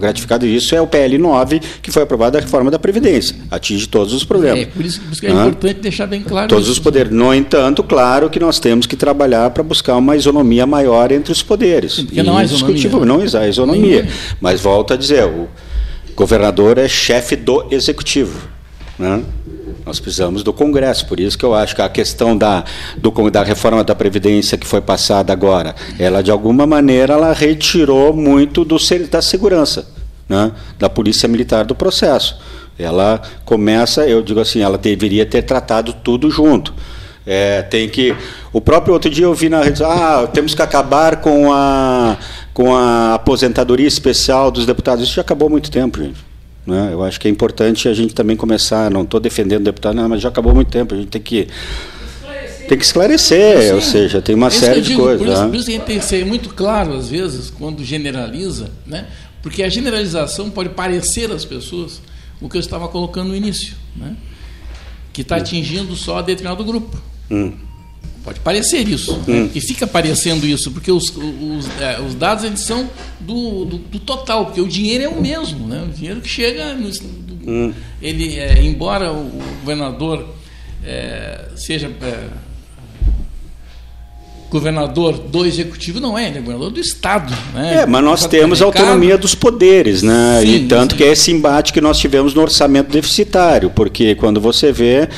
gratificada, 0.00 0.46
isso 0.46 0.74
é 0.74 0.80
o 0.80 0.86
PL 0.86 1.18
9, 1.18 1.60
que 1.82 1.90
foi 1.90 2.04
aprovado 2.04 2.38
a 2.38 2.40
reforma 2.40 2.70
da 2.70 2.78
Previdência. 2.78 3.36
Atinge 3.50 3.86
todos 3.86 4.14
os 4.14 4.24
problemas. 4.24 4.60
É, 4.60 4.64
por 4.64 4.82
isso, 4.82 5.02
por 5.02 5.12
isso 5.12 5.20
que 5.20 5.26
é 5.26 5.30
ah, 5.30 5.46
importante 5.46 5.80
deixar 5.80 6.06
bem 6.06 6.22
claro 6.22 6.48
Todos 6.48 6.64
isso. 6.64 6.72
os 6.72 6.78
poderes. 6.78 7.12
No 7.12 7.34
entanto, 7.34 7.82
claro 7.82 8.30
que 8.30 8.40
nós 8.40 8.58
temos 8.58 8.86
que 8.86 8.96
trabalhar 8.96 9.50
para 9.50 9.62
buscar 9.62 9.96
uma 9.96 10.16
isonomia 10.16 10.66
maior 10.66 11.12
entre 11.12 11.32
os 11.32 11.42
poderes. 11.42 11.96
Porque 11.96 12.22
não 12.22 12.38
há 12.38 12.44
isonomia. 12.44 12.90
Não 13.04 13.20
há 13.20 13.48
isonomia. 13.48 14.08
Mas 14.40 14.62
volto 14.62 14.94
a 14.94 14.96
dizer, 14.96 15.24
o 15.26 15.48
governador 16.16 16.78
é 16.78 16.88
chefe 16.88 17.36
do 17.36 17.66
executivo. 17.70 18.48
Né? 18.98 19.22
Nós 19.84 20.00
precisamos 20.00 20.42
do 20.42 20.52
Congresso, 20.52 21.06
por 21.06 21.20
isso 21.20 21.36
que 21.36 21.44
eu 21.44 21.54
acho 21.54 21.76
que 21.76 21.82
a 21.82 21.88
questão 21.88 22.36
da, 22.36 22.64
do, 22.96 23.30
da 23.30 23.42
reforma 23.42 23.84
da 23.84 23.94
Previdência 23.94 24.56
que 24.56 24.66
foi 24.66 24.80
passada 24.80 25.32
agora, 25.32 25.74
ela 25.98 26.22
de 26.22 26.30
alguma 26.30 26.66
maneira 26.66 27.12
ela 27.14 27.32
retirou 27.32 28.14
muito 28.14 28.64
do, 28.64 28.76
da 29.10 29.20
segurança, 29.20 29.86
né, 30.26 30.52
da 30.78 30.88
Polícia 30.88 31.28
Militar 31.28 31.66
do 31.66 31.74
processo. 31.74 32.38
Ela 32.78 33.20
começa, 33.44 34.06
eu 34.06 34.22
digo 34.22 34.40
assim, 34.40 34.60
ela 34.60 34.78
deveria 34.78 35.26
ter 35.26 35.42
tratado 35.42 35.92
tudo 35.92 36.30
junto. 36.30 36.72
É, 37.26 37.62
tem 37.62 37.88
que. 37.88 38.14
O 38.52 38.60
próprio 38.60 38.92
outro 38.92 39.08
dia 39.08 39.24
eu 39.24 39.34
vi 39.34 39.48
na 39.48 39.62
rede, 39.62 39.82
ah, 39.82 40.28
temos 40.32 40.54
que 40.54 40.60
acabar 40.60 41.16
com 41.16 41.52
a, 41.52 42.18
com 42.52 42.74
a 42.74 43.14
aposentadoria 43.14 43.86
especial 43.86 44.50
dos 44.50 44.66
deputados. 44.66 45.04
Isso 45.04 45.14
já 45.14 45.22
acabou 45.22 45.48
há 45.48 45.50
muito 45.50 45.70
tempo, 45.70 46.02
gente. 46.02 46.33
Né? 46.66 46.90
Eu 46.92 47.02
acho 47.02 47.20
que 47.20 47.28
é 47.28 47.30
importante 47.30 47.88
a 47.88 47.94
gente 47.94 48.14
também 48.14 48.36
começar. 48.36 48.90
Não 48.90 49.02
estou 49.02 49.20
defendendo 49.20 49.62
o 49.62 49.64
deputado, 49.64 49.94
não, 49.94 50.08
mas 50.08 50.22
já 50.22 50.28
acabou 50.28 50.54
muito 50.54 50.70
tempo. 50.70 50.94
A 50.94 50.98
gente 50.98 51.08
tem 51.08 51.20
que 51.20 51.48
tem 52.68 52.78
que 52.78 52.84
esclarecer, 52.84 53.62
Sim. 53.62 53.72
ou 53.72 53.80
seja, 53.80 54.22
tem 54.22 54.34
uma 54.34 54.46
é 54.46 54.50
série 54.50 54.80
de 54.80 54.94
coisas. 54.94 55.18
Por 55.18 55.28
isso, 55.28 55.42
né? 55.42 55.48
por 55.48 55.56
isso 55.56 55.68
a 55.68 55.72
gente 55.72 55.84
tem 55.84 55.98
que 55.98 56.04
ser 56.04 56.24
muito 56.24 56.48
claro, 56.54 56.94
às 56.94 57.08
vezes, 57.08 57.50
quando 57.50 57.84
generaliza, 57.84 58.70
né? 58.86 59.06
porque 59.42 59.62
a 59.62 59.68
generalização 59.68 60.48
pode 60.48 60.70
parecer 60.70 61.30
às 61.30 61.44
pessoas 61.44 62.00
o 62.40 62.48
que 62.48 62.56
eu 62.56 62.60
estava 62.60 62.88
colocando 62.88 63.28
no 63.28 63.36
início, 63.36 63.74
né? 63.94 64.16
que 65.12 65.20
está 65.20 65.36
atingindo 65.36 65.94
só 65.94 66.22
determinado 66.22 66.64
grupo. 66.64 66.98
Hum. 67.30 67.52
Pode 68.24 68.40
parecer 68.40 68.88
isso, 68.88 69.12
né? 69.12 69.22
hum. 69.28 69.44
né? 69.44 69.50
e 69.54 69.60
fica 69.60 69.86
parecendo 69.86 70.46
isso, 70.46 70.70
porque 70.70 70.90
os, 70.90 71.14
os, 71.14 71.68
é, 71.78 72.00
os 72.00 72.14
dados 72.14 72.42
eles 72.42 72.60
são 72.60 72.88
do, 73.20 73.66
do, 73.66 73.78
do, 73.78 73.98
total, 73.98 74.46
porque 74.46 74.62
o 74.62 74.66
dinheiro 74.66 75.04
é 75.04 75.08
o 75.08 75.20
mesmo, 75.20 75.66
né? 75.66 75.84
o 75.86 75.92
dinheiro 75.92 76.22
que 76.22 76.28
chega, 76.28 76.72
no, 76.72 76.90
do, 76.90 77.50
hum. 77.50 77.74
ele, 78.00 78.38
é, 78.38 78.62
embora 78.62 79.12
o 79.12 79.30
governador 79.60 80.26
é, 80.82 81.48
seja 81.54 81.90
é, 82.00 82.28
governador 84.54 85.18
do 85.18 85.44
executivo 85.44 85.98
não 85.98 86.16
é, 86.16 86.28
ele 86.28 86.38
é 86.38 86.40
governador 86.40 86.70
do 86.70 86.80
Estado. 86.80 87.34
Né? 87.52 87.82
É, 87.82 87.86
mas 87.86 88.04
nós 88.04 88.26
temos 88.26 88.62
a 88.62 88.64
autonomia 88.64 89.18
dos 89.18 89.34
poderes, 89.34 90.02
né? 90.02 90.40
Sim, 90.40 90.54
e 90.54 90.66
tanto 90.66 90.92
sim. 90.92 90.98
que 90.98 91.04
é 91.04 91.08
esse 91.08 91.32
embate 91.32 91.72
que 91.72 91.80
nós 91.80 91.98
tivemos 91.98 92.34
no 92.34 92.42
orçamento 92.42 92.90
deficitário, 92.90 93.68
porque 93.70 94.14
quando 94.14 94.40
você 94.40 94.70
vê 94.70 95.08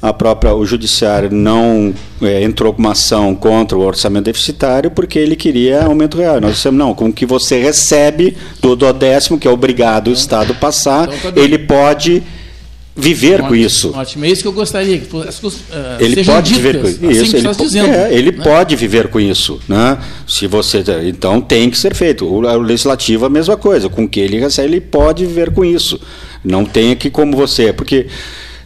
a 0.00 0.12
própria 0.12 0.54
o 0.54 0.64
judiciário 0.64 1.30
não 1.30 1.92
é, 2.22 2.42
entrou 2.42 2.72
com 2.72 2.78
uma 2.78 2.92
ação 2.92 3.34
contra 3.34 3.76
o 3.76 3.80
orçamento 3.80 4.24
deficitário 4.24 4.90
porque 4.90 5.18
ele 5.18 5.34
queria 5.34 5.84
aumento 5.84 6.16
real. 6.16 6.40
Nós 6.40 6.54
dissemos 6.54 6.78
não, 6.78 6.94
com 6.94 7.06
o 7.06 7.12
que 7.12 7.26
você 7.26 7.60
recebe 7.60 8.36
do, 8.60 8.76
do 8.76 8.92
décimo 8.92 9.38
que 9.38 9.48
é 9.48 9.50
obrigado 9.50 10.08
o 10.08 10.12
Estado 10.12 10.54
passar, 10.54 11.08
então, 11.12 11.32
tá 11.32 11.40
ele 11.40 11.58
pode 11.58 12.22
viver 12.98 13.34
ótimo, 13.34 13.48
com 13.48 13.54
isso. 13.54 13.92
Ótimo, 13.94 14.24
é 14.24 14.28
isso 14.28 14.42
que 14.42 14.48
eu 14.48 14.52
gostaria 14.52 14.98
que 14.98 15.16
as 15.28 15.38
coisas, 15.38 15.60
uh, 15.60 16.00
ele 16.00 16.24
pode 16.24 16.54
viver 16.54 16.80
com 16.80 16.86
assim 16.88 17.08
isso. 17.10 17.36
ele, 17.36 17.54
dizendo, 17.54 17.94
é, 17.94 18.12
ele 18.12 18.32
né? 18.32 18.44
pode 18.44 18.74
viver 18.74 19.08
com 19.08 19.20
isso, 19.20 19.60
né? 19.68 19.98
Se 20.26 20.48
você 20.48 20.82
então 21.04 21.40
tem 21.40 21.70
que 21.70 21.78
ser 21.78 21.94
feito. 21.94 22.24
O, 22.24 22.38
o 22.38 22.58
legislativo 22.58 23.24
a 23.24 23.30
mesma 23.30 23.56
coisa, 23.56 23.88
com 23.88 24.08
que 24.08 24.18
ele 24.18 24.40
recebe, 24.40 24.68
ele 24.68 24.80
pode 24.80 25.24
viver 25.24 25.52
com 25.52 25.64
isso. 25.64 26.00
Não 26.44 26.64
tem 26.64 26.96
que 26.96 27.08
como 27.08 27.36
você, 27.36 27.72
porque 27.72 28.06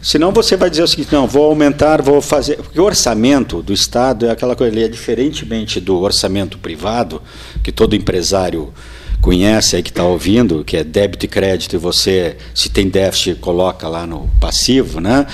senão 0.03 0.31
você 0.31 0.57
vai 0.57 0.69
dizer 0.69 0.83
o 0.83 0.87
seguinte, 0.87 1.13
não, 1.13 1.25
vou 1.25 1.45
aumentar, 1.45 2.01
vou 2.01 2.21
fazer, 2.21 2.57
porque 2.57 2.79
o 2.79 2.83
orçamento 2.83 3.63
do 3.63 3.73
Estado 3.73 4.27
é 4.27 4.31
aquela 4.31 4.55
coisa, 4.55 4.75
ele 4.75 4.83
é 4.83 4.87
diferentemente 4.87 5.79
do 5.79 5.99
orçamento 6.01 6.57
privado, 6.59 7.21
que 7.63 7.71
todo 7.71 7.95
empresário 7.95 8.73
conhece 9.21 9.77
aí 9.77 9.81
que 9.81 9.89
está 9.89 10.03
ouvindo, 10.03 10.65
que 10.65 10.75
é 10.75 10.83
débito 10.83 11.25
e 11.25 11.29
crédito, 11.29 11.75
e 11.75 11.79
você, 11.79 12.35
se 12.53 12.69
tem 12.69 12.89
déficit, 12.89 13.35
coloca 13.35 13.87
lá 13.87 14.05
no 14.05 14.29
passivo, 14.39 14.99
né? 14.99 15.25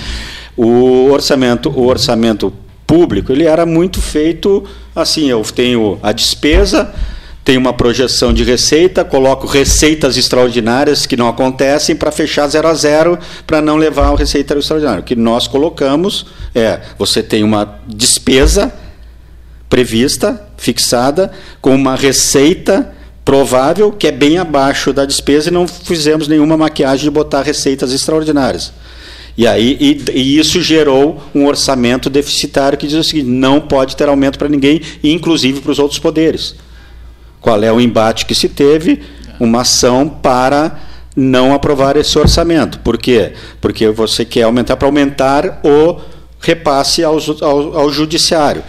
O 0.56 1.10
orçamento, 1.10 1.68
o 1.68 1.86
orçamento 1.86 2.52
público, 2.86 3.32
ele 3.32 3.44
era 3.44 3.66
muito 3.66 4.00
feito 4.00 4.64
assim, 4.94 5.28
eu 5.28 5.42
tenho 5.42 5.98
a 6.02 6.12
despesa, 6.12 6.94
tenho 7.50 7.60
uma 7.60 7.72
projeção 7.72 8.32
de 8.32 8.44
receita, 8.44 9.04
coloco 9.04 9.44
receitas 9.44 10.16
extraordinárias 10.16 11.04
que 11.04 11.16
não 11.16 11.26
acontecem 11.26 11.96
para 11.96 12.12
fechar 12.12 12.46
zero 12.46 12.68
a 12.68 12.74
zero, 12.74 13.18
para 13.44 13.60
não 13.60 13.76
levar 13.76 14.12
o 14.12 14.14
receita 14.14 14.56
extraordinário. 14.56 15.00
O 15.00 15.04
que 15.04 15.16
nós 15.16 15.48
colocamos 15.48 16.26
é, 16.54 16.78
você 16.96 17.24
tem 17.24 17.42
uma 17.42 17.80
despesa 17.88 18.72
prevista, 19.68 20.40
fixada, 20.56 21.32
com 21.60 21.74
uma 21.74 21.96
receita 21.96 22.88
provável 23.24 23.90
que 23.90 24.06
é 24.06 24.12
bem 24.12 24.38
abaixo 24.38 24.92
da 24.92 25.04
despesa 25.04 25.48
e 25.48 25.52
não 25.52 25.66
fizemos 25.66 26.28
nenhuma 26.28 26.56
maquiagem 26.56 27.02
de 27.02 27.10
botar 27.10 27.42
receitas 27.42 27.92
extraordinárias. 27.92 28.72
E 29.36 29.44
aí 29.44 29.76
e, 29.80 30.04
e 30.12 30.38
isso 30.38 30.62
gerou 30.62 31.20
um 31.34 31.46
orçamento 31.48 32.08
deficitário 32.08 32.78
que 32.78 32.86
diz 32.86 32.96
o 32.96 33.02
seguinte: 33.02 33.28
não 33.28 33.60
pode 33.60 33.96
ter 33.96 34.08
aumento 34.08 34.38
para 34.38 34.48
ninguém, 34.48 34.80
inclusive 35.02 35.60
para 35.60 35.72
os 35.72 35.80
outros 35.80 35.98
poderes. 35.98 36.54
Qual 37.40 37.62
é 37.62 37.72
o 37.72 37.80
embate 37.80 38.26
que 38.26 38.34
se 38.34 38.48
teve? 38.48 39.02
Uma 39.38 39.62
ação 39.62 40.08
para 40.08 40.78
não 41.16 41.52
aprovar 41.54 41.96
esse 41.96 42.18
orçamento. 42.18 42.78
Por 42.80 42.98
quê? 42.98 43.32
Porque 43.60 43.88
você 43.88 44.24
quer 44.24 44.42
aumentar 44.42 44.76
para 44.76 44.88
aumentar 44.88 45.60
o 45.64 46.00
repasse 46.40 47.04
ao, 47.04 47.18
ao, 47.42 47.78
ao 47.78 47.92
judiciário. 47.92 48.62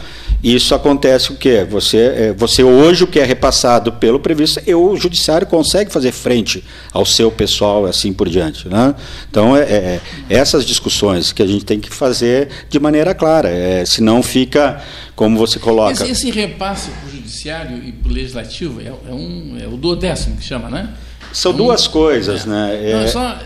Isso 0.44 0.74
acontece 0.74 1.32
o 1.32 1.36
quê? 1.36 1.66
Você, 1.70 1.98
é, 1.98 2.34
você 2.36 2.64
hoje 2.64 3.04
o 3.04 3.08
que 3.08 3.20
é 3.20 3.24
repassado 3.24 3.92
pelo 3.94 4.20
previsto, 4.20 4.60
o 4.76 4.98
judiciário 4.98 5.46
consegue 5.46 5.92
fazer 5.92 6.12
frente 6.12 6.64
ao 6.92 7.06
seu 7.06 7.30
pessoal 7.30 7.86
assim 7.86 8.12
por 8.12 8.28
diante. 8.28 8.68
Né? 8.68 8.96
Então, 9.30 9.56
é, 9.56 9.62
é, 9.62 10.02
essas 10.28 10.66
discussões 10.66 11.32
que 11.32 11.44
a 11.44 11.48
gente 11.48 11.64
tem 11.64 11.80
que 11.80 11.94
fazer 11.94 12.50
de 12.70 12.80
maneira 12.80 13.14
clara, 13.14 13.50
é, 13.50 13.86
senão 13.86 14.24
fica 14.24 14.82
como 15.16 15.38
você 15.38 15.60
coloca. 15.60 15.94
Esse, 15.94 16.10
esse 16.10 16.32
repasse 16.32 16.90
judiciário 17.32 17.82
e 17.84 17.92
para 17.92 18.12
o 18.12 18.14
legislativo 18.14 18.82
é, 18.82 18.88
é, 18.88 19.14
um, 19.14 19.58
é 19.64 19.68
o 19.68 19.78
duodécimo 19.78 20.36
que 20.36 20.44
chama, 20.44 20.70
né? 20.70 20.90
São 21.32 21.52
é 21.52 21.56
um, 21.56 21.58
duas 21.58 21.88
coisas, 21.88 22.46
é. 22.46 22.50
né? 22.50 22.94
Não, 22.94 23.08
só, 23.08 23.40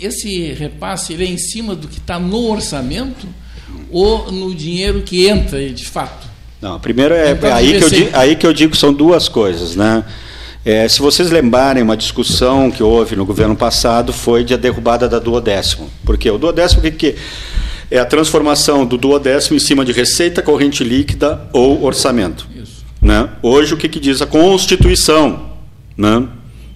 esse 0.00 0.52
repasse 0.52 1.12
ele 1.12 1.24
é 1.24 1.28
em 1.28 1.36
cima 1.36 1.74
do 1.74 1.86
que 1.86 1.98
está 1.98 2.18
no 2.18 2.50
orçamento 2.50 3.28
ou 3.90 4.32
no 4.32 4.54
dinheiro 4.54 5.02
que 5.02 5.28
entra 5.28 5.68
de 5.68 5.84
fato? 5.84 6.26
Não, 6.60 6.80
primeiro 6.80 7.12
é, 7.12 7.32
é 7.32 7.52
aí, 7.52 7.78
que 7.78 7.84
eu 7.84 7.90
digo, 7.90 8.10
aí 8.12 8.36
que 8.36 8.46
eu 8.46 8.52
digo 8.52 8.76
são 8.76 8.92
duas 8.92 9.28
coisas, 9.28 9.76
né? 9.76 10.04
É, 10.64 10.88
se 10.88 11.00
vocês 11.00 11.28
lembrarem, 11.28 11.82
uma 11.82 11.96
discussão 11.96 12.70
que 12.70 12.84
houve 12.84 13.16
no 13.16 13.26
governo 13.26 13.56
passado 13.56 14.12
foi 14.12 14.44
de 14.44 14.54
a 14.54 14.56
derrubada 14.56 15.08
da 15.08 15.18
duodécimo. 15.18 15.90
Porque 16.04 16.30
o 16.30 16.38
duodécimo 16.38 16.80
que, 16.80 16.90
que 16.92 17.16
é 17.90 17.98
a 17.98 18.06
transformação 18.06 18.86
do 18.86 18.96
duodécimo 18.96 19.56
em 19.56 19.60
cima 19.60 19.84
de 19.84 19.90
receita 19.90 20.40
corrente 20.40 20.84
líquida 20.84 21.48
ou 21.52 21.84
orçamento. 21.84 22.48
Isso. 22.56 22.71
Né? 23.02 23.28
Hoje 23.42 23.74
o 23.74 23.76
que, 23.76 23.88
que 23.88 23.98
diz 23.98 24.22
a 24.22 24.26
Constituição? 24.26 25.50
Né? 25.96 26.28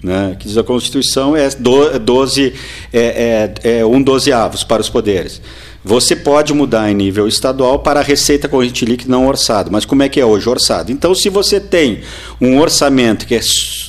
Né? 0.03 0.37
Que 0.39 0.49
diz 0.49 0.59
a 0.59 0.65
Constituição 0.65 1.37
é 1.37 1.49
12, 1.51 2.53
é, 2.93 3.55
é, 3.63 3.79
é 3.79 3.87
um 3.87 4.03
dozeavos 4.03 4.65
para 4.65 4.83
os 4.83 4.89
poderes. 4.89 5.41
Você 5.85 6.17
pode 6.17 6.53
mudar 6.53 6.91
em 6.91 6.95
nível 6.95 7.29
estadual 7.29 7.79
para 7.79 8.01
a 8.01 8.03
receita 8.03 8.49
corrente 8.49 8.85
líquida 8.85 9.09
não 9.09 9.29
orçado. 9.29 9.71
Mas 9.71 9.85
como 9.85 10.03
é 10.03 10.09
que 10.09 10.21
é 10.21 10.27
hoje 10.27 10.49
orçado? 10.49 10.91
Então, 10.91 11.15
se 11.15 11.31
você 11.31 11.61
tem 11.61 12.01
um 12.41 12.59
orçamento 12.59 13.25
que 13.25 13.37
é, 13.37 13.41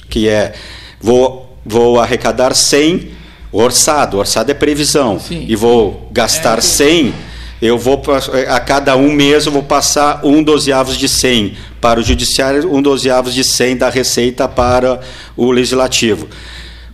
que 0.07 0.29
é 0.29 0.53
vou, 1.01 1.57
vou 1.65 1.99
arrecadar 1.99 2.53
100, 2.53 3.09
orçado, 3.51 4.19
orçado 4.19 4.51
é 4.51 4.53
previsão, 4.53 5.19
Sim. 5.19 5.43
e 5.47 5.55
vou 5.55 6.07
gastar 6.11 6.59
é, 6.59 6.61
100, 6.61 7.13
eu 7.59 7.79
vou 7.79 7.99
a 8.47 8.59
cada 8.59 8.95
um 8.95 9.11
mês 9.11 9.47
eu 9.47 9.51
vou 9.51 9.63
passar 9.63 10.21
um 10.23 10.43
dozeavos 10.43 10.95
de 10.95 11.09
100 11.09 11.57
para 11.79 11.99
o 11.99 12.03
judiciário, 12.03 12.73
um 12.73 12.81
dozeavos 12.81 13.33
de 13.33 13.43
100 13.43 13.77
da 13.77 13.89
receita 13.89 14.47
para 14.47 14.99
o 15.35 15.51
legislativo. 15.51 16.27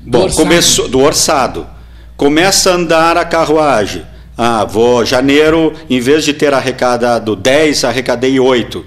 Bom, 0.01 0.27
do 0.27 0.35
começou 0.35 0.87
do 0.87 0.99
orçado. 0.99 1.67
Começa 2.17 2.71
a 2.71 2.75
andar 2.75 3.17
a 3.17 3.25
carruagem 3.25 4.03
ah, 4.35 4.65
vou, 4.65 5.05
janeiro, 5.05 5.73
em 5.87 5.99
vez 5.99 6.25
de 6.25 6.33
ter 6.33 6.53
arrecadado 6.53 7.35
10, 7.35 7.83
arrecadei 7.83 8.39
8. 8.39 8.83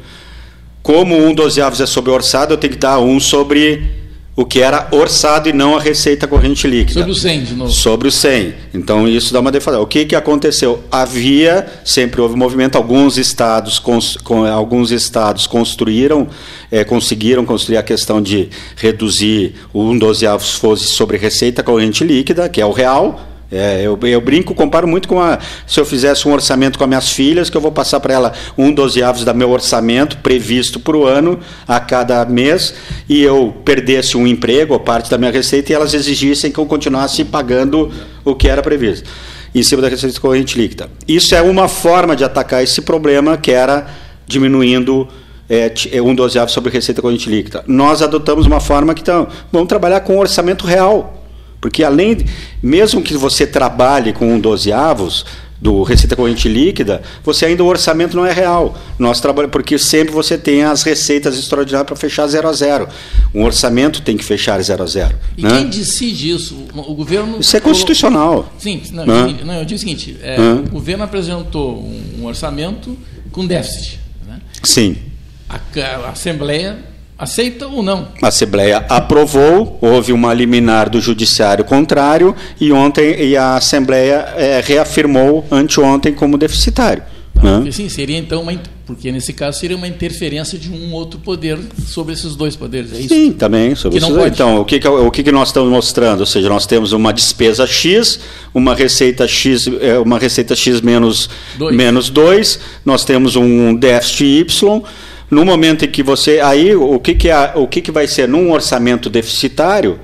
Como 0.83 1.17
um 1.17 1.33
dozeavos 1.33 1.81
é 1.81 1.87
sobre 1.87 2.11
orçado, 2.11 2.55
eu 2.55 2.59
tenho 2.59 2.73
que 2.73 2.79
dar 2.79 2.99
um 2.99 3.21
sobre 3.21 4.06
o 4.37 4.45
que 4.45 4.61
era 4.61 4.87
orçado 4.91 5.49
e 5.49 5.53
não 5.53 5.75
a 5.75 5.81
receita 5.81 6.27
corrente 6.27 6.69
líquida. 6.69 7.01
Sobre 7.01 7.13
o 7.13 7.15
100, 7.15 7.45
de 7.45 7.55
novo. 7.55 7.73
Sobre 7.73 8.09
o 8.09 8.13
100. 8.13 8.55
Então, 8.75 9.09
isso 9.09 9.33
dá 9.33 9.41
uma 9.41 9.51
defasagem. 9.51 9.83
O 9.83 9.89
que, 9.89 10.05
que 10.05 10.15
aconteceu? 10.15 10.85
Havia, 10.93 11.67
sempre 11.83 12.21
houve 12.21 12.37
movimento, 12.37 12.77
alguns 12.77 13.17
estados, 13.17 13.79
cons, 13.79 14.19
com, 14.19 14.45
alguns 14.45 14.91
estados 14.91 15.47
construíram, 15.47 16.29
é, 16.71 16.85
conseguiram 16.85 17.47
construir 17.47 17.79
a 17.79 17.83
questão 17.83 18.21
de 18.21 18.51
reduzir 18.77 19.55
o 19.73 19.83
um 19.83 19.99
dozeavos 19.99 20.53
fosse 20.53 20.85
sobre 20.85 21.17
receita 21.17 21.63
corrente 21.63 22.05
líquida, 22.05 22.47
que 22.47 22.61
é 22.61 22.67
o 22.67 22.73
real, 22.73 23.36
é, 23.51 23.83
eu, 23.83 23.99
eu, 24.03 24.21
brinco, 24.21 24.55
comparo 24.55 24.89
muito 24.89 25.07
com 25.07 25.21
a, 25.21 25.39
se 25.67 25.79
eu 25.79 25.87
fizesse 25.87 26.27
um 26.27 26.33
orçamento 26.33 26.79
com 26.79 26.85
as 26.85 26.89
minhas 26.89 27.13
filhas, 27.13 27.49
que 27.49 27.57
eu 27.57 27.61
vou 27.61 27.71
passar 27.71 28.01
para 28.01 28.13
ela 28.13 28.33
um 28.59 28.73
dozeavos 28.73 29.25
da 29.25 29.33
meu 29.33 29.51
orçamento 29.51 30.17
previsto 30.19 30.81
para 30.81 30.97
o 30.97 31.07
ano 31.07 31.39
a 31.67 31.79
cada 31.79 32.25
mês, 32.25 32.75
e 33.09 33.23
eu 33.23 33.55
perdesse 33.65 34.17
um 34.17 34.27
emprego 34.27 34.75
ou 34.75 34.81
parte 34.81 35.09
da 35.09 35.17
minha 35.17 35.31
receita 35.31 35.71
e 35.71 35.75
elas 35.75 35.95
exigissem 35.95 36.51
que 36.51 36.59
eu 36.59 36.67
continuasse 36.67 37.25
pagando 37.25 37.91
o 38.25 38.35
que 38.35 38.49
era 38.49 38.63
previsto, 38.63 39.09
em 39.55 39.63
cima 39.63 39.81
da 39.81 39.89
receita 39.89 40.21
corrente 40.21 40.59
líquida. 40.59 40.91
Isso 41.07 41.35
é 41.35 41.41
uma 41.41 41.69
forma 41.69 42.17
de 42.17 42.25
atacar 42.25 42.65
esse 42.65 42.83
problema 42.83 43.37
que 43.37 43.53
era 43.53 43.87
diminuindo 44.27 45.07
é, 45.49 45.73
é 45.93 46.03
um 46.03 46.17
dozeavo 46.17 46.51
sobre 46.51 46.73
receita 46.73 47.01
corrente 47.01 47.31
líquida. 47.31 47.63
Nós 47.69 48.03
adotamos 48.03 48.45
uma 48.45 48.59
forma 48.59 48.93
que 48.93 49.03
então, 49.03 49.29
vamos 49.53 49.69
trabalhar 49.69 50.01
com 50.01 50.19
orçamento 50.19 50.67
real 50.67 51.26
porque 51.61 51.83
além, 51.83 52.19
mesmo 52.63 53.03
que 53.03 53.17
você 53.17 53.47
trabalhe 53.47 54.13
com 54.13 54.33
um 54.33 54.41
dozeavos, 54.41 55.25
do 55.61 55.83
receita 55.83 56.15
corrente 56.15 56.49
líquida, 56.49 57.03
você 57.25 57.47
ainda 57.47 57.65
o 57.65 57.67
orçamento 57.67 58.17
não 58.17 58.27
é 58.27 58.33
real. 58.33 58.77
Nós 58.99 59.21
trabalhamos 59.21 59.53
porque 59.53 59.79
sempre 59.79 60.13
você 60.13 60.37
tem 60.37 60.63
as 60.63 60.83
receitas 60.83 61.39
extraordinárias 61.39 61.87
para 61.87 61.97
fechar 61.97 62.27
zero 62.27 62.49
a 62.49 62.53
zero. 62.53 62.89
Um 63.35 63.43
orçamento 63.43 64.03
tem 64.03 64.17
que 64.17 64.25
fechar 64.25 64.61
zero 64.63 64.83
a 64.83 64.87
zero. 64.87 65.17
E 65.37 65.43
né? 65.43 65.51
quem 65.51 65.69
decide 65.69 66.31
isso? 66.31 66.57
O 66.75 66.95
governo. 66.95 67.41
Isso 67.41 67.57
é 67.57 67.61
constitucional. 67.61 68.53
Sim, 68.59 68.83
não, 68.93 69.05
Hã? 69.05 69.37
não, 69.45 69.55
eu 69.55 69.65
digo 69.65 69.77
o 69.77 69.81
seguinte: 69.81 70.17
é, 70.23 70.37
o 70.39 70.71
governo 70.71 71.05
apresentou 71.05 71.83
um, 71.83 72.25
orçamento 72.27 72.97
com 73.33 73.47
déficit. 73.47 73.99
Né? 74.27 74.41
Sim. 74.63 74.97
A, 75.49 75.59
a 76.07 76.11
Assembleia 76.11 76.79
aceita 77.19 77.67
ou 77.67 77.83
não? 77.83 78.09
A 78.23 78.29
Assembleia 78.29 78.85
aprovou, 78.89 79.79
houve 79.81 80.13
uma 80.13 80.33
liminar 80.35 80.91
do 80.91 81.01
Judiciário 81.01 81.65
contrário 81.65 82.35
e 82.61 82.73
ontem 82.73 83.23
e 83.23 83.37
a 83.37 83.57
Assembleia 83.57 84.27
eh, 84.37 84.63
reafirmou 84.65 85.47
anteontem 85.51 86.13
como 86.13 86.37
deficitário. 86.37 87.03
né? 87.35 87.57
Porque, 87.57 87.73
sim, 87.73 87.89
seria 87.89 88.19
então 88.19 88.43
uma. 88.43 88.53
Porque 88.87 89.11
nesse 89.11 89.33
caso 89.33 89.59
seria 89.59 89.77
uma 89.77 89.89
interferência 89.89 90.57
de 90.57 90.71
um 90.71 90.93
outro 90.93 91.19
poder 91.19 91.59
sobre 91.89 92.13
esses 92.13 92.37
dois 92.37 92.55
poderes. 92.55 92.93
É 92.93 93.01
isso? 93.01 93.09
Sim, 93.09 93.33
também. 93.33 93.75
Sobre 93.75 93.99
Que 93.99 94.05
isso. 94.05 94.15
pode. 94.15 94.33
Então, 94.33 94.61
o, 94.61 94.65
que, 94.65 94.79
que, 94.79 94.87
o 94.87 95.11
que, 95.11 95.25
que 95.25 95.33
nós 95.33 95.49
estamos 95.49 95.69
mostrando? 95.69 96.21
Ou 96.21 96.27
seja, 96.27 96.49
nós 96.49 96.67
temos 96.67 96.93
uma 96.93 97.13
despesa 97.13 97.67
X, 97.67 98.21
uma 98.55 98.77
receita 98.77 99.27
X, 99.27 99.67
eh, 99.81 99.99
uma 99.99 100.21
receita 100.21 100.55
X 100.55 100.81
menos 100.81 101.29
Dois. 101.59 101.75
menos 101.75 102.09
2, 102.11 102.61
nós 102.85 103.05
temos 103.05 103.35
um 103.35 103.75
déficit 103.75 104.25
Y. 104.43 104.83
No 105.31 105.45
momento 105.45 105.85
em 105.85 105.89
que 105.89 106.03
você. 106.03 106.41
Aí, 106.41 106.75
o 106.75 106.99
que, 107.01 107.15
que, 107.15 107.29
é, 107.29 107.53
o 107.57 107.67
que, 107.67 107.81
que 107.81 107.91
vai 107.91 108.07
ser 108.07 108.29
num 108.29 108.53
orçamento 108.53 109.11
deficitário? 109.11 109.99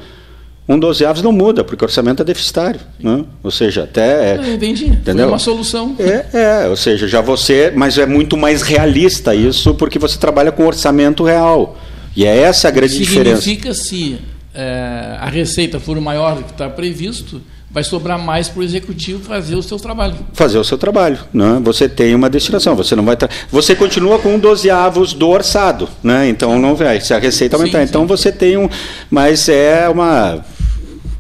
Um 0.69 0.79
dozeavos 0.79 1.23
não 1.23 1.33
muda, 1.33 1.65
porque 1.65 1.85
o 1.85 1.87
orçamento 1.87 2.23
é 2.23 2.25
deficitário. 2.25 2.81
Né? 2.99 3.25
Ou 3.43 3.51
seja, 3.51 3.85
até. 3.85 4.35
é- 4.35 4.37
Eu 4.39 4.55
entendi. 4.55 4.87
Entendeu? 4.87 5.25
Foi 5.27 5.33
uma 5.33 5.39
solução. 5.39 5.97
É, 5.99 6.65
é, 6.65 6.69
ou 6.69 6.77
seja, 6.77 7.07
já 7.09 7.21
você, 7.21 7.73
mas 7.75 7.99
é 7.99 8.07
muito 8.07 8.37
mais 8.37 8.63
realista 8.63 9.35
isso, 9.35 9.75
porque 9.75 9.99
você 9.99 10.19
trabalha 10.19 10.51
com 10.53 10.65
orçamento 10.67 11.25
real. 11.25 11.77
E 12.17 12.25
é 12.25 12.37
essa 12.39 12.69
a 12.69 12.71
grande 12.71 12.97
diferença. 12.97 13.43
Significa 13.43 13.75
se 13.75 14.19
eh, 14.55 15.17
a 15.19 15.29
receita 15.29 15.81
for 15.81 15.99
maior 16.01 16.37
do 16.37 16.45
que 16.45 16.53
está 16.53 16.69
previsto, 16.69 17.41
vai 17.73 17.83
sobrar 17.83 18.19
mais 18.19 18.49
para 18.49 18.61
o 18.61 18.63
executivo 18.63 19.23
fazer 19.25 19.55
o 19.57 19.63
seu 19.63 19.79
trabalho. 19.79 20.15
Fazer 20.35 20.59
o 20.59 20.65
seu 20.65 20.77
trabalho, 20.77 21.19
né? 21.33 21.59
Você 21.65 21.89
tem 21.89 22.15
uma 22.15 22.29
destinação, 22.29 22.77
você 22.77 22.95
não 22.95 23.05
vai, 23.05 23.17
você 23.51 23.75
continua 23.75 24.19
com 24.19 24.35
um 24.35 24.39
dozeavos 24.39 25.15
do 25.15 25.29
orçado, 25.29 25.89
né? 26.03 26.29
Então 26.29 26.59
não 26.59 26.75
vai, 26.75 27.01
se 27.01 27.15
a 27.15 27.19
receita 27.19 27.57
aumentar, 27.57 27.79
Sim, 27.79 27.85
então 27.85 28.07
você 28.07 28.31
tem 28.31 28.57
um, 28.59 28.69
mas 29.11 29.49
é 29.49 29.89
uma 29.89 30.45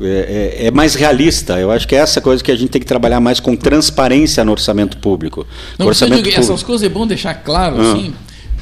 é, 0.00 0.58
é- 0.64 0.66
é 0.66 0.70
mais 0.70 0.94
realista. 0.94 1.58
Eu 1.60 1.70
acho 1.70 1.86
que 1.86 1.94
é 1.94 1.98
essa 1.98 2.20
coisa 2.20 2.42
que 2.42 2.50
a 2.50 2.56
gente 2.56 2.70
tem 2.70 2.80
que 2.80 2.86
trabalhar 2.86 3.20
mais 3.20 3.38
com 3.40 3.54
transparência 3.56 4.44
no 4.44 4.50
orçamento 4.52 4.96
público. 4.98 5.46
Não, 5.78 5.86
orçamento 5.86 6.22
digo, 6.24 6.36
essas 6.38 6.62
coisas 6.62 6.84
é 6.84 6.88
bom 6.88 7.06
deixar 7.06 7.34
claro, 7.34 7.76
Ah. 7.80 7.92
assim, 7.92 8.12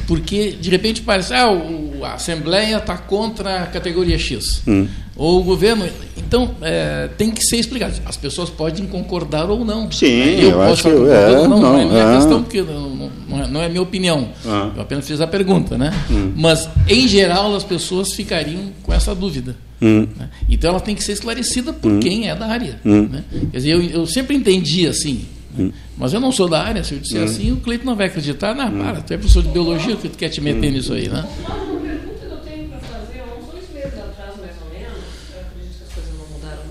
porque 0.06 0.50
de 0.60 0.68
repente 0.70 1.00
parece, 1.00 1.32
ah, 1.32 1.50
o- 1.50 2.04
a 2.04 2.14
Assembleia 2.14 2.76
está 2.76 2.96
contra 2.98 3.62
a 3.62 3.66
categoria 3.66 4.18
X. 4.18 4.62
Hum. 4.66 4.86
Ou 5.16 5.40
o 5.40 5.42
governo. 5.42 5.86
Então, 6.30 6.54
é, 6.62 7.08
tem 7.18 7.28
que 7.32 7.42
ser 7.44 7.56
explicado. 7.56 7.92
As 8.06 8.16
pessoas 8.16 8.48
podem 8.48 8.86
concordar 8.86 9.50
ou 9.50 9.64
não. 9.64 9.90
Sim, 9.90 10.06
Né? 10.36 10.44
eu 10.44 10.52
posso 10.52 10.72
acho 10.74 10.82
que- 10.84 10.90
concordando 10.90 11.34
é, 11.34 11.38
ou 11.40 11.48
não, 11.48 11.60
não 11.60 11.76
é 11.76 11.82
não, 11.84 11.90
minha 11.90 12.02
é. 12.04 12.16
questão, 12.16 12.42
porque 12.44 12.62
não, 12.62 13.10
não 13.48 13.60
é, 13.60 13.66
é 13.66 13.68
minha 13.68 13.82
opinião. 13.82 14.28
Ah. 14.46 14.70
Eu 14.76 14.82
apenas 14.82 15.08
fiz 15.08 15.20
a 15.20 15.26
pergunta, 15.26 15.76
né? 15.76 15.92
Hum. 16.08 16.32
Mas, 16.36 16.68
em 16.88 17.08
geral, 17.08 17.52
as 17.56 17.64
pessoas 17.64 18.12
ficariam 18.12 18.60
com 18.84 18.92
essa 18.94 19.12
dúvida. 19.12 19.56
Hum. 19.82 20.06
né? 20.16 20.28
Então, 20.48 20.70
ela 20.70 20.78
tem 20.78 20.94
que 20.94 21.02
ser 21.02 21.10
esclarecida 21.14 21.72
por 21.72 21.90
Hum. 21.90 21.98
quem 21.98 22.28
é 22.28 22.36
da 22.36 22.46
área. 22.46 22.78
Hum. 22.86 23.08
né? 23.10 23.24
Quer 23.50 23.56
dizer, 23.56 23.70
eu, 23.70 23.82
eu 23.82 24.06
sempre 24.06 24.36
entendi 24.36 24.86
assim. 24.86 25.24
né? 25.58 25.72
Mas 25.98 26.12
eu 26.12 26.20
não 26.20 26.30
sou 26.30 26.48
da 26.48 26.62
área, 26.62 26.84
se 26.84 26.94
eu 26.94 27.00
disser 27.00 27.22
Hum. 27.22 27.24
assim, 27.24 27.50
o 27.50 27.56
Cleiton 27.56 27.86
não 27.86 27.96
vai 27.96 28.06
acreditar. 28.06 28.54
Não, 28.54 28.70
para, 28.70 29.00
tu 29.00 29.12
é 29.12 29.16
professor 29.16 29.42
de 29.42 29.48
biologia, 29.48 29.96
que 29.96 30.08
tu 30.08 30.16
quer 30.16 30.28
te 30.28 30.40
meter 30.40 30.68
Hum. 30.68 30.74
nisso 30.74 30.92
aí, 30.92 31.08
né? 31.08 31.24
Uma 31.44 31.80
pergunta 31.80 32.14
que 32.20 32.24
eu 32.24 32.36
tenho 32.38 32.68
para 32.68 32.78
fazer, 32.78 33.18
há 33.18 33.34
uns 33.36 33.50
dois 33.50 33.64
meses 33.74 33.98
atrás, 33.98 34.30
mais 34.38 34.54
ou 34.62 34.70
menos, 34.78 34.94
eu 35.34 35.40
acredito 35.40 35.76
que 35.76 35.84
as 35.88 35.92
coisas 35.92 36.12
não 36.16 36.26
mudaram 36.38 36.62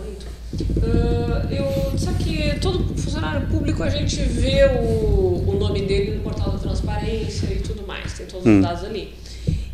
ah, 0.84 1.48
eu 1.52 1.98
sabe 1.98 2.24
que 2.24 2.60
todo 2.60 2.84
funcionário 2.96 3.48
público 3.48 3.84
a 3.84 3.90
gente 3.90 4.16
vê 4.22 4.66
o, 4.66 5.44
o 5.48 5.56
nome 5.60 5.82
dele 5.82 6.16
no 6.18 6.22
portal 6.24 6.52
da 6.52 6.58
transparência 6.60 7.48
e 7.54 7.60
tudo 7.60 7.86
mais, 7.86 8.14
tem 8.14 8.26
todos 8.26 8.46
Hum. 8.46 8.60
os 8.60 8.66
dados 8.66 8.84
ali. 8.84 9.14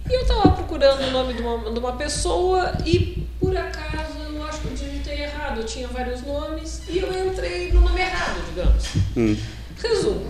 E 0.08 0.14
eu 0.14 0.22
estava 0.22 0.52
procurando 0.52 1.02
o 1.08 1.12
nome 1.12 1.34
de 1.34 1.42
uma, 1.42 1.72
de 1.72 1.80
uma 1.80 1.94
pessoa 1.94 2.74
e, 2.86 3.26
por 3.40 3.56
acaso, 3.58 4.14
eu 4.36 4.44
acho 4.44 4.60
que 4.62 4.68
eu 4.68 4.74
digitei 4.74 5.22
errado. 5.24 5.62
Eu 5.62 5.66
tinha 5.66 5.88
vários 5.88 6.22
nomes 6.22 6.82
e 6.88 7.00
eu 7.00 7.28
entrei 7.28 7.72
no 7.72 7.82
nome 7.82 8.00
errado, 8.02 8.40
digamos. 8.50 8.84
Hum. 9.18 9.36
Resumo. 9.82 10.24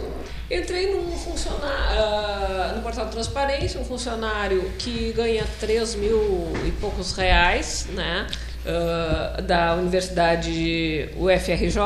Entrei 0.49 0.93
num 0.93 1.11
funcionário, 1.17 1.99
ah, 1.99 2.73
no 2.75 2.81
portal 2.83 3.05
de 3.05 3.11
transparência, 3.11 3.79
um 3.79 3.83
funcionário 3.85 4.63
que 4.77 5.11
ganha 5.11 5.43
3 5.59 5.95
mil 5.95 6.53
e 6.65 6.71
poucos 6.79 7.11
reais, 7.13 7.87
né? 7.93 8.27
Ah, 8.65 9.41
da 9.41 9.75
Universidade 9.75 11.09
UFRJ. 11.17 11.77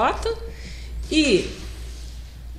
E 1.12 1.50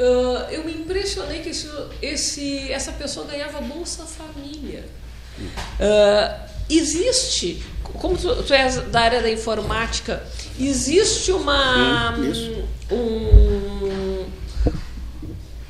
ah, 0.00 0.48
eu 0.50 0.64
me 0.64 0.72
impressionei 0.72 1.40
que 1.40 1.50
esse, 1.50 1.68
esse- 2.02 2.72
essa 2.72 2.92
pessoa 2.92 3.26
ganhava 3.26 3.60
Bolsa 3.60 4.04
Família. 4.04 4.84
Ah, 5.80 6.46
existe, 6.68 7.62
como 7.82 8.16
tu, 8.16 8.42
tu 8.42 8.52
és 8.54 8.76
da 8.90 9.00
área 9.00 9.20
da 9.22 9.30
informática, 9.30 10.22
existe 10.58 11.32
uma 11.32 12.14
Sim, 12.16 12.30
isso. 12.30 12.64
um, 12.90 14.09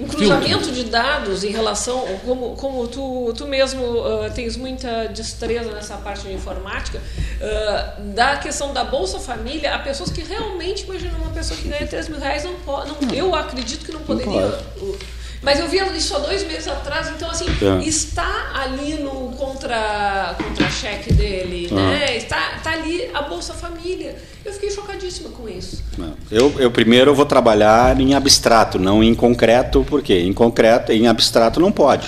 um 0.00 0.08
cruzamento 0.08 0.72
de 0.72 0.84
dados 0.84 1.44
em 1.44 1.50
relação, 1.50 2.04
como, 2.24 2.56
como 2.56 2.88
tu, 2.88 3.32
tu 3.36 3.46
mesmo 3.46 4.02
ah, 4.02 4.30
tens 4.30 4.56
muita 4.56 5.06
destreza 5.08 5.70
nessa 5.72 5.96
parte 5.98 6.26
de 6.26 6.32
informática, 6.32 7.00
ah, 7.40 7.96
da 7.98 8.36
questão 8.36 8.72
da 8.72 8.82
Bolsa 8.82 9.18
Família, 9.18 9.74
há 9.74 9.78
pessoas 9.78 10.10
que 10.10 10.22
realmente 10.22 10.84
imaginam 10.84 11.18
uma 11.18 11.30
pessoa 11.30 11.58
que 11.60 11.68
ganha 11.68 11.86
3 11.86 12.08
mil 12.08 12.18
reais, 12.18 12.44
não 12.44 12.54
pode, 12.54 12.90
não, 12.90 13.14
eu 13.14 13.34
acredito 13.34 13.84
que 13.84 13.92
não 13.92 14.00
poderia. 14.00 14.48
pode. 14.78 15.19
Mas 15.42 15.58
eu 15.58 15.68
vi 15.68 15.78
isso 15.96 16.14
há 16.14 16.18
dois 16.18 16.46
meses 16.46 16.68
atrás, 16.68 17.08
então 17.16 17.30
assim, 17.30 17.46
É. 17.62 17.82
está 17.86 18.50
ali 18.54 18.94
no 18.94 19.30
contra, 19.38 20.34
contra-cheque 20.36 21.12
dele, 21.14 21.68
Ah. 21.72 21.74
né? 21.74 22.16
Está, 22.16 22.56
está 22.56 22.72
ali 22.72 23.08
a 23.14 23.22
Bolsa 23.22 23.54
Família. 23.54 24.16
Eu 24.44 24.52
fiquei 24.52 24.70
chocadíssima 24.70 25.30
com 25.30 25.48
isso. 25.48 25.82
Não. 25.96 26.12
Eu, 26.30 26.54
eu 26.58 26.70
primeiro 26.70 27.10
eu 27.10 27.14
vou 27.14 27.24
trabalhar 27.24 27.98
em 28.00 28.14
abstrato, 28.14 28.78
não 28.78 29.02
em 29.02 29.14
concreto, 29.14 29.84
porque 29.88 30.14
em 30.18 30.32
concreto, 30.32 30.92
em 30.92 31.06
abstrato 31.08 31.58
não 31.58 31.72
pode. 31.72 32.06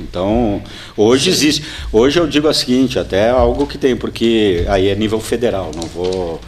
Então, 0.00 0.60
hoje 0.96 1.30
existe. 1.30 1.64
Hoje 1.92 2.18
eu 2.18 2.26
digo 2.26 2.48
o 2.48 2.52
seguinte, 2.54 2.98
até 2.98 3.30
algo 3.30 3.66
que 3.66 3.78
tem, 3.78 3.96
porque 3.96 4.64
aí 4.68 4.88
é 4.88 4.94
nível 4.96 5.20
federal, 5.20 5.70
não 5.74 5.86
vou, 5.86 6.40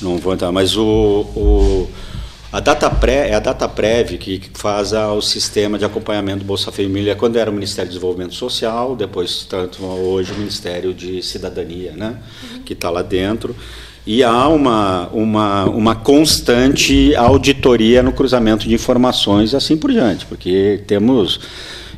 não 0.00 0.16
vou 0.16 0.32
entrar, 0.32 0.50
mas 0.50 0.74
o, 0.76 0.82
o 1.36 1.90
a 2.52 2.60
data 2.60 2.90
pré 2.90 3.30
é 3.30 3.34
a 3.34 3.40
data 3.40 3.66
prévia 3.66 4.18
que 4.18 4.42
faz 4.52 4.92
o 4.92 5.22
sistema 5.22 5.78
de 5.78 5.86
acompanhamento 5.86 6.40
do 6.40 6.44
Bolsa 6.44 6.70
Família 6.70 7.16
quando 7.16 7.36
era 7.36 7.50
o 7.50 7.54
Ministério 7.54 7.88
do 7.88 7.94
Desenvolvimento 7.94 8.34
Social, 8.34 8.94
depois 8.94 9.46
tanto 9.48 9.82
hoje 9.84 10.32
o 10.32 10.36
Ministério 10.36 10.92
de 10.92 11.22
Cidadania, 11.22 11.92
né, 11.92 12.16
que 12.66 12.74
está 12.74 12.90
lá 12.90 13.00
dentro. 13.00 13.56
E 14.06 14.22
há 14.22 14.48
uma, 14.48 15.08
uma, 15.12 15.64
uma 15.64 15.94
constante 15.94 17.14
auditoria 17.14 18.02
no 18.02 18.12
cruzamento 18.12 18.68
de 18.68 18.74
informações 18.74 19.52
e 19.52 19.56
assim 19.56 19.76
por 19.76 19.90
diante, 19.90 20.26
porque 20.26 20.82
temos. 20.86 21.40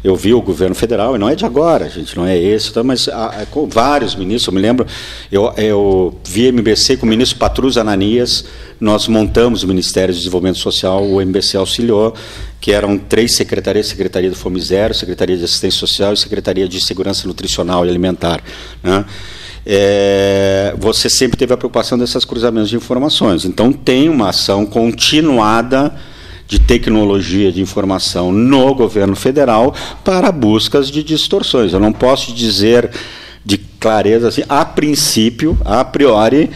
Eu 0.05 0.14
vi 0.14 0.35
o 0.35 0.43
governo 0.43 0.74
federal, 0.74 1.16
e 1.16 1.18
não 1.18 1.31
é 1.31 1.35
de 1.35 1.47
agora, 1.47 1.89
gente, 1.89 2.14
não 2.14 2.26
é 2.26 2.39
esse, 2.39 2.70
tá, 2.70 2.85
mas 2.85 3.09
há- 3.09 3.40
há 3.40 3.47
com 3.47 3.66
vários 3.66 4.14
ministros, 4.14 4.47
eu 4.48 4.52
me 4.52 4.60
lembro, 4.60 4.86
eu, 5.32 5.51
eu 5.56 6.14
vi 6.22 6.48
MBC 6.48 6.98
com 6.98 7.06
o 7.06 7.09
ministro 7.09 7.39
Patrus 7.39 7.78
Ananias, 7.78 8.44
nós 8.78 9.09
montamos 9.09 9.62
o 9.62 9.66
Ministério 9.66 10.12
do 10.12 10.18
Desenvolvimento 10.18 10.59
Social, 10.59 11.02
o 11.02 11.22
MBC 11.22 11.56
auxiliou, 11.56 12.14
que 12.60 12.70
eram 12.70 12.98
três 12.98 13.35
secretarias, 13.35 13.86
Secretaria 13.86 14.28
do 14.28 14.36
Fome 14.36 14.60
Zero, 14.60 14.93
Secretaria 14.93 15.39
de 15.39 15.44
Assistência 15.44 15.78
Social 15.81 16.12
e 16.12 16.18
Secretaria 16.18 16.68
de 16.68 16.85
Segurança 16.85 17.26
Nutricional 17.26 17.86
e 17.86 17.89
Alimentar. 17.89 18.43
Né? 18.82 19.06
É, 19.66 20.74
você 20.78 21.09
sempre 21.09 21.39
teve 21.39 21.55
a 21.55 21.56
preocupação 21.56 21.97
desses 21.97 22.24
cruzamentos 22.26 22.68
de 22.68 22.76
informações. 22.76 23.47
Então, 23.47 23.72
tem 23.72 24.10
uma 24.10 24.28
ação 24.28 24.66
continuada 24.66 25.94
de 26.47 26.59
tecnologia 26.59 27.51
de 27.51 27.61
informação 27.61 28.31
no 28.31 28.75
governo 28.75 29.16
federal 29.16 29.75
para 30.05 30.31
buscas 30.31 30.91
de 30.91 31.03
distorções. 31.03 31.73
Eu 31.73 31.81
não 31.81 31.93
posso 31.93 32.33
dizer 32.33 32.91
de 33.45 33.59
clareza 33.59 34.29
assim, 34.29 34.43
a 34.49 34.65
princípio, 34.65 35.59
a 35.65 35.85
priori, 35.85 36.51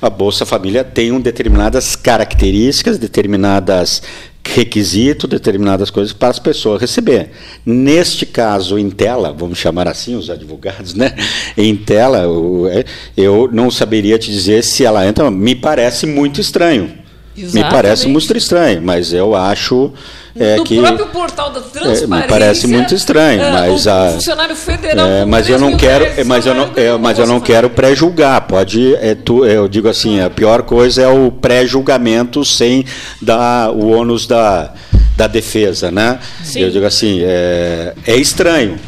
a 0.00 0.08
Bolsa 0.08 0.46
Família 0.46 0.82
tem 0.82 1.12
um 1.12 1.20
determinadas 1.20 1.94
características, 1.94 2.96
determinadas 2.96 4.02
requisitos, 4.42 5.28
determinadas 5.28 5.90
coisas 5.90 6.12
para 6.12 6.28
as 6.28 6.38
pessoas 6.38 6.80
receber. 6.80 7.30
Neste 7.64 8.24
caso, 8.24 8.78
em 8.78 8.90
tela, 8.90 9.32
vamos 9.32 9.58
chamar 9.58 9.86
assim 9.86 10.16
os 10.16 10.30
advogados, 10.30 10.94
né? 10.94 11.14
Em 11.56 11.76
tela, 11.76 12.24
é, 12.72 12.84
eu 13.16 13.48
não 13.52 13.70
saberia 13.70 14.18
te 14.18 14.30
dizer 14.30 14.64
se 14.64 14.84
ela 14.84 15.06
entra, 15.06 15.30
me 15.30 15.54
parece 15.54 16.06
muito 16.06 16.40
estranho. 16.40 16.99
Me 17.42 17.62
parece 17.62 18.06
Exatamente. 18.06 18.08
muito 18.08 18.36
estranho, 18.36 18.82
mas 18.82 19.12
eu 19.12 19.34
acho, 19.34 19.92
é 20.36 20.56
no 20.56 20.64
que 20.64 20.78
próprio 20.78 21.06
portal 21.06 21.50
da 21.50 21.60
transparência. 21.60 22.04
é, 22.04 22.06
me 22.06 22.22
parece 22.24 22.66
muito 22.66 22.94
estranho, 22.94 23.42
é, 23.42 23.52
mas 23.52 23.86
o 23.86 23.90
a 23.90 24.10
funcionário 24.12 24.56
federal. 24.56 25.06
é, 25.06 25.24
mas 25.24 25.48
eu 25.48 25.58
3 25.58 25.70
não 25.70 25.78
quero, 25.78 26.04
é, 26.04 26.14
de 26.14 26.24
mas 26.24 26.46
eu 26.46 26.54
não, 26.54 26.70
é, 26.76 26.98
mas 26.98 27.18
eu 27.18 27.26
não 27.26 27.40
quero 27.40 27.70
pré-julgar. 27.70 28.42
Pode, 28.42 28.94
é, 28.96 29.14
tu, 29.14 29.44
eu 29.44 29.68
digo 29.68 29.88
assim, 29.88 30.20
a 30.20 30.30
pior 30.30 30.62
coisa 30.62 31.02
é 31.02 31.08
o 31.08 31.30
pré-julgamento 31.30 32.44
sem 32.44 32.84
dar 33.20 33.70
o 33.70 33.90
ônus 33.90 34.26
da, 34.26 34.72
da 35.16 35.26
defesa, 35.26 35.90
né? 35.90 36.18
Sim. 36.42 36.60
Eu 36.60 36.70
digo 36.70 36.86
assim, 36.86 37.20
é, 37.22 37.94
é 38.06 38.16
estranho. 38.16 38.78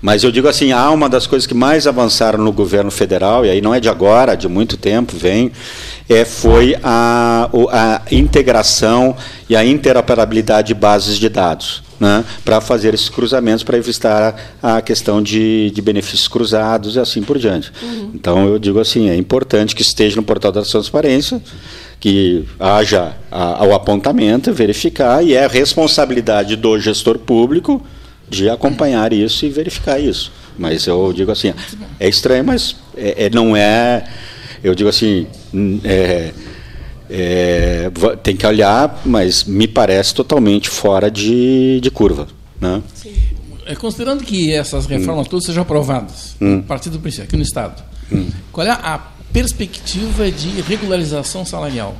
Mas 0.00 0.22
eu 0.22 0.30
digo 0.30 0.46
assim, 0.46 0.70
há 0.70 0.90
uma 0.90 1.08
das 1.08 1.26
coisas 1.26 1.46
que 1.46 1.54
mais 1.54 1.86
avançaram 1.86 2.38
no 2.42 2.52
governo 2.52 2.90
federal, 2.90 3.44
e 3.44 3.50
aí 3.50 3.60
não 3.60 3.74
é 3.74 3.80
de 3.80 3.88
agora, 3.88 4.36
de 4.36 4.46
muito 4.48 4.76
tempo 4.76 5.16
vem, 5.16 5.50
é, 6.08 6.24
foi 6.24 6.76
a, 6.84 7.50
a 7.72 8.14
integração 8.14 9.16
e 9.48 9.56
a 9.56 9.64
interoperabilidade 9.64 10.68
de 10.68 10.74
bases 10.74 11.18
de 11.18 11.28
dados. 11.28 11.82
Né, 12.00 12.24
para 12.44 12.60
fazer 12.60 12.94
esses 12.94 13.08
cruzamentos, 13.08 13.64
para 13.64 13.76
evitar 13.76 14.54
a, 14.62 14.80
questão 14.80 15.20
de, 15.20 15.72
de 15.74 15.82
benefícios 15.82 16.28
cruzados 16.28 16.94
e 16.94 17.00
assim 17.00 17.24
por 17.24 17.36
diante. 17.40 17.72
Então, 18.14 18.46
eu 18.46 18.56
digo 18.56 18.78
assim: 18.78 19.10
é 19.10 19.16
importante 19.16 19.74
que 19.74 19.82
esteja 19.82 20.14
no 20.14 20.22
portal 20.22 20.52
da 20.52 20.62
transparência, 20.62 21.42
que 21.98 22.44
haja 22.60 23.16
a- 23.32 23.64
o 23.66 23.74
apontamento, 23.74 24.52
verificar, 24.52 25.24
e 25.24 25.34
é 25.34 25.44
responsabilidade 25.48 26.54
do 26.54 26.78
gestor 26.78 27.18
público 27.18 27.84
de 28.28 28.48
acompanhar 28.48 29.12
isso 29.12 29.44
e 29.46 29.48
verificar 29.50 29.98
isso. 29.98 30.30
Mas 30.58 30.86
eu 30.86 31.12
digo 31.12 31.30
assim, 31.30 31.54
é 32.00 32.08
estranho, 32.08 32.44
mas 32.44 32.76
é, 32.96 33.26
é- 33.26 33.30
não 33.30 33.56
é. 33.56 34.04
Eu 34.62 34.74
digo 34.74 34.88
assim, 34.88 35.26
hum, 35.54 35.80
é, 35.84 36.32
é, 37.10 37.90
tem 38.22 38.36
que 38.36 38.46
olhar, 38.46 39.00
mas 39.04 39.44
me 39.44 39.66
parece 39.68 40.14
totalmente 40.14 40.68
fora 40.68 41.10
de, 41.10 41.80
de 41.80 41.90
curva. 41.90 42.26
Né? 42.60 42.82
É, 43.66 43.74
considerando 43.74 44.24
que 44.24 44.52
essas 44.52 44.86
reformas 44.86 45.28
todas 45.28 45.44
sejam 45.46 45.62
aprovadas, 45.62 46.36
Hum. 46.40 46.58
a 46.58 46.62
partir 46.62 46.90
do 46.90 46.98
princípio, 46.98 47.24
aqui 47.24 47.36
no 47.36 47.42
Estado, 47.42 47.82
Hum. 48.10 48.28
qual 48.50 48.66
é 48.66 48.70
a 48.70 48.98
perspectiva 49.32 50.30
de 50.30 50.48
regularização 50.62 51.44
salarial 51.44 51.94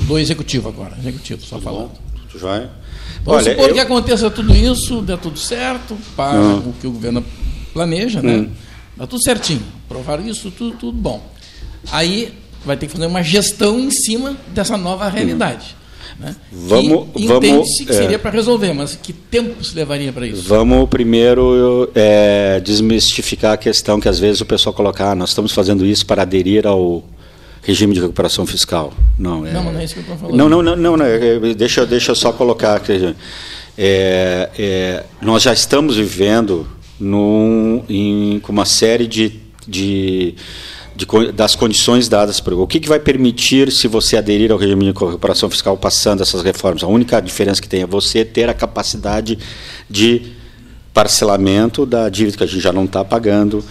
do 0.00 0.18
Executivo 0.18 0.68
agora? 0.68 0.96
Executivo, 0.98 1.44
só 1.44 1.58
falando. 1.60 1.90
Tudo 2.30 2.40
jóia? 2.40 2.70
Vamos 3.24 3.42
Olha, 3.44 3.52
supor 3.54 3.68
eu- 3.68 3.74
que 3.74 3.80
aconteça 3.80 4.30
tudo 4.30 4.54
isso, 4.54 5.02
dê 5.02 5.16
tudo 5.16 5.38
certo, 5.38 5.96
para 6.16 6.38
Hum. 6.38 6.58
o 6.70 6.72
que 6.80 6.86
o 6.86 6.92
governo 6.92 7.24
planeja, 7.72 8.22
né? 8.22 8.36
Hum. 8.36 8.48
Dá 8.96 9.06
tudo 9.06 9.22
certinho. 9.22 9.62
Aprovaram 9.86 10.26
isso, 10.26 10.50
tudo, 10.50 10.76
tudo 10.76 10.96
bom. 10.96 11.22
Aí 11.90 12.32
vai 12.64 12.76
ter 12.76 12.86
que 12.86 12.92
fazer 12.92 13.06
uma 13.06 13.22
gestão 13.22 13.78
em 13.78 13.90
cima 13.90 14.36
dessa 14.54 14.76
nova 14.76 15.08
realidade. 15.08 15.76
Né? 16.18 16.34
Vamos- 16.50 17.08
que 17.14 17.26
vamos, 17.26 17.68
que 17.78 17.90
é. 17.90 17.92
seria 17.92 18.18
para 18.18 18.30
resolver, 18.30 18.72
mas 18.72 18.96
que 18.96 19.12
tempo 19.12 19.62
se 19.62 19.74
levaria 19.76 20.10
para 20.12 20.26
isso? 20.26 20.42
Vamos 20.48 20.88
primeiro 20.88 21.90
é, 21.94 22.58
desmistificar 22.60 23.52
a 23.52 23.56
questão 23.58 24.00
que 24.00 24.08
às 24.08 24.18
vezes 24.18 24.40
o 24.40 24.46
pessoal 24.46 24.72
coloca, 24.72 25.10
ah, 25.10 25.14
nós 25.14 25.28
estamos 25.30 25.52
fazendo 25.52 25.84
isso 25.84 26.06
para 26.06 26.22
aderir 26.22 26.66
ao 26.66 27.04
regime 27.66 27.92
de 27.92 28.00
recuperação 28.00 28.46
fiscal. 28.46 28.94
Não, 29.18 29.44
é, 29.44 29.52
Não, 29.52 29.64
mas 29.64 29.74
não 29.74 29.80
é 29.80 29.84
isso 29.84 29.94
que 29.94 30.00
eu 30.00 30.02
estou 30.02 30.16
falando. 30.16 30.36
Não, 30.36 30.48
não, 30.48 30.62
não, 30.62 30.76
não, 30.76 30.96
não, 30.96 31.04
é, 31.04 31.52
deixa, 31.52 31.84
deixa 31.84 32.12
eu 32.12 32.14
só 32.14 32.32
colocar. 32.32 32.80
É, 33.76 34.50
é, 34.56 35.04
nós 35.20 35.42
já 35.42 35.52
estamos 35.52 35.96
vivendo 35.96 36.66
num, 36.98 37.82
em, 37.88 38.38
com 38.38 38.52
uma 38.52 38.64
série 38.64 39.08
de, 39.08 39.40
de, 39.66 40.36
de 40.94 41.32
das 41.32 41.56
condições 41.56 42.08
dadas 42.08 42.38
por 42.38 42.52
o 42.52 42.68
que, 42.68 42.78
que 42.78 42.88
vai 42.88 43.00
permitir 43.00 43.72
se 43.72 43.88
você 43.88 44.16
aderir 44.16 44.52
ao 44.52 44.58
regime 44.58 44.82
de 44.82 44.86
recuperação 44.86 45.50
fiscal 45.50 45.76
passando 45.76 46.22
essas 46.22 46.42
reformas. 46.42 46.84
A 46.84 46.86
única 46.86 47.20
diferença 47.20 47.60
que 47.60 47.68
tem 47.68 47.82
é 47.82 47.86
você 47.86 48.24
ter 48.24 48.48
a 48.48 48.54
capacidade 48.54 49.36
de 49.90 50.22
parcelamento 50.94 51.84
da 51.84 52.08
dívida 52.08 52.38
que 52.38 52.44
a 52.44 52.46
gente 52.46 52.60
já 52.60 52.72
não 52.72 52.84
está 52.84 53.04
pagando, 53.04 53.62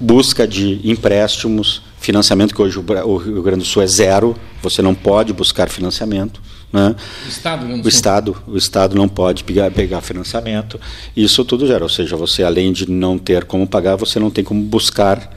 busca 0.00 0.48
de 0.48 0.80
empréstimos, 0.82 1.82
financiamento 2.02 2.54
que 2.54 2.60
hoje 2.60 2.78
o 2.78 3.16
Rio 3.16 3.42
Grande 3.42 3.60
do 3.60 3.64
Sul 3.64 3.80
é 3.80 3.86
zero, 3.86 4.36
você 4.60 4.82
não 4.82 4.94
pode 4.94 5.32
buscar 5.32 5.68
financiamento. 5.68 6.42
Né? 6.72 6.96
O 7.24 7.28
Estado 7.28 7.66
do 7.66 7.84
O. 7.84 7.88
Estado, 7.88 8.36
o 8.46 8.56
Estado 8.56 8.96
não 8.96 9.08
pode 9.08 9.44
pegar, 9.44 9.70
pegar 9.70 10.00
financiamento. 10.00 10.80
Isso 11.16 11.44
tudo 11.44 11.66
gera, 11.66 11.84
ou 11.84 11.88
seja, 11.88 12.16
você 12.16 12.42
além 12.42 12.72
de 12.72 12.90
não 12.90 13.16
ter 13.16 13.44
como 13.44 13.66
pagar, 13.68 13.94
você 13.96 14.18
não 14.18 14.30
tem 14.30 14.42
como 14.42 14.60
buscar 14.62 15.30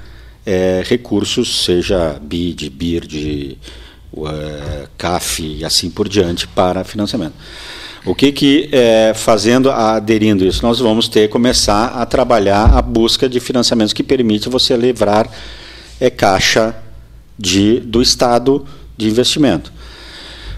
eh, 0.45 0.81
recursos, 0.85 1.63
seja 1.63 2.19
BID, 2.19 2.69
BIRD, 2.71 3.57
eh, 4.17 4.87
CAF 4.97 5.43
e 5.43 5.63
assim 5.63 5.89
por 5.89 6.09
diante, 6.09 6.47
para 6.47 6.83
financiamento. 6.83 7.35
O 8.05 8.15
que 8.15 8.31
que 8.31 8.69
eh, 8.71 9.13
fazendo, 9.15 9.69
aderindo 9.69 10.45
isso, 10.45 10.65
nós 10.65 10.79
vamos 10.79 11.07
ter 11.07 11.27
começar 11.29 11.87
a 11.87 12.05
trabalhar 12.07 12.75
a 12.75 12.81
busca 12.81 13.29
de 13.29 13.39
financiamentos 13.39 13.93
que 13.93 14.03
permite 14.03 14.49
você 14.49 14.75
livrar 14.75 15.29
eh, 15.99 16.09
caixa 16.09 16.75
de, 17.37 17.79
do 17.79 18.01
Estado 18.01 18.65
de 18.97 19.07
investimento. 19.07 19.71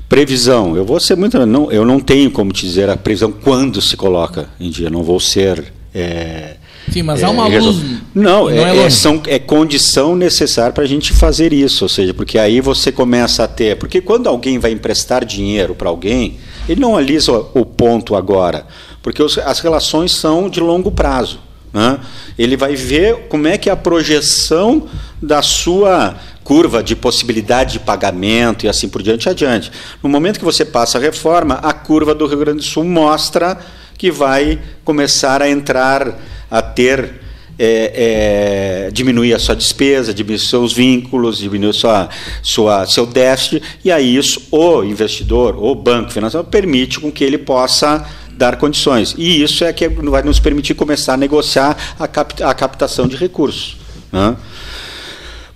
Previsão, 0.10 0.76
eu 0.78 0.86
vou 0.86 1.00
ser 1.00 1.18
muito. 1.18 1.44
Não, 1.46 1.70
eu 1.72 1.84
não 1.86 2.00
tenho 2.00 2.32
como 2.32 2.52
te 2.54 2.66
dizer 2.66 2.90
a 2.90 2.96
previsão 2.96 3.32
quando 3.32 3.82
se 3.82 3.98
coloca 3.98 4.48
em 4.60 4.70
dia, 4.70 4.90
não 4.90 5.04
vou 5.04 5.20
ser. 5.20 5.74
é, 5.94 6.56
Sim, 6.90 7.04
mas 7.04 7.22
é, 7.22 7.26
há 7.26 7.30
uma 7.30 7.50
resol- 7.50 7.74
luz. 7.74 7.84
Não, 8.16 8.50
e 8.50 8.58
é, 8.58 8.62
é 8.62 8.78
é, 8.86 8.90
são, 8.90 9.22
é 9.28 9.38
condição 9.38 10.16
necessária 10.16 10.72
para 10.72 10.86
a 10.86 10.88
gente 10.88 11.12
fazer 11.12 11.52
isso, 11.52 11.84
ou 11.84 11.90
seja, 11.90 12.14
porque 12.14 12.40
aí 12.40 12.62
você 12.62 12.90
começa 12.90 13.44
a 13.44 13.48
ter. 13.50 13.76
Porque 13.76 14.00
quando 14.00 14.28
alguém 14.28 14.58
vai 14.60 14.72
emprestar 14.72 15.26
dinheiro 15.26 15.76
para 15.76 15.90
alguém, 15.90 16.38
ele 16.70 16.80
não 16.80 16.96
analisa 16.96 17.34
o 17.54 17.66
ponto 17.66 18.16
agora, 18.16 18.66
porque 19.04 19.22
os- 19.22 19.38
as 19.40 19.60
relações 19.60 20.14
são 20.14 20.50
de 20.50 20.62
longo 20.62 20.90
prazo. 20.90 21.40
né? 21.74 22.00
Ele 22.40 22.56
vai 22.56 22.76
ver 22.78 23.28
como 23.28 23.46
é 23.46 23.58
que 23.58 23.70
é 23.70 23.74
a 23.74 23.76
projeção 23.76 24.88
da 25.22 25.42
sua 25.42 26.16
curva 26.44 26.82
de 26.82 26.96
possibilidade 26.96 27.74
de 27.74 27.80
pagamento 27.80 28.66
e 28.66 28.70
assim 28.70 28.88
por 28.88 29.02
diante 29.02 29.28
adiante. 29.28 29.72
No 30.02 30.10
momento 30.10 30.40
que 30.40 30.46
você 30.46 30.64
passa 30.64 30.98
a 30.98 31.02
reforma, 31.02 31.56
a 31.56 31.74
curva 31.74 32.16
do 32.16 32.26
Rio 32.26 32.40
Grande 32.40 32.60
do 32.60 32.64
Sul 32.64 32.84
mostra 32.84 33.58
que 33.98 34.12
vai 34.12 34.60
começar 34.86 35.42
a 35.42 35.50
entrar, 35.50 36.20
a 36.50 36.62
ter 36.62 37.16
é, 37.60 38.86
é, 38.88 38.92
diminuir 38.92 39.34
a 39.34 39.40
sua 39.40 39.56
despesa, 39.56 40.14
diminuir 40.14 40.40
seus 40.40 40.72
vínculos, 40.72 41.40
diminuir 41.40 41.74
sua, 41.74 42.08
sua, 42.44 42.86
seu 42.86 43.06
déficit, 43.06 43.64
e 43.84 43.92
aí 43.92 44.16
isso 44.16 44.42
o 44.52 44.84
investidor, 44.84 45.56
o 45.58 45.74
banco 45.74 46.12
financeiro, 46.12 46.46
permite 46.46 47.00
com 47.00 47.12
que 47.12 47.24
ele 47.24 47.38
possa 47.38 48.08
dar 48.32 48.58
condições. 48.58 49.16
E 49.18 49.42
isso 49.42 49.66
é 49.66 49.74
que 49.74 49.88
vai 49.90 50.22
nos 50.22 50.40
permitir 50.40 50.76
começar 50.76 51.16
a 51.16 51.18
negociar 51.18 51.76
a, 52.00 52.08
cap, 52.08 52.44
a 52.44 52.54
captação 52.54 53.08
de 53.08 53.16
recursos. 53.16 53.78
Né? 54.12 54.36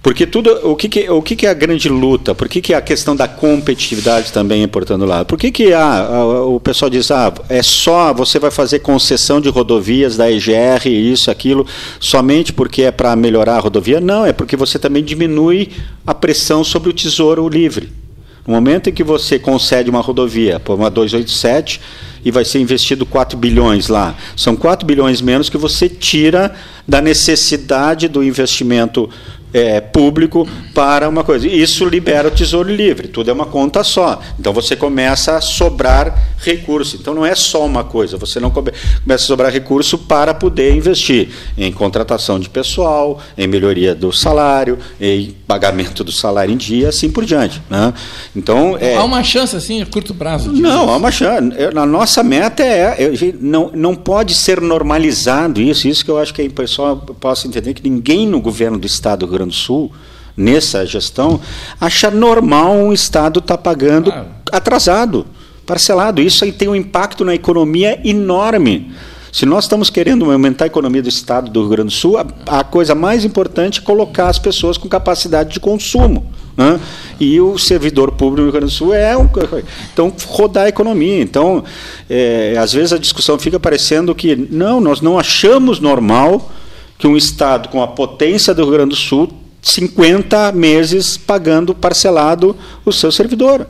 Porque 0.01 0.25
tudo, 0.25 0.49
o 0.67 0.75
que, 0.75 0.89
que, 0.89 1.09
o 1.11 1.21
que, 1.21 1.35
que 1.35 1.45
é 1.45 1.49
a 1.49 1.53
grande 1.53 1.87
luta? 1.87 2.33
Por 2.33 2.49
que, 2.49 2.59
que 2.59 2.73
a 2.73 2.81
questão 2.81 3.15
da 3.15 3.27
competitividade 3.27 4.33
também 4.33 4.61
é 4.61 4.63
importando 4.63 5.05
lá? 5.05 5.23
Por 5.23 5.37
que, 5.37 5.51
que 5.51 5.69
o 6.47 6.59
pessoal 6.59 6.89
diz, 6.89 7.11
ah, 7.11 7.31
é 7.47 7.61
só 7.61 8.11
você 8.11 8.39
vai 8.39 8.49
fazer 8.49 8.79
concessão 8.79 9.39
de 9.39 9.47
rodovias 9.47 10.17
da 10.17 10.31
EGR, 10.31 10.87
isso, 10.87 11.29
aquilo, 11.29 11.67
somente 11.99 12.51
porque 12.51 12.81
é 12.81 12.91
para 12.91 13.15
melhorar 13.15 13.57
a 13.57 13.59
rodovia? 13.59 14.01
Não, 14.01 14.25
é 14.25 14.33
porque 14.33 14.57
você 14.57 14.79
também 14.79 15.03
diminui 15.03 15.69
a 16.05 16.15
pressão 16.15 16.63
sobre 16.63 16.89
o 16.89 16.93
tesouro 16.93 17.47
livre. 17.47 18.01
No 18.47 18.55
momento 18.55 18.89
em 18.89 18.93
que 18.93 19.03
você 19.03 19.37
concede 19.37 19.91
uma 19.91 20.01
rodovia, 20.01 20.59
uma 20.67 20.89
287, 20.89 21.79
e 22.25 22.31
vai 22.31 22.43
ser 22.43 22.59
investido 22.59 23.05
4 23.05 23.37
bilhões 23.37 23.87
lá, 23.87 24.15
são 24.35 24.55
4 24.55 24.85
bilhões 24.85 25.21
menos 25.21 25.47
que 25.47 25.57
você 25.57 25.87
tira 25.87 26.55
da 26.87 26.99
necessidade 27.01 28.07
do 28.07 28.23
investimento 28.23 29.07
é, 29.53 29.79
público 29.81 30.47
para 30.73 31.07
uma 31.07 31.23
coisa. 31.23 31.47
E 31.47 31.61
isso 31.61 31.85
libera 31.85 32.27
o 32.27 32.31
tesouro 32.31 32.73
livre, 32.73 33.07
tudo 33.07 33.29
é 33.29 33.33
uma 33.33 33.45
conta 33.45 33.83
só. 33.83 34.19
Então 34.39 34.53
você 34.53 34.75
começa 34.75 35.35
a 35.37 35.41
sobrar 35.41 36.33
recurso. 36.37 36.97
Então 36.99 37.13
não 37.13 37.25
é 37.25 37.35
só 37.35 37.65
uma 37.65 37.83
coisa, 37.83 38.17
você 38.17 38.39
não 38.39 38.49
come, 38.51 38.71
começa 39.03 39.23
a 39.23 39.27
sobrar 39.27 39.51
recurso 39.51 39.97
para 39.97 40.33
poder 40.33 40.75
investir 40.75 41.29
em 41.57 41.71
contratação 41.71 42.39
de 42.39 42.49
pessoal, 42.49 43.19
em 43.37 43.47
melhoria 43.47 43.93
do 43.95 44.11
salário, 44.11 44.77
em 44.99 45.35
pagamento 45.47 46.03
do 46.03 46.11
salário 46.11 46.53
em 46.53 46.57
dia, 46.57 46.89
assim 46.89 47.09
por 47.09 47.25
diante. 47.25 47.61
Né? 47.69 47.93
Então, 48.35 48.77
é, 48.79 48.95
Há 48.95 49.03
uma 49.03 49.23
chance, 49.23 49.55
assim, 49.55 49.81
a 49.81 49.85
curto 49.85 50.13
prazo. 50.13 50.51
não, 50.51 50.89
há 50.89 50.97
uma 50.97 51.11
chance. 51.11 51.51
A 51.75 51.85
nossa 51.85 52.23
meta 52.23 52.63
é, 52.63 53.03
é- 53.03 53.33
não, 53.39 53.71
não 53.73 53.95
pode 53.95 54.33
ser 54.33 54.59
normalizado 54.61 55.61
isso. 55.61 55.87
Isso 55.87 56.03
que 56.03 56.11
eu 56.11 56.17
acho 56.17 56.33
que 56.33 56.41
o 56.41 56.51
pessoal 56.51 56.97
possa 56.97 57.47
entender 57.47 57.73
que 57.73 57.87
ninguém 57.87 58.27
no 58.27 58.39
governo 58.41 58.77
do 58.77 58.87
Estado 58.87 59.21
do 59.21 59.27
Grande 59.41 59.55
do 59.55 59.61
Sul, 59.61 59.91
nessa 60.35 60.85
gestão, 60.85 61.39
acha 61.79 62.09
normal 62.09 62.73
um 62.73 62.93
Estado 62.93 63.39
estar 63.39 63.57
pagando 63.57 64.13
atrasado, 64.51 65.25
parcelado. 65.65 66.21
Isso 66.21 66.43
aí 66.43 66.51
tem 66.51 66.67
um 66.67 66.75
impacto 66.75 67.23
na 67.23 67.33
economia 67.33 67.99
enorme. 68.03 68.91
Se 69.31 69.45
nós 69.45 69.63
estamos 69.63 69.89
querendo 69.89 70.29
aumentar 70.29 70.65
a 70.65 70.67
economia 70.67 71.01
do 71.01 71.07
Estado 71.07 71.49
do 71.49 71.61
Rio 71.61 71.69
Grande 71.69 71.87
do 71.87 71.93
Sul, 71.93 72.17
a, 72.17 72.25
a 72.47 72.63
coisa 72.65 72.93
mais 72.93 73.23
importante 73.23 73.79
é 73.79 73.83
colocar 73.83 74.27
as 74.27 74.37
pessoas 74.37 74.77
com 74.77 74.89
capacidade 74.89 75.53
de 75.53 75.59
consumo. 75.59 76.29
Né? 76.57 76.77
E 77.17 77.39
o 77.39 77.57
servidor 77.57 78.11
público 78.11 78.41
no 78.41 78.43
Rio 78.43 78.51
Grande 78.51 78.65
do 78.65 78.71
Sul 78.71 78.93
é 78.93 79.17
um. 79.17 79.29
Então, 79.93 80.13
rodar 80.27 80.65
a 80.65 80.69
economia. 80.69 81.21
Então, 81.21 81.63
é, 82.09 82.55
às 82.59 82.73
vezes 82.73 82.91
a 82.91 82.97
discussão 82.97 83.39
fica 83.39 83.57
parecendo 83.57 84.13
que, 84.13 84.35
não, 84.35 84.81
nós 84.81 84.99
não 84.99 85.17
achamos 85.17 85.79
normal 85.79 86.51
que 87.01 87.07
um 87.07 87.17
Estado 87.17 87.67
com 87.69 87.81
a 87.81 87.87
potência 87.87 88.53
do 88.53 88.61
Rio 88.61 88.73
Grande 88.73 88.89
do 88.91 88.95
Sul 88.95 89.27
50 89.59 90.51
meses 90.51 91.17
pagando 91.17 91.73
parcelado 91.73 92.55
o 92.85 92.91
seu 92.91 93.11
servidor. 93.11 93.67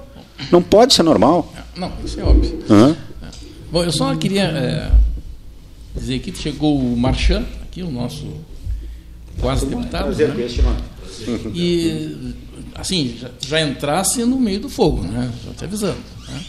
Não 0.52 0.62
pode 0.62 0.94
ser 0.94 1.04
normal. 1.04 1.52
Não, 1.74 1.90
isso 2.04 2.20
é 2.20 2.24
óbvio. 2.24 2.60
Uhum. 2.70 2.96
Bom, 3.72 3.84
eu 3.86 3.92
só 3.94 4.14
queria 4.18 4.44
é, 4.44 4.92
dizer 5.96 6.20
que 6.20 6.36
chegou 6.36 6.78
o 6.78 6.98
Marchand, 6.98 7.46
aqui, 7.64 7.82
o 7.82 7.90
nosso 7.90 8.28
quase 9.40 9.66
deputado. 9.66 10.04
Prazer, 10.04 10.28
né? 10.28 10.48
mano. 10.64 11.52
E, 11.56 12.36
assim, 12.76 13.18
já, 13.18 13.30
já, 13.48 13.62
entrasse 13.62 14.26
no 14.26 14.38
meio 14.38 14.60
do 14.60 14.68
fogo, 14.68 15.04
né? 15.04 15.32
Já 15.46 15.54
te 15.54 15.64
avisando. 15.64 16.00
Né? 16.28 16.42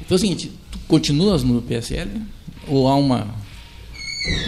Então 0.00 0.14
é 0.14 0.16
o 0.16 0.18
seguinte, 0.18 0.52
tu 0.70 0.78
continuas 0.86 1.42
no 1.42 1.60
PSL? 1.62 2.10
Ou 2.68 2.86
há 2.86 2.94
uma, 2.94 3.26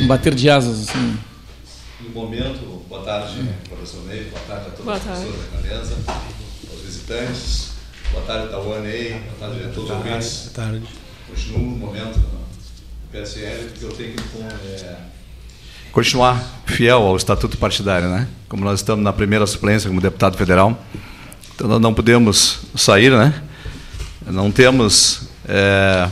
um 0.01 0.07
bater 0.07 0.37
de 0.37 0.49
asas, 0.49 0.89
assim? 0.89 1.19
No 2.03 2.11
momento, 2.15 2.83
boa 2.89 3.03
tarde, 3.03 3.45
professor 3.69 4.03
Ney, 4.07 4.25
boa 4.31 4.41
tarde 4.47 4.69
a 4.69 4.71
todas 4.71 4.85
Boa 4.85 4.97
as 4.97 5.05
tarde. 5.05 5.25
pessoas 5.27 5.53
na 5.53 5.61
mesa, 5.61 5.97
aos 6.71 6.81
visitantes, 6.81 7.73
boa 8.11 8.25
tarde, 8.25 8.49
Tawane 8.49 8.87
aí, 8.87 9.11
boa 9.13 9.51
tarde 9.51 9.65
a 9.65 9.69
todos 9.69 9.91
os 9.91 9.97
ouvintes. 9.97 10.51
Boa 10.55 10.67
tarde. 10.67 10.83
Continuo 11.29 11.59
no 11.59 11.77
momento 11.77 12.19
no 12.19 12.41
PSL, 13.13 13.65
porque 13.65 13.85
eu 13.85 13.91
tenho 13.91 14.13
que 14.15 14.85
é, 14.85 14.97
continuar 15.93 16.63
fiel 16.65 17.03
ao 17.03 17.17
estatuto 17.17 17.59
partidário, 17.59 18.09
né? 18.09 18.27
Como 18.49 18.65
nós 18.65 18.81
estamos 18.81 19.05
na 19.05 19.13
primeira 19.13 19.47
suplência 19.47 19.89
como 19.89 20.01
deputado 20.01 20.39
federal, 20.39 20.83
então 21.55 21.69
nós 21.69 21.81
não 21.81 21.93
podemos 21.93 22.61
sair, 22.75 23.11
né? 23.11 23.43
Não 24.27 24.51
temos 24.51 25.29
é, 25.47 26.09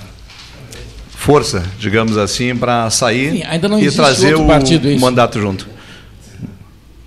força, 1.08 1.64
digamos 1.78 2.18
assim, 2.18 2.54
para 2.54 2.90
sair 2.90 3.32
Sim, 3.32 3.42
ainda 3.44 3.68
não 3.68 3.80
e 3.80 3.90
trazer 3.90 4.34
outro 4.34 4.44
o 4.44 4.46
partido, 4.46 4.88
é 4.88 4.96
mandato 4.98 5.40
junto. 5.40 5.77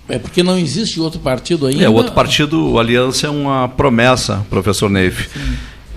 É 0.08 0.18
porque 0.18 0.42
não 0.42 0.58
existe 0.58 1.00
outro 1.00 1.20
partido 1.20 1.66
ainda. 1.66 1.84
É, 1.84 1.88
o 1.88 1.92
outro 1.92 2.12
partido, 2.12 2.72
o 2.72 2.78
Aliança, 2.78 3.28
é 3.28 3.30
uma 3.30 3.68
promessa, 3.68 4.44
professor 4.50 4.90
Neif. 4.90 5.28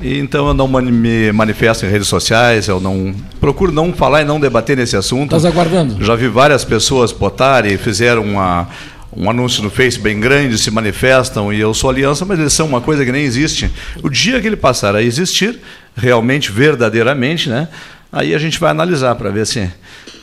E, 0.02 0.20
então 0.20 0.48
eu 0.48 0.54
não 0.54 0.68
me 0.68 1.32
manifesto 1.32 1.86
em 1.86 1.90
redes 1.90 2.08
sociais, 2.08 2.68
eu 2.68 2.80
não 2.80 3.16
procuro 3.40 3.72
não 3.72 3.94
falar 3.94 4.22
e 4.22 4.26
não 4.26 4.40
debater 4.40 4.78
nesse 4.78 4.96
assunto. 4.96 5.36
Estás 5.36 5.46
aguardando? 5.46 6.04
Já 6.04 6.16
vi 6.16 6.28
várias 6.28 6.64
pessoas 6.64 7.12
botarem, 7.12 7.78
fizeram 7.78 8.24
uma, 8.24 8.68
um 9.16 9.30
anúncio 9.30 9.64
no 9.64 9.70
Face 9.70 9.98
bem 9.98 10.20
grande, 10.20 10.58
se 10.58 10.70
manifestam 10.70 11.52
e 11.52 11.60
eu 11.60 11.74
sou 11.74 11.90
aliança, 11.90 12.26
mas 12.26 12.40
eles 12.40 12.54
são 12.54 12.68
uma 12.68 12.82
coisa 12.82 13.06
que 13.06 13.12
nem 13.12 13.24
existe. 13.24 13.72
O 14.04 14.10
dia 14.10 14.40
que 14.42 14.48
ele 14.48 14.58
passar 14.58 14.96
a 14.96 15.02
existir, 15.02 15.60
realmente, 15.96 16.52
verdadeiramente, 16.52 17.50
né? 17.50 17.70
Aí 18.12 18.36
a 18.36 18.38
gente 18.38 18.60
vai 18.60 18.72
analisar 18.72 19.16
para 19.16 19.30
ver 19.30 19.48
se, 19.48 19.70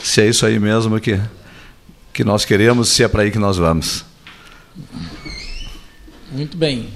se 0.03 0.21
é 0.21 0.29
isso 0.29 0.45
aí 0.45 0.59
mesmo 0.59 1.01
que, 1.01 1.19
que 2.13 2.25
nós 2.25 2.45
queremos, 2.45 2.89
se 2.91 3.03
é 3.03 3.09
para 3.09 3.23
aí 3.23 3.31
que 3.31 3.39
nós 3.39 3.57
vamos. 3.57 4.05
Muito 6.31 6.57
bem. 6.57 6.89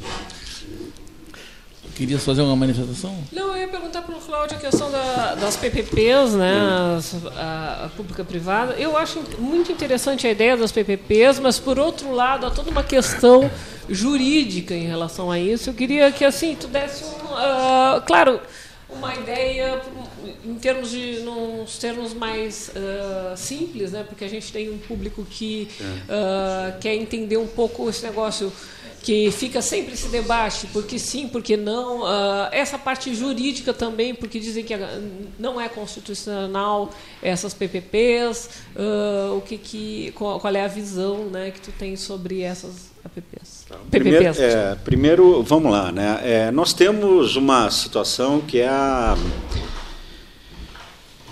Querias 1.95 2.23
fazer 2.25 2.43
uma 2.43 2.55
manifestação? 2.55 3.17
Não, 3.33 3.49
eu 3.55 3.63
ia 3.63 3.69
perguntar 3.69 4.03
para 4.03 4.15
o 4.15 4.21
Cláudio 4.21 4.59
a 4.59 4.61
questão 4.61 4.91
da- 4.91 5.35
das 5.35 5.57
PPPs, 5.57 6.35
né, 6.35 6.53
as- 6.99 7.15
a, 7.35 7.85
a 7.87 7.89
pública-privada. 7.97 8.75
Eu 8.75 8.99
acho 8.99 9.23
muito 9.39 9.73
interessante 9.73 10.27
a 10.27 10.31
ideia 10.31 10.59
das 10.59 10.71
PPPs, 10.71 11.41
mas, 11.41 11.59
por 11.59 11.79
outro 11.79 12.13
lado, 12.13 12.45
há 12.45 12.51
toda 12.51 12.71
uma 12.71 12.83
questão 12.83 13.51
jurídica 13.89 14.75
em 14.75 14.87
relação 14.87 15.31
a 15.31 15.39
isso. 15.41 15.71
Eu 15.71 15.75
queria 15.75 16.13
que, 16.13 16.23
assim, 16.23 16.55
tu 16.61 16.69
desse, 16.69 17.03
um, 17.05 17.35
ah, 17.35 18.03
claro, 18.07 18.41
uma 18.89 19.15
ideia 19.15 19.83
em 20.45 20.55
termos 20.55 20.91
de, 20.91 21.21
nos 21.21 21.79
termos 21.79 22.15
mais 22.15 22.71
ah, 22.77 23.35
simples, 23.37 23.93
né, 23.93 24.05
porque 24.05 24.25
a 24.25 24.29
gente 24.29 24.53
tem 24.53 24.71
um 24.71 24.79
público 24.79 25.25
que 25.29 25.69
ah, 26.09 26.77
quer 26.81 26.95
entender 26.95 27.37
um 27.37 27.47
pouco 27.47 27.89
esse 27.89 28.05
negócio 28.05 28.53
que 29.03 29.31
fica 29.31 29.63
sempre 29.63 29.95
esse 29.95 30.09
debate, 30.09 30.67
porque 30.73 30.99
sim, 30.99 31.29
porque 31.29 31.57
não. 31.57 32.05
Ah, 32.05 32.49
essa 32.53 32.77
parte 32.77 33.15
jurídica 33.15 33.73
também, 33.73 34.15
porque 34.15 34.39
dizem 34.41 34.65
que 34.65 34.75
não 35.39 35.61
é 35.61 35.69
constitucional 35.69 36.91
essas 37.23 37.55
PPPs. 37.55 38.51
o 39.37 39.41
que 39.43 39.59
que, 39.59 40.13
qual, 40.13 40.41
é 40.55 40.65
a 40.65 40.69
visão 40.69 41.27
né, 41.27 41.51
que 41.51 41.61
tu 41.61 41.73
tem 41.73 41.97
sobre 41.97 42.43
essas 42.43 42.91
APPs? 43.05 43.56
Primeiro, 43.91 44.25
PPPs. 44.25 44.41
é, 44.41 44.77
primeiro, 44.85 45.43
vamos 45.43 45.71
lá, 45.71 45.93
né? 45.93 46.21
É, 46.23 46.51
nós 46.51 46.73
temos 46.73 47.37
uma 47.37 47.71
situação 47.71 48.41
que 48.41 48.61
é 48.61 48.69
a, 48.69 49.17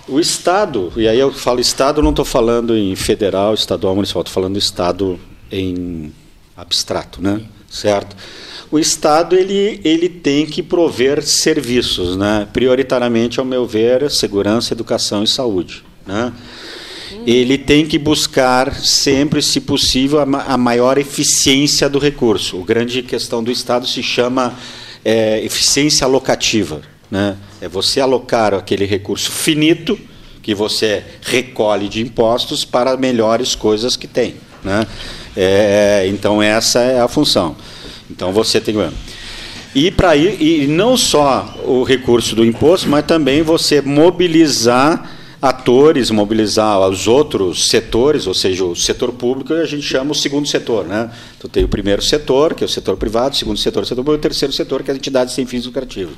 o 0.07 0.19
Estado, 0.19 0.93
e 0.95 1.07
aí 1.07 1.19
eu 1.19 1.33
falo 1.33 1.59
Estado, 1.59 2.01
não 2.01 2.11
estou 2.11 2.25
falando 2.25 2.75
em 2.77 2.95
federal, 2.95 3.53
estadual, 3.53 3.95
municipal, 3.95 4.21
estou 4.21 4.33
falando 4.33 4.57
Estado 4.57 5.19
em 5.51 6.13
abstrato, 6.55 7.21
né? 7.21 7.41
Certo? 7.69 8.15
O 8.71 8.79
Estado 8.79 9.35
ele, 9.35 9.79
ele 9.83 10.09
tem 10.09 10.45
que 10.45 10.63
prover 10.63 11.23
serviços, 11.23 12.17
né? 12.17 12.47
prioritariamente, 12.51 13.39
ao 13.39 13.45
meu 13.45 13.65
ver, 13.65 14.09
segurança, 14.09 14.73
educação 14.73 15.23
e 15.23 15.27
saúde. 15.27 15.83
Né? 16.05 16.33
Ele 17.25 17.57
tem 17.57 17.85
que 17.85 17.97
buscar 17.97 18.73
sempre, 18.75 19.41
se 19.41 19.61
possível, 19.61 20.19
a, 20.19 20.53
a 20.53 20.57
maior 20.57 20.97
eficiência 20.97 21.89
do 21.89 21.99
recurso. 21.99 22.61
A 22.61 22.65
grande 22.65 23.01
questão 23.01 23.43
do 23.43 23.51
Estado 23.51 23.87
se 23.87 24.01
chama 24.03 24.57
é, 25.03 25.43
eficiência 25.43 26.05
alocativa. 26.05 26.81
Né? 27.09 27.37
É 27.61 27.67
você 27.67 27.99
alocar 27.99 28.53
aquele 28.53 28.85
recurso 28.85 29.31
finito 29.31 29.97
que 30.41 30.53
você 30.53 31.03
recolhe 31.21 31.87
de 31.87 32.01
impostos 32.01 32.65
para 32.65 32.97
melhores 32.97 33.55
coisas 33.55 33.95
que 33.95 34.07
tem. 34.07 34.35
Né? 34.63 34.85
É, 35.35 36.05
então, 36.07 36.41
essa 36.41 36.79
é 36.79 36.99
a 36.99 37.07
função. 37.07 37.55
Então, 38.09 38.31
você 38.31 38.61
tem. 38.61 38.75
E 39.73 39.91
para 39.91 40.15
e 40.15 40.67
não 40.67 40.95
só 40.95 41.55
o 41.65 41.83
recurso 41.83 42.35
do 42.35 42.45
imposto, 42.45 42.87
mas 42.87 43.05
também 43.05 43.41
você 43.41 43.81
mobilizar 43.81 45.14
atores, 45.47 46.09
mobilizar 46.09 46.79
os 46.89 47.07
outros 47.07 47.67
setores, 47.67 48.25
ou 48.25 48.33
seja, 48.33 48.65
o 48.65 48.75
setor 48.75 49.11
público 49.11 49.53
a 49.53 49.65
gente 49.65 49.83
chama 49.83 50.11
o 50.11 50.15
segundo 50.15 50.47
setor, 50.47 50.85
né? 50.85 51.11
Então 51.37 51.47
tem 51.47 51.63
o 51.63 51.67
primeiro 51.67 52.01
setor, 52.01 52.55
que 52.55 52.63
é 52.63 52.65
o 52.65 52.69
setor 52.69 52.97
privado, 52.97 53.35
o 53.35 53.37
segundo 53.37 53.57
setor, 53.57 53.83
o 53.83 53.85
setor 53.85 54.03
público, 54.03 54.19
o 54.19 54.29
terceiro 54.29 54.51
setor, 54.51 54.81
que 54.81 54.89
é 54.89 54.93
as 54.93 54.97
entidades 54.97 55.35
sem 55.35 55.45
fins 55.45 55.65
lucrativos. 55.67 56.15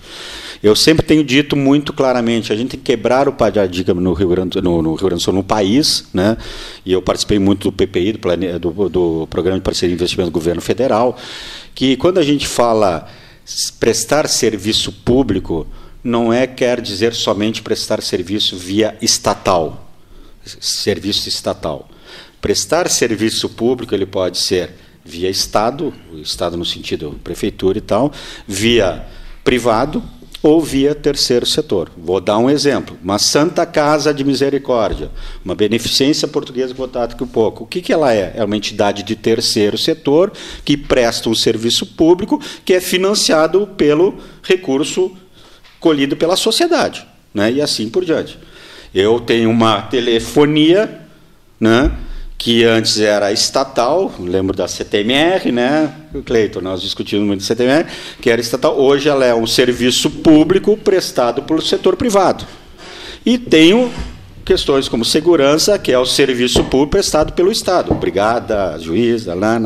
Eu 0.64 0.76
sempre 0.78 1.06
tenho 1.06 1.26
dito 1.26 1.58
muito 1.58 1.92
claramente, 1.92 2.54
a 2.54 2.56
gente 2.56 2.70
tem 2.70 2.80
que 2.80 2.86
quebrar 2.86 3.28
o 3.28 3.34
paradigma 3.34 4.00
no 4.00 4.14
Rio 4.14 4.30
Grande, 4.30 4.62
no, 4.62 4.82
no 4.82 4.96
Rio 4.96 5.08
Grande 5.08 5.22
do 5.22 5.26
Sul, 5.26 5.34
no 5.34 5.44
país, 5.44 6.06
né? 6.14 6.38
E 6.86 6.94
eu 6.94 7.02
participei 7.02 7.38
muito 7.38 7.70
do 7.70 7.72
PPI, 7.74 8.14
do, 8.14 8.20
plane, 8.20 8.58
do, 8.58 8.90
do 8.90 9.28
Programa 9.30 9.60
de 9.60 9.64
Parceria 9.64 9.94
de 9.94 10.02
Investimento 10.02 10.32
do 10.32 10.34
Governo 10.34 10.62
Federal, 10.62 11.18
que 11.76 11.98
quando 11.98 12.18
a 12.18 12.24
gente 12.24 12.48
fala 12.48 13.08
prestar 13.78 14.28
serviço 14.28 14.92
público, 14.92 15.68
não 16.08 16.32
é 16.32 16.48
quer 16.48 16.80
dizer 16.80 17.14
somente 17.14 17.62
prestar 17.62 18.02
serviço 18.02 18.56
via 18.56 18.98
estatal, 19.02 19.92
serviço 20.46 21.28
estatal. 21.28 21.90
Prestar 22.40 22.90
serviço 22.90 23.50
público 23.50 23.94
ele 23.94 24.06
pode 24.06 24.38
ser 24.38 24.72
via 25.04 25.30
Estado, 25.30 25.94
o 26.12 26.18
Estado 26.18 26.56
no 26.56 26.64
sentido 26.64 27.20
prefeitura 27.24 27.78
e 27.78 27.82
tal, 27.82 28.14
via 28.48 29.06
privado 29.44 30.02
ou 30.42 30.62
via 30.62 30.96
terceiro 30.96 31.46
setor. 31.46 31.92
Vou 31.98 32.22
dar 32.22 32.38
um 32.38 32.50
exemplo. 32.50 32.98
Uma 33.04 33.20
Santa 33.20 33.66
Casa 33.66 34.14
de 34.14 34.24
Misericórdia, 34.24 35.12
uma 35.44 35.56
beneficência 35.56 36.26
portuguesa 36.26 36.74
votada 36.74 37.16
que 37.16 37.24
um 37.24 37.28
pouco. 37.28 37.66
O 37.66 37.68
que, 37.68 37.82
que 37.82 37.92
ela 37.92 38.14
é? 38.14 38.32
É 38.34 38.44
uma 38.46 38.56
entidade 38.56 39.04
de 39.04 39.16
terceiro 39.16 39.78
setor 39.78 40.32
que 40.64 40.78
presta 40.78 41.30
um 41.30 41.36
serviço 41.36 41.86
público 41.86 42.42
que 42.64 42.74
é 42.74 42.80
financiado 42.80 43.68
pelo 43.76 44.18
recurso 44.42 45.12
colhido 45.80 46.16
pela 46.16 46.36
sociedade, 46.36 47.06
né? 47.34 47.52
E 47.52 47.62
assim 47.62 47.90
por 47.90 48.04
diante. 48.04 48.38
Eu 48.94 49.20
tenho 49.20 49.50
uma 49.50 49.82
telefonia, 49.82 51.02
né? 51.60 51.92
Que 52.38 52.64
antes 52.64 53.00
era 53.00 53.32
estatal, 53.32 54.14
lembro 54.20 54.56
da 54.56 54.68
CTMR, 54.68 55.52
né? 55.52 55.94
Cleiton, 56.26 56.62
nós 56.62 56.82
discutimos 56.82 57.26
muito 57.26 57.42
da 57.42 57.48
CTMR, 57.48 57.88
que 58.22 58.30
era 58.30 58.40
estatal. 58.40 58.80
Hoje 58.80 59.10
ela 59.10 59.26
é 59.26 59.34
um 59.34 59.48
serviço 59.48 60.10
público 60.10 60.78
prestado 60.78 61.44
pelo 61.44 61.62
setor 61.62 61.96
privado. 61.96 62.46
E 63.26 63.38
tenho 63.38 63.92
questões 64.48 64.88
como 64.88 65.04
segurança, 65.04 65.78
que 65.78 65.92
é 65.92 66.00
o 66.00 66.06
serviço 66.06 66.64
público 66.64 66.92
prestado 66.92 67.34
pelo 67.34 67.52
Estado. 67.52 67.94
Brigada, 67.94 68.80
juíza, 68.80 69.36
lá, 69.36 69.60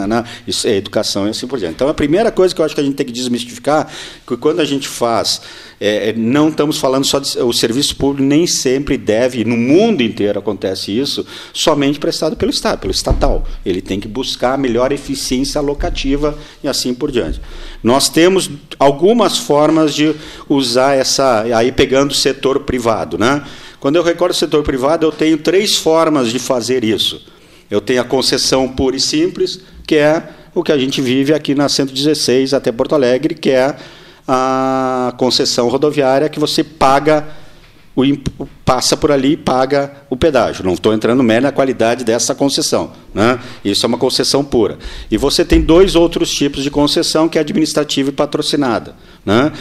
isso 0.48 0.68
é 0.68 0.76
educação 0.76 1.28
e 1.28 1.30
assim 1.30 1.46
por 1.46 1.60
diante. 1.60 1.76
Então, 1.76 1.88
a 1.88 1.94
primeira 1.94 2.32
coisa 2.32 2.54
que 2.54 2.60
eu 2.60 2.66
acho 2.66 2.74
que 2.74 2.82
a 2.82 2.84
gente 2.84 2.96
tem 2.96 3.06
que 3.06 3.12
desmistificar 3.12 3.88
que 4.26 4.36
quando 4.38 4.60
a 4.60 4.66
gente 4.66 4.88
faz 4.88 5.42
é, 5.80 6.10
é, 6.10 6.14
não 6.14 6.50
estamos 6.50 6.78
falando 6.78 7.06
só 7.06 7.20
de, 7.20 7.38
o 7.40 7.54
serviço 7.54 7.96
público 7.96 8.28
nem 8.28 8.48
sempre 8.48 8.98
deve, 8.98 9.44
no 9.44 9.56
mundo 9.56 10.02
inteiro 10.02 10.40
acontece 10.40 10.92
isso, 10.98 11.26
somente 11.54 12.00
prestado 12.00 12.36
pelo 12.36 12.50
Estado, 12.50 12.80
pelo 12.80 12.92
estatal. 12.92 13.44
Ele 13.64 13.82
tem 13.82 14.00
que 14.00 14.08
buscar 14.08 14.54
a 14.54 14.58
melhor 14.58 14.92
eficiência 14.92 15.60
alocativa 15.60 16.38
e 16.64 16.68
assim 16.68 16.94
por 16.94 17.12
diante. 17.12 17.40
Nós 17.84 18.10
temos 18.10 18.50
algumas 18.80 19.38
formas 19.38 19.94
de 19.94 20.16
usar 20.50 20.96
essa, 20.96 21.42
aí 21.56 21.72
pegando 21.72 22.12
o 22.12 22.16
setor 22.16 22.62
privado, 22.62 23.18
né? 23.18 23.44
Quando 23.82 23.96
eu 23.96 24.04
recordo 24.04 24.32
o 24.32 24.36
setor 24.36 24.62
privado, 24.62 25.08
eu 25.08 25.12
tenho 25.12 25.38
três 25.40 25.76
formas 25.76 26.30
de 26.30 26.38
fazer 26.38 26.84
isso. 26.84 27.26
Eu 27.70 27.82
tenho 27.82 28.00
a 28.00 28.04
concessão 28.04 28.70
pura 28.70 28.96
e 28.96 29.00
simples, 29.00 29.60
que 29.88 29.96
é 29.96 30.24
o 30.54 30.64
que 30.64 30.72
a 30.72 30.78
gente 30.78 31.02
vive 31.02 31.34
aqui 31.34 31.56
na 31.56 31.68
116 31.68 32.54
até 32.54 32.72
Porto 32.72 32.94
Alegre, 32.94 33.34
que 33.34 33.50
é 33.50 33.76
a 34.28 35.16
concessão 35.18 35.68
rodoviária 35.68 36.30
que 36.30 36.40
você 36.40 36.64
paga 36.64 37.28
o, 37.96 38.04
passa 38.64 38.96
por 38.96 39.12
ali 39.12 39.32
e 39.32 39.38
paga 39.38 39.92
o 40.12 40.16
pedágio. 40.16 40.64
Não 40.64 40.74
estou 40.74 40.94
entrando 40.94 41.24
merda 41.24 41.48
na 41.48 41.52
qualidade 41.52 42.04
dessa 42.04 42.36
concessão. 42.36 42.92
Né? 43.16 43.40
Isso 43.66 43.84
é 43.84 43.88
uma 43.88 43.98
concessão 43.98 44.44
pura. 44.44 44.78
E 45.10 45.18
você 45.18 45.44
tem 45.44 45.60
dois 45.60 45.96
outros 45.96 46.32
tipos 46.32 46.62
de 46.62 46.70
concessão, 46.70 47.28
que 47.28 47.40
é 47.40 47.42
administrativa 47.42 48.10
e 48.10 48.14
patrocinada. 48.14 48.96
Né? 49.26 49.52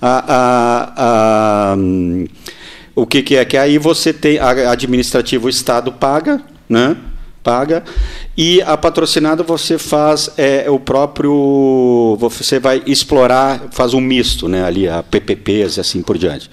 A, 0.00 0.24
a, 0.28 1.72
a, 1.72 1.76
o 2.94 3.06
que, 3.06 3.22
que, 3.22 3.36
é? 3.36 3.44
Que 3.44 3.56
aí 3.56 3.78
você 3.78 4.12
tem 4.12 4.38
a 4.38 4.70
administrativa, 4.70 5.46
o 5.46 5.50
Estado 5.50 5.92
paga, 5.92 6.40
né? 6.68 6.96
paga. 7.44 7.84
E 8.36 8.62
a 8.62 8.76
patrocinada 8.76 9.42
você 9.42 9.78
faz 9.78 10.30
é, 10.36 10.68
o 10.68 10.80
próprio. 10.80 12.16
Você 12.18 12.58
vai 12.58 12.82
explorar, 12.86 13.68
faz 13.70 13.92
um 13.92 14.00
misto, 14.00 14.48
né, 14.48 14.64
ali, 14.64 14.88
a 14.88 15.02
PPPs 15.02 15.76
e 15.76 15.80
assim 15.80 16.02
por 16.02 16.16
diante. 16.16 16.50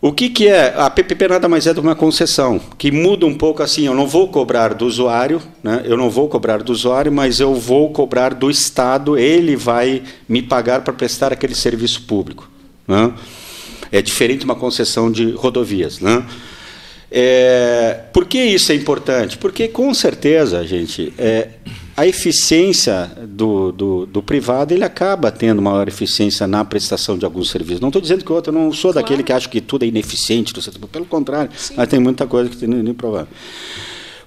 O 0.00 0.12
que, 0.12 0.28
que 0.28 0.46
é? 0.46 0.74
A 0.76 0.88
PPP 0.88 1.26
nada 1.26 1.48
mais 1.48 1.66
é 1.66 1.74
do 1.74 1.80
que 1.80 1.86
uma 1.86 1.96
concessão, 1.96 2.60
que 2.78 2.92
muda 2.92 3.26
um 3.26 3.34
pouco 3.34 3.62
assim. 3.62 3.86
Eu 3.86 3.94
não 3.94 4.06
vou 4.06 4.28
cobrar 4.28 4.72
do 4.72 4.86
usuário, 4.86 5.42
né? 5.64 5.82
eu 5.84 5.96
não 5.96 6.08
vou 6.08 6.28
cobrar 6.28 6.62
do 6.62 6.70
usuário, 6.70 7.10
mas 7.10 7.40
eu 7.40 7.54
vou 7.54 7.90
cobrar 7.90 8.32
do 8.32 8.48
Estado, 8.48 9.18
ele 9.18 9.56
vai 9.56 10.02
me 10.28 10.42
pagar 10.42 10.82
para 10.82 10.92
prestar 10.92 11.32
aquele 11.32 11.54
serviço 11.54 12.02
público. 12.02 12.48
Né? 12.86 13.12
É 13.90 14.02
diferente 14.02 14.40
de 14.40 14.44
uma 14.44 14.56
concessão 14.56 15.10
de 15.10 15.30
rodovias. 15.32 16.00
Né? 16.00 16.24
É, 17.10 18.00
por 18.12 18.26
que 18.26 18.38
isso 18.38 18.72
é 18.72 18.74
importante? 18.74 19.38
Porque, 19.38 19.68
com 19.68 19.92
certeza, 19.94 20.66
gente, 20.66 21.12
é, 21.16 21.50
a 21.96 22.06
eficiência 22.06 23.10
do, 23.26 23.72
do, 23.72 24.06
do, 24.06 24.22
privado 24.22 24.74
ele 24.74 24.84
acaba 24.84 25.30
tendo 25.30 25.62
maior 25.62 25.88
eficiência 25.88 26.46
na 26.46 26.64
prestação 26.64 27.16
de 27.16 27.24
alguns 27.24 27.48
serviços. 27.50 27.80
Não 27.80 27.88
estou 27.88 28.02
dizendo 28.02 28.24
que 28.24 28.30
o 28.30 28.34
outro, 28.34 28.52
não 28.52 28.72
sou 28.72 28.92
claro. 28.92 29.04
daquele 29.06 29.22
que 29.22 29.32
acha 29.32 29.48
que 29.48 29.60
tudo 29.60 29.84
é 29.84 29.88
ineficiente, 29.88 30.52
pelo 30.92 31.06
contrário, 31.06 31.50
Sim. 31.56 31.74
mas 31.76 31.88
tem 31.88 31.98
muita 31.98 32.26
coisa 32.26 32.50
que 32.50 32.56
tem 32.56 32.68
nem 32.68 32.92
provar. 32.92 33.26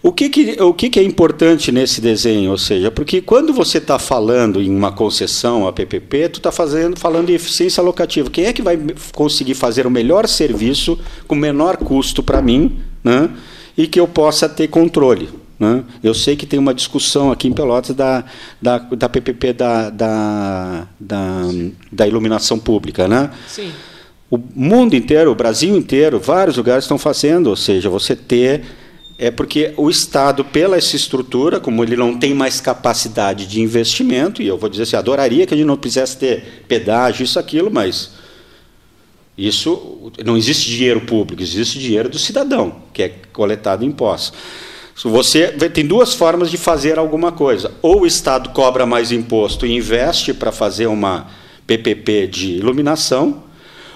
O 0.01 0.13
que, 0.13 0.29
que, 0.29 0.61
o 0.61 0.73
que, 0.73 0.89
que 0.89 0.99
é 0.99 1.03
importante 1.03 1.73
nesse 1.73 1.99
desenho? 1.99 2.51
Ou 2.51 2.57
seja, 2.57 2.89
porque 2.89 3.21
quando 3.21 3.51
você 3.51 3.79
está 3.79 3.99
falando 3.99 4.61
em 4.61 4.73
uma 4.73 4.93
concessão, 4.93 5.67
a 5.67 5.73
PPP, 5.73 6.29
tu 6.29 6.39
está 6.39 6.51
falando 6.51 7.29
em 7.29 7.33
eficiência 7.33 7.81
alocativa. 7.81 8.29
Quem 8.29 8.45
é 8.45 8.53
que 8.53 8.61
vai 8.61 8.79
conseguir 9.13 9.55
fazer 9.55 9.85
o 9.85 9.91
melhor 9.91 10.25
serviço 10.27 10.97
com 11.27 11.35
menor 11.35 11.75
custo 11.75 12.23
para 12.23 12.41
mim 12.41 12.79
né, 13.03 13.29
e 13.77 13.87
que 13.87 13.99
eu 13.99 14.07
possa 14.07 14.47
ter 14.47 14.69
controle? 14.69 15.29
Né? 15.59 15.83
Eu 16.01 16.13
sei 16.13 16.37
que 16.37 16.45
tem 16.45 16.57
uma 16.57 16.73
discussão 16.73 17.29
aqui 17.29 17.49
em 17.49 17.53
Pelotas 17.53 17.93
da, 17.93 18.23
da, 18.61 18.77
da 18.77 19.09
PPP 19.09 19.51
da, 19.51 19.89
da, 19.89 20.87
da, 20.97 21.41
da 21.91 22.07
iluminação 22.07 22.57
pública. 22.57 23.05
Né? 23.05 23.29
Sim. 23.49 23.69
O 24.31 24.37
mundo 24.37 24.95
inteiro, 24.95 25.29
o 25.29 25.35
Brasil 25.35 25.75
inteiro, 25.75 26.19
vários 26.19 26.55
lugares 26.55 26.85
estão 26.85 26.97
fazendo, 26.97 27.47
ou 27.47 27.57
seja, 27.57 27.89
você 27.89 28.15
ter 28.15 28.63
é 29.21 29.29
porque 29.29 29.73
o 29.75 29.89
Estado, 29.89 30.45
pela 30.45 30.77
essa 30.77 30.95
estrutura, 30.95 31.59
como 31.59 31.83
ele 31.83 31.97
não 31.97 32.17
tem 32.17 32.33
mais 32.33 32.61
capacidade 32.61 33.45
de 33.45 33.59
investimento, 33.59 34.41
e 34.41 34.47
eu 34.47 34.57
vou 34.57 34.69
dizer 34.69 34.83
assim, 34.83 34.95
adoraria 34.95 35.45
que 35.45 35.53
a 35.53 35.57
gente 35.57 35.67
não 35.67 35.75
quisesse 35.75 36.17
ter 36.17 36.63
pedágio, 36.69 37.25
isso, 37.25 37.37
aquilo, 37.37 37.69
mas 37.69 38.11
isso 39.37 40.09
não 40.23 40.37
existe 40.37 40.69
dinheiro 40.69 41.01
público, 41.01 41.43
existe 41.43 41.77
dinheiro 41.77 42.07
do 42.07 42.17
cidadão, 42.17 42.77
que 42.93 43.03
é 43.03 43.09
coletado 43.33 43.83
em 43.83 43.89
impostos. 43.89 44.39
Você 45.03 45.47
tem 45.69 45.85
duas 45.85 46.13
formas 46.13 46.49
de 46.49 46.57
fazer 46.57 46.97
alguma 46.97 47.31
coisa. 47.31 47.71
Ou 47.81 48.01
o 48.01 48.07
Estado 48.07 48.49
cobra 48.49 48.85
mais 48.85 49.11
imposto 49.11 49.65
e 49.65 49.75
investe 49.75 50.33
para 50.33 50.51
fazer 50.51 50.87
uma 50.87 51.27
PPP 51.67 52.27
de 52.27 52.51
iluminação, 52.53 53.43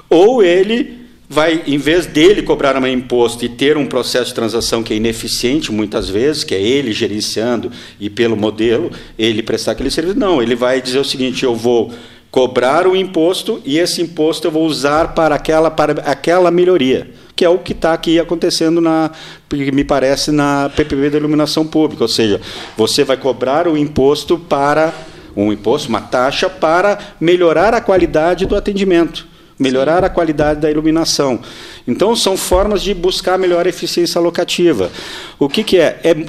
ou 0.10 0.44
ele 0.44 1.03
vai, 1.30 1.64
em 1.66 1.78
vez 1.78 2.06
dele 2.06 2.42
cobrar 2.42 2.78
um 2.78 2.88
imposto 2.88 3.44
e 3.46 3.50
ter 3.50 3.78
um 3.78 3.86
processo 3.86 4.28
de 4.28 4.36
transação 4.36 4.84
que 4.84 4.94
é 4.94 4.98
ineficiente 4.98 5.72
muitas 5.72 6.10
vezes, 6.10 6.44
que 6.44 6.54
é 6.54 6.62
ele 6.62 6.92
gerenciando 6.92 7.72
e 8.00 8.10
pelo 8.10 8.36
modelo, 8.36 8.92
ele 9.18 9.42
prestar 9.42 9.72
aquele 9.72 9.90
serviço, 9.90 10.20
não, 10.20 10.42
ele 10.42 10.56
vai 10.56 10.82
dizer 10.82 11.00
o 11.00 11.06
seguinte, 11.06 11.44
eu 11.44 11.56
vou 11.56 11.92
cobrar 12.30 12.88
o 12.88 12.96
imposto 12.96 13.62
e 13.64 13.78
esse 13.78 14.02
imposto 14.02 14.48
eu 14.48 14.52
vou 14.52 14.66
usar 14.66 15.14
para 15.14 15.36
aquela, 15.36 15.70
para 15.70 16.02
aquela 16.02 16.50
melhoria, 16.50 17.12
que 17.36 17.46
é 17.46 17.50
o 17.50 17.60
que 17.60 17.74
está 17.74 17.94
aqui 17.94 18.20
acontecendo 18.20 18.82
na, 18.82 19.12
me 19.52 19.84
parece, 19.84 20.32
na 20.32 20.70
PPP 20.76 21.12
da 21.12 21.18
iluminação 21.18 21.66
pública, 21.66 22.04
ou 22.04 22.08
seja, 22.08 22.42
você 22.76 23.04
vai 23.04 23.18
cobrar 23.18 23.68
o 23.68 23.78
imposto 23.78 24.38
para 24.38 24.94
um 25.36 25.52
imposto, 25.52 25.90
uma 25.90 26.02
taxa 26.02 26.48
para 26.48 27.00
melhorar 27.20 27.74
a 27.74 27.82
qualidade 27.82 28.46
do 28.46 28.56
atendimento 28.56 29.33
melhorar 29.58 30.04
a 30.04 30.10
qualidade 30.10 30.62
da 30.62 30.70
iluminação. 30.70 31.40
Então, 31.88 32.16
são 32.16 32.36
formas 32.36 32.82
de 32.82 32.94
buscar 32.94 33.38
melhor 33.38 33.68
eficiência 33.68 34.20
locativa. 34.20 34.92
O 35.38 35.48
que, 35.50 35.64
que 35.64 35.78
é? 35.78 36.00
é 36.04 36.26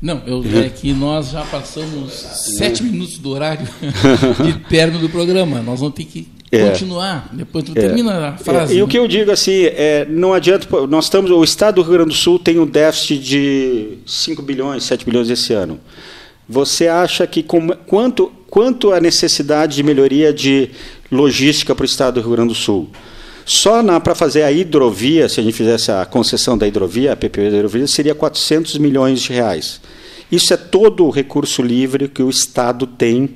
não, 0.00 0.22
eu, 0.26 0.42
é 0.58 0.70
que 0.70 0.94
nós 0.94 1.30
já 1.30 1.44
passamos 1.44 2.12
sete 2.12 2.82
minutos 2.82 3.18
do 3.18 3.28
horário 3.30 3.68
de 4.42 4.54
término 4.60 4.98
do 4.98 5.10
programa. 5.10 5.60
Nós 5.60 5.80
vamos 5.80 5.94
ter 5.94 6.04
que 6.04 6.26
é. 6.50 6.70
continuar. 6.70 7.28
Depois 7.32 7.64
tu 7.64 7.72
é. 7.72 7.80
termina 7.80 8.28
a 8.28 8.36
frase. 8.38 8.74
É. 8.74 8.78
E 8.78 8.82
o 8.82 8.88
que 8.88 8.98
eu 8.98 9.06
digo 9.06 9.30
assim, 9.30 9.64
é, 9.64 10.06
não 10.08 10.32
adianta. 10.32 10.66
Nós 10.86 11.04
estamos. 11.04 11.30
O 11.30 11.44
Estado 11.44 11.76
do 11.76 11.82
Rio 11.82 11.92
Grande 11.92 12.10
do 12.10 12.14
Sul 12.14 12.38
tem 12.38 12.58
um 12.58 12.66
déficit 12.66 13.18
de 13.18 13.98
5 14.06 14.40
bilhões, 14.40 14.84
7 14.84 15.04
bilhões 15.04 15.28
esse 15.28 15.52
ano. 15.52 15.78
Você 16.50 16.88
acha 16.88 17.28
que 17.28 17.44
com, 17.44 17.68
quanto, 17.86 18.32
quanto 18.50 18.92
a 18.92 18.98
necessidade 18.98 19.76
de 19.76 19.84
melhoria 19.84 20.32
de 20.32 20.70
logística 21.08 21.76
para 21.76 21.84
o 21.84 21.86
estado 21.86 22.14
do 22.14 22.20
Rio 22.22 22.32
Grande 22.32 22.48
do 22.48 22.54
Sul. 22.56 22.90
Só 23.46 23.80
para 24.00 24.16
fazer 24.16 24.42
a 24.42 24.50
hidrovia, 24.50 25.28
se 25.28 25.38
a 25.38 25.44
gente 25.44 25.54
fizesse 25.54 25.92
a 25.92 26.04
concessão 26.04 26.58
da 26.58 26.66
hidrovia, 26.66 27.12
a 27.12 27.16
PPP 27.16 27.50
da 27.50 27.56
hidrovia, 27.58 27.86
seria 27.86 28.16
400 28.16 28.78
milhões 28.78 29.22
de 29.22 29.32
reais. 29.32 29.80
Isso 30.30 30.52
é 30.52 30.56
todo 30.56 31.06
o 31.06 31.10
recurso 31.10 31.62
livre 31.62 32.08
que 32.08 32.20
o 32.22 32.28
Estado 32.28 32.84
tem 32.84 33.30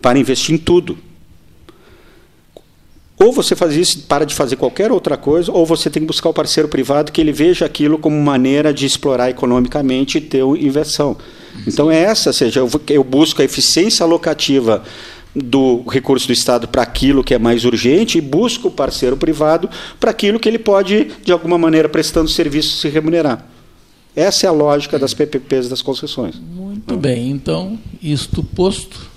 para 0.00 0.16
investir 0.16 0.54
em 0.54 0.58
tudo. 0.58 0.96
Ou 3.18 3.32
você 3.32 3.56
faz 3.56 3.74
isso, 3.74 4.02
para 4.02 4.24
de 4.24 4.36
fazer 4.36 4.54
qualquer 4.54 4.92
outra 4.92 5.16
coisa, 5.16 5.50
ou 5.50 5.66
você 5.66 5.90
tem 5.90 6.02
que 6.02 6.06
buscar 6.06 6.28
o 6.28 6.34
parceiro 6.34 6.68
privado 6.68 7.10
que 7.10 7.20
ele 7.20 7.32
veja 7.32 7.64
aquilo 7.64 7.98
como 7.98 8.20
maneira 8.20 8.72
de 8.72 8.86
explorar 8.86 9.30
economicamente 9.30 10.18
e 10.18 10.20
ter 10.20 10.44
inversão. 10.44 11.16
Então 11.66 11.90
é 11.90 12.02
essa, 12.02 12.30
ou 12.30 12.34
seja, 12.34 12.60
eu, 12.88 13.04
busco 13.04 13.40
a 13.40 13.44
eficiência 13.44 14.04
alocativa 14.04 14.82
do 15.34 15.82
recurso 15.88 16.26
do 16.26 16.32
Estado 16.32 16.68
para 16.68 16.82
aquilo 16.82 17.24
que 17.24 17.34
é 17.34 17.38
mais 17.38 17.64
urgente 17.64 18.18
e 18.18 18.20
busca 18.20 18.68
o 18.68 18.70
parceiro 18.70 19.16
privado 19.16 19.68
para 19.98 20.10
aquilo 20.10 20.38
que 20.38 20.48
ele 20.48 20.58
pode, 20.58 21.10
de 21.24 21.32
alguma 21.32 21.58
maneira, 21.58 21.88
prestando 21.88 22.28
serviço, 22.28 22.76
se 22.76 22.88
remunerar. 22.88 23.46
Essa 24.14 24.46
é 24.46 24.48
a 24.48 24.52
lógica 24.52 24.98
das 24.98 25.12
PPPs 25.12 25.68
das 25.68 25.82
concessões. 25.82 26.36
Muito 26.38 26.96
bem, 26.96 27.30
então, 27.30 27.78
isto 28.00 28.44
posto, 28.44 29.10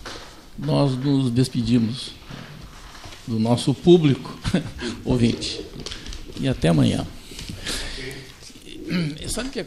nós 0.58 0.98
nos 0.98 1.30
despedimos 1.30 2.16
do 3.28 3.38
nosso 3.38 3.74
público 3.74 4.40
ouvinte. 5.06 5.62
E 6.40 6.48
até 6.48 6.70
amanhã. 6.70 7.06
Sabe 9.28 9.50
o 9.50 9.52
que 9.52 9.60
é 9.60 9.66